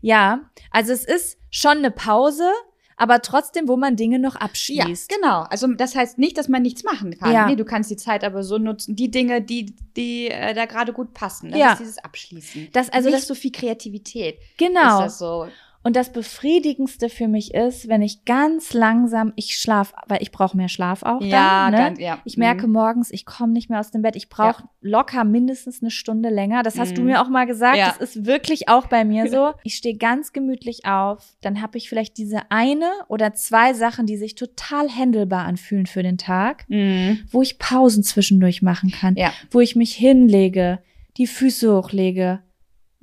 Ja, 0.00 0.40
also 0.72 0.92
es 0.92 1.04
ist 1.04 1.38
schon 1.50 1.78
eine 1.78 1.92
Pause, 1.92 2.50
aber 2.96 3.22
trotzdem, 3.22 3.68
wo 3.68 3.76
man 3.76 3.94
Dinge 3.94 4.18
noch 4.18 4.34
Ja, 4.34 4.40
abschließt. 4.40 5.08
genau. 5.08 5.42
Also 5.42 5.68
das 5.74 5.94
heißt 5.94 6.18
nicht, 6.18 6.36
dass 6.36 6.48
man 6.48 6.62
nichts 6.62 6.82
machen 6.82 7.16
kann. 7.16 7.32
Ja. 7.32 7.46
Nee, 7.46 7.54
du 7.56 7.64
kannst 7.64 7.88
die 7.90 7.96
Zeit 7.96 8.24
aber 8.24 8.42
so 8.42 8.58
nutzen, 8.58 8.96
die 8.96 9.12
Dinge, 9.12 9.40
die, 9.40 9.74
die 9.96 10.28
äh, 10.28 10.54
da 10.54 10.66
gerade 10.66 10.92
gut 10.92 11.14
passen. 11.14 11.50
Das 11.52 11.58
Ja. 11.60 11.72
ist 11.74 11.78
dieses 11.78 11.98
Abschließen. 11.98 12.68
Das, 12.72 12.90
also 12.90 13.08
nicht 13.10 13.20
das, 13.20 13.28
so 13.28 13.34
viel 13.36 13.52
Kreativität. 13.52 14.38
genau. 14.58 14.98
Ist 14.98 15.04
das 15.04 15.18
so. 15.18 15.46
Und 15.82 15.96
das 15.96 16.12
Befriedigendste 16.12 17.08
für 17.08 17.26
mich 17.26 17.54
ist, 17.54 17.88
wenn 17.88 18.02
ich 18.02 18.26
ganz 18.26 18.74
langsam, 18.74 19.32
ich 19.36 19.56
schlaf, 19.56 19.94
weil 20.08 20.20
ich 20.22 20.30
brauche 20.30 20.54
mehr 20.56 20.68
Schlaf 20.68 21.02
auch 21.02 21.22
Ja, 21.22 21.70
dann. 21.70 21.72
Ne? 21.72 21.76
ganz, 21.78 21.98
ja. 22.00 22.18
Ich 22.24 22.36
merke 22.36 22.66
Mhm. 22.66 22.74
morgens, 22.74 23.10
ich 23.10 23.24
komme 23.24 23.52
nicht 23.54 23.70
mehr 23.70 23.80
aus 23.80 23.90
dem 23.90 24.02
Bett. 24.02 24.14
Ich 24.14 24.28
brauche 24.28 24.64
locker 24.82 25.24
mindestens 25.24 25.80
eine 25.80 25.90
Stunde 25.90 26.28
länger. 26.28 26.62
Das 26.62 26.78
hast 26.78 26.96
du 26.98 27.00
Mhm. 27.00 27.06
mir 27.06 27.22
auch 27.22 27.28
mal 27.30 27.46
gesagt. 27.46 27.78
Ja. 27.78 27.86
Das 27.86 27.96
ist 27.96 28.26
wirklich 28.26 28.68
auch 28.68 28.88
bei 28.88 29.04
mir 29.06 29.28
so. 29.30 29.52
Ich 29.64 29.74
stehe 29.76 29.96
ganz 29.96 30.32
gemütlich 30.34 30.84
auf. 30.84 31.24
Dann 31.40 31.62
habe 31.62 31.78
ich 31.78 31.88
vielleicht 31.88 32.18
diese 32.18 32.50
eine 32.50 32.90
oder 33.08 33.32
zwei 33.32 33.72
Sachen, 33.72 34.04
die 34.04 34.18
sich 34.18 34.34
total 34.34 34.88
händelbar 34.90 35.46
anfühlen 35.46 35.86
für 35.86 36.02
den 36.02 36.18
Tag, 36.18 36.64
Mhm. 36.68 37.20
wo 37.30 37.40
ich 37.40 37.58
Pausen 37.58 38.02
zwischendurch 38.02 38.60
machen 38.60 38.90
kann, 38.90 39.14
Ja. 39.16 39.32
wo 39.50 39.60
ich 39.60 39.76
mich 39.76 39.94
hinlege, 39.94 40.80
die 41.16 41.26
Füße 41.26 41.74
hochlege, 41.74 42.40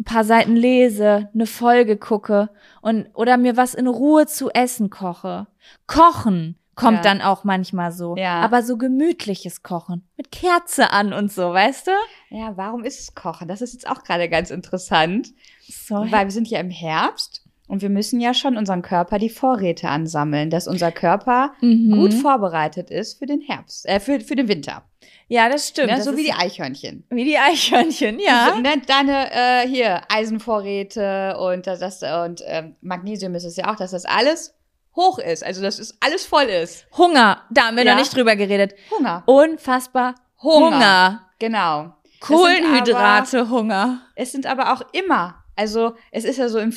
paar 0.07 0.23
Seiten 0.23 0.55
lese, 0.55 1.29
eine 1.33 1.45
Folge 1.45 1.97
gucke 1.97 2.49
und 2.81 3.07
oder 3.13 3.37
mir 3.37 3.57
was 3.57 3.73
in 3.73 3.87
Ruhe 3.87 4.25
zu 4.25 4.49
essen 4.49 4.89
koche. 4.89 5.47
Kochen 5.85 6.57
kommt 6.75 6.97
Ja. 6.97 7.01
dann 7.03 7.21
auch 7.21 7.43
manchmal 7.43 7.91
so, 7.91 8.15
Ja. 8.15 8.41
aber 8.41 8.61
so 8.63 8.77
gemütliches 8.77 9.63
Kochen 9.63 10.07
mit 10.15 10.31
Kerze 10.31 10.91
an 10.91 11.11
und 11.13 11.31
so, 11.31 11.51
weißt 11.53 11.87
du? 11.87 11.91
Ja, 12.29 12.55
warum 12.55 12.83
ist 12.83 12.99
es 12.99 13.15
Kochen? 13.15 13.47
Das 13.47 13.61
ist 13.61 13.73
jetzt 13.73 13.89
auch 13.89 14.03
gerade 14.03 14.29
ganz 14.29 14.49
interessant, 14.51 15.29
So, 15.67 15.95
weil 15.95 16.25
wir 16.25 16.31
sind 16.31 16.47
ja 16.47 16.59
im 16.59 16.69
Herbst 16.69 17.43
und 17.67 17.81
wir 17.81 17.89
müssen 17.89 18.19
ja 18.19 18.33
schon 18.33 18.55
unseren 18.57 18.81
Körper 18.81 19.19
die 19.19 19.29
Vorräte 19.29 19.89
ansammeln, 19.89 20.49
dass 20.49 20.67
unser 20.67 20.91
Körper 20.91 21.51
Mhm. 21.61 21.91
gut 21.91 22.13
vorbereitet 22.13 22.89
ist 22.89 23.19
für 23.19 23.25
den 23.25 23.41
Herbst, 23.41 23.85
äh, 23.87 23.99
für, 23.99 24.19
für 24.21 24.35
den 24.35 24.47
Winter. 24.47 24.83
ja, 25.29 25.49
das 25.49 25.67
stimmt. 25.67 25.89
Ne? 25.89 25.95
das 25.97 26.05
So 26.05 26.15
wie 26.17 26.23
die 26.23 26.33
Eichhörnchen. 26.33 27.03
wie 27.09 27.25
die 27.25 27.37
Eichhörnchen, 27.37 28.19
ja. 28.19 28.51
So, 28.53 28.61
ne, 28.61 28.81
deine 28.87 29.31
äh, 29.31 29.67
hier 29.67 30.01
Eisenvorräte 30.09 31.37
und 31.37 31.67
das, 31.67 31.79
das 31.79 32.01
und 32.25 32.41
ähm, 32.45 32.75
Magnesium 32.81 33.35
ist 33.35 33.43
es 33.43 33.57
ja 33.57 33.71
auch, 33.71 33.75
dass 33.75 33.91
das 33.91 34.05
alles 34.05 34.53
hoch 34.95 35.19
ist, 35.19 35.43
also 35.43 35.61
dass 35.61 35.77
es 35.79 35.97
alles 35.99 36.25
voll 36.25 36.45
ist. 36.45 36.87
Hunger, 36.97 37.41
da 37.51 37.67
haben 37.67 37.77
wir 37.77 37.83
Ja. 37.85 37.91
noch 37.93 37.99
nicht 37.99 38.15
drüber 38.15 38.35
geredet. 38.35 38.73
Hunger. 38.97 39.23
Unfassbar 39.25 40.15
Hunger. 40.41 40.65
Hunger. 40.75 41.21
Genau. 41.39 41.93
Kohlenhydrate, 42.19 43.49
Hunger. 43.49 44.01
Es 44.15 44.31
sind 44.31 44.45
aber 44.47 44.73
auch 44.73 44.81
immer, 44.93 45.43
also 45.55 45.93
es 46.11 46.23
ist 46.25 46.37
ja 46.37 46.49
so 46.49 46.57
im, 46.59 46.73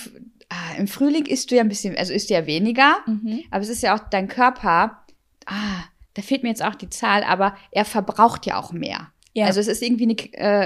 ah, 0.51 0.76
im 0.78 0.86
Frühling 0.88 1.24
isst 1.26 1.51
du 1.51 1.55
ja 1.57 1.62
ein 1.62 1.68
bisschen, 1.68 1.96
also 1.96 2.12
isst 2.12 2.28
du 2.30 2.34
ja 2.34 2.44
weniger, 2.46 2.96
Mhm. 3.07 3.44
aber 3.51 3.62
es 3.62 3.68
ist 3.70 3.82
ja 3.82 3.94
auch 3.96 4.01
dein 4.11 4.28
Körper, 4.28 5.05
ah, 5.46 5.84
da 6.14 6.22
fehlt 6.22 6.42
mir 6.42 6.48
jetzt 6.51 6.64
auch 6.64 6.74
die 6.74 6.90
Zahl, 6.90 7.22
aber 7.24 7.57
er 7.70 7.84
verbraucht 7.84 8.44
ja 8.46 8.59
auch 8.59 8.72
mehr. 8.72 9.09
Ja. 9.32 9.46
Also 9.46 9.61
es 9.61 9.68
ist 9.68 9.80
irgendwie 9.80 10.05
eine 10.05 10.16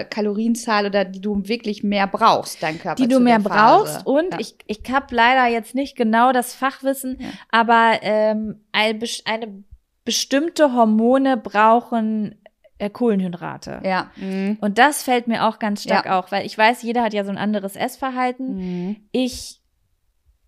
äh, 0.00 0.04
Kalorienzahl 0.06 0.86
oder 0.86 1.04
die 1.04 1.20
du 1.20 1.46
wirklich 1.46 1.82
mehr 1.84 2.06
brauchst, 2.06 2.62
dein 2.62 2.78
Körper. 2.80 2.96
die 3.00 3.08
du 3.08 3.20
mehr 3.20 3.38
brauchst. 3.38 4.06
Und 4.06 4.32
ja. 4.32 4.40
ich, 4.40 4.54
ich 4.66 4.80
habe 4.90 5.14
leider 5.14 5.46
jetzt 5.52 5.74
nicht 5.74 5.96
genau 5.96 6.32
das 6.32 6.54
Fachwissen, 6.54 7.18
Ja. 7.20 7.28
aber 7.50 7.98
ähm, 8.00 8.60
eine, 8.72 8.98
eine 9.26 9.64
bestimmte 10.06 10.72
Hormone 10.72 11.36
brauchen 11.36 12.36
äh, 12.78 12.88
Kohlenhydrate. 12.90 13.80
ja. 13.84 14.10
Mhm. 14.16 14.56
Und 14.62 14.78
das 14.78 15.02
fällt 15.02 15.28
mir 15.28 15.44
auch 15.46 15.58
ganz 15.58 15.82
stark 15.82 16.06
Ja. 16.06 16.18
auf, 16.18 16.32
weil 16.32 16.46
ich 16.46 16.56
weiß, 16.56 16.82
jeder 16.82 17.02
hat 17.02 17.12
ja 17.14 17.22
so 17.24 17.30
ein 17.30 17.38
anderes 17.38 17.76
Essverhalten. 17.76 18.56
Mhm. 18.56 18.96
Ich 19.12 19.60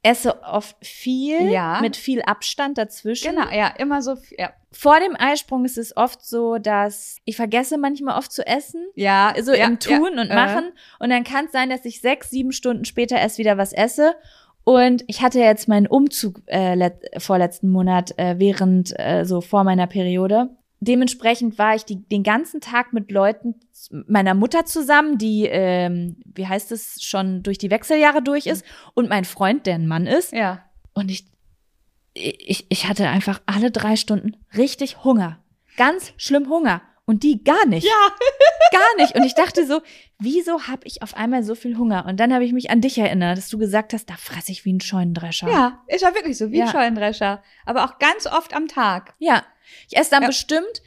esse 0.07 0.43
oft 0.43 0.77
viel 0.85 1.51
Ja. 1.51 1.81
mit 1.81 1.97
viel 1.97 2.23
Abstand 2.23 2.79
dazwischen. 2.79 3.35
Genau, 3.35 3.51
ja, 3.51 3.69
immer 3.79 4.03
so, 4.03 4.17
ja. 4.39 4.53
Vor 4.71 5.01
dem 5.01 5.17
Eisprung 5.19 5.65
ist 5.65 5.79
es 5.79 5.97
oft 5.97 6.25
so, 6.25 6.59
dass 6.59 7.19
ich 7.25 7.37
vergesse 7.37 7.79
manchmal 7.79 8.19
oft 8.19 8.31
zu 8.31 8.47
essen. 8.47 8.87
Ja, 8.95 9.35
so 9.41 9.53
ja, 9.53 9.67
im 9.67 9.79
Tun 9.79 10.13
ja, 10.15 10.23
und 10.23 10.31
äh. 10.31 10.35
Machen. 10.35 10.73
Und 10.99 11.11
dann 11.11 11.25
kann 11.25 11.47
es 11.47 11.53
sein, 11.53 11.71
dass 11.71 11.85
ich 11.85 12.01
sechs, 12.01 12.31
sieben 12.31 12.53
Stunden 12.53 12.85
später 12.85 13.17
erst 13.17 13.39
wieder 13.39 13.59
was 13.59 13.73
esse. 13.73 14.15
Und 14.65 15.05
ich 15.07 15.23
hatte 15.23 15.41
jetzt 15.41 15.69
meinen 15.69 15.87
Umzug 15.87 16.43
äh, 16.47 16.75
let 16.75 17.11
vorletzten 17.19 17.69
Monat 17.69 18.19
äh, 18.19 18.39
während 18.39 18.93
äh, 18.99 19.25
so 19.25 19.41
vor 19.41 19.65
meiner 19.65 19.87
Periode. 19.87 20.51
Dementsprechend 20.81 21.59
war 21.59 21.75
ich 21.75 21.85
die, 21.85 22.07
den 22.09 22.23
ganzen 22.23 22.61
Tag 22.61 22.93
mit 22.93 23.11
Leuten 23.11 23.55
meiner 24.07 24.35
Mutter 24.35 24.67
zusammen, 24.67 25.17
die, 25.17 25.47
ähm, 25.47 26.17
wie 26.35 26.47
heißt 26.47 26.71
es, 26.73 27.03
schon 27.03 27.43
durch 27.43 27.59
die 27.59 27.71
Wechseljahre 27.71 28.23
durch 28.23 28.47
ist, 28.47 28.65
und 28.95 29.09
mein 29.09 29.25
Freund, 29.25 29.67
der 29.67 29.77
ein 29.77 29.87
Mann 29.87 30.07
ist. 30.07 30.33
Ja. 30.33 30.65
Und 30.93 31.11
ich, 31.11 31.27
ich, 32.15 32.67
ich 32.69 32.89
hatte 32.89 33.09
einfach 33.09 33.41
alle 33.47 33.71
drei 33.71 33.97
Stunden 33.97 34.37
richtig 34.57 35.05
Hunger. 35.05 35.39
Ganz 35.77 36.13
schlimm 36.17 36.49
Hunger. 36.49 36.83
Und 37.07 37.23
die 37.23 37.43
gar 37.45 37.65
nicht. 37.67 37.87
Ja. 37.87 37.93
Gar 38.73 38.97
nicht. 39.03 39.15
Und 39.15 39.23
ich 39.25 39.35
dachte 39.35 39.65
so, 39.65 39.81
wieso 40.19 40.65
habe 40.67 40.81
ich 40.85 41.01
auf 41.03 41.15
einmal 41.17 41.45
so 41.45 41.55
viel 41.55 41.79
Hunger? 41.79 42.05
Und 42.07 42.19
dann 42.19 42.35
habe 42.35 42.45
ich 42.45 42.53
mich 42.53 42.69
an 42.71 42.81
dich 42.81 42.99
erinnert, 42.99 43.39
dass 43.39 43.49
du 43.49 43.59
gesagt 43.59 43.93
hast, 43.93 44.11
da 44.11 44.15
fresse 44.19 44.51
ich 44.51 44.65
wie 44.65 44.73
ein 44.73 44.81
Scheunendrescher. 44.81 45.49
Ja, 45.49 45.79
ist 45.87 46.03
ja 46.03 46.13
wirklich 46.17 46.37
so, 46.37 46.51
wie 46.51 46.61
ein 46.61 46.67
Ja. 46.67 46.73
Scheunendrescher. 46.73 47.43
Aber 47.65 47.85
auch 47.85 47.99
ganz 48.01 48.27
oft 48.27 48.53
am 48.55 48.67
Tag. 48.67 49.15
Ja. 49.19 49.45
Ich 49.89 49.97
esse 49.97 50.11
dann 50.11 50.23
Ja. 50.23 50.27
bestimmt, 50.29 50.83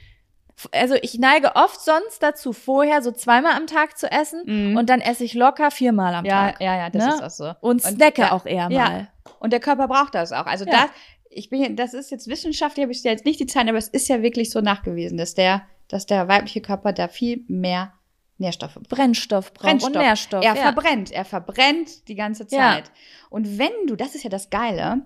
also 0.73 0.95
ich 1.01 1.17
neige 1.19 1.55
oft 1.55 1.79
sonst 1.79 2.21
dazu, 2.21 2.51
vorher 2.51 3.01
so 3.01 3.13
zweimal 3.13 3.53
am 3.53 3.65
Tag 3.65 3.97
zu 3.97 4.11
essen. 4.11 4.43
Mhm. 4.45 4.77
Und 4.77 4.89
dann 4.89 4.99
esse 4.99 5.23
ich 5.23 5.33
locker 5.35 5.71
viermal 5.71 6.13
am 6.13 6.25
Ja, 6.25 6.51
Tag. 6.51 6.61
ja, 6.61 6.75
ja, 6.75 6.89
das 6.89 7.05
Ne? 7.05 7.13
ist 7.13 7.23
auch 7.23 7.29
so. 7.29 7.45
Und 7.61 7.83
Und- 7.85 7.95
snacke 7.95 8.23
ja. 8.23 8.31
auch 8.33 8.45
eher 8.45 8.67
Ja. 8.69 8.79
mal. 8.89 9.07
Und 9.39 9.53
der 9.53 9.61
Körper 9.61 9.87
braucht 9.87 10.15
das 10.15 10.33
auch. 10.33 10.47
Also 10.47 10.65
das, 10.65 10.87
ich 11.29 11.49
bin, 11.49 11.75
das 11.75 11.93
ist 11.93 12.11
jetzt 12.11 12.27
wissenschaftlich, 12.27 12.83
habe 12.83 12.91
ich 12.91 13.01
dir 13.01 13.11
jetzt 13.11 13.25
nicht 13.25 13.39
die 13.39 13.45
Zahlen, 13.45 13.69
aber 13.69 13.77
es 13.77 13.87
ist 13.87 14.09
ja 14.09 14.21
wirklich 14.21 14.49
so 14.49 14.61
nachgewiesen, 14.61 15.17
dass 15.17 15.35
der, 15.35 15.63
dass 15.87 16.05
der 16.05 16.27
weibliche 16.27 16.61
Körper 16.61 16.91
da 16.91 17.07
viel 17.07 17.45
mehr 17.47 17.93
Nährstoffe 18.39 18.75
braucht. 18.75 18.89
Brennstoff 18.89 19.53
braucht 19.53 19.83
und 19.83 19.95
Nährstoff. 19.95 20.43
Er 20.43 20.55
ja. 20.55 20.61
verbrennt, 20.61 21.11
er 21.11 21.25
verbrennt 21.25 22.07
die 22.07 22.15
ganze 22.15 22.47
Ja. 22.49 22.73
Zeit. 22.73 22.91
Und 23.29 23.59
wenn 23.59 23.71
du, 23.87 23.95
das 23.95 24.15
ist 24.15 24.23
ja 24.23 24.29
das 24.29 24.49
Geile, 24.49 25.05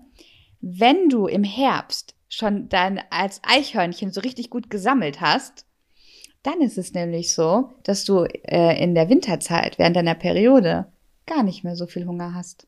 wenn 0.60 1.08
du 1.08 1.26
im 1.26 1.44
Herbst 1.44 2.14
schon 2.28 2.68
dann 2.68 3.00
als 3.10 3.40
Eichhörnchen 3.44 4.12
so 4.12 4.20
richtig 4.20 4.50
gut 4.50 4.70
gesammelt 4.70 5.20
hast, 5.20 5.66
dann 6.42 6.60
ist 6.60 6.78
es 6.78 6.92
nämlich 6.94 7.34
so, 7.34 7.70
dass 7.82 8.04
du 8.04 8.24
äh, 8.24 8.82
in 8.82 8.94
der 8.94 9.08
Winterzeit 9.08 9.78
während 9.78 9.96
deiner 9.96 10.14
Periode 10.14 10.86
gar 11.26 11.42
nicht 11.42 11.64
mehr 11.64 11.76
so 11.76 11.86
viel 11.86 12.06
Hunger 12.06 12.34
hast. 12.34 12.66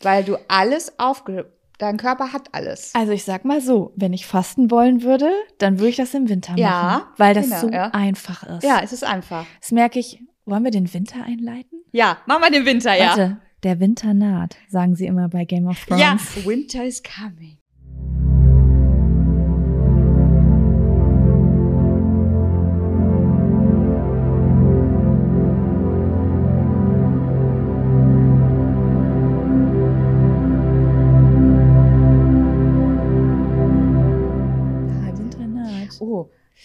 Weil 0.00 0.24
du 0.24 0.36
alles 0.48 0.98
aufge... 0.98 1.52
Dein 1.78 1.96
Körper 1.96 2.32
hat 2.32 2.48
alles. 2.52 2.94
Also 2.94 3.12
ich 3.12 3.24
sag 3.24 3.44
mal 3.44 3.60
so, 3.60 3.92
wenn 3.96 4.12
ich 4.12 4.26
fasten 4.26 4.70
wollen 4.70 5.02
würde, 5.02 5.30
dann 5.58 5.78
würde 5.78 5.88
ich 5.88 5.96
das 5.96 6.14
im 6.14 6.28
Winter 6.28 6.52
machen. 6.52 6.60
Ja, 6.60 7.12
weil 7.16 7.34
das 7.34 7.46
genau, 7.46 7.60
so 7.60 7.70
ja. 7.70 7.90
einfach 7.90 8.44
ist. 8.44 8.62
Ja, 8.62 8.80
es 8.82 8.92
ist 8.92 9.04
einfach. 9.04 9.44
Das 9.60 9.72
merke 9.72 9.98
ich. 9.98 10.22
Wollen 10.46 10.62
wir 10.62 10.70
den 10.70 10.92
Winter 10.92 11.24
einleiten? 11.24 11.80
Ja, 11.92 12.18
machen 12.26 12.42
wir 12.42 12.50
den 12.50 12.66
Winter, 12.66 12.94
ja. 12.94 13.08
Warte, 13.08 13.40
der 13.62 13.80
Winter 13.80 14.12
naht, 14.12 14.56
sagen 14.68 14.94
sie 14.94 15.06
immer 15.06 15.30
bei 15.30 15.46
Game 15.46 15.66
of 15.66 15.82
Thrones. 15.86 16.00
Ja, 16.00 16.18
Winter 16.44 16.84
is 16.84 17.02
coming. 17.02 17.56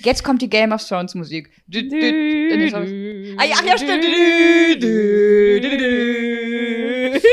Jetzt 0.04 0.24
kommt 0.24 0.42
die 0.42 0.50
Game 0.50 0.72
of 0.72 0.84
Thrones 0.86 1.16
Musik. 1.16 1.50
Ah, 1.74 3.46
ja, 3.46 3.56
ach 3.58 3.66
ja, 3.66 3.78
stimmt. 3.78 4.04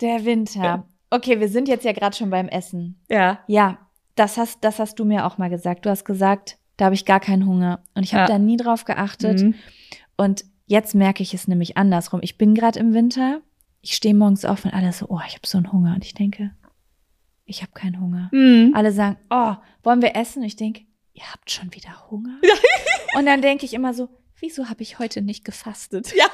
Der 0.00 0.24
Winter. 0.24 0.86
Okay, 1.10 1.40
wir 1.40 1.48
sind 1.48 1.68
jetzt 1.68 1.84
ja 1.84 1.92
gerade 1.92 2.16
schon 2.16 2.30
beim 2.30 2.48
Essen. 2.48 3.00
Ja. 3.08 3.40
Ja, 3.46 3.78
das 4.14 4.36
hast, 4.36 4.62
das 4.62 4.78
hast 4.78 4.98
du 4.98 5.04
mir 5.04 5.26
auch 5.26 5.38
mal 5.38 5.48
gesagt. 5.50 5.86
Du 5.86 5.90
hast 5.90 6.04
gesagt, 6.04 6.58
da 6.76 6.86
habe 6.86 6.94
ich 6.94 7.04
gar 7.06 7.20
keinen 7.20 7.46
Hunger. 7.46 7.82
Und 7.94 8.02
ich 8.02 8.14
habe 8.14 8.30
Ja. 8.30 8.38
da 8.38 8.42
nie 8.42 8.56
drauf 8.56 8.84
geachtet. 8.84 9.42
Mhm. 9.42 9.54
Und 10.16 10.44
jetzt 10.66 10.94
merke 10.94 11.22
ich 11.22 11.32
es 11.32 11.48
nämlich 11.48 11.76
andersrum. 11.76 12.20
Ich 12.22 12.36
bin 12.38 12.54
gerade 12.54 12.78
im 12.78 12.92
Winter. 12.92 13.40
Ich 13.80 13.94
stehe 13.94 14.14
morgens 14.14 14.44
auf 14.44 14.64
und 14.64 14.74
alle 14.74 14.92
so, 14.92 15.06
oh, 15.08 15.20
ich 15.26 15.34
habe 15.34 15.46
so 15.46 15.58
einen 15.58 15.72
Hunger. 15.72 15.94
Und 15.94 16.04
ich 16.04 16.14
denke, 16.14 16.50
ich 17.44 17.62
habe 17.62 17.72
keinen 17.72 18.00
Hunger. 18.00 18.28
Mhm. 18.32 18.72
Alle 18.74 18.92
sagen, 18.92 19.16
oh, 19.30 19.54
wollen 19.84 20.02
wir 20.02 20.16
essen? 20.16 20.40
Und 20.40 20.46
ich 20.46 20.56
denke, 20.56 20.82
ihr 21.16 21.32
habt 21.32 21.50
schon 21.50 21.72
wieder 21.74 22.10
Hunger? 22.10 22.38
und 23.18 23.26
dann 23.26 23.42
denke 23.42 23.64
ich 23.64 23.74
immer 23.74 23.94
so, 23.94 24.08
wieso 24.38 24.68
habe 24.68 24.82
ich 24.82 24.98
heute 24.98 25.22
nicht 25.22 25.44
gefastet? 25.44 26.14
Ja. 26.14 26.26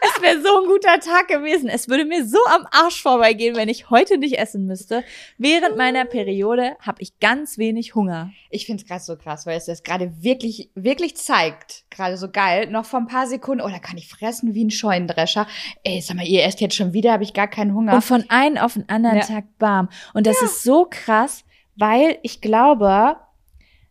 Es 0.00 0.22
wäre 0.22 0.40
so 0.42 0.60
ein 0.62 0.68
guter 0.68 1.00
Tag 1.00 1.28
gewesen. 1.28 1.68
Es 1.68 1.88
würde 1.88 2.04
mir 2.04 2.24
so 2.26 2.38
am 2.50 2.66
Arsch 2.70 3.02
vorbeigehen, 3.02 3.56
wenn 3.56 3.68
ich 3.68 3.90
heute 3.90 4.18
nicht 4.18 4.38
essen 4.38 4.66
müsste. 4.66 5.02
Während 5.38 5.76
meiner 5.76 6.04
Periode 6.04 6.76
habe 6.80 7.00
ich 7.02 7.18
ganz 7.20 7.56
wenig 7.56 7.94
Hunger. 7.94 8.30
Ich 8.50 8.66
finde 8.66 8.82
es 8.82 8.88
gerade 8.88 9.02
so 9.02 9.16
krass, 9.16 9.46
weil 9.46 9.56
es 9.56 9.64
das 9.64 9.82
gerade 9.82 10.22
wirklich, 10.22 10.70
wirklich 10.74 11.16
zeigt. 11.16 11.84
Gerade 11.90 12.16
so 12.16 12.30
geil. 12.30 12.68
Noch 12.70 12.84
vor 12.84 13.00
ein 13.00 13.06
paar 13.06 13.26
Sekunden, 13.26 13.62
oh, 13.64 13.68
da 13.68 13.78
kann 13.78 13.96
ich 13.96 14.08
fressen 14.08 14.54
wie 14.54 14.64
ein 14.64 14.70
Scheunendrescher. 14.70 15.46
Ey, 15.84 16.00
sag 16.00 16.16
mal, 16.16 16.26
ihr 16.26 16.44
esst 16.44 16.60
jetzt 16.60 16.76
schon 16.76 16.92
wieder, 16.92 17.12
habe 17.12 17.24
ich 17.24 17.32
gar 17.32 17.48
keinen 17.48 17.74
Hunger. 17.74 17.94
Und 17.94 18.04
von 18.04 18.24
einem 18.28 18.58
auf 18.58 18.74
den 18.74 18.88
anderen 18.88 19.18
Ja. 19.18 19.24
Tag 19.24 19.44
bam. 19.58 19.88
Und 20.14 20.26
das 20.26 20.42
ist 20.42 20.62
so 20.62 20.86
krass, 20.88 21.44
weil 21.76 22.18
ich 22.22 22.40
glaube, 22.40 23.16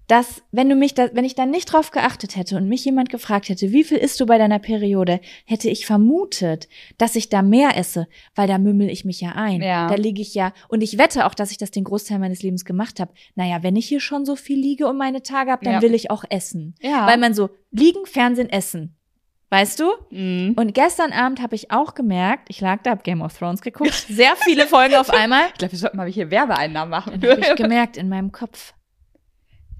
dass 0.07 0.41
wenn 0.51 0.69
du 0.69 0.75
mich 0.75 0.93
da, 0.93 1.09
wenn 1.13 1.25
ich 1.25 1.35
da 1.35 1.45
nicht 1.45 1.65
drauf 1.71 1.91
geachtet 1.91 2.35
hätte 2.35 2.55
und 2.57 2.67
mich 2.69 2.85
jemand 2.85 3.09
gefragt 3.09 3.49
hätte, 3.49 3.71
wie 3.73 3.83
viel 3.83 3.97
isst 3.97 4.19
du 4.19 4.25
bei 4.25 4.37
deiner 4.37 4.59
Periode, 4.59 5.19
hätte 5.45 5.69
ich 5.69 5.85
vermutet, 5.85 6.67
dass 6.97 7.15
ich 7.15 7.29
da 7.29 7.41
mehr 7.41 7.77
esse, 7.77 8.07
weil 8.33 8.47
da 8.47 8.57
mümmel 8.57 8.89
ich 8.89 9.03
mich 9.05 9.19
ja 9.21 9.31
ein. 9.33 9.61
Ja. 9.61 9.87
Da 9.87 9.95
liege 9.95 10.21
ich 10.21 10.33
ja 10.33 10.53
und 10.69 10.81
ich 10.81 10.97
wette 10.97 11.25
auch, 11.25 11.33
dass 11.33 11.51
ich 11.51 11.57
das 11.57 11.71
den 11.71 11.83
Großteil 11.83 12.19
meines 12.19 12.41
Lebens 12.41 12.63
gemacht 12.65 12.99
habe. 12.99 13.11
Naja, 13.35 13.63
wenn 13.63 13.75
ich 13.75 13.87
hier 13.87 13.99
schon 13.99 14.25
so 14.25 14.35
viel 14.35 14.57
liege 14.59 14.87
und 14.87 14.97
meine 14.97 15.23
Tage 15.23 15.51
habe, 15.51 15.65
dann 15.65 15.75
Ja. 15.75 15.81
will 15.81 15.93
ich 15.93 16.09
auch 16.09 16.23
essen, 16.29 16.75
ja. 16.81 17.05
weil 17.05 17.17
man 17.17 17.33
so 17.33 17.49
liegen, 17.71 18.05
Fernsehen, 18.05 18.49
essen. 18.49 18.93
Weißt 19.49 19.79
du? 19.79 19.85
Mhm. 20.09 20.55
Und 20.57 20.73
gestern 20.73 21.13
Abend 21.13 21.41
habe 21.41 21.55
ich 21.55 21.71
auch 21.71 21.93
gemerkt, 21.93 22.49
ich 22.49 22.59
lag 22.59 22.81
da, 22.83 22.91
hab 22.91 23.03
Game 23.05 23.21
of 23.21 23.37
Thrones 23.37 23.61
geguckt, 23.61 23.93
sehr 24.09 24.35
viele 24.35 24.67
Folgen 24.67 24.95
auf 24.95 25.09
einmal. 25.09 25.43
Ich 25.53 25.53
glaube, 25.59 25.71
wir 25.71 25.79
sollten 25.79 25.95
mal 25.97 26.07
hier 26.09 26.29
Werbeeinnahmen 26.31 26.89
machen. 26.89 27.19
Dann 27.21 27.31
habe 27.31 27.41
ich 27.41 27.55
gemerkt 27.55 27.95
in 27.95 28.09
meinem 28.09 28.33
Kopf, 28.33 28.73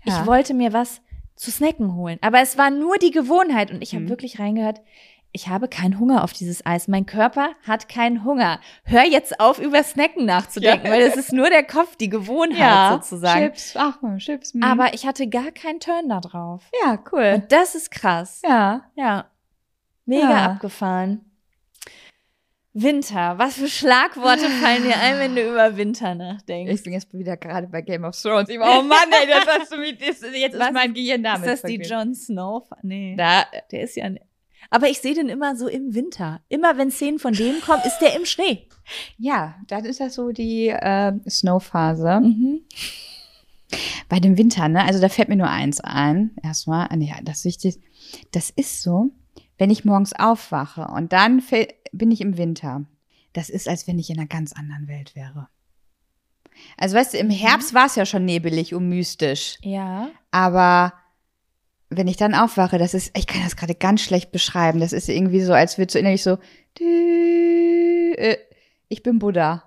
Ja. 0.08 0.22
ich 0.22 0.28
wollte 0.28 0.54
mir 0.54 0.74
was 0.74 1.02
zu 1.36 1.52
snacken 1.52 1.96
holen. 1.96 2.18
Aber 2.22 2.40
es 2.42 2.58
war 2.58 2.70
nur 2.72 2.98
die 2.98 3.12
Gewohnheit 3.12 3.72
und 3.72 3.82
ich 3.84 3.94
habe 3.94 4.06
Mhm. 4.06 4.10
wirklich 4.10 4.40
reingehört, 4.40 4.82
ich 5.34 5.50
habe 5.50 5.68
keinen 5.68 6.00
Hunger 6.00 6.24
auf 6.24 6.34
dieses 6.34 6.66
Eis. 6.66 6.88
Mein 6.88 7.06
Körper 7.06 7.50
hat 7.68 7.90
keinen 7.90 8.24
Hunger. 8.24 8.60
Hör 8.86 9.04
jetzt 9.04 9.40
auf, 9.40 9.60
über 9.60 9.84
Snacken 9.84 10.26
nachzudenken, 10.26 10.88
Ja. 10.88 10.92
weil 10.94 11.02
es 11.02 11.16
ist 11.16 11.32
nur 11.34 11.50
der 11.50 11.64
Kopf, 11.64 11.96
die 11.98 12.10
Gewohnheit 12.10 12.58
ja, 12.60 12.90
sozusagen. 12.94 13.42
Chips, 13.48 13.76
ach, 13.78 14.00
Chips. 14.18 14.54
mhm. 14.56 14.64
Aber 14.64 14.94
ich 14.96 15.06
hatte 15.06 15.28
gar 15.28 15.52
keinen 15.52 15.80
Turn 15.80 16.10
da 16.10 16.22
drauf. 16.22 16.64
ja, 16.84 16.98
cool. 17.12 17.34
Und 17.36 17.52
das 17.52 17.76
ist 17.76 17.92
krass. 17.92 18.42
Ja. 18.48 18.86
Ja. 18.96 19.26
Mega 20.06 20.32
Ja. 20.32 20.46
abgefahren. 20.54 21.27
Winter. 22.82 23.38
Was 23.38 23.56
für 23.56 23.68
Schlagworte 23.68 24.50
fallen 24.62 24.84
dir 24.84 24.98
ein, 25.00 25.18
wenn 25.20 25.36
du 25.36 25.50
über 25.50 25.78
Winter 25.78 26.16
nachdenkst? 26.16 26.74
Ich 26.74 26.84
bin 26.84 26.94
jetzt 26.94 27.12
wieder 27.14 27.38
gerade 27.38 27.68
bei 27.68 27.82
Game 27.82 28.04
of 28.04 28.20
Thrones. 28.20 28.50
Ich, 28.50 28.60
oh 28.60 28.82
Mann, 28.82 29.10
ey, 29.12 29.28
das 29.28 29.48
hast 29.48 29.72
du 29.72 29.78
mit, 29.78 30.00
das, 30.02 30.22
jetzt 30.34 30.58
Was? 30.58 30.68
ist 30.68 30.74
mein 30.74 30.94
Gehirn 30.94 31.24
ist 31.26 31.34
damit. 31.34 31.48
das 31.48 31.62
die. 31.64 31.76
Jon 31.76 32.14
Snow? 32.14 32.70
Nee. 32.84 33.16
Da, 33.18 33.46
Der 33.72 33.82
ist 33.82 33.96
ja. 33.96 34.10
Aber 34.70 34.90
ich 34.90 35.00
sehe 35.00 35.14
den 35.14 35.30
immer 35.30 35.56
so 35.56 35.68
im 35.68 35.96
Winter. 35.96 36.42
Immer 36.50 36.78
wenn 36.78 36.92
Szenen 36.92 37.20
von 37.20 37.34
dem 37.34 37.62
kommen, 37.62 37.82
ist 37.86 38.00
der 38.00 38.16
im 38.16 38.26
Schnee. 38.26 38.68
ja, 39.18 39.56
dann 39.68 39.86
ist 39.86 40.00
das 40.00 40.16
so 40.16 40.32
die 40.32 40.68
äh, 40.68 41.14
Snow-Phase. 41.28 42.20
Mhm. 42.22 42.62
Bei 44.10 44.20
dem 44.20 44.38
Winter, 44.38 44.68
ne? 44.68 44.84
Also 44.86 45.02
da 45.02 45.10
fällt 45.10 45.30
mir 45.30 45.36
nur 45.36 45.50
eins 45.50 45.82
ein. 45.82 46.32
Erstmal, 46.44 46.88
ah, 46.90 46.96
nee, 46.96 47.14
das 47.24 47.44
Wichtigste. 47.44 47.82
Das 48.32 48.50
ist 48.50 48.82
so, 48.82 49.10
wenn 49.58 49.70
ich 49.70 49.86
morgens 49.86 50.14
aufwache 50.14 50.88
und 50.88 51.14
dann 51.14 51.42
bin 51.92 52.12
ich 52.12 52.22
im 52.22 52.38
Winter. 52.38 52.86
Das 53.34 53.50
ist, 53.50 53.68
als 53.68 53.88
wenn 53.88 54.00
ich 54.00 54.10
in 54.10 54.18
einer 54.20 54.28
ganz 54.28 54.54
anderen 54.54 54.88
Welt 54.88 55.16
wäre. 55.16 55.48
Also 56.78 56.96
weißt 56.98 57.14
du, 57.14 57.18
im 57.18 57.30
Herbst 57.30 57.74
war 57.74 57.86
es 57.86 57.96
ja 57.96 58.06
schon 58.06 58.26
nebelig 58.26 58.74
und 58.74 58.90
mystisch. 58.90 59.58
Ja. 59.62 60.10
Aber 60.32 60.94
wenn 61.90 62.08
ich 62.08 62.18
dann 62.18 62.34
aufwache, 62.34 62.78
das 62.80 62.94
ist, 62.94 63.16
ich 63.18 63.28
kann 63.28 63.44
das 63.44 63.56
gerade 63.56 63.76
ganz 63.76 64.02
schlecht 64.02 64.32
beschreiben. 64.32 64.80
Das 64.80 64.92
ist 64.92 65.08
irgendwie 65.08 65.42
so, 65.42 65.54
als 65.54 65.78
würde 65.78 65.92
so 65.94 66.00
innerlich 66.00 66.24
so, 66.24 66.38
äh, 66.80 68.38
ich 68.90 69.04
bin 69.04 69.20
Buddha. 69.20 69.64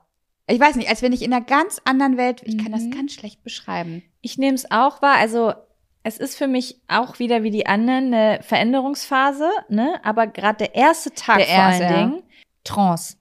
Ich 0.49 0.59
weiß 0.59 0.75
nicht, 0.77 0.89
als 0.89 1.01
wenn 1.03 1.13
ich 1.13 1.23
in 1.23 1.33
einer 1.33 1.45
ganz 1.45 1.81
anderen 1.85 2.17
Welt, 2.17 2.43
ich 2.45 2.59
kann 2.59 2.73
das 2.73 2.83
Mhm. 2.83 2.91
ganz 2.91 3.13
schlecht 3.13 3.45
beschreiben. 3.45 4.03
Ich 4.21 4.37
nehme 4.37 4.55
es 4.57 4.69
auch 4.71 5.01
wahr. 5.01 5.17
Also, 5.17 5.55
es 6.03 6.19
ist 6.19 6.37
für 6.37 6.47
mich 6.47 6.81
auch 6.89 7.19
wieder 7.19 7.43
wie 7.43 7.51
die 7.51 7.67
anderen 7.67 8.13
eine 8.15 8.43
Veränderungsphase, 8.43 9.49
ne? 9.69 10.01
Aber 10.03 10.27
gerade 10.27 10.59
der 10.59 10.75
erste 10.75 11.13
Tag 11.13 11.39
Der 11.39 11.47
vor 11.47 11.55
erste, 11.55 11.85
allen 11.87 11.95
ja. 11.95 12.01
Dingen, 12.01 12.23
Trance. 12.65 13.17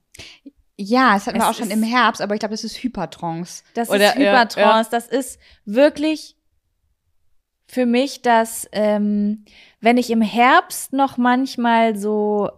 Ja, 0.76 1.12
das 1.14 1.26
hatten 1.26 1.38
wir 1.38 1.42
Es 1.44 1.50
auch 1.50 1.58
schon 1.58 1.70
im 1.70 1.82
Herbst, 1.82 2.22
aber 2.22 2.34
ich 2.34 2.40
glaube, 2.40 2.54
das 2.54 2.64
ist 2.64 2.82
Hypertrance. 2.82 3.64
Das 3.74 3.90
Oder- 3.90 4.14
ist 4.14 4.18
ja, 4.18 4.32
Hypertrance. 4.32 4.90
Das 4.90 5.06
ist 5.08 5.38
wirklich 5.66 6.36
für 7.66 7.84
mich, 7.84 8.22
dass 8.22 8.66
ähm, 8.72 9.44
wenn 9.80 9.98
ich 9.98 10.10
im 10.10 10.22
Herbst 10.22 10.92
noch 10.94 11.18
manchmal 11.18 11.96
so 11.96 12.50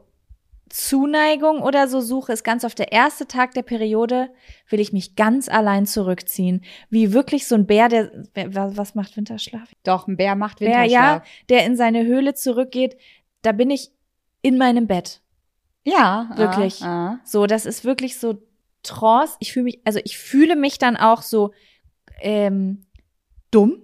Zuneigung 0.73 1.61
oder 1.61 1.87
so 1.87 2.01
suche, 2.01 2.33
ist 2.33 2.45
ganz 2.45 2.65
oft 2.65 2.79
der 2.79 2.93
erste 2.93 3.27
Tag 3.27 3.53
der 3.53 3.63
Periode, 3.63 4.31
will 4.71 4.81
ich 4.81 4.93
mich 4.95 5.17
ganz 5.17 5.51
allein 5.51 5.85
zurückziehen. 5.85 6.65
Wie 6.89 7.13
wirklich 7.13 7.47
so 7.47 7.55
ein 7.55 7.67
Bär, 7.67 7.91
der, 7.91 8.11
was 8.35 8.95
macht 8.95 9.19
Winterschlaf? 9.19 9.71
Doch, 9.85 10.09
ein 10.09 10.17
Bär 10.17 10.35
macht 10.35 10.61
Bär, 10.61 10.69
Winterschlaf. 10.69 10.91
ja, 10.91 11.23
der 11.51 11.67
in 11.67 11.77
seine 11.77 12.07
Höhle 12.07 12.33
zurückgeht, 12.33 12.97
da 13.43 13.53
bin 13.53 13.69
ich 13.71 13.91
in 14.41 14.57
meinem 14.57 14.87
Bett. 14.87 15.21
Ja, 15.85 16.31
Wirklich. 16.37 16.83
Ah, 16.83 16.87
ah. 16.87 17.21
So, 17.25 17.47
das 17.47 17.67
ist 17.67 17.85
wirklich 17.85 18.19
so 18.19 18.43
Trance. 18.83 19.37
Ich 19.41 19.53
fühle 19.53 19.65
mich, 19.65 19.81
also 19.85 20.01
ich 20.05 20.17
fühle 20.17 20.57
mich 20.57 20.79
dann 20.79 20.97
auch 20.97 21.21
so 21.21 21.53
ähm, 22.21 22.87
dumm. 23.51 23.83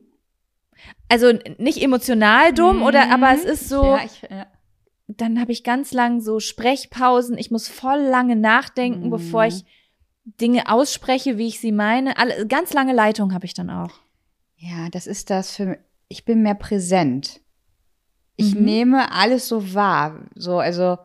Also 1.10 1.32
nicht 1.58 1.82
emotional 1.82 2.54
dumm, 2.54 2.82
oder 2.82 3.10
aber 3.12 3.32
es 3.34 3.44
ist 3.44 3.68
so, 3.68 3.82
Ja, 3.84 4.00
ich, 4.04 4.22
ja. 4.22 4.46
Dann 5.08 5.40
habe 5.40 5.52
ich 5.52 5.64
ganz 5.64 5.92
lang 5.92 6.20
so 6.20 6.38
Sprechpausen. 6.38 7.36
Ich 7.38 7.50
muss 7.50 7.66
voll 7.68 7.98
lange 8.00 8.36
nachdenken, 8.36 9.06
Mhm. 9.06 9.10
bevor 9.10 9.44
ich 9.46 9.64
Dinge 10.24 10.70
ausspreche, 10.70 11.38
wie 11.38 11.46
ich 11.48 11.58
sie 11.60 11.72
meine. 11.72 12.18
Alle, 12.18 12.46
ganz 12.46 12.72
lange 12.74 12.92
Leitung 12.92 13.32
habe 13.32 13.46
ich 13.46 13.54
dann 13.54 13.70
auch. 13.70 13.92
ja, 14.60 14.88
das 14.90 15.06
ist 15.06 15.30
das 15.30 15.54
für 15.56 15.78
ich 16.08 16.24
bin 16.24 16.42
mehr 16.42 16.54
präsent. 16.54 17.40
Ich 18.36 18.54
Mhm. 18.54 18.64
nehme 18.64 19.12
alles 19.12 19.46
so 19.48 19.74
wahr. 19.74 20.20
So, 20.34 20.58
also, 20.58 20.98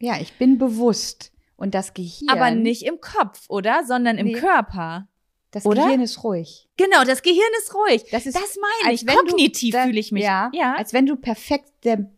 ja, 0.00 0.18
ich 0.20 0.34
bin 0.38 0.58
bewusst. 0.58 1.32
Und 1.56 1.74
das 1.74 1.92
Gehirn. 1.94 2.28
Aber 2.28 2.50
nicht 2.52 2.82
im 2.84 3.00
Kopf, 3.00 3.46
oder? 3.48 3.84
Sondern 3.84 4.16
im 4.18 4.26
Nee. 4.28 4.32
Körper. 4.34 5.08
Das 5.50 5.64
oder? 5.66 5.84
Gehirn 5.86 6.02
ist 6.02 6.22
ruhig. 6.22 6.68
Genau, 6.76 7.02
das 7.04 7.22
Gehirn 7.22 7.50
ist 7.58 7.74
ruhig. 7.74 8.04
Das 8.12 8.26
ist, 8.26 8.36
Das 8.36 8.56
meine 8.82 8.94
ich. 8.94 9.06
Kognitiv 9.06 9.74
fühle 9.74 9.98
ich 9.98 10.12
mich. 10.12 10.22
Ja, 10.22 10.50
ja. 10.52 10.74
als 10.76 10.92
wenn 10.92 11.06
du 11.06 11.16
perfekt 11.16 11.72
der, 11.84 12.08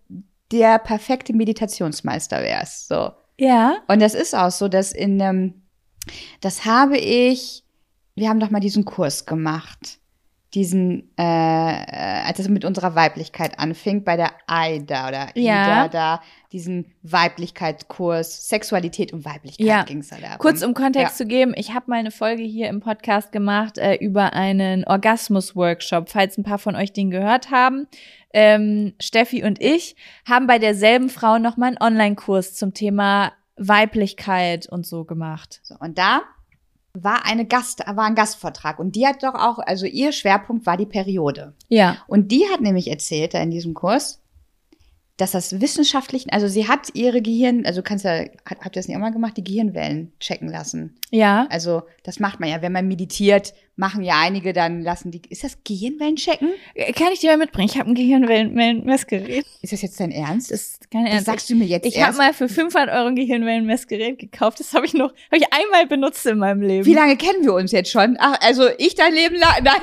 der 0.53 0.79
perfekte 0.79 1.33
Meditationsmeister 1.33 2.43
wärst. 2.43 2.89
So. 2.89 3.13
ja. 3.39 3.77
Und 3.89 4.01
das 4.01 4.15
ist 4.15 4.35
auch 4.35 4.51
so, 4.51 4.69
dass 4.69 4.93
in 4.93 5.21
ähm, 5.21 5.63
das 6.41 6.65
habe 6.65 6.99
ich, 6.99 7.65
wir 8.15 8.29
haben 8.29 8.41
doch 8.41 8.51
mal 8.51 8.61
diesen 8.61 8.85
Kurs 8.85 9.27
gemacht. 9.27 9.99
Diesen, 10.55 11.11
äh, 11.17 11.23
äh, 11.23 12.23
als 12.27 12.41
es 12.41 12.49
mit 12.49 12.65
unserer 12.65 12.97
Weiblichkeit 12.97 13.59
anfing, 13.61 14.03
bei 14.03 14.17
der 14.17 14.33
AIDA 14.49 15.09
oder 15.09 15.29
Ja. 15.37 15.85
IDA 15.85 15.89
da, 15.89 16.23
diesen 16.53 16.87
Weiblichkeitskurs, 17.03 18.49
Sexualität 18.49 19.13
und 19.13 19.25
Weiblichkeit 19.25 19.65
Ja. 19.67 19.83
ging 19.85 19.99
es 19.99 20.09
da 20.09 20.17
darum. 20.17 20.39
Kurz 20.39 20.63
um 20.63 20.75
Kontext 20.75 21.19
zu 21.19 21.27
geben, 21.27 21.53
ich 21.57 21.73
habe 21.73 21.87
mal 21.89 21.99
eine 22.01 22.11
Folge 22.11 22.43
hier 22.43 22.69
im 22.69 22.81
Podcast 22.81 23.31
gemacht 23.33 23.79
äh, 23.79 23.95
über 23.95 24.33
einen 24.33 24.85
Orgasmus-Workshop. 24.85 26.09
Falls 26.09 26.37
ein 26.37 26.43
paar 26.45 26.59
von 26.59 26.75
euch 26.75 26.93
den 26.93 27.11
gehört 27.11 27.51
haben, 27.51 27.87
ähm, 28.33 28.95
Steffi 29.01 29.45
und 29.45 29.61
ich 29.63 29.95
haben 30.29 30.47
bei 30.47 30.59
derselben 30.59 31.09
Frau 31.11 31.39
nochmal 31.39 31.69
einen 31.69 31.79
Online-Kurs 31.81 32.55
zum 32.55 32.75
Thema 32.75 33.33
Weiblichkeit 33.57 34.69
und 34.69 34.87
so 34.87 35.05
gemacht. 35.05 35.61
So, 35.63 35.75
und 35.79 35.99
da 35.99 36.23
war 36.93 37.25
eine 37.25 37.47
Gast, 37.47 37.81
war 37.87 38.05
ein 38.05 38.15
Gastvortrag 38.15 38.79
und 38.79 38.97
die 38.97 39.07
hat 39.07 39.23
doch 39.23 39.35
auch, 39.35 39.59
also 39.59 39.87
ihr 39.87 40.13
Schwerpunkt 40.13 40.67
war 40.67 40.77
die 40.77 40.87
Periode. 40.87 41.55
Ja. 41.69 41.99
Und 42.07 42.33
die 42.33 42.45
hat 42.53 42.61
nämlich 42.61 42.89
erzählt, 42.89 43.35
da 43.35 43.41
in 43.41 43.51
diesem 43.51 43.75
Kurs, 43.75 44.21
dass 45.17 45.33
das 45.33 45.61
wissenschaftlich, 45.61 46.33
also 46.33 46.49
sie 46.49 46.67
hat 46.67 46.95
ihre 46.95 47.21
Gehirn, 47.21 47.67
also 47.67 47.81
du 47.81 47.89
kannst 47.89 48.05
ja, 48.05 48.25
habt 48.45 48.65
ihr 48.65 48.71
das 48.71 48.89
nicht 48.89 48.97
auch 48.97 49.01
mal 49.01 49.13
gemacht, 49.13 49.37
die 49.37 49.45
Gehirnwellen 49.45 50.13
checken 50.19 50.49
lassen. 50.49 50.97
Ja. 51.11 51.47
Also 51.51 51.83
das 52.03 52.21
macht 52.21 52.41
man 52.41 52.49
ja, 52.49 52.63
wenn 52.63 52.73
man 52.73 52.89
meditiert, 52.89 53.53
machen 53.81 54.05
ja 54.05 54.21
einige 54.21 54.53
dann, 54.53 54.83
lassen 54.83 55.11
die, 55.11 55.23
ist 55.31 55.43
das 55.43 55.59
Gehirnwellen 55.65 56.15
checken? 56.17 56.51
Äh, 56.75 56.93
Kann 56.93 57.09
ich 57.13 57.19
dir 57.21 57.31
mal 57.31 57.39
mitbringen? 57.39 57.69
Ich 57.69 57.79
habe 57.79 57.91
ein 57.91 57.95
Gehirnwellenmessgerät. 57.97 59.45
Ist 59.63 59.73
das 59.73 59.83
jetzt 59.83 59.99
dein 59.99 60.13
Ernst? 60.13 60.51
Das 60.51 60.61
ist 60.61 60.91
keine 60.91 61.07
Das 61.07 61.15
Ernst. 61.15 61.27
sagst 61.27 61.51
du 61.51 61.55
mir 61.57 61.65
jetzt 61.67 61.87
Ich 61.87 62.01
habe 62.01 62.17
mal 62.17 62.33
für 62.33 62.49
500 62.49 62.95
Euro 62.95 63.09
ein 63.09 63.17
Gehirnwellenmessgerät 63.17 64.19
gekauft. 64.19 64.61
Das 64.61 64.73
habe 64.75 64.87
ich 64.87 64.95
noch, 64.95 65.11
habe 65.11 65.37
ich 65.39 65.45
einmal 65.53 65.87
benutzt 65.87 66.25
in 66.27 66.39
meinem 66.39 66.63
Leben. 66.63 66.85
Wie 66.87 66.95
lange 66.95 67.17
kennen 67.17 67.43
wir 67.45 67.55
uns 67.55 67.73
jetzt 67.73 67.91
schon? 67.91 68.17
Ach, 68.21 68.37
also 68.41 68.69
ich 68.79 68.95
dein 68.95 69.15
Leben 69.15 69.35
lang, 69.37 69.55
nein, 69.65 69.75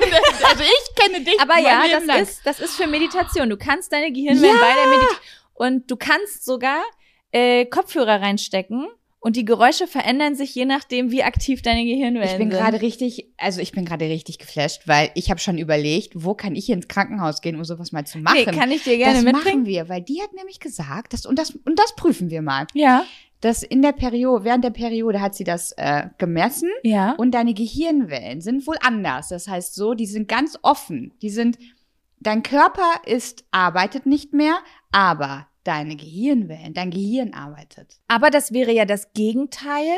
also 0.48 0.62
ich 0.62 0.94
kenne 1.04 1.24
dich 1.24 1.38
Aber 1.40 1.58
ja, 1.58 1.82
Leben 1.82 1.92
das 1.92 2.06
lang. 2.06 2.22
ist, 2.22 2.40
das 2.46 2.60
ist 2.60 2.76
für 2.76 2.86
Meditation. 2.86 3.50
Du 3.50 3.56
kannst 3.56 3.92
deine 3.92 4.12
Gehirnwellen 4.12 4.54
Ja. 4.56 4.60
bei 4.60 4.74
der 4.74 4.86
Meditation 4.86 5.18
und 5.54 5.90
du 5.90 5.96
kannst 5.96 6.44
sogar 6.44 6.80
äh, 7.32 7.66
Kopfhörer 7.66 8.22
reinstecken 8.22 8.86
und 9.20 9.36
die 9.36 9.44
Geräusche 9.44 9.86
verändern 9.86 10.34
sich 10.36 10.54
je 10.54 10.64
nachdem, 10.64 11.10
wie 11.10 11.22
aktiv 11.24 11.60
deine 11.62 11.84
Gehirnwellen 11.84 12.28
Ich 12.30 12.38
bin 12.38 12.50
sind. 12.50 12.58
gerade 12.58 12.80
richtig, 12.80 13.32
also 13.36 13.60
ich 13.60 13.72
bin 13.72 13.84
gerade 13.84 14.04
richtig 14.06 14.38
geflasht, 14.38 14.82
weil 14.86 15.10
ich 15.14 15.30
habe 15.30 15.40
schon 15.40 15.58
überlegt, 15.58 16.12
wo 16.14 16.34
kann 16.34 16.54
ich 16.54 16.70
ins 16.70 16.86
Krankenhaus 16.88 17.40
gehen, 17.40 17.56
um 17.56 17.64
sowas 17.64 17.90
mal 17.92 18.06
zu 18.06 18.18
machen. 18.18 18.44
Nee, 18.46 18.52
kann 18.56 18.70
ich 18.70 18.84
dir 18.84 18.96
gerne 18.96 19.14
das 19.14 19.24
mitbringen? 19.24 19.58
machen 19.62 19.66
wir, 19.66 19.88
weil 19.88 20.02
die 20.02 20.22
hat 20.22 20.32
nämlich 20.34 20.60
gesagt, 20.60 21.12
dass, 21.12 21.26
und 21.26 21.38
das 21.38 21.50
und 21.50 21.78
das 21.78 21.94
prüfen 21.96 22.30
wir 22.30 22.42
mal, 22.42 22.66
Ja, 22.74 23.04
dass 23.40 23.62
in 23.62 23.82
der 23.82 23.92
Periode, 23.92 24.44
während 24.44 24.64
der 24.64 24.70
Periode 24.70 25.20
hat 25.20 25.34
sie 25.34 25.44
das 25.44 25.72
äh, 25.76 26.08
gemessen 26.18 26.70
ja. 26.82 27.12
und 27.18 27.32
deine 27.32 27.54
Gehirnwellen 27.54 28.40
sind 28.40 28.66
wohl 28.66 28.76
anders. 28.80 29.28
Das 29.28 29.46
heißt 29.46 29.74
so, 29.76 29.94
die 29.94 30.06
sind 30.06 30.26
ganz 30.28 30.58
offen. 30.62 31.12
Die 31.22 31.30
sind, 31.30 31.56
dein 32.18 32.42
Körper 32.42 33.00
ist, 33.06 33.44
arbeitet 33.52 34.06
nicht 34.06 34.32
mehr, 34.32 34.58
aber 34.90 35.46
deine 35.64 35.96
Gehirnwellen, 35.96 36.74
dein 36.74 36.90
Gehirn 36.90 37.34
arbeitet. 37.34 37.98
Aber 38.08 38.30
das 38.30 38.52
wäre 38.52 38.72
ja 38.72 38.84
das 38.84 39.12
Gegenteil. 39.12 39.96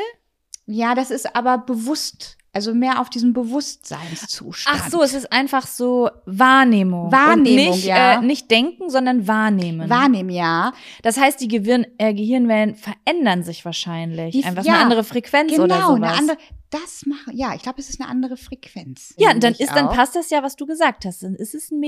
Ja, 0.65 0.95
das 0.95 1.11
ist 1.11 1.35
aber 1.35 1.57
bewusst, 1.57 2.37
also 2.53 2.73
mehr 2.73 2.99
auf 3.01 3.09
diesem 3.09 3.33
Bewusstseinszustand. 3.33 4.79
Ach 4.79 4.89
so, 4.89 5.01
es 5.01 5.13
ist 5.13 5.31
einfach 5.31 5.65
so 5.67 6.09
Wahrnehmung. 6.25 7.11
Wahrnehmung, 7.11 7.67
und 7.67 7.75
nicht, 7.75 7.85
ja. 7.85 8.19
äh, 8.19 8.25
nicht 8.25 8.51
denken, 8.51 8.89
sondern 8.89 9.27
wahrnehmen. 9.27 9.89
Wahrnehmen, 9.89 10.29
ja. 10.29 10.73
Das 11.01 11.17
heißt, 11.17 11.41
die 11.41 11.47
Gehirn, 11.47 11.85
äh, 11.97 12.13
Gehirnwellen 12.13 12.75
verändern 12.75 13.43
sich 13.43 13.65
wahrscheinlich. 13.65 14.33
Die- 14.33 14.43
einfach 14.43 14.63
ja, 14.63 14.73
eine 14.73 14.83
andere 14.83 15.03
Frequenz 15.03 15.51
Genau, 15.51 15.63
oder 15.63 15.81
sowas. 15.81 16.09
eine 16.09 16.17
andere, 16.17 16.37
das 16.69 17.05
machen, 17.05 17.35
ja, 17.35 17.53
ich 17.55 17.61
glaube, 17.61 17.79
es 17.79 17.89
ist 17.89 17.99
eine 17.99 18.09
andere 18.09 18.37
Frequenz. 18.37 19.13
ja, 19.17 19.33
dann 19.33 19.53
ist, 19.53 19.71
dann 19.71 19.87
auch. 19.87 19.93
passt 19.93 20.15
das 20.15 20.29
ja, 20.29 20.43
was 20.43 20.55
du 20.55 20.65
gesagt 20.65 21.05
hast. 21.05 21.23
Dann 21.23 21.35
ist 21.35 21.55
es 21.55 21.71
ein 21.71 21.79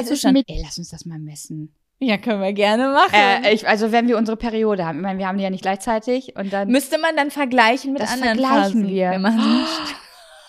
ist 0.00 0.08
Zustand. 0.08 0.44
ey, 0.46 0.60
lass 0.62 0.78
uns 0.78 0.90
das 0.90 1.06
mal 1.06 1.18
messen. 1.18 1.74
Ja, 2.00 2.16
können 2.16 2.40
wir 2.40 2.52
gerne 2.54 2.88
machen. 2.88 3.12
Äh, 3.12 3.52
ich, 3.52 3.68
also 3.68 3.92
wenn 3.92 4.08
wir 4.08 4.16
unsere 4.16 4.36
Periode 4.36 4.86
haben, 4.86 4.98
ich 4.98 5.02
meine, 5.02 5.18
wir 5.18 5.28
haben 5.28 5.36
die 5.36 5.44
ja 5.44 5.50
nicht 5.50 5.62
gleichzeitig 5.62 6.34
und 6.36 6.52
dann 6.52 6.68
Müsste 6.68 6.98
man 6.98 7.14
dann 7.14 7.30
vergleichen 7.30 7.92
mit 7.92 8.00
Das 8.02 8.12
anderen 8.12 8.38
vergleichen 8.38 8.82
Phasen. 8.82 8.88
wir. 8.88 9.18
machen 9.18 9.38
so 9.40 9.48
eine 9.48 9.66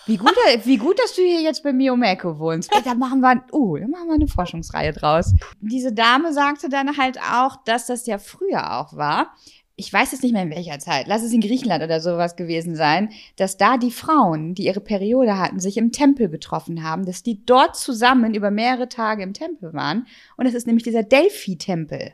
Wie 0.06 0.16
gut, 0.16 0.34
wie 0.64 0.78
gut, 0.78 0.98
dass 0.98 1.14
du 1.14 1.22
hier 1.22 1.42
jetzt 1.42 1.62
bei 1.62 1.72
mir 1.72 1.92
um 1.92 2.00
die 2.00 2.08
Ecke 2.08 2.38
wohnst. 2.38 2.70
Da 2.84 2.94
machen 2.94 3.20
wir, 3.20 3.44
uh, 3.52 3.76
da 3.76 3.86
machen 3.86 4.08
wir 4.08 4.14
eine 4.14 4.26
Forschungsreihe 4.26 4.92
draus. 4.92 5.32
Diese 5.60 5.92
Dame 5.92 6.32
sagte 6.32 6.68
dann 6.68 6.96
halt 6.96 7.18
auch, 7.20 7.56
dass 7.64 7.86
das 7.86 8.06
ja 8.06 8.18
früher 8.18 8.80
auch 8.80 8.96
war. 8.96 9.34
Ich 9.82 9.92
weiß 9.92 10.12
jetzt 10.12 10.22
nicht 10.22 10.32
mehr 10.32 10.44
in 10.44 10.50
welcher 10.50 10.78
Zeit. 10.78 11.08
Lass 11.08 11.24
es 11.24 11.32
in 11.32 11.40
Griechenland 11.40 11.82
oder 11.82 12.00
sowas 12.00 12.36
gewesen 12.36 12.76
sein, 12.76 13.08
dass 13.34 13.56
da 13.56 13.78
die 13.78 13.90
Frauen, 13.90 14.54
die 14.54 14.66
ihre 14.66 14.80
Periode 14.80 15.36
hatten, 15.36 15.58
sich 15.58 15.76
im 15.76 15.90
Tempel 15.90 16.28
getroffen 16.28 16.84
haben, 16.84 17.04
dass 17.04 17.24
die 17.24 17.44
dort 17.44 17.74
zusammen 17.74 18.32
über 18.32 18.52
mehrere 18.52 18.88
Tage 18.88 19.24
im 19.24 19.34
Tempel 19.34 19.72
waren. 19.72 20.06
Und 20.36 20.44
das 20.46 20.54
ist 20.54 20.68
nämlich 20.68 20.84
dieser 20.84 21.02
Delphi-Tempel. 21.02 22.12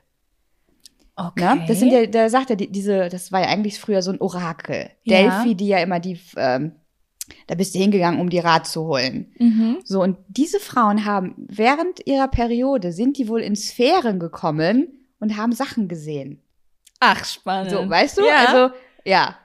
Okay. 1.15 1.57
Ne? 1.57 1.65
Das 1.69 1.79
sind 1.79 1.93
ja, 1.93 2.07
da 2.07 2.31
sagt 2.31 2.49
er, 2.49 2.57
die, 2.57 2.73
diese, 2.73 3.11
das 3.11 3.33
war 3.33 3.43
ja 3.43 3.49
eigentlich 3.49 3.79
früher 3.79 4.01
so 4.01 4.13
ein 4.13 4.21
Orakel. 4.21 4.89
Ja. 5.03 5.19
Delphi, 5.19 5.55
die 5.55 5.69
ja 5.69 5.79
immer 5.81 6.01
die, 6.01 6.19
ähm, 6.39 6.73
da 7.49 7.55
bist 7.55 7.75
du 7.75 7.81
hingegangen, 7.81 8.19
um 8.19 8.31
die 8.31 8.39
Rat 8.39 8.67
zu 8.67 8.87
holen. 8.87 9.31
Mhm. 9.39 9.77
So, 9.85 10.03
und 10.03 10.17
diese 10.29 10.59
Frauen 10.59 11.05
haben 11.05 11.35
während 11.37 12.07
ihrer 12.07 12.29
Periode 12.29 12.93
sind 12.93 13.19
die 13.19 13.29
wohl 13.29 13.43
in 13.43 13.57
Sphären 13.57 14.19
gekommen 14.19 14.89
und 15.21 15.37
haben 15.37 15.53
Sachen 15.53 15.87
gesehen. 15.87 16.41
Ach, 17.01 17.25
spannend. 17.25 17.71
So, 17.71 17.89
weißt 17.89 18.19
du? 18.19 18.27
Ja. 18.27 18.37
Also, 18.47 18.75
ja. 19.05 19.37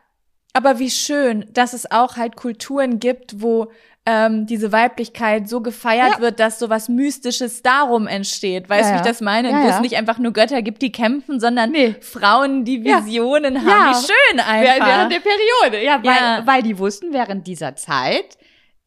Aber 0.53 0.79
wie 0.79 0.89
schön, 0.91 1.45
dass 1.51 1.73
es 1.73 1.89
auch 1.91 2.15
halt 2.17 2.35
Kulturen 2.35 2.99
gibt, 2.99 3.41
wo 3.41 3.71
ähm, 4.05 4.45
diese 4.45 4.71
Weiblichkeit 4.73 5.47
so 5.47 5.61
gefeiert 5.61 6.15
Ja. 6.15 6.19
wird, 6.19 6.39
dass 6.39 6.59
so 6.59 6.69
was 6.69 6.89
Mystisches 6.89 7.61
darum 7.63 8.05
entsteht. 8.05 8.69
Weißt 8.69 8.89
du, 8.89 8.89
Ja, 8.89 8.95
wie 8.95 9.01
ich 9.01 9.07
das 9.07 9.21
meine? 9.21 9.49
Ja, 9.49 9.63
wo 9.63 9.67
es 9.69 9.79
nicht 9.79 9.95
einfach 9.95 10.17
nur 10.17 10.33
Götter 10.33 10.61
gibt, 10.61 10.81
die 10.81 10.91
kämpfen, 10.91 11.39
sondern 11.39 11.71
Nee. 11.71 11.95
Frauen, 12.01 12.65
die. 12.65 12.83
Visionen 12.83 13.59
haben. 13.59 13.67
Ja. 13.67 13.91
Wie 13.91 14.05
schön 14.05 14.39
einfach. 14.41 14.85
Während 14.87 15.11
der 15.13 15.21
Periode. 15.21 15.83
Ja, 15.85 16.03
weil, 16.03 16.45
weil 16.47 16.63
die 16.63 16.77
wussten, 16.77 17.13
während 17.13 17.47
dieser 17.47 17.75
Zeit, 17.77 18.37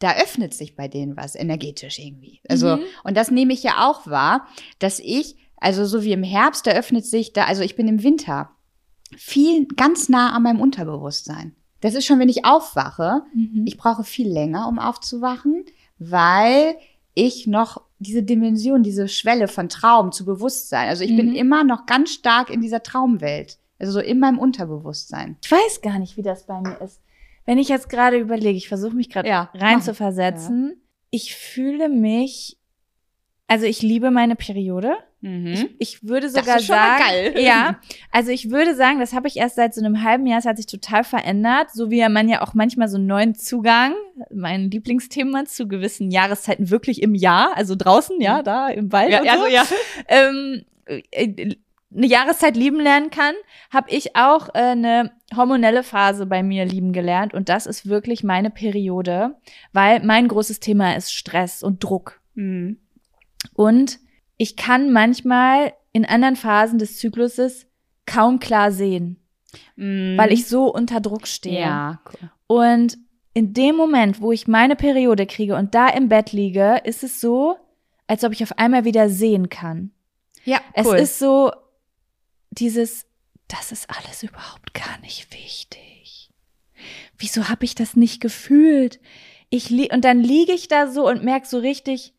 da 0.01 0.17
öffnet 0.17 0.53
sich 0.53 0.77
bei 0.77 0.87
denen 0.89 1.17
was 1.17 1.35
energetisch 1.35 1.99
irgendwie. 1.99 2.43
Also, 2.49 2.77
Mhm. 2.77 2.83
und 3.03 3.17
das 3.17 3.31
nehme 3.31 3.55
ich 3.55 3.63
ja 3.63 3.89
auch 3.89 4.07
wahr, 4.07 4.47
dass 4.79 4.99
ich, 5.01 5.37
also 5.57 5.87
so 5.87 6.03
wie 6.05 6.13
im 6.13 6.23
Herbst, 6.23 6.67
da 6.67 6.73
öffnet 6.73 7.07
sich 7.07 7.33
da, 7.33 7.45
also 7.45 7.63
ich 7.63 7.75
bin 7.75 7.89
im 7.89 8.03
Winter 8.03 8.51
viel 9.17 9.67
ganz 9.67 10.09
nah 10.09 10.33
an 10.35 10.43
meinem 10.43 10.61
Unterbewusstsein. 10.61 11.55
Das 11.81 11.95
ist 11.95 12.07
schon, 12.07 12.19
wenn 12.19 12.29
ich 12.29 12.45
aufwache, 12.45 13.23
Mhm. 13.35 13.65
ich 13.67 13.77
brauche 13.77 14.03
viel 14.05 14.29
länger, 14.29 14.67
um 14.69 14.79
aufzuwachen, 14.79 15.65
weil 15.99 16.77
ich 17.15 17.47
noch 17.47 17.83
diese 17.99 18.23
Dimension, 18.23 18.83
diese 18.83 19.09
Schwelle 19.09 19.49
von 19.49 19.69
Traum 19.69 20.13
zu 20.13 20.25
Bewusstsein, 20.25 20.89
also 20.89 21.05
ich 21.05 21.15
bin 21.17 21.31
Mhm. 21.31 21.37
immer 21.37 21.65
noch 21.65 21.87
ganz 21.87 22.11
stark 22.11 22.51
in 22.51 22.61
dieser 22.61 22.83
Traumwelt, 22.83 23.59
also 23.79 23.93
so 23.93 24.01
in 24.01 24.19
meinem 24.19 24.39
Unterbewusstsein. 24.39 25.37
Ich 25.43 25.51
weiß 25.51 25.81
gar 25.83 25.99
nicht, 25.99 26.17
wie 26.17 26.23
das 26.23 26.45
bei 26.47 26.61
mir 26.61 26.79
ist. 26.83 27.01
Wenn 27.47 27.59
ich 27.59 27.69
jetzt 27.69 27.89
gerade 27.89 28.19
überlege, 28.19 28.57
ich 28.59 28.69
versuche 28.69 28.95
mich 28.97 29.09
gerade 29.09 29.29
Ja, 29.29 29.51
rein 29.55 29.81
zu 29.81 29.95
versetzen. 29.95 30.81
Ich 31.11 31.35
fühle 31.35 31.89
mich, 31.89 32.59
also 33.47 33.65
ich 33.67 33.81
liebe 33.83 34.11
meine 34.11 34.35
Periode. 34.37 34.97
Mhm. 35.21 35.71
Ich 35.79 36.05
würde 36.05 36.31
Das 36.31 36.35
sogar 36.35 36.61
sagen, 36.61 37.03
geil. 37.03 37.35
ja, 37.39 37.81
also 38.13 38.31
ich 38.31 38.51
würde 38.51 38.75
sagen, 38.75 39.01
das 39.01 39.13
habe 39.13 39.29
ich 39.29 39.37
erst 39.37 39.57
seit 39.57 39.75
so 39.75 39.85
einem 39.85 40.03
halben 40.03 40.27
Jahr, 40.27 40.39
es 40.39 40.45
hat 40.45 40.57
sich 40.57 40.67
total 40.67 41.05
verändert, 41.05 41.71
so 41.73 41.91
wie 41.91 42.07
man 42.09 42.29
ja 42.29 42.43
auch 42.43 42.55
manchmal 42.55 42.89
so 42.89 42.97
einen 42.97 43.07
neuen 43.07 43.35
Zugang, 43.35 43.95
mein 44.33 44.71
Lieblingsthema 44.71 45.47
zu 45.47 45.67
gewissen 45.69 46.11
Jahreszeiten 46.11 46.71
wirklich 46.71 47.03
im 47.03 47.15
Jahr, 47.15 47.57
also 47.57 47.75
draußen, 47.77 48.21
ja, 48.21 48.43
da 48.43 48.69
im 48.69 48.93
Wald 48.93 49.11
Ja, 49.11 49.21
und 49.23 49.29
also 49.29 49.45
so, 49.45 49.51
ja. 49.51 49.65
ähm, 50.09 50.65
äh, 50.87 51.57
eine 51.95 52.07
Jahreszeit 52.07 52.57
lieben 52.57 52.81
lernen 52.81 53.11
kann, 53.11 53.35
habe 53.71 53.91
ich 53.91 54.17
auch 54.17 54.49
äh, 54.51 54.59
eine 54.59 55.13
hormonelle 55.35 55.83
Phase 55.83 56.27
bei 56.27 56.43
mir 56.43 56.65
lieben 56.65 56.93
gelernt 56.93 57.33
und 57.33 57.49
das 57.49 57.67
ist 57.67 57.89
wirklich 57.89 58.23
meine 58.23 58.51
Periode, 58.51 59.37
weil 59.73 60.05
mein 60.05 60.29
großes 60.29 60.61
Thema 60.61 60.95
ist 60.97 61.13
Stress 61.13 61.63
und 61.63 61.83
Druck. 61.83 62.21
Mhm. 62.35 62.81
Und 63.55 63.99
ich 64.37 64.57
kann 64.57 64.93
manchmal 64.93 65.73
in 65.93 66.05
anderen 66.05 66.37
Phasen 66.37 66.79
des 66.79 66.99
Zykluses 66.99 67.67
kaum 68.05 68.39
klar 68.39 68.71
sehen, 68.73 69.17
weil 69.77 70.33
ich 70.33 70.47
so 70.47 70.73
unter 70.73 71.01
Druck 71.01 71.27
stehe. 71.27 71.61
Ja, 71.61 72.01
cool. 72.13 72.31
Und 72.47 72.99
in 73.35 73.53
dem 73.53 73.77
Moment, 73.77 74.21
wo 74.21 74.33
ich 74.33 74.47
meine 74.47 74.77
Periode 74.77 75.27
kriege 75.27 75.57
und 75.57 75.75
da 75.75 75.89
im 75.89 76.09
Bett 76.09 76.33
liege, 76.33 76.81
ist 76.85 77.03
es 77.03 77.21
so, 77.21 77.57
als 78.07 78.25
ob 78.25 78.33
ich 78.33 78.43
auf 78.43 78.59
einmal 78.59 78.85
wieder 78.85 79.09
sehen 79.09 79.49
kann. 79.49 79.91
ja, 80.45 80.61
Es 80.75 80.87
cool. 80.87 80.97
ist 80.97 81.19
so 81.19 81.51
dieses, 82.51 83.07
das 83.49 83.73
ist 83.73 83.89
alles 83.91 84.23
überhaupt 84.23 84.75
gar 84.75 84.99
nicht 85.01 85.33
wichtig. 85.33 86.31
Wieso 87.19 87.49
habe 87.49 87.65
ich 87.65 87.75
das 87.75 87.97
nicht 87.97 88.21
gefühlt? 88.21 89.01
Ich 89.51 89.71
und 89.93 90.05
dann 90.05 90.21
liege 90.21 90.53
ich 90.53 90.69
da 90.69 90.89
so 90.89 91.09
und 91.09 91.25
merk 91.25 91.47
so 91.47 91.59
richtig, 91.59 92.15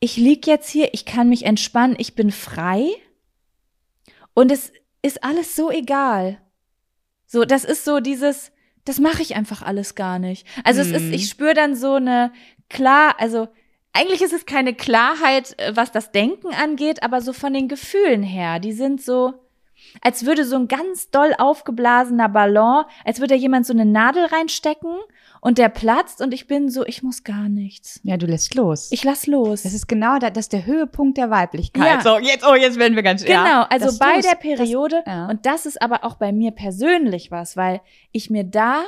ich 0.00 0.16
lieg 0.16 0.46
jetzt 0.46 0.68
hier, 0.68 0.92
ich 0.94 1.04
kann 1.04 1.28
mich 1.28 1.44
entspannen, 1.44 1.96
ich 1.98 2.14
bin 2.14 2.30
frei 2.30 2.88
und 4.34 4.52
es 4.52 4.72
ist 5.02 5.24
alles 5.24 5.56
so 5.56 5.70
egal. 5.70 6.40
So, 7.26 7.44
das 7.44 7.64
ist 7.64 7.84
so 7.84 8.00
dieses, 8.00 8.52
das 8.84 9.00
mache 9.00 9.22
ich 9.22 9.34
einfach 9.36 9.62
alles 9.62 9.94
gar 9.94 10.18
nicht. 10.18 10.46
Also 10.64 10.80
es 10.80 10.90
ist, 10.90 11.04
Mhm. 11.04 11.12
ich 11.12 11.28
spüre 11.28 11.54
dann 11.54 11.74
so 11.74 11.94
eine 11.94 12.32
klar, 12.68 13.16
also 13.18 13.48
eigentlich 13.92 14.22
ist 14.22 14.32
es 14.32 14.46
keine 14.46 14.74
Klarheit, 14.74 15.58
äh, 15.58 15.74
was 15.74 15.90
das 15.92 16.12
Denken 16.12 16.54
angeht, 16.54 17.02
aber 17.02 17.20
so 17.20 17.32
von 17.32 17.52
den 17.52 17.68
Gefühlen 17.68 18.22
her, 18.22 18.60
die 18.60 18.72
sind 18.72 19.02
so, 19.02 19.34
als 20.00 20.24
würde 20.24 20.44
so 20.44 20.56
ein 20.56 20.68
ganz 20.68 21.10
doll 21.10 21.34
aufgeblasener 21.36 22.28
Ballon, 22.28 22.84
als 23.04 23.18
würde 23.20 23.34
da 23.34 23.40
jemand 23.40 23.66
so 23.66 23.72
eine 23.72 23.84
Nadel 23.84 24.26
reinstecken 24.26 24.96
und 25.40 25.58
der 25.58 25.68
platzt 25.68 26.20
und 26.20 26.34
ich 26.34 26.46
bin 26.46 26.68
so, 26.68 26.84
ich 26.86 27.02
muss 27.02 27.24
gar 27.24 27.48
nichts. 27.48 28.00
ja, 28.02 28.16
du 28.16 28.26
lässt 28.26 28.54
los. 28.54 28.88
Ich 28.92 29.04
lass 29.04 29.26
los. 29.26 29.62
das 29.62 29.72
ist 29.74 29.86
genau 29.88 30.18
da, 30.18 30.30
das 30.30 30.46
ist 30.46 30.52
der 30.52 30.66
Höhepunkt 30.66 31.16
der 31.18 31.30
Weiblichkeit. 31.30 31.86
Ja. 31.86 32.00
So, 32.00 32.18
jetzt, 32.18 32.44
oh, 32.46 32.54
jetzt 32.54 32.78
werden 32.78 32.94
wir 32.96 33.02
ganz, 33.02 33.24
Genau, 33.24 33.44
ja, 33.44 33.66
also 33.70 33.86
das 33.86 33.98
bei 33.98 34.20
der 34.20 34.36
Periode, 34.36 35.02
Das, 35.04 35.14
ja. 35.14 35.26
und 35.28 35.46
das 35.46 35.66
ist 35.66 35.80
aber 35.82 36.04
auch 36.04 36.16
bei 36.16 36.32
mir 36.32 36.50
persönlich 36.52 37.30
was, 37.30 37.56
weil 37.56 37.80
ich 38.12 38.30
mir 38.30 38.44
da 38.44 38.82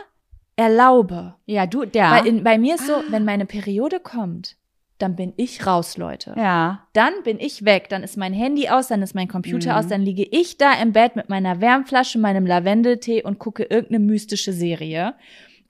erlaube. 0.57 1.35
ja, 1.47 1.67
du, 1.67 1.85
der. 1.85 2.11
Weil 2.11 2.27
in, 2.27 2.45
bei 2.45 2.59
mir 2.59 2.75
ist 2.75 2.87
so, 2.87 2.95
Ah. 2.95 3.03
wenn 3.09 3.25
meine 3.25 3.47
Periode 3.47 4.01
kommt, 4.01 4.57
dann 4.99 5.17
bin 5.17 5.33
ich 5.37 5.67
raus, 5.67 5.97
Leute. 5.97 6.35
ja. 6.37 6.87
Dann 6.93 7.15
bin 7.25 7.41
ich 7.41 7.65
weg, 7.65 7.89
dann 7.89 8.03
ist 8.03 8.19
mein 8.19 8.35
Handy 8.35 8.69
aus, 8.69 8.89
dann 8.89 9.01
ist 9.01 9.15
mein 9.15 9.29
Computer 9.29 9.73
Mhm. 9.73 9.79
aus, 9.79 9.87
dann 9.89 10.03
liege 10.03 10.25
ich 10.31 10.59
da 10.59 10.75
im 10.75 10.93
Bett 10.93 11.17
mit 11.17 11.31
meiner 11.31 11.61
Wärmflasche, 11.63 12.19
meinem 12.19 12.45
Lavendeltee 12.47 13.23
und 13.23 13.39
gucke 13.39 13.63
irgendeine 13.63 14.01
mystische 14.01 14.53
Serie 14.53 15.15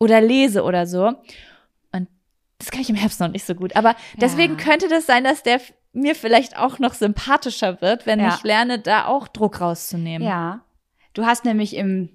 oder 0.00 0.20
lese 0.20 0.64
oder 0.64 0.86
so. 0.86 1.12
Und 1.92 2.08
Das 2.58 2.70
kann 2.72 2.80
ich 2.80 2.90
im 2.90 2.96
Herbst 2.96 3.20
noch 3.20 3.28
nicht 3.28 3.44
so 3.46 3.54
gut. 3.54 3.76
Aber 3.76 3.94
deswegen 4.20 4.58
Ja. 4.58 4.64
könnte 4.64 4.88
das 4.88 5.06
sein, 5.06 5.22
dass 5.24 5.42
der 5.44 5.60
mir 5.92 6.14
vielleicht 6.16 6.56
auch 6.58 6.78
noch 6.80 6.94
sympathischer 6.94 7.80
wird, 7.80 8.06
wenn 8.06 8.18
Ja. 8.20 8.34
ich 8.34 8.42
lerne, 8.42 8.78
da 8.80 9.06
auch 9.06 9.28
Druck 9.28 9.60
rauszunehmen. 9.60 10.26
Ja. 10.26 10.60
Du 11.14 11.24
hast 11.26 11.44
nämlich 11.44 11.74
im, 11.76 12.10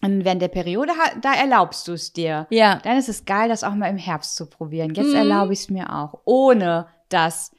während 0.00 0.42
der 0.42 0.48
Periode, 0.48 0.92
da 1.20 1.32
erlaubst 1.34 1.86
du 1.88 1.92
es 1.92 2.12
dir. 2.12 2.46
Ja. 2.50 2.80
Dann 2.82 2.96
ist 2.98 3.08
es 3.08 3.24
geil, 3.24 3.48
das 3.48 3.64
auch 3.64 3.74
mal 3.74 3.88
im 3.88 3.96
Herbst 3.96 4.36
zu 4.36 4.46
probieren. 4.46 4.94
Jetzt 4.94 5.08
Mhm. 5.10 5.14
erlaube 5.16 5.52
ich 5.52 5.60
es 5.60 5.70
mir 5.70 5.92
auch, 5.94 6.20
ohne 6.24 6.86
dass 7.08 7.52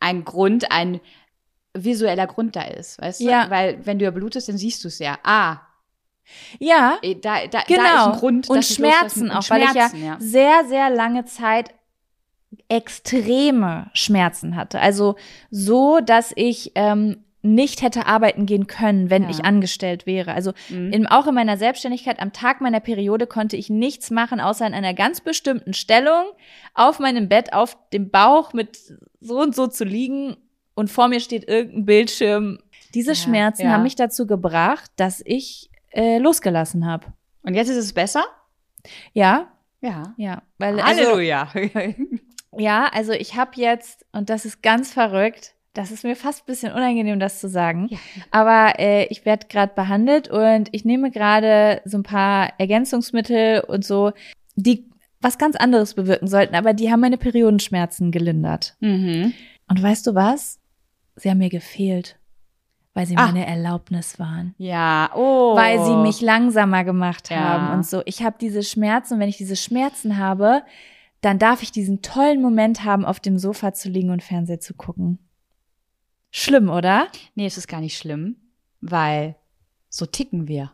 ein 0.00 0.24
Grund, 0.24 0.70
ein 0.72 1.00
visueller 1.74 2.26
Grund 2.26 2.56
da 2.56 2.62
ist, 2.62 3.00
weißt 3.00 3.20
du? 3.20 3.24
Ja. 3.24 3.50
Weil 3.50 3.84
wenn 3.86 3.98
du 3.98 4.04
ja 4.04 4.10
blutest, 4.10 4.48
dann 4.48 4.58
siehst 4.58 4.82
du 4.82 4.88
es 4.88 4.98
ja. 4.98 5.18
Ah, 5.22 5.58
Ja, 6.58 6.98
eh, 7.02 7.14
da, 7.14 7.46
da, 7.46 7.60
genau. 7.66 7.82
da 7.82 8.00
ist 8.00 8.06
ein 8.14 8.18
Grund. 8.20 8.50
und 8.50 8.64
Schmerzen 8.64 9.30
auch, 9.30 9.48
weil 9.50 9.62
ich 9.62 9.74
ja, 9.74 9.88
Schmerzen, 9.88 10.04
ja. 10.04 10.16
sehr, 10.18 10.64
sehr 10.68 10.90
lange 10.90 11.24
Zeit 11.24 11.74
extreme 12.68 13.90
Schmerzen 13.94 14.56
hatte. 14.56 14.80
Also 14.80 15.16
so, 15.50 16.00
dass 16.00 16.32
ich 16.36 16.72
ähm, 16.74 17.24
nicht 17.42 17.82
hätte 17.82 18.06
arbeiten 18.06 18.46
gehen 18.46 18.66
können, 18.66 19.10
wenn 19.10 19.24
Ja. 19.24 19.30
ich 19.30 19.44
angestellt 19.44 20.06
wäre. 20.06 20.32
Also 20.34 20.52
Mhm. 20.70 20.92
in, 20.92 21.06
auch 21.06 21.26
in 21.26 21.34
meiner 21.34 21.56
Selbstständigkeit 21.56 22.20
am 22.20 22.32
Tag 22.32 22.60
meiner 22.60 22.80
Periode 22.80 23.26
konnte 23.26 23.56
ich 23.56 23.70
nichts 23.70 24.10
machen, 24.10 24.40
außer 24.40 24.66
in 24.66 24.74
einer 24.74 24.92
ganz 24.94 25.20
bestimmten 25.20 25.72
Stellung 25.72 26.24
auf 26.74 26.98
meinem 26.98 27.28
Bett 27.28 27.52
auf 27.52 27.76
dem 27.92 28.10
Bauch 28.10 28.52
mit 28.52 28.78
so 29.20 29.40
und 29.40 29.54
so 29.54 29.66
zu 29.66 29.84
liegen 29.84 30.36
und 30.74 30.90
vor 30.90 31.08
mir 31.08 31.20
steht 31.20 31.48
irgendein 31.48 31.84
Bildschirm. 31.86 32.58
Diese 32.94 33.12
Ja, 33.12 33.16
Schmerzen 33.16 33.62
ja. 33.66 33.70
haben 33.72 33.82
mich 33.82 33.96
dazu 33.96 34.26
gebracht, 34.26 34.90
dass 34.96 35.22
ich 35.24 35.70
äh, 35.90 36.18
losgelassen 36.18 36.86
habe. 36.86 37.06
Und 37.42 37.54
jetzt 37.54 37.68
ist 37.68 37.76
es 37.76 37.92
besser? 37.92 38.24
Ja, 39.12 39.48
Ja. 39.80 40.14
ja, 40.16 40.42
weil 40.58 40.80
also, 40.80 41.02
Halleluja. 41.02 41.48
ja, 42.56 42.86
also 42.92 43.12
ich 43.12 43.36
habe 43.36 43.52
jetzt 43.54 44.04
und 44.12 44.30
das 44.30 44.44
ist 44.44 44.62
ganz 44.62 44.92
verrückt. 44.92 45.54
Das 45.74 45.92
ist 45.92 46.02
mir 46.02 46.16
fast 46.16 46.42
ein 46.42 46.46
bisschen 46.46 46.72
unangenehm, 46.72 47.20
das 47.20 47.38
zu 47.40 47.48
sagen. 47.48 47.86
Ja. 47.90 47.98
Aber 48.32 48.78
äh, 48.80 49.04
ich 49.06 49.24
werde 49.24 49.46
gerade 49.46 49.72
behandelt 49.74 50.28
und 50.28 50.68
ich 50.72 50.84
nehme 50.84 51.10
gerade 51.10 51.80
so 51.84 51.98
ein 51.98 52.02
paar 52.02 52.52
Ergänzungsmittel 52.58 53.60
und 53.60 53.84
so, 53.84 54.12
die 54.56 54.88
was 55.20 55.38
ganz 55.38 55.56
anderes 55.56 55.94
bewirken 55.94 56.26
sollten, 56.28 56.54
aber 56.54 56.72
die 56.72 56.90
haben 56.90 57.00
meine 57.00 57.18
Periodenschmerzen 57.18 58.10
gelindert. 58.10 58.76
mhm. 58.80 59.34
Und 59.68 59.82
weißt 59.82 60.06
du 60.06 60.14
was? 60.14 60.58
Sie 61.16 61.28
haben 61.28 61.38
mir 61.38 61.50
gefehlt, 61.50 62.16
weil 62.98 63.06
sie 63.06 63.16
Ah. 63.16 63.26
meine 63.26 63.46
Erlaubnis 63.46 64.18
waren. 64.18 64.56
Ja, 64.58 65.12
oh. 65.14 65.54
Weil 65.54 65.84
sie 65.84 65.94
mich 65.94 66.20
langsamer 66.20 66.82
gemacht 66.82 67.30
Ja. 67.30 67.36
haben 67.38 67.72
und 67.78 67.86
so. 67.86 68.02
Ich 68.06 68.24
habe 68.24 68.34
diese 68.40 68.64
Schmerzen 68.64 69.14
und 69.14 69.20
wenn 69.20 69.28
ich 69.28 69.36
diese 69.36 69.54
Schmerzen 69.54 70.18
habe, 70.18 70.64
dann 71.20 71.38
darf 71.38 71.62
ich 71.62 71.70
diesen 71.70 72.02
tollen 72.02 72.42
Moment 72.42 72.82
haben, 72.82 73.04
auf 73.04 73.20
dem 73.20 73.38
Sofa 73.38 73.72
zu 73.72 73.88
liegen 73.88 74.10
und 74.10 74.24
Fernsehen 74.24 74.60
zu 74.60 74.74
gucken. 74.74 75.20
Schlimm, 76.32 76.68
oder? 76.70 77.06
Nee, 77.36 77.46
es 77.46 77.56
ist 77.56 77.68
gar 77.68 77.80
nicht 77.80 77.96
schlimm, 77.96 78.34
weil 78.80 79.36
so 79.88 80.04
ticken 80.04 80.48
wir. 80.48 80.72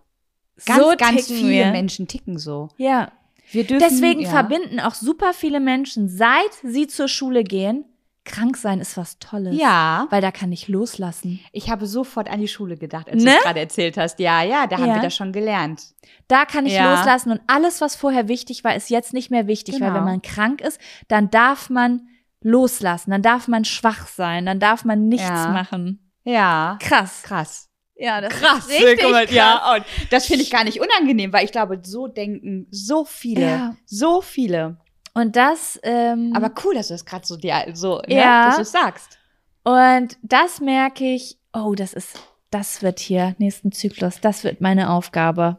Ganz, 0.64 0.82
so 0.82 0.94
ganz 0.96 1.26
viele 1.26 1.48
wir. 1.50 1.70
Menschen 1.72 2.08
ticken 2.08 2.38
so. 2.38 2.70
Ja. 2.78 3.12
Wir 3.50 3.64
dürfen, 3.64 3.86
Deswegen 3.86 4.20
ja. 4.20 4.30
verbinden 4.30 4.80
auch 4.80 4.94
super 4.94 5.34
viele 5.34 5.60
Menschen, 5.60 6.08
seit 6.08 6.54
sie 6.62 6.86
zur 6.86 7.08
Schule 7.08 7.44
gehen, 7.44 7.84
krank 8.24 8.56
sein 8.56 8.80
ist 8.80 8.96
was 8.96 9.18
Tolles. 9.18 9.54
Ja, 9.58 10.06
Weil 10.10 10.22
da 10.22 10.30
kann 10.30 10.50
ich 10.52 10.68
loslassen. 10.68 11.40
ich 11.52 11.70
habe 11.70 11.86
sofort 11.86 12.30
an 12.30 12.40
die 12.40 12.48
Schule 12.48 12.76
gedacht, 12.76 13.08
als 13.10 13.22
Ne? 13.22 13.30
du 13.32 13.36
es 13.36 13.42
gerade 13.44 13.60
erzählt 13.60 13.96
hast. 13.96 14.18
Ja, 14.18 14.42
ja, 14.42 14.66
da 14.66 14.76
haben 14.78 14.86
Ja. 14.88 14.94
wir 14.94 15.02
das 15.02 15.14
schon 15.14 15.32
gelernt. 15.32 15.82
Da 16.28 16.44
kann 16.46 16.64
ich 16.66 16.72
Ja. 16.74 16.94
loslassen 16.94 17.30
und 17.32 17.40
alles, 17.46 17.80
was 17.80 17.96
vorher 17.96 18.28
wichtig 18.28 18.64
war, 18.64 18.74
ist 18.74 18.88
jetzt 18.90 19.12
nicht 19.12 19.30
mehr 19.30 19.46
wichtig, 19.46 19.74
weil 19.74 19.88
Genau. 19.88 19.94
wenn 19.96 20.04
man 20.04 20.22
krank 20.22 20.60
ist, 20.62 20.80
dann 21.08 21.30
darf 21.30 21.68
man 21.70 22.08
loslassen, 22.40 23.10
dann 23.10 23.22
darf 23.22 23.48
man 23.48 23.64
schwach 23.64 24.06
sein, 24.06 24.46
dann 24.46 24.60
darf 24.60 24.84
man 24.84 25.08
nichts 25.08 25.26
Ja. 25.28 25.48
machen. 25.48 26.12
Ja, 26.24 26.78
Krass. 26.80 27.22
krass. 27.22 27.68
Ja, 27.96 28.20
das 28.20 28.32
Krass, 28.34 28.66
ist 28.66 28.82
richtig 28.82 28.98
krass. 29.08 29.30
ja, 29.30 29.74
und 29.76 29.84
das 30.10 30.26
finde 30.26 30.42
ich 30.42 30.50
gar 30.50 30.64
nicht 30.64 30.80
unangenehm, 30.80 31.32
weil 31.32 31.44
ich 31.44 31.52
glaube, 31.52 31.80
so 31.84 32.08
denken 32.08 32.66
so 32.70 33.04
viele, 33.04 33.46
Ja. 33.46 33.76
so 33.86 34.20
viele. 34.20 34.78
Und 35.14 35.36
das, 35.36 35.78
ähm, 35.84 36.32
Aber 36.34 36.50
cool, 36.64 36.74
dass 36.74 36.88
du 36.88 36.94
das 36.94 37.04
gerade 37.04 37.24
so, 37.26 37.36
dir 37.36 37.64
so 37.74 37.98
ne, 38.08 38.16
Ja. 38.16 38.46
dass 38.46 38.56
du 38.56 38.62
es 38.62 38.72
sagst. 38.72 39.18
und 39.62 40.16
das 40.22 40.60
merke 40.60 41.04
ich, 41.04 41.38
oh, 41.52 41.74
das 41.74 41.92
ist, 41.94 42.18
das 42.50 42.82
wird 42.82 42.98
hier, 42.98 43.34
nächsten 43.38 43.70
Zyklus, 43.72 44.20
das 44.20 44.42
wird 44.44 44.60
meine 44.60 44.90
Aufgabe. 44.90 45.58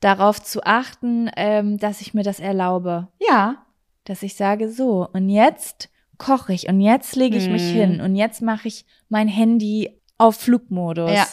Darauf 0.00 0.42
zu 0.42 0.62
achten, 0.64 1.30
ähm, 1.36 1.78
dass 1.78 2.00
ich 2.00 2.14
mir 2.14 2.22
das 2.22 2.38
erlaube. 2.38 3.08
Ja, 3.28 3.66
dass 4.04 4.22
ich 4.22 4.36
sage, 4.36 4.70
so, 4.70 5.08
und 5.12 5.28
jetzt 5.28 5.88
koche 6.18 6.52
ich 6.52 6.68
und 6.68 6.80
jetzt 6.80 7.16
lege 7.16 7.36
ich 7.36 7.48
mich 7.48 7.62
Mhm. 7.62 7.74
hin 7.74 8.00
und 8.00 8.14
jetzt 8.14 8.40
mache 8.42 8.68
ich 8.68 8.84
mein 9.08 9.26
Handy 9.28 10.00
auf 10.18 10.36
Flugmodus. 10.36 11.10
Ja. 11.12 11.26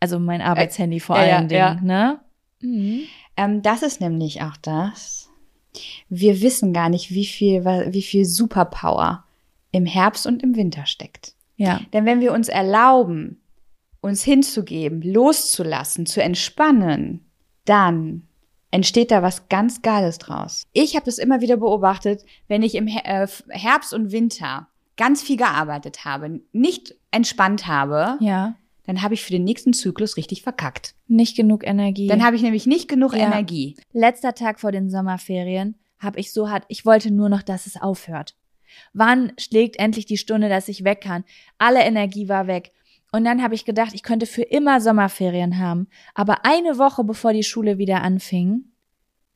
Also 0.00 0.18
mein 0.18 0.40
Arbeitshandy 0.42 1.00
vor 1.00 1.16
ja, 1.16 1.24
ja, 1.26 1.36
allen 1.38 1.48
Dingen, 1.48 1.60
ja. 1.60 1.74
ne? 1.80 2.20
Mhm. 2.60 3.00
Ähm, 3.36 3.62
das 3.62 3.82
ist 3.82 4.00
nämlich 4.00 4.42
auch 4.42 4.56
das. 4.58 5.28
Wir 6.08 6.40
wissen 6.40 6.72
gar 6.72 6.88
nicht, 6.88 7.10
wie 7.10 7.26
viel, 7.26 7.64
wie 7.64 8.02
viel 8.02 8.24
Superpower 8.24 9.24
im 9.72 9.86
Herbst 9.86 10.26
und 10.26 10.42
im 10.42 10.56
Winter 10.56 10.86
steckt. 10.86 11.34
Ja. 11.56 11.80
Denn 11.92 12.04
wenn 12.04 12.20
wir 12.20 12.32
uns 12.32 12.48
erlauben, 12.48 13.40
uns 14.00 14.22
hinzugeben, 14.22 15.02
loszulassen, 15.02 16.06
zu 16.06 16.22
entspannen, 16.22 17.24
dann 17.64 18.28
entsteht 18.70 19.10
da 19.10 19.22
was 19.22 19.48
ganz 19.48 19.82
Geiles 19.82 20.18
draus. 20.18 20.64
Ich 20.72 20.96
habe 20.96 21.06
das 21.06 21.18
immer 21.18 21.40
wieder 21.40 21.56
beobachtet, 21.56 22.24
wenn 22.48 22.62
ich 22.62 22.74
im 22.74 22.88
äh, 22.88 23.26
Herbst 23.48 23.94
und 23.94 24.12
Winter 24.12 24.68
ganz 24.96 25.22
viel 25.22 25.36
gearbeitet 25.36 26.04
habe, 26.04 26.40
nicht 26.52 26.94
entspannt 27.10 27.66
habe, 27.66 28.18
Ja. 28.20 28.54
Dann 28.86 29.02
habe 29.02 29.14
ich 29.14 29.22
für 29.22 29.32
den 29.32 29.44
nächsten 29.44 29.72
Zyklus 29.72 30.16
richtig 30.16 30.42
verkackt. 30.42 30.94
Nicht 31.06 31.36
genug 31.36 31.66
Energie. 31.66 32.06
Dann 32.06 32.24
habe 32.24 32.36
ich 32.36 32.42
nämlich 32.42 32.66
nicht 32.66 32.88
genug 32.88 33.14
Ja. 33.14 33.26
Energie. 33.26 33.76
Letzter 33.92 34.34
Tag 34.34 34.60
vor 34.60 34.72
den 34.72 34.90
Sommerferien 34.90 35.76
habe 35.98 36.20
ich 36.20 36.32
so 36.32 36.50
hart, 36.50 36.64
ich 36.68 36.84
wollte 36.84 37.10
nur 37.10 37.28
noch, 37.28 37.42
dass 37.42 37.66
es 37.66 37.80
aufhört. 37.80 38.36
Wann 38.92 39.32
schlägt 39.38 39.78
endlich 39.78 40.06
die 40.06 40.16
Stunde, 40.16 40.48
dass 40.48 40.68
ich 40.68 40.84
weg 40.84 41.00
kann? 41.00 41.24
Alle 41.58 41.82
Energie 41.82 42.28
war 42.28 42.46
weg. 42.46 42.72
Und 43.12 43.24
dann 43.24 43.42
habe 43.42 43.54
ich 43.54 43.64
gedacht, 43.64 43.92
ich 43.94 44.02
könnte 44.02 44.26
für 44.26 44.42
immer 44.42 44.80
Sommerferien 44.80 45.58
haben. 45.58 45.88
Aber 46.14 46.44
eine 46.44 46.78
Woche 46.78 47.04
bevor 47.04 47.32
die 47.32 47.44
Schule 47.44 47.78
wieder 47.78 48.02
anfing, 48.02 48.64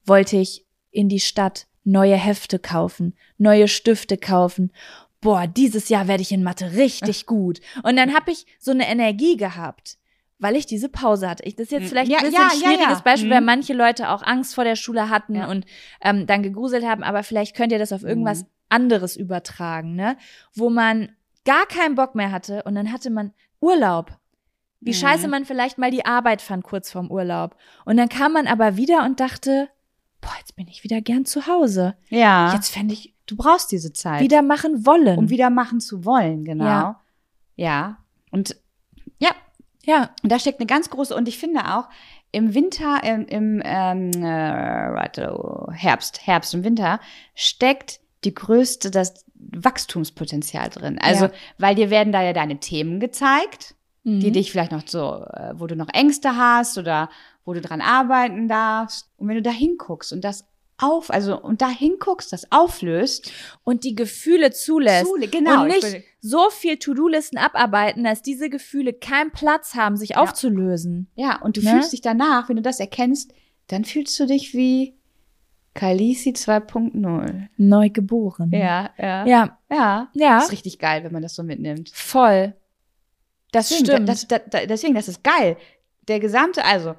wollte 0.05 0.37
ich 0.37 0.67
in 0.91 1.09
die 1.09 1.21
Stadt 1.21 1.67
neue 1.85 2.17
Hefte 2.17 2.59
kaufen, 2.59 3.15
neue 3.39 3.69
Stifte 3.69 4.19
kaufen. 4.19 4.73
Boah, 5.21 5.47
dieses 5.47 5.89
Jahr 5.89 6.07
werde 6.09 6.23
ich 6.23 6.33
in 6.33 6.43
Mathe 6.45 6.73
richtig 6.75 7.27
gut. 7.27 7.61
Und 7.83 7.97
dann 7.97 8.15
habe 8.15 8.31
ich 8.31 8.47
so 8.59 8.71
eine 8.71 8.87
Energie 8.89 9.37
gehabt, 9.37 9.99
weil 10.39 10.55
ich 10.55 10.67
diese 10.67 10.89
Pause 10.89 11.29
hatte. 11.29 11.43
Ich, 11.45 11.57
das 11.57 11.65
ist 11.67 11.73
jetzt 11.73 11.89
vielleicht 11.89 12.11
Ja, 12.11 12.19
ein 12.19 12.25
bisschen 12.27 12.43
ja, 12.43 12.51
schwieriges 12.51 12.99
ja. 12.99 13.03
Beispiel, 13.05 13.29
Mhm. 13.29 13.35
weil 13.35 13.41
manche 13.41 13.73
Leute 13.75 14.11
auch 14.11 14.23
Angst 14.23 14.55
vor 14.55 14.65
der 14.65 14.77
Schule 14.77 15.09
hatten 15.11 15.43
und 15.43 15.67
ähm, 16.03 16.27
dann 16.27 16.43
gegruselt 16.45 16.85
haben, 16.85 17.03
aber 17.03 17.23
vielleicht 17.25 17.57
könnt 17.57 17.73
ihr 17.73 17.79
das 17.81 17.93
auf 17.93 18.05
irgendwas 18.05 18.43
Mhm. 18.43 18.49
anderes 18.69 19.17
übertragen, 19.17 19.97
ne? 19.97 20.17
Wo 20.55 20.71
man 20.71 21.09
gar 21.45 21.67
keinen 21.67 21.95
Bock 21.97 22.15
mehr 22.15 22.31
hatte 22.31 22.63
und 22.65 22.75
dann 22.77 22.93
hatte 22.93 23.11
man 23.11 23.33
Urlaub. 23.61 24.19
Wie 24.81 24.91
Mhm. 24.91 24.95
scheiße 24.95 25.27
man 25.27 25.45
vielleicht 25.45 25.79
mal 25.79 25.91
die 25.91 26.07
Arbeit 26.07 26.41
fand 26.43 26.63
kurz 26.63 26.93
vorm 26.93 27.11
Urlaub. 27.11 27.57
Und 27.85 27.97
dann 27.97 28.09
kam 28.09 28.33
man 28.35 28.47
aber 28.47 28.77
wieder 28.77 29.05
und 29.05 29.19
dachte, 29.19 29.69
boah, 30.21 30.33
jetzt 30.39 30.57
bin 30.57 30.69
ich 30.69 30.85
wieder 30.85 31.01
gern 31.01 31.25
zu 31.25 31.47
Hause. 31.47 31.95
Ja. 32.09 32.53
Jetzt 32.55 32.71
fände 32.71 32.95
ich 32.95 33.15
du 33.27 33.37
brauchst 33.37 33.71
diese 33.73 33.93
Zeit. 33.93 34.21
wieder 34.23 34.41
machen 34.43 34.87
wollen. 34.87 35.19
um 35.19 35.29
wieder 35.31 35.51
machen 35.51 35.81
zu 35.81 36.05
wollen, 36.05 36.45
genau. 36.45 36.65
Ja. 36.65 37.01
Ja. 37.57 37.99
Und 38.31 38.57
ja, 39.19 39.31
ja, 39.85 40.11
und 40.23 40.31
da 40.33 40.39
steckt 40.39 40.61
eine 40.61 40.67
ganz 40.67 40.89
große, 40.91 41.15
und 41.15 41.29
ich 41.29 41.39
finde 41.39 41.61
auch, 41.77 41.89
im 42.31 42.55
Winter, 42.55 43.03
im, 43.05 43.27
im 43.27 43.63
ähm, 43.65 44.11
äh, 44.17 44.23
warte, 44.95 45.67
Herbst, 45.73 46.27
Herbst 46.27 46.55
und 46.55 46.63
Winter 46.65 47.01
steckt 47.35 48.01
die 48.25 48.35
größte, 48.35 48.91
das 48.91 49.25
Wachstumspotenzial 49.35 50.69
drin. 50.71 50.99
Also, 51.01 51.27
Ja. 51.27 51.31
weil 51.59 51.75
dir 51.75 51.91
werden 51.91 52.13
da 52.13 52.23
ja 52.23 52.33
deine 52.33 52.59
Themen 52.61 53.01
gezeigt, 53.01 53.75
die 54.05 54.29
Mhm. 54.29 54.33
dich 54.33 54.51
vielleicht 54.51 54.73
noch 54.73 54.87
so, 54.87 55.25
äh, 55.33 55.53
wo 55.55 55.67
du 55.67 55.77
noch 55.77 55.89
Ängste 55.93 56.37
hast 56.37 56.79
oder 56.79 57.09
wo 57.49 57.55
du 57.55 57.61
dran 57.63 57.81
arbeiten 57.81 58.47
darfst. 58.47 59.09
Und 59.17 59.27
wenn 59.29 59.37
du 59.37 59.43
da 59.43 59.51
hinguckst 59.51 60.13
und 60.13 60.23
das 60.23 60.45
auf, 60.77 61.11
also 61.11 61.41
und 61.41 61.61
da 61.63 61.69
hinguckst, 61.71 62.33
das 62.33 62.53
auflöst, 62.53 63.33
und 63.65 63.83
die 63.85 63.95
Gefühle 63.97 64.53
zulässt. 64.53 65.07
Zule- 65.11 65.27
genau, 65.29 65.63
und 65.65 65.71
ich 65.71 65.83
nicht 65.83 66.05
so 66.21 66.51
viel 66.51 66.77
To-Do-Listen 66.77 67.37
abarbeiten, 67.39 68.05
dass 68.05 68.23
diese 68.23 68.49
Gefühle 68.51 68.93
keinen 68.93 69.33
Platz 69.33 69.75
haben, 69.75 69.97
sich 69.97 70.17
aufzulösen. 70.17 71.09
Ja, 71.17 71.41
und 71.43 71.57
du 71.57 71.63
Ne? 71.63 71.71
fühlst 71.71 71.93
dich 71.93 72.01
danach, 72.03 72.49
wenn 72.49 72.57
du 72.57 72.63
das 72.63 72.79
erkennst, 72.81 73.33
dann 73.69 73.85
fühlst 73.85 74.21
du 74.21 74.27
dich 74.27 74.55
wie 74.55 74.95
Kalisi 75.75 76.31
2.0. 76.33 77.49
Neu 77.57 77.89
geboren. 77.91 78.51
Ja, 78.53 78.91
ja. 78.99 79.27
Ja, 79.27 79.59
Ja. 79.71 80.09
ja, 80.15 80.35
Das 80.37 80.45
ist 80.47 80.53
richtig 80.53 80.79
geil, 80.79 81.03
wenn 81.03 81.13
man 81.13 81.23
das 81.23 81.35
so 81.35 81.43
mitnimmt. 81.43 81.91
voll. 81.95 82.55
Das 83.53 83.71
Deswegen, 83.71 83.87
stimmt. 83.87 84.09
Das, 84.09 84.29
das, 84.29 84.43
deswegen, 84.69 84.95
das 84.95 85.09
ist 85.09 85.25
geil. 85.25 85.57
Der 86.07 86.21
gesamte, 86.21 86.65
also 86.65 86.95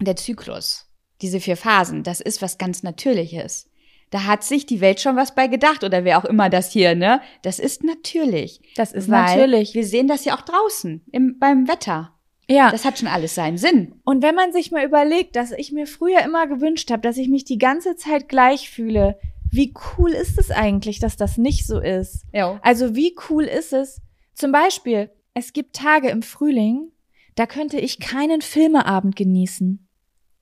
der 0.00 0.16
Zyklus, 0.16 0.86
diese 1.22 1.40
vier 1.40 1.56
Phasen, 1.56 2.02
das 2.02 2.20
ist 2.20 2.42
was 2.42 2.58
ganz 2.58 2.82
Natürliches. 2.82 3.68
da 4.14 4.26
hat 4.26 4.44
sich 4.44 4.64
die 4.64 4.80
Welt 4.80 5.00
schon 5.00 5.16
was 5.16 5.34
bei 5.34 5.48
gedacht 5.48 5.82
oder 5.82 6.04
wer 6.04 6.18
auch 6.18 6.24
immer 6.24 6.48
das 6.48 6.70
hier, 6.70 6.94
ne? 6.94 7.20
Das 7.42 7.58
ist 7.58 7.82
natürlich. 7.82 8.60
Das 8.76 8.92
ist 8.92 9.08
natürlich. 9.08 9.74
Wir 9.74 9.84
sehen 9.84 10.06
das 10.06 10.24
ja 10.24 10.36
auch 10.36 10.42
draußen 10.42 11.04
im, 11.10 11.38
beim 11.40 11.66
Wetter. 11.66 12.12
Ja. 12.48 12.70
Das 12.70 12.84
hat 12.84 12.98
schon 12.98 13.08
alles 13.08 13.34
seinen 13.34 13.58
Sinn. 13.58 14.00
Und 14.04 14.22
wenn 14.22 14.36
man 14.36 14.52
sich 14.52 14.70
mal 14.70 14.84
überlegt, 14.84 15.34
dass 15.34 15.50
ich 15.50 15.72
mir 15.72 15.88
früher 15.88 16.20
immer 16.22 16.46
gewünscht 16.46 16.92
habe, 16.92 17.02
dass 17.02 17.16
ich 17.16 17.28
mich 17.28 17.44
die 17.44 17.58
ganze 17.58 17.96
Zeit 17.96 18.28
gleich 18.28 18.70
fühle, 18.70 19.18
wie 19.50 19.74
cool 19.98 20.10
ist 20.10 20.38
es 20.38 20.52
eigentlich, 20.52 21.00
dass 21.00 21.16
das 21.16 21.36
nicht 21.36 21.66
so 21.66 21.80
ist? 21.80 22.24
Ja. 22.32 22.60
Also 22.62 22.94
wie 22.94 23.16
cool 23.28 23.44
ist 23.44 23.72
es? 23.72 24.00
Zum 24.34 24.52
Beispiel, 24.52 25.10
es 25.32 25.52
gibt 25.52 25.74
Tage 25.74 26.08
im 26.10 26.22
Frühling, 26.22 26.92
da 27.34 27.46
könnte 27.46 27.78
ich 27.78 28.00
keinen 28.00 28.42
Filmeabend 28.42 29.16
genießen. 29.16 29.88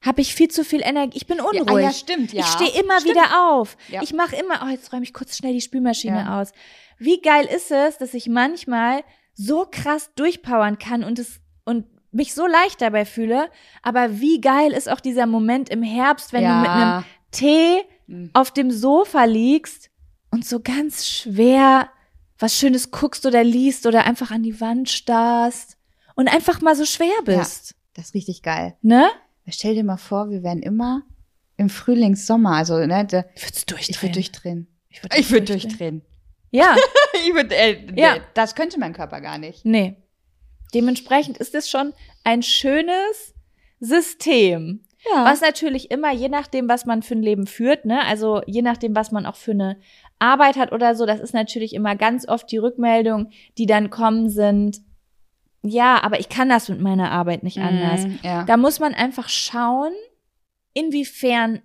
Hab 0.04 0.18
ich 0.18 0.34
viel 0.34 0.48
zu 0.48 0.64
viel 0.64 0.80
Energie. 0.82 1.16
Ich 1.16 1.26
bin 1.26 1.40
unruhig. 1.40 1.66
Ja, 1.68 1.74
ah, 1.74 1.78
ja 1.80 1.92
stimmt, 1.92 2.32
ja. 2.32 2.40
Ich 2.40 2.46
stehe 2.46 2.80
immer 2.80 3.00
Stimmt. 3.00 3.14
wieder 3.16 3.50
auf. 3.52 3.76
Ja. 3.88 4.02
Ich 4.02 4.12
mache 4.12 4.34
immer, 4.36 4.60
oh, 4.64 4.68
jetzt 4.68 4.92
räume 4.92 5.04
ich 5.04 5.14
kurz 5.14 5.36
schnell 5.36 5.52
die 5.52 5.60
Spülmaschine 5.60 6.16
Ja. 6.18 6.40
aus. 6.40 6.50
Wie 6.98 7.20
geil 7.20 7.46
ist 7.46 7.70
es, 7.70 7.98
dass 7.98 8.12
ich 8.12 8.28
manchmal 8.28 9.04
so 9.34 9.66
krass 9.70 10.10
durchpowern 10.16 10.78
kann 10.78 11.04
und 11.04 11.18
es 11.20 11.40
und 11.64 11.86
mich 12.10 12.34
so 12.34 12.46
leicht 12.46 12.82
dabei 12.82 13.04
fühle. 13.04 13.48
Aber 13.82 14.20
wie 14.20 14.40
geil 14.40 14.72
ist 14.72 14.90
auch 14.90 15.00
dieser 15.00 15.26
Moment 15.26 15.70
im 15.70 15.82
Herbst, 15.84 16.32
wenn 16.32 16.42
du 16.44 16.54
mit 16.60 16.68
einem 16.68 17.04
Tee 17.30 17.82
Mhm. 18.08 18.30
auf 18.34 18.50
dem 18.50 18.72
Sofa 18.72 19.24
liegst 19.24 19.88
und 20.32 20.44
so 20.44 20.58
ganz 20.60 21.06
schwer 21.06 21.88
was 22.38 22.58
Schönes 22.58 22.90
guckst 22.90 23.24
oder 23.24 23.44
liest 23.44 23.86
oder 23.86 24.04
einfach 24.04 24.32
an 24.32 24.42
die 24.42 24.60
Wand 24.60 24.90
starrst 24.90 25.76
und 26.14 26.28
einfach 26.28 26.60
mal 26.60 26.74
so 26.76 26.84
schwer 26.84 27.12
bist. 27.24 27.74
Das 27.94 28.06
ist 28.06 28.14
richtig 28.14 28.42
geil. 28.42 28.76
Ne? 28.82 29.08
Stell 29.48 29.74
dir 29.74 29.84
mal 29.84 29.96
vor, 29.96 30.30
wir 30.30 30.42
wären 30.42 30.62
immer 30.62 31.02
im 31.56 31.68
Frühlingssommer, 31.68 32.52
also 32.56 32.78
ne, 32.78 33.06
da, 33.06 33.24
Ich 33.34 33.42
würde 33.44 33.80
ich 33.88 34.02
würde 34.02 34.12
durchdrehen. 34.14 34.66
Ich 34.88 35.02
würd 35.02 35.30
würde 35.30 35.46
durchdrehen. 35.46 36.02
Ja, 36.50 36.76
ich 37.26 37.34
würde, 37.34 37.54
äh, 37.54 37.86
Ja. 37.94 38.16
das 38.34 38.54
könnte 38.54 38.78
mein 38.78 38.92
Körper 38.92 39.20
gar 39.20 39.38
nicht. 39.38 39.64
nee. 39.64 39.96
Dementsprechend 40.74 41.36
ist 41.36 41.54
es 41.54 41.68
schon 41.68 41.92
ein 42.24 42.42
schönes 42.42 43.34
System. 43.78 44.80
Ja. 45.12 45.24
Was 45.24 45.40
natürlich 45.40 45.90
immer, 45.90 46.12
je 46.12 46.28
nachdem, 46.28 46.68
was 46.68 46.86
man 46.86 47.02
für 47.02 47.14
ein 47.14 47.22
Leben 47.22 47.46
führt, 47.46 47.84
ne, 47.84 48.00
also 48.06 48.40
je 48.46 48.62
nachdem, 48.62 48.94
was 48.94 49.10
man 49.10 49.26
auch 49.26 49.34
für 49.36 49.50
eine 49.50 49.76
Arbeit 50.20 50.56
hat 50.56 50.72
oder 50.72 50.94
so, 50.94 51.04
das 51.04 51.20
ist 51.20 51.34
natürlich 51.34 51.74
immer 51.74 51.96
ganz 51.96 52.26
oft 52.28 52.50
die 52.50 52.58
Rückmeldung, 52.58 53.30
die 53.58 53.66
dann 53.66 53.90
kommen, 53.90 54.30
sind, 54.30 54.80
ja, 55.62 56.02
aber 56.02 56.18
ich 56.20 56.28
kann 56.28 56.48
das 56.48 56.68
mit 56.68 56.80
meiner 56.80 57.10
Arbeit 57.10 57.42
nicht 57.42 57.58
anders. 57.58 58.06
Mhm, 58.06 58.18
ja. 58.22 58.44
Da 58.44 58.56
muss 58.56 58.80
man 58.80 58.94
einfach 58.94 59.28
schauen, 59.28 59.92
inwiefern, 60.74 61.60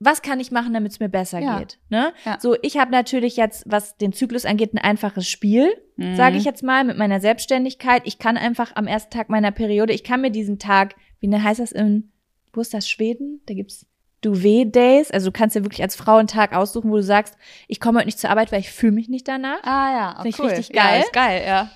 was 0.00 0.22
kann 0.22 0.40
ich 0.40 0.50
machen, 0.50 0.74
damit 0.74 0.92
es 0.92 1.00
mir 1.00 1.08
besser 1.08 1.38
Ja. 1.40 1.58
geht. 1.58 1.78
Ne? 1.88 2.12
Ja. 2.24 2.38
So, 2.40 2.56
ich 2.62 2.76
habe 2.76 2.90
natürlich 2.90 3.36
jetzt, 3.36 3.64
was 3.66 3.96
den 3.96 4.12
Zyklus 4.12 4.44
angeht, 4.44 4.74
ein 4.74 4.78
einfaches 4.78 5.28
Spiel, 5.28 5.72
Mhm. 5.96 6.16
sage 6.16 6.36
ich 6.36 6.44
jetzt 6.44 6.62
mal, 6.62 6.84
mit 6.84 6.98
meiner 6.98 7.20
Selbstständigkeit. 7.20 8.02
Ich 8.04 8.18
kann 8.18 8.36
einfach 8.36 8.72
am 8.74 8.86
ersten 8.86 9.10
Tag 9.12 9.28
meiner 9.30 9.50
Periode, 9.52 9.92
ich 9.92 10.04
kann 10.04 10.20
mir 10.20 10.30
diesen 10.30 10.58
Tag, 10.58 10.94
wie 11.20 11.28
ne, 11.28 11.42
heißt 11.42 11.60
das 11.60 11.72
in, 11.72 12.12
wo 12.52 12.60
ist 12.60 12.74
das, 12.74 12.88
Schweden? 12.88 13.40
Da 13.46 13.54
gibt's 13.54 13.86
Duvet-Days. 14.20 15.10
Also 15.10 15.28
du 15.30 15.32
kannst 15.32 15.54
dir 15.56 15.64
wirklich 15.64 15.82
als 15.82 15.96
Frau 15.96 16.16
einen 16.16 16.28
Tag 16.28 16.54
aussuchen, 16.54 16.90
wo 16.90 16.96
du 16.96 17.02
sagst, 17.02 17.36
ich 17.68 17.78
komme 17.80 17.98
heute 17.98 18.06
nicht 18.06 18.18
zur 18.18 18.30
Arbeit, 18.30 18.52
weil 18.52 18.60
ich 18.60 18.70
fühle 18.70 18.92
mich 18.92 19.08
nicht 19.08 19.28
danach. 19.28 19.62
Ah 19.62 19.92
ja, 19.92 20.10
oh, 20.18 20.22
Finde 20.22 20.28
ich 20.28 20.38
cool. 20.38 20.46
richtig 20.48 20.74
Ja, 20.76 20.82
geil. 20.84 21.00
ist 21.00 21.12
geil, 21.12 21.42
ja. 21.46 21.70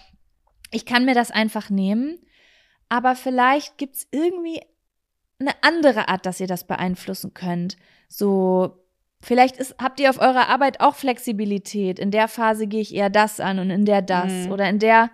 Ich 0.70 0.84
kann 0.86 1.04
mir 1.04 1.14
das 1.14 1.30
einfach 1.30 1.70
nehmen, 1.70 2.18
aber 2.88 3.14
vielleicht 3.16 3.78
gibt's 3.78 4.06
irgendwie 4.10 4.60
eine 5.40 5.52
andere 5.62 6.08
Art, 6.08 6.26
dass 6.26 6.40
ihr 6.40 6.46
das 6.46 6.66
beeinflussen 6.66 7.32
könnt. 7.34 7.76
So, 8.08 8.84
vielleicht 9.20 9.56
ist, 9.56 9.76
habt 9.80 10.00
ihr 10.00 10.10
auf 10.10 10.18
eurer 10.20 10.48
Arbeit 10.48 10.80
auch 10.80 10.94
Flexibilität. 10.94 11.98
In 11.98 12.10
der 12.10 12.28
Phase 12.28 12.66
gehe 12.66 12.80
ich 12.80 12.94
eher 12.94 13.10
das 13.10 13.38
an 13.40 13.58
und 13.58 13.70
in 13.70 13.84
der 13.84 14.02
das. 14.02 14.32
Mhm. 14.32 14.52
Oder 14.52 14.68
in 14.68 14.78
der 14.78 15.10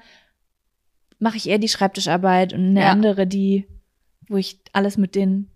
mache 1.19 1.37
ich 1.37 1.49
eher 1.49 1.59
die 1.59 1.69
Schreibtischarbeit 1.69 2.53
und 2.53 2.71
eine 2.71 2.81
Ja. 2.83 2.91
andere, 2.91 3.27
die, 3.27 3.67
wo 4.29 4.37
ich 4.37 4.61
alles 4.73 4.97
mit 4.97 5.15
den, 5.15 5.51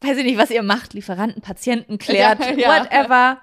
weiß 0.00 0.18
ich 0.18 0.24
nicht, 0.24 0.38
was 0.38 0.50
ihr 0.50 0.62
macht, 0.62 0.92
Lieferanten, 0.94 1.40
Patienten 1.42 1.98
klärt, 1.98 2.40
Ja, 2.40 2.52
ja. 2.56 2.68
whatever. 2.84 3.40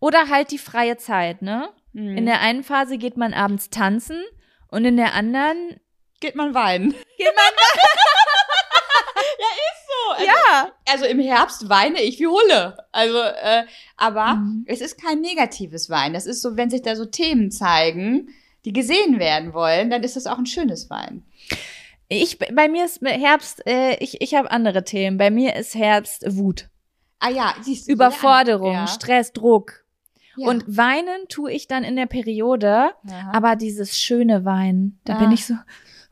Oder 0.00 0.28
halt 0.28 0.52
die 0.52 0.58
freie 0.58 0.96
Zeit, 0.96 1.42
ne? 1.42 1.68
Mhm. 1.92 2.16
In 2.18 2.26
der 2.26 2.40
einen 2.40 2.62
Phase 2.62 2.98
geht 2.98 3.16
man 3.16 3.34
abends 3.34 3.68
tanzen 3.70 4.22
und 4.70 4.84
in 4.84 4.96
der 4.96 5.14
anderen 5.14 5.80
geht 6.20 6.34
man 6.34 6.54
weinen. 6.54 6.90
geht 7.16 7.34
man 7.34 7.44
So, 9.86 10.12
also, 10.14 10.26
ja. 10.26 10.72
also 10.88 11.04
im 11.06 11.18
Herbst 11.18 11.68
weine 11.68 12.00
ich 12.02 12.18
wie 12.18 12.26
Hulle. 12.26 12.76
Also, 12.92 13.18
äh, 13.20 13.64
aber 13.96 14.34
Mhm. 14.34 14.64
es 14.68 14.80
ist 14.80 15.00
kein 15.00 15.20
negatives 15.20 15.88
Weinen. 15.90 16.14
Das 16.14 16.26
ist 16.26 16.42
so, 16.42 16.56
wenn 16.56 16.70
sich 16.70 16.82
da 16.82 16.94
so 16.96 17.04
Themen 17.04 17.50
zeigen, 17.50 18.28
die 18.64 18.72
gesehen 18.72 19.18
werden 19.18 19.54
wollen, 19.54 19.90
dann 19.90 20.02
ist 20.02 20.16
das 20.16 20.26
auch 20.26 20.38
ein 20.38 20.46
schönes 20.46 20.88
Weinen. 20.90 21.24
Ich, 22.08 22.38
bei 22.38 22.68
mir 22.68 22.84
ist 22.84 23.00
Herbst, 23.02 23.66
äh, 23.66 23.96
ich, 23.96 24.20
ich 24.20 24.34
habe 24.34 24.50
andere 24.50 24.84
Themen. 24.84 25.16
Bei 25.18 25.30
mir 25.30 25.56
ist 25.56 25.74
Herbst 25.74 26.24
Wut. 26.36 26.68
Ah 27.18 27.30
ja, 27.30 27.54
siehst 27.62 27.88
du. 27.88 27.92
Überforderung, 27.92 28.72
Ja. 28.74 28.86
Stress, 28.86 29.32
Druck. 29.32 29.84
Ja. 30.38 30.48
Und 30.48 30.64
weinen 30.76 31.28
tue 31.28 31.52
ich 31.52 31.66
dann 31.68 31.84
in 31.84 31.96
der 31.96 32.06
Periode, 32.06 32.92
Aha. 33.08 33.32
aber 33.32 33.56
dieses 33.56 33.98
schöne 33.98 34.44
Weinen, 34.44 35.00
da 35.04 35.14
Ah. 35.16 35.18
bin 35.18 35.32
ich 35.32 35.44
so, 35.46 35.54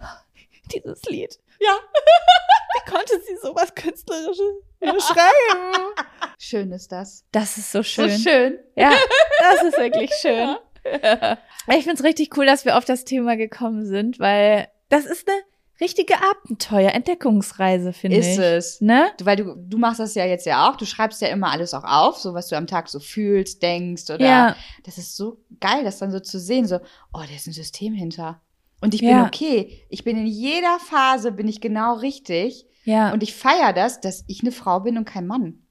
dieses 0.73 1.03
Lied. 1.05 1.39
Ja. 1.61 1.71
Wie 2.87 2.91
konnte 2.91 3.21
sie 3.27 3.37
sowas 3.43 3.75
Künstlerisches 3.75 4.63
beschreiben? 4.81 5.95
schön 6.39 6.71
ist 6.73 6.93
das. 6.93 7.25
Das 7.33 7.57
ist 7.57 7.73
so 7.73 7.83
schön. 7.83 8.11
So 8.11 8.19
schön. 8.31 8.59
Ja, 8.77 8.93
das 9.41 9.63
ist 9.63 9.79
wirklich 9.79 10.11
schön. 10.21 10.57
Ich 11.75 11.85
find's 11.85 12.05
richtig 12.05 12.37
cool, 12.37 12.47
dass 12.47 12.65
wir 12.65 12.77
auf 12.77 12.85
das 12.85 13.05
Thema 13.05 13.37
gekommen 13.37 13.87
sind, 13.87 14.21
weil 14.21 14.69
das 14.89 15.05
ist 15.07 15.29
eine 15.29 15.37
richtige 15.81 16.15
Abenteuer, 16.23 16.91
Entdeckungsreise, 16.93 17.93
finde 17.93 18.19
ich. 18.19 18.27
Ist 18.27 18.39
es. 18.39 18.81
Ne? 18.81 19.11
Weil 19.23 19.37
du, 19.37 19.55
du 19.57 19.79
machst 19.79 20.01
das 20.01 20.15
ja 20.15 20.25
jetzt 20.25 20.47
ja 20.47 20.69
auch. 20.69 20.77
Du 20.77 20.85
schreibst 20.85 21.21
ja 21.21 21.29
immer 21.29 21.51
alles 21.51 21.75
auch 21.75 21.85
auf, 21.85 22.19
so 22.19 22.35
was 22.35 22.49
du 22.49 22.57
am 22.57 22.67
Tag 22.67 22.89
so 22.89 23.01
fühlst, 23.01 23.63
denkst 23.63 24.11
oder. 24.11 24.25
Ja. 24.27 24.57
Das 24.85 24.99
ist 24.99 25.17
so 25.17 25.39
geil, 25.61 25.85
das 25.85 25.99
dann 25.99 26.11
so 26.13 26.21
zu 26.21 26.39
sehen, 26.39 26.67
so, 26.67 26.77
oh, 27.13 27.21
da 27.27 27.35
ist 27.35 27.47
ein 27.47 27.53
System 27.53 27.93
hinter. 27.93 28.41
Und 28.81 28.95
ich 28.95 29.01
Ja. 29.01 29.19
bin 29.19 29.27
okay. 29.27 29.85
Ich 29.89 30.05
bin 30.05 30.17
in 30.17 30.27
jeder 30.27 30.79
Phase, 30.79 31.33
bin 31.33 31.49
ich 31.49 31.61
genau 31.61 31.95
richtig. 31.95 32.67
Ja. 32.85 33.13
Und 33.13 33.23
ich 33.23 33.35
feiere 33.35 33.73
das, 33.73 34.01
dass 34.01 34.25
ich 34.29 34.43
eine 34.43 34.53
Frau 34.53 34.81
bin 34.81 34.97
und 34.97 35.05
kein 35.07 35.27
Mann. 35.27 35.63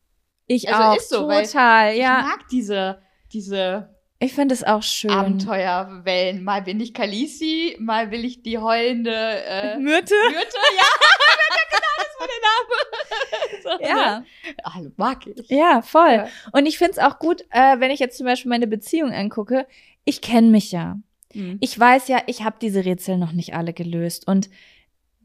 ich 0.48 0.68
also 0.70 0.82
auch. 0.84 0.96
ist 0.98 1.10
so, 1.10 1.30
total, 1.30 1.94
Ich 1.94 2.00
ja. 2.00 2.22
mag 2.22 2.48
diese, 2.52 3.00
diese 3.32 3.95
Ich 4.20 4.34
finde 4.34 4.54
es 4.54 4.64
auch 4.64 4.82
schön. 4.82 5.12
Abenteuerwellen. 5.12 6.44
Mal 6.44 6.62
bin 6.62 6.80
ich 6.80 6.94
Kalisi, 6.94 7.76
mal 7.80 8.12
will 8.12 8.24
ich 8.24 8.42
die 8.42 8.58
heulende 8.58 9.12
äh, 9.12 9.78
Myrte? 9.78 10.14
Myrte. 10.30 10.58
Ja, 10.78 10.88
genau, 11.72 11.96
das 11.98 12.20
war 12.20 12.28
der 12.28 12.42
Name. 12.50 13.80
so, 13.80 13.86
Ja. 13.86 14.20
Ne? 14.20 14.26
Ah, 14.64 14.82
mag 14.96 15.28
ich. 15.28 15.50
Ja, 15.50 15.82
voll. 15.82 16.14
Ja. 16.14 16.28
Und 16.54 16.66
ich 16.66 16.78
find's 16.78 16.98
auch 16.98 17.20
gut, 17.20 17.42
äh, 17.52 17.80
wenn 17.80 17.92
ich 17.92 18.00
jetzt 18.00 18.18
zum 18.18 18.26
Beispiel 18.26 18.50
meine 18.50 18.68
Beziehung 18.68 19.12
angucke. 19.12 19.68
Ich 20.06 20.22
kenne 20.22 20.50
mich 20.50 20.72
ja. 20.72 20.98
Mhm. 21.34 21.58
Ich 21.60 21.78
weiß 21.78 22.08
ja, 22.08 22.22
ich 22.28 22.44
habe 22.44 22.56
diese 22.62 22.86
Rätsel 22.86 23.18
noch 23.18 23.34
nicht 23.34 23.54
alle 23.54 23.74
gelöst. 23.74 24.28
Und 24.28 24.50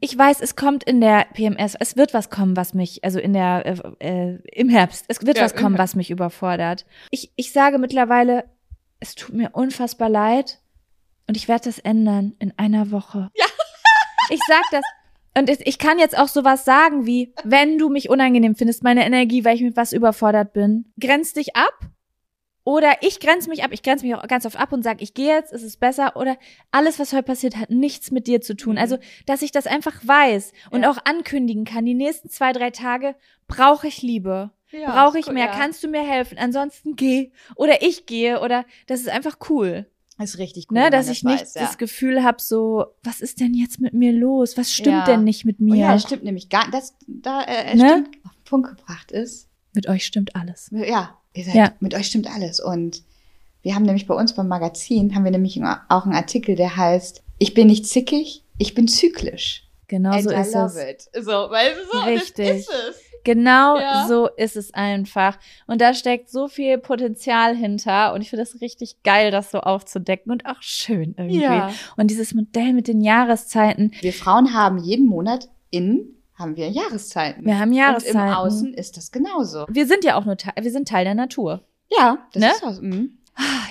ich 0.01 0.17
weiß, 0.17 0.41
es 0.41 0.55
kommt 0.55 0.83
in 0.83 0.99
der 0.99 1.27
PMS, 1.33 1.75
es 1.79 1.95
wird 1.95 2.13
was 2.13 2.29
kommen, 2.29 2.57
was 2.57 2.73
mich, 2.73 3.03
also 3.03 3.19
in 3.19 3.33
der, 3.33 3.65
äh, 3.99 4.33
äh, 4.33 4.39
im 4.51 4.67
Herbst, 4.67 5.05
es 5.07 5.25
wird 5.25 5.37
Ja, 5.37 5.43
was 5.43 5.55
kommen, 5.55 5.77
was 5.77 5.95
mich 5.95 6.09
überfordert. 6.09 6.85
Ich, 7.11 7.31
ich 7.35 7.51
sage 7.53 7.77
mittlerweile, 7.77 8.45
es 9.01 9.15
tut 9.15 9.35
mir 9.35 9.49
unfassbar 9.51 10.07
leid 10.07 10.61
und 11.27 11.35
ich 11.35 11.49
werde 11.49 11.65
das 11.65 11.79
ändern 11.79 12.35
in 12.39 12.53
einer 12.57 12.91
Woche. 12.91 13.29
Ja. 13.35 13.45
Ich 14.29 14.39
sag 14.47 14.63
das. 14.71 14.83
Und 15.37 15.49
ich 15.49 15.77
kann 15.77 15.99
jetzt 15.99 16.17
auch 16.17 16.29
sowas 16.29 16.63
sagen 16.63 17.05
wie, 17.05 17.33
wenn 17.43 17.77
du 17.77 17.89
mich 17.89 18.09
unangenehm 18.09 18.55
findest, 18.55 18.81
meine 18.81 19.05
Energie, 19.05 19.43
weil 19.43 19.55
ich 19.55 19.61
mit 19.61 19.75
was 19.75 19.91
überfordert 19.91 20.53
bin, 20.53 20.93
grenz 21.01 21.33
dich 21.33 21.53
ab. 21.57 21.73
Oder 22.63 22.93
ich 23.01 23.19
grenze 23.19 23.49
mich 23.49 23.63
ab, 23.63 23.71
ich 23.73 23.81
grenze 23.83 24.05
mich 24.05 24.15
auch 24.15 24.25
ganz 24.27 24.45
oft 24.45 24.57
ab 24.57 24.71
und 24.71 24.83
sage, 24.83 25.03
ich 25.03 25.13
gehe 25.15 25.35
jetzt, 25.35 25.51
es 25.51 25.63
ist 25.63 25.81
besser. 25.81 26.15
Oder 26.15 26.37
alles, 26.69 26.97
was 26.99 27.11
heute 27.11 27.23
passiert, 27.23 27.57
hat 27.57 27.71
nichts 27.71 28.11
mit 28.11 28.27
dir 28.27 28.39
zu 28.39 28.55
tun. 28.55 28.73
Mhm. 28.73 28.79
Also, 28.79 28.99
dass 29.25 29.41
ich 29.41 29.51
das 29.51 29.67
einfach 29.67 29.99
weiß 30.05 30.53
und 30.69 30.83
Ja. 30.83 30.91
auch 30.91 30.99
ankündigen 31.03 31.65
kann, 31.65 31.85
die 31.85 31.95
nächsten 31.95 32.29
zwei, 32.29 32.53
drei 32.53 32.69
Tage 32.69 33.15
brauche 33.47 33.87
ich 33.87 34.01
Liebe. 34.01 34.51
Ja, 34.71 34.91
brauche 35.05 35.19
ich 35.19 35.27
mehr, 35.27 35.45
ja. 35.45 35.51
kannst 35.51 35.83
du 35.83 35.87
mir 35.87 36.01
helfen? 36.07 36.37
Ansonsten 36.37 36.95
geh. 36.95 37.31
Oder 37.55 37.81
ich 37.81 38.05
gehe. 38.05 38.39
Oder 38.41 38.65
das 38.87 38.99
ist 39.01 39.09
einfach 39.09 39.37
cool. 39.49 39.85
ist 40.17 40.37
richtig 40.37 40.67
cool, 40.71 40.77
Ne, 40.79 40.89
dass 40.89 41.09
ich 41.09 41.23
nicht 41.23 41.41
weiß, 41.41 41.53
ja. 41.55 41.61
das 41.63 41.77
Gefühl 41.77 42.23
habe, 42.23 42.37
so, 42.41 42.85
was 43.03 43.21
ist 43.21 43.39
denn 43.39 43.53
jetzt 43.53 43.79
mit 43.81 43.93
mir 43.93 44.11
los? 44.13 44.55
Was 44.57 44.71
stimmt 44.73 45.07
denn 45.07 45.23
nicht 45.23 45.45
mit 45.45 45.57
Oh 45.59 45.63
mir? 45.63 45.75
ja, 45.77 45.93
das 45.93 46.03
stimmt 46.03 46.23
nämlich 46.23 46.49
gar, 46.49 46.69
das 46.71 46.93
da 47.07 47.41
äh, 47.43 47.75
Ne? 47.75 47.89
stimmt, 47.89 48.17
auf 48.25 48.31
den 48.33 48.43
Punkt 48.45 48.69
gebracht 48.69 49.11
ist. 49.11 49.47
mit 49.73 49.87
euch 49.87 50.05
stimmt 50.05 50.35
alles. 50.35 50.69
Ja, 50.71 51.17
ihr 51.33 51.43
seid, 51.45 51.55
Ja. 51.55 51.73
mit 51.79 51.93
euch 51.95 52.07
stimmt 52.07 52.29
alles. 52.29 52.59
Und 52.59 53.03
wir 53.63 53.73
haben 53.75 53.83
nämlich 53.83 54.05
bei 54.07 54.13
uns 54.15 54.33
beim 54.35 54.47
Magazin, 54.47 55.15
haben 55.15 55.23
wir 55.23 55.31
nämlich 55.31 55.59
auch 55.89 56.05
einen 56.05 56.13
Artikel, 56.15 56.55
der 56.55 56.75
heißt, 56.77 57.23
ich 57.39 57.53
bin 57.53 57.67
nicht 57.67 57.87
zickig, 57.87 58.43
ich 58.57 58.73
bin 58.75 58.87
zyklisch. 58.87 59.67
Genau 59.87 60.11
And 60.11 60.23
so 60.23 60.31
I 60.31 60.35
ist 60.41 60.53
love 60.53 60.79
es. 60.81 61.07
it. 61.15 61.25
So, 61.25 61.31
weißt 61.31 61.77
du, 61.77 61.97
so, 61.97 62.03
Richtig. 62.05 62.47
das 62.47 62.57
ist 62.59 62.69
es. 62.69 63.01
Genau 63.23 63.77
Ja. 63.79 64.07
so 64.07 64.27
ist 64.29 64.55
es 64.55 64.73
einfach. 64.73 65.37
Und 65.67 65.81
da 65.81 65.93
steckt 65.93 66.29
so 66.29 66.47
viel 66.47 66.77
Potenzial 66.77 67.55
hinter. 67.55 68.13
Und 68.13 68.21
ich 68.21 68.29
finde 68.29 68.43
das 68.45 68.61
richtig 68.61 69.03
geil, 69.03 69.31
das 69.31 69.51
so 69.51 69.59
aufzudecken 69.59 70.31
und 70.31 70.45
auch 70.45 70.61
schön 70.61 71.15
irgendwie. 71.17 71.41
Ja. 71.41 71.71
Und 71.97 72.07
dieses 72.11 72.33
Modell 72.33 72.73
mit 72.73 72.87
den 72.87 73.01
Jahreszeiten. 73.01 73.91
Wir 74.01 74.13
Frauen 74.13 74.53
haben 74.53 74.77
jeden 74.79 75.07
Monat 75.07 75.49
innen 75.69 76.17
haben 76.35 76.55
wir 76.55 76.69
Jahreszeiten. 76.69 77.45
Wir 77.45 77.59
haben 77.59 77.69
Und 77.69 77.75
Jahreszeiten. 77.77 78.17
im 78.17 78.33
Außen 78.33 78.73
ist 78.73 78.97
das 78.97 79.11
genauso. 79.11 79.67
Wir 79.69 79.85
sind 79.85 80.03
ja 80.03 80.15
auch 80.15 80.25
nur 80.25 80.37
Teil, 80.37 80.53
wir 80.59 80.71
sind 80.71 80.87
Teil 80.87 81.05
der 81.05 81.13
Natur. 81.13 81.61
Ja, 81.95 82.17
das 82.33 82.41
Ne? 82.41 82.49
ist 82.51 82.63
auch, 82.63 82.81
mhm. 82.81 83.17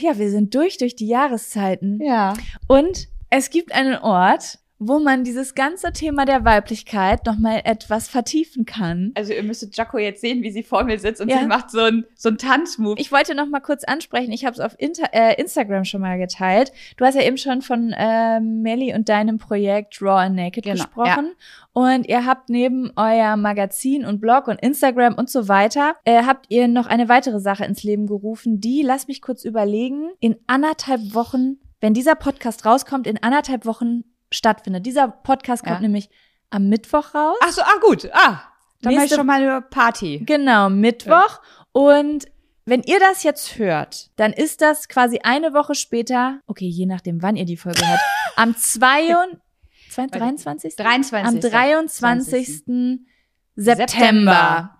Ja, 0.00 0.16
wir 0.18 0.30
sind 0.30 0.54
durch 0.54 0.78
durch 0.78 0.94
die 0.94 1.08
Jahreszeiten. 1.08 2.00
Ja. 2.00 2.34
Und 2.68 3.08
es 3.28 3.50
gibt 3.50 3.72
einen 3.72 3.96
Ort, 3.98 4.58
wo 4.82 4.98
man 4.98 5.24
dieses 5.24 5.54
ganze 5.54 5.92
Thema 5.92 6.24
der 6.24 6.44
Weiblichkeit 6.46 7.26
nochmal 7.26 7.60
etwas 7.64 8.08
vertiefen 8.08 8.64
kann. 8.64 9.12
Also 9.14 9.34
ihr 9.34 9.42
müsstet 9.42 9.76
Jaco 9.76 9.98
jetzt 9.98 10.22
sehen, 10.22 10.42
wie 10.42 10.50
sie 10.50 10.62
vor 10.62 10.84
mir 10.84 10.98
sitzt 10.98 11.20
und 11.20 11.28
Ja. 11.28 11.38
sie 11.38 11.46
macht 11.46 11.70
so 11.70 11.80
ein 11.80 12.06
so 12.16 12.30
ein 12.30 12.38
Tanzmove. 12.38 12.98
Ich 12.98 13.12
wollte 13.12 13.34
noch 13.34 13.46
mal 13.46 13.60
kurz 13.60 13.84
ansprechen, 13.84 14.32
ich 14.32 14.46
habe 14.46 14.54
es 14.54 14.60
auf 14.60 14.74
Inter 14.78 15.10
äh, 15.12 15.38
Instagram 15.40 15.84
schon 15.84 16.00
mal 16.00 16.18
geteilt. 16.18 16.72
Du 16.96 17.04
hast 17.04 17.14
ja 17.14 17.22
eben 17.22 17.36
schon 17.36 17.60
von 17.60 17.92
äh, 17.96 18.40
Melly 18.40 18.94
und 18.94 19.10
deinem 19.10 19.36
Projekt 19.36 20.00
Raw 20.00 20.24
and 20.24 20.34
Naked 20.36 20.64
Genau, 20.64 20.76
gesprochen. 20.76 21.32
Und 21.72 22.08
ihr 22.08 22.24
habt 22.24 22.48
neben 22.48 22.90
euer 22.96 23.36
Magazin 23.36 24.04
und 24.06 24.20
Blog 24.20 24.48
und 24.48 24.60
Instagram 24.62 25.14
und 25.14 25.28
so 25.28 25.46
weiter, 25.46 25.94
äh, 26.04 26.24
habt 26.24 26.46
ihr 26.48 26.68
noch 26.68 26.86
eine 26.86 27.08
weitere 27.10 27.38
Sache 27.38 27.64
ins 27.66 27.82
Leben 27.82 28.06
gerufen, 28.06 28.60
die, 28.60 28.82
lass 28.82 29.08
mich 29.08 29.20
kurz 29.20 29.44
überlegen, 29.44 30.08
in 30.20 30.36
anderthalb 30.46 31.14
Wochen, 31.14 31.58
wenn 31.80 31.92
dieser 31.94 32.14
Podcast 32.14 32.64
rauskommt, 32.64 33.06
in 33.06 33.22
anderthalb 33.22 33.66
Wochen 33.66 34.04
stattfindet. 34.32 34.86
Dieser 34.86 35.08
Podcast 35.08 35.62
kommt 35.64 35.76
Ja. 35.76 35.80
nämlich 35.82 36.08
am 36.50 36.68
Mittwoch 36.68 37.14
raus. 37.14 37.38
Ach 37.42 37.50
so, 37.52 37.62
ah 37.62 37.78
gut. 37.80 38.08
Ah, 38.12 38.42
dann 38.82 38.94
mache 38.94 39.06
ich 39.06 39.14
schon 39.14 39.26
mal 39.26 39.40
eine 39.42 39.60
Party. 39.62 40.22
Genau, 40.26 40.68
Mittwoch. 40.70 41.40
Und 41.72 42.26
wenn 42.64 42.82
ihr 42.82 42.98
das 43.00 43.22
jetzt 43.22 43.58
hört, 43.58 44.10
dann 44.16 44.32
ist 44.32 44.60
das 44.60 44.88
quasi 44.88 45.20
eine 45.22 45.52
Woche 45.52 45.74
später, 45.74 46.40
okay, 46.46 46.66
je 46.66 46.86
nachdem, 46.86 47.22
wann 47.22 47.36
ihr 47.36 47.44
die 47.44 47.56
Folge 47.56 47.86
hört, 47.86 48.00
am 48.36 48.56
2. 48.56 49.16
23. 49.96 50.76
23. 50.76 51.28
Am 51.28 51.40
23. 51.40 52.46
September, 52.46 52.98
September. 53.56 54.76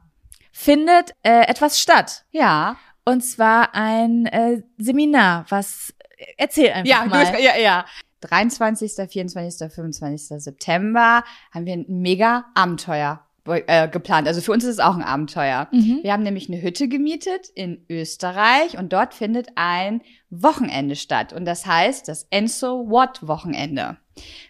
findet 0.53 1.11
äh, 1.23 1.47
etwas 1.49 1.81
statt. 1.81 2.25
Ja. 2.31 2.77
Und 3.05 3.23
zwar 3.23 3.75
ein 3.75 4.27
äh, 4.27 4.63
Seminar, 4.79 5.47
was 5.49 5.93
erzähl 6.37 6.71
einfach 6.71 6.89
Ja, 6.89 7.05
mal. 7.07 7.27
hast, 7.27 7.41
ja, 7.41 7.57
ja. 7.57 7.85
23., 8.21 9.11
24., 9.11 9.73
25. 9.73 10.43
September 10.43 11.25
haben 11.53 11.67
wir 11.67 11.75
ein 11.75 11.87
mega 11.89 12.47
Abenteuer 12.55 13.25
äh, 13.47 13.89
geplant. 13.89 14.29
Also 14.29 14.41
für 14.41 14.53
uns 14.53 14.65
ist 14.65 14.75
es 14.75 14.81
auch 14.81 14.95
ein 14.95 15.03
Abenteuer. 15.03 15.69
Mhm. 15.73 16.01
Wir 16.03 16.13
haben 16.13 16.23
nämlich 16.23 16.49
eine 16.49 16.63
Hütte 16.63 16.89
gemietet 16.89 17.49
in 17.55 17.85
Österreich 17.89 18.79
und 18.79 18.93
dort 18.93 19.15
findet 19.15 19.49
ein 19.57 20.03
Wochenende 20.31 20.97
statt. 20.97 21.33
Und 21.33 21.45
das 21.45 21.67
heißt 21.67 22.09
das 22.09 22.27
Enso 22.31 22.89
What 22.89 23.27
Wochenende. 23.27 23.97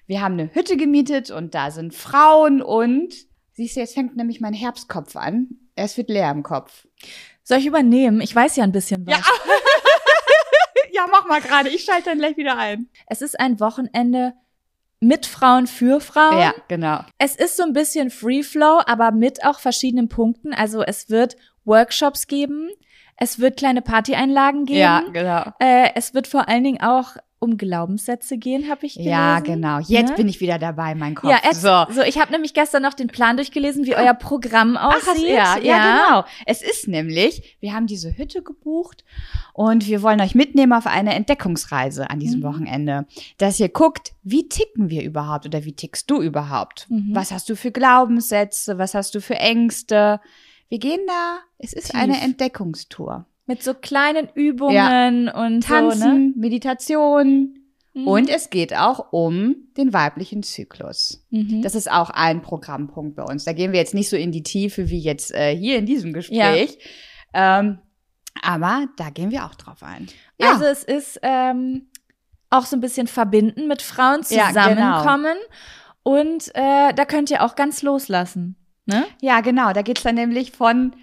Wir 0.06 0.20
haben 0.20 0.34
eine 0.34 0.54
Hütte 0.54 0.76
gemietet 0.76 1.30
und 1.30 1.54
da 1.54 1.70
sind 1.70 1.94
Frauen 1.94 2.62
und 2.62 3.14
siehst 3.52 3.76
du, 3.76 3.80
jetzt 3.80 3.94
fängt 3.94 4.16
nämlich 4.16 4.40
mein 4.40 4.54
Herbstkopf 4.54 5.16
an. 5.16 5.48
Es 5.76 5.96
wird 5.96 6.10
leer 6.10 6.30
im 6.30 6.42
Kopf. 6.42 6.86
Soll 7.42 7.58
ich 7.58 7.66
übernehmen? 7.66 8.20
Ich 8.20 8.34
weiß 8.34 8.56
ja 8.56 8.64
ein 8.64 8.72
bisschen 8.72 9.06
was. 9.06 9.18
Ja. 9.18 9.22
ja, 11.00 11.06
mach 11.10 11.26
mal 11.26 11.40
gerade. 11.40 11.68
Ich 11.68 11.84
schalte 11.84 12.10
dann 12.10 12.18
gleich 12.18 12.36
wieder 12.36 12.56
ein. 12.56 12.88
Es 13.06 13.22
ist 13.22 13.38
ein 13.38 13.60
Wochenende 13.60 14.34
mit 15.00 15.26
Frauen 15.26 15.66
für 15.66 16.00
Frauen. 16.00 16.38
Ja, 16.38 16.54
genau. 16.68 17.00
Es 17.18 17.34
ist 17.34 17.56
so 17.56 17.62
ein 17.62 17.72
bisschen 17.72 18.10
Free 18.10 18.42
Flow, 18.42 18.80
aber 18.86 19.12
mit 19.12 19.44
auch 19.44 19.58
verschiedenen 19.58 20.08
Punkten. 20.08 20.52
Also 20.52 20.82
es 20.82 21.08
wird 21.08 21.36
Workshops 21.64 22.26
geben, 22.26 22.68
es 23.16 23.38
wird 23.38 23.56
kleine 23.56 23.82
Partyeinlagen 23.82 24.66
geben. 24.66 24.78
Ja, 24.78 25.00
genau. 25.12 25.52
äh, 25.58 25.90
es 25.94 26.14
wird 26.14 26.26
vor 26.26 26.48
allen 26.48 26.64
Dingen 26.64 26.82
auch 26.82 27.16
um 27.40 27.56
Glaubenssätze 27.56 28.36
gehen, 28.38 28.68
habe 28.70 28.84
ich 28.86 28.94
gelesen. 28.94 29.10
Ja, 29.10 29.40
genau. 29.40 29.78
Jetzt 29.80 30.10
Ne? 30.10 30.16
bin 30.16 30.28
ich 30.28 30.40
wieder 30.40 30.58
dabei, 30.58 30.94
mein 30.94 31.14
Kopf. 31.14 31.30
Ja, 31.30 31.38
es, 31.50 31.62
so. 31.62 31.86
so. 31.90 32.02
ich 32.02 32.20
habe 32.20 32.30
nämlich 32.32 32.52
gestern 32.54 32.82
noch 32.82 32.92
den 32.94 33.06
Plan 33.08 33.36
durchgelesen, 33.36 33.86
wie 33.86 33.96
euer 33.96 34.12
Programm 34.14 34.76
Ach, 34.78 34.94
aussieht. 35.08 35.26
ja, 35.30 35.58
ja, 35.58 36.06
genau. 36.06 36.24
Es 36.46 36.60
ist 36.62 36.86
nämlich, 36.86 37.56
wir 37.60 37.72
haben 37.72 37.86
diese 37.86 38.16
Hütte 38.16 38.42
gebucht 38.42 39.04
und 39.54 39.86
wir 39.86 40.02
wollen 40.02 40.20
euch 40.20 40.34
mitnehmen 40.34 40.74
auf 40.74 40.86
eine 40.86 41.14
Entdeckungsreise 41.14 42.10
an 42.10 42.20
diesem 42.20 42.40
Mhm. 42.40 42.44
Wochenende. 42.44 43.06
Dass 43.38 43.58
ihr 43.58 43.70
guckt, 43.70 44.12
wie 44.22 44.46
ticken 44.48 44.90
wir 44.90 45.02
überhaupt 45.02 45.46
oder 45.46 45.64
wie 45.64 45.72
tickst 45.72 46.10
du 46.10 46.20
überhaupt? 46.20 46.86
Mhm. 46.90 47.08
Was 47.14 47.32
hast 47.32 47.48
du 47.48 47.56
für 47.56 47.70
Glaubenssätze? 47.72 48.76
Was 48.76 48.94
hast 48.94 49.14
du 49.14 49.20
für 49.22 49.36
Ängste? 49.36 50.20
Wir 50.68 50.78
gehen 50.78 51.00
da, 51.06 51.38
es 51.58 51.72
ist 51.72 51.86
Tief. 51.90 52.00
eine 52.00 52.20
Entdeckungstour. 52.20 53.24
Mit 53.46 53.62
so 53.62 53.74
kleinen 53.74 54.28
Übungen 54.34 55.28
und 55.28 55.62
Tanzen, 55.64 55.98
so, 56.00 56.08
ne? 56.08 56.32
Meditation 56.36 57.54
Mhm. 57.92 58.06
und 58.06 58.30
es 58.30 58.50
geht 58.50 58.72
auch 58.76 59.12
um 59.12 59.56
den 59.76 59.92
weiblichen 59.92 60.44
Zyklus. 60.44 61.26
Mhm. 61.30 61.60
Das 61.62 61.74
ist 61.74 61.90
auch 61.90 62.10
ein 62.10 62.40
Programmpunkt 62.40 63.16
bei 63.16 63.24
uns. 63.24 63.44
Da 63.44 63.52
gehen 63.52 63.72
wir 63.72 63.80
jetzt 63.80 63.94
nicht 63.94 64.08
so 64.08 64.16
in 64.16 64.30
die 64.30 64.44
Tiefe 64.44 64.90
wie 64.90 65.00
jetzt 65.00 65.34
äh, 65.34 65.56
hier 65.56 65.76
in 65.78 65.86
diesem 65.86 66.12
Gespräch. 66.12 66.78
Ähm, 67.34 67.80
aber 68.42 68.86
da 68.96 69.10
gehen 69.10 69.32
wir 69.32 69.44
auch 69.44 69.56
drauf 69.56 69.82
ein. 69.82 70.06
Ja, 70.38 70.52
Also 70.52 70.66
es 70.66 70.84
ist 70.84 71.18
ähm, 71.22 71.88
auch 72.48 72.64
so 72.64 72.76
ein 72.76 72.80
bisschen 72.80 73.08
verbinden, 73.08 73.66
mit 73.66 73.82
Frauen 73.82 74.20
Ja, 74.28 74.52
genau. 74.52 74.62
zusammenkommen. 74.70 75.36
Und 76.04 76.48
äh, 76.54 76.94
da 76.94 77.04
könnt 77.04 77.30
ihr 77.32 77.42
auch 77.44 77.56
ganz 77.56 77.82
loslassen. 77.82 78.54
Ne? 78.86 79.04
ja 79.20 79.40
genau. 79.40 79.72
Da 79.72 79.82
geht's 79.82 80.02
dann 80.04 80.14
nämlich 80.14 80.52
von, 80.52 80.94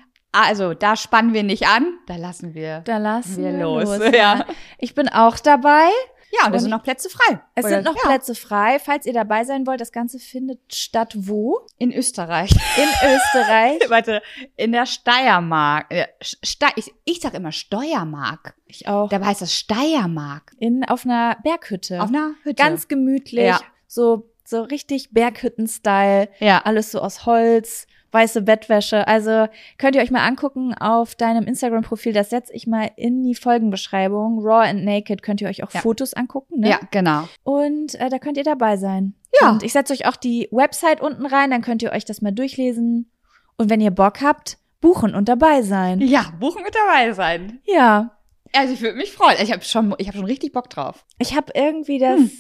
also 0.44 0.74
da 0.74 0.96
spannen 0.96 1.34
wir 1.34 1.44
nicht 1.44 1.68
an, 1.68 1.98
da 2.08 2.16
lassen 2.16 2.54
wir. 2.54 2.82
Da 2.82 2.98
lassen 2.98 3.44
Wir 3.44 3.52
los, 3.54 3.84
los. 3.86 4.12
ja. 4.14 4.46
Ich 4.78 4.94
bin 4.96 5.10
auch 5.10 5.38
dabei. 5.40 5.88
Ja, 6.30 6.46
und 6.48 6.52
da 6.52 6.58
Und 6.58 6.60
sind 6.60 6.72
noch 6.72 6.84
Plätze 6.84 7.10
frei. 7.10 7.40
Es 7.56 7.64
Oder- 7.66 7.76
sind 7.76 7.86
noch 7.86 7.96
ja, 7.96 8.02
Plätze 8.10 8.36
frei, 8.36 8.80
falls 8.84 9.06
ihr 9.06 9.14
dabei 9.14 9.46
sein 9.46 9.66
wollt. 9.66 9.80
Das 9.80 9.94
Ganze 9.94 10.20
findet 10.20 10.60
statt 10.76 11.14
wo? 11.16 11.62
In 11.78 11.94
Österreich. 11.94 12.52
In 12.52 13.16
Österreich. 13.16 13.80
Warte, 13.90 14.22
in 14.58 14.74
der 14.74 14.86
Steiermark. 14.86 15.88
Ste 16.22 16.66
ich, 16.76 16.94
ich 17.06 17.22
sag 17.22 17.34
immer 17.34 17.54
Steuermark. 17.54 18.56
Ich 18.66 18.90
auch. 18.90 19.08
Dabei 19.10 19.28
heißt 19.28 19.42
das 19.42 19.54
Steiermark. 19.54 20.52
In, 20.60 20.84
auf 20.84 21.06
einer 21.06 21.38
Berghütte. 21.44 22.02
Auf 22.04 22.10
einer 22.10 22.32
Hütte. 22.44 22.62
Ganz 22.62 22.90
gemütlich. 22.90 23.46
Ja. 23.46 23.62
So, 23.88 24.30
so 24.44 24.64
richtig 24.64 25.12
Berghütten-Style. 25.12 26.28
ja. 26.40 26.62
Alles 26.66 26.92
so 26.92 27.00
aus 27.02 27.26
Holz, 27.26 27.88
weiße 28.12 28.42
Bettwäsche. 28.42 29.08
Also 29.08 29.48
könnt 29.78 29.96
ihr 29.96 30.02
euch 30.02 30.12
mal 30.12 30.26
angucken 30.26 30.74
auf 30.74 31.16
deinem 31.16 31.46
Instagram-Profil. 31.46 32.14
Das 32.14 32.30
setze 32.30 32.54
ich 32.54 32.68
mal 32.68 32.90
in 32.96 33.24
die 33.24 33.36
Folgenbeschreibung. 33.36 34.40
Raw 34.40 34.68
and 34.68 34.84
Naked 34.86 35.22
könnt 35.24 35.42
ihr 35.42 35.48
euch 35.50 35.64
auch 35.64 35.72
Ja. 35.72 35.82
Fotos 35.82 36.14
angucken. 36.14 36.62
Ne? 36.62 36.70
Ja, 36.70 36.80
genau. 36.92 37.28
Und 37.44 37.96
äh, 37.96 38.10
da 38.10 38.20
könnt 38.20 38.38
ihr 38.38 38.44
dabei 38.44 38.78
sein. 38.78 39.14
Ja. 39.42 39.52
Und 39.52 39.64
ich 39.64 39.74
setze 39.74 39.94
euch 39.94 40.06
auch 40.08 40.16
die 40.16 40.48
Website 40.52 41.02
unten 41.02 41.26
rein, 41.26 41.52
dann 41.52 41.62
könnt 41.62 41.84
ihr 41.84 41.92
euch 41.92 42.06
das 42.06 42.22
mal 42.22 42.32
durchlesen. 42.32 43.12
Und 43.58 43.70
wenn 43.70 43.82
ihr 43.82 43.92
Bock 43.92 44.22
habt, 44.22 44.58
buchen 44.82 45.16
und 45.16 45.28
dabei 45.30 45.62
sein. 45.64 46.00
Ja, 46.02 46.26
buchen 46.40 46.64
mit 46.64 46.76
dabei 46.76 47.12
sein. 47.14 47.60
Ja. 47.66 48.12
Also 48.54 48.74
ich 48.74 48.82
würde 48.82 48.96
mich 48.98 49.12
freuen. 49.12 49.36
Ich 49.44 49.52
habe 49.52 49.64
schon, 49.64 49.94
ich 49.98 50.08
habe 50.08 50.18
schon 50.18 50.26
richtig 50.26 50.54
Bock 50.54 50.70
drauf. 50.70 51.06
Ich 51.20 51.36
habe 51.36 51.52
irgendwie 51.54 52.00
das, 52.00 52.20
Hm. 52.20 52.32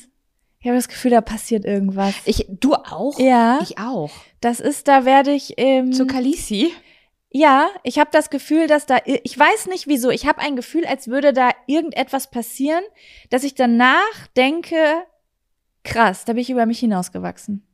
Ich 0.67 0.69
habe 0.69 0.79
das 0.79 0.89
Gefühl, 0.89 1.11
da 1.11 1.21
passiert 1.21 1.63
irgendwas. 1.63 2.13
Ich, 2.25 2.45
du 2.49 2.73
auch? 2.73 3.17
ja, 3.19 3.59
Ich 3.61 3.77
auch. 3.77 4.11
das 4.41 4.59
ist, 4.59 4.89
da 4.89 5.05
werde 5.05 5.31
ich 5.31 5.53
ähm, 5.55 5.93
Zu 5.93 6.05
Kalisi? 6.05 6.73
Ja, 7.29 7.69
ich 7.83 7.99
habe 7.99 8.09
das 8.11 8.29
Gefühl, 8.29 8.67
dass 8.67 8.85
da, 8.85 8.97
ich 9.05 9.39
weiß 9.39 9.67
nicht 9.67 9.87
wieso, 9.87 10.09
ich 10.09 10.25
habe 10.25 10.41
ein 10.41 10.57
Gefühl, 10.57 10.85
als 10.85 11.07
würde 11.07 11.31
da 11.31 11.51
irgendetwas 11.67 12.31
passieren, 12.31 12.83
dass 13.29 13.45
ich 13.45 13.55
danach 13.55 14.27
denke, 14.35 14.75
krass, 15.83 16.25
da 16.25 16.33
bin 16.33 16.41
ich 16.41 16.49
über 16.49 16.65
mich 16.65 16.79
hinausgewachsen. 16.79 17.65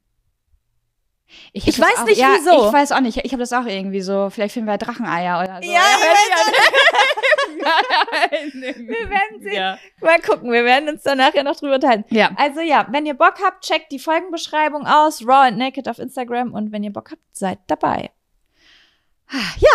Ich 1.51 1.65
das 1.65 1.79
weiß 1.79 1.97
auch, 1.99 2.05
nicht, 2.05 2.17
ja, 2.17 2.33
wieso. 2.37 2.67
Ich 2.67 2.73
weiß 2.73 2.91
auch 2.93 2.99
nicht. 3.01 3.17
Ich 3.23 3.31
habe 3.31 3.41
das 3.41 3.53
auch 3.53 3.65
irgendwie 3.65 4.01
so. 4.01 4.29
Vielleicht 4.29 4.53
finden 4.53 4.67
wir 4.69 4.77
Dracheneier 4.77 5.39
oder 5.43 5.59
so. 5.61 5.71
Ja, 5.71 5.81
ich 5.81 7.63
Wir 8.87 9.09
werden 9.09 9.41
sehen. 9.41 9.53
Ja. 9.53 9.77
Mal 10.01 10.19
gucken, 10.19 10.51
wir 10.51 10.65
werden 10.65 10.89
uns 10.89 11.03
da 11.03 11.15
nachher 11.15 11.43
noch 11.43 11.55
drüber 11.55 11.75
unterhalten. 11.75 12.05
ja. 12.13 12.31
Also 12.37 12.61
ja, 12.61 12.87
wenn 12.91 13.05
ihr 13.05 13.13
Bock 13.13 13.35
habt, 13.43 13.63
checkt 13.63 13.91
die 13.91 13.99
Folgenbeschreibung 13.99 14.85
aus, 14.85 15.21
Raw 15.25 15.47
and 15.47 15.57
Naked 15.57 15.87
auf 15.87 15.99
Instagram 15.99 16.53
und 16.53 16.71
wenn 16.71 16.83
ihr 16.83 16.91
Bock 16.93 17.11
habt, 17.11 17.21
seid 17.31 17.59
dabei. 17.67 18.11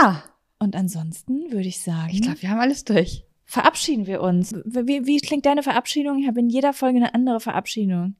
Ja. 0.00 0.22
Und 0.58 0.74
ansonsten 0.74 1.52
würde 1.52 1.68
ich 1.68 1.80
sagen, 1.82 2.10
Ich 2.12 2.22
glaube, 2.22 2.42
wir 2.42 2.50
haben 2.50 2.58
alles 2.60 2.84
durch. 2.84 3.24
verabschieden 3.44 4.06
wir 4.06 4.20
uns. 4.20 4.52
Wie, 4.64 5.06
wie 5.06 5.20
klingt 5.20 5.46
deine 5.46 5.62
Verabschiedung? 5.62 6.18
Ich 6.18 6.26
habe 6.26 6.40
in 6.40 6.48
jeder 6.50 6.72
Folge 6.72 6.98
eine 6.98 7.14
andere 7.14 7.38
Verabschiedung. 7.40 8.16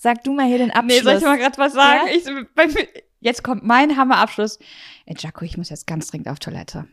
Sag 0.00 0.22
du 0.22 0.32
mal 0.32 0.46
hier 0.46 0.58
den 0.58 0.70
Abschluss. 0.70 0.98
Nee, 0.98 1.02
soll 1.02 1.18
ich 1.18 1.24
mal 1.24 1.36
gerade 1.36 1.58
was 1.58 1.72
sagen? 1.72 2.06
Ja? 2.06 2.14
Ich, 2.14 2.24
bei, 2.54 2.88
jetzt 3.20 3.42
kommt 3.42 3.64
mein 3.64 3.96
Hammerabschluss. 3.96 4.60
Ey, 5.06 5.16
Jaco, 5.18 5.44
ich 5.44 5.58
muss 5.58 5.70
jetzt 5.70 5.88
ganz 5.88 6.06
dringend 6.06 6.28
auf 6.28 6.38
Toilette. 6.38 6.86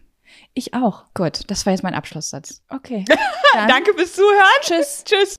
Ich 0.55 0.73
auch. 0.73 1.05
Gut, 1.13 1.41
das 1.47 1.65
war 1.65 1.73
jetzt 1.73 1.83
mein 1.83 1.93
Abschlusssatz. 1.93 2.63
Okay. 2.69 3.05
Danke 3.53 3.93
fürs 3.93 4.13
Zuhören. 4.13 4.61
Tschüss. 4.61 5.03
Tschüss. 5.05 5.35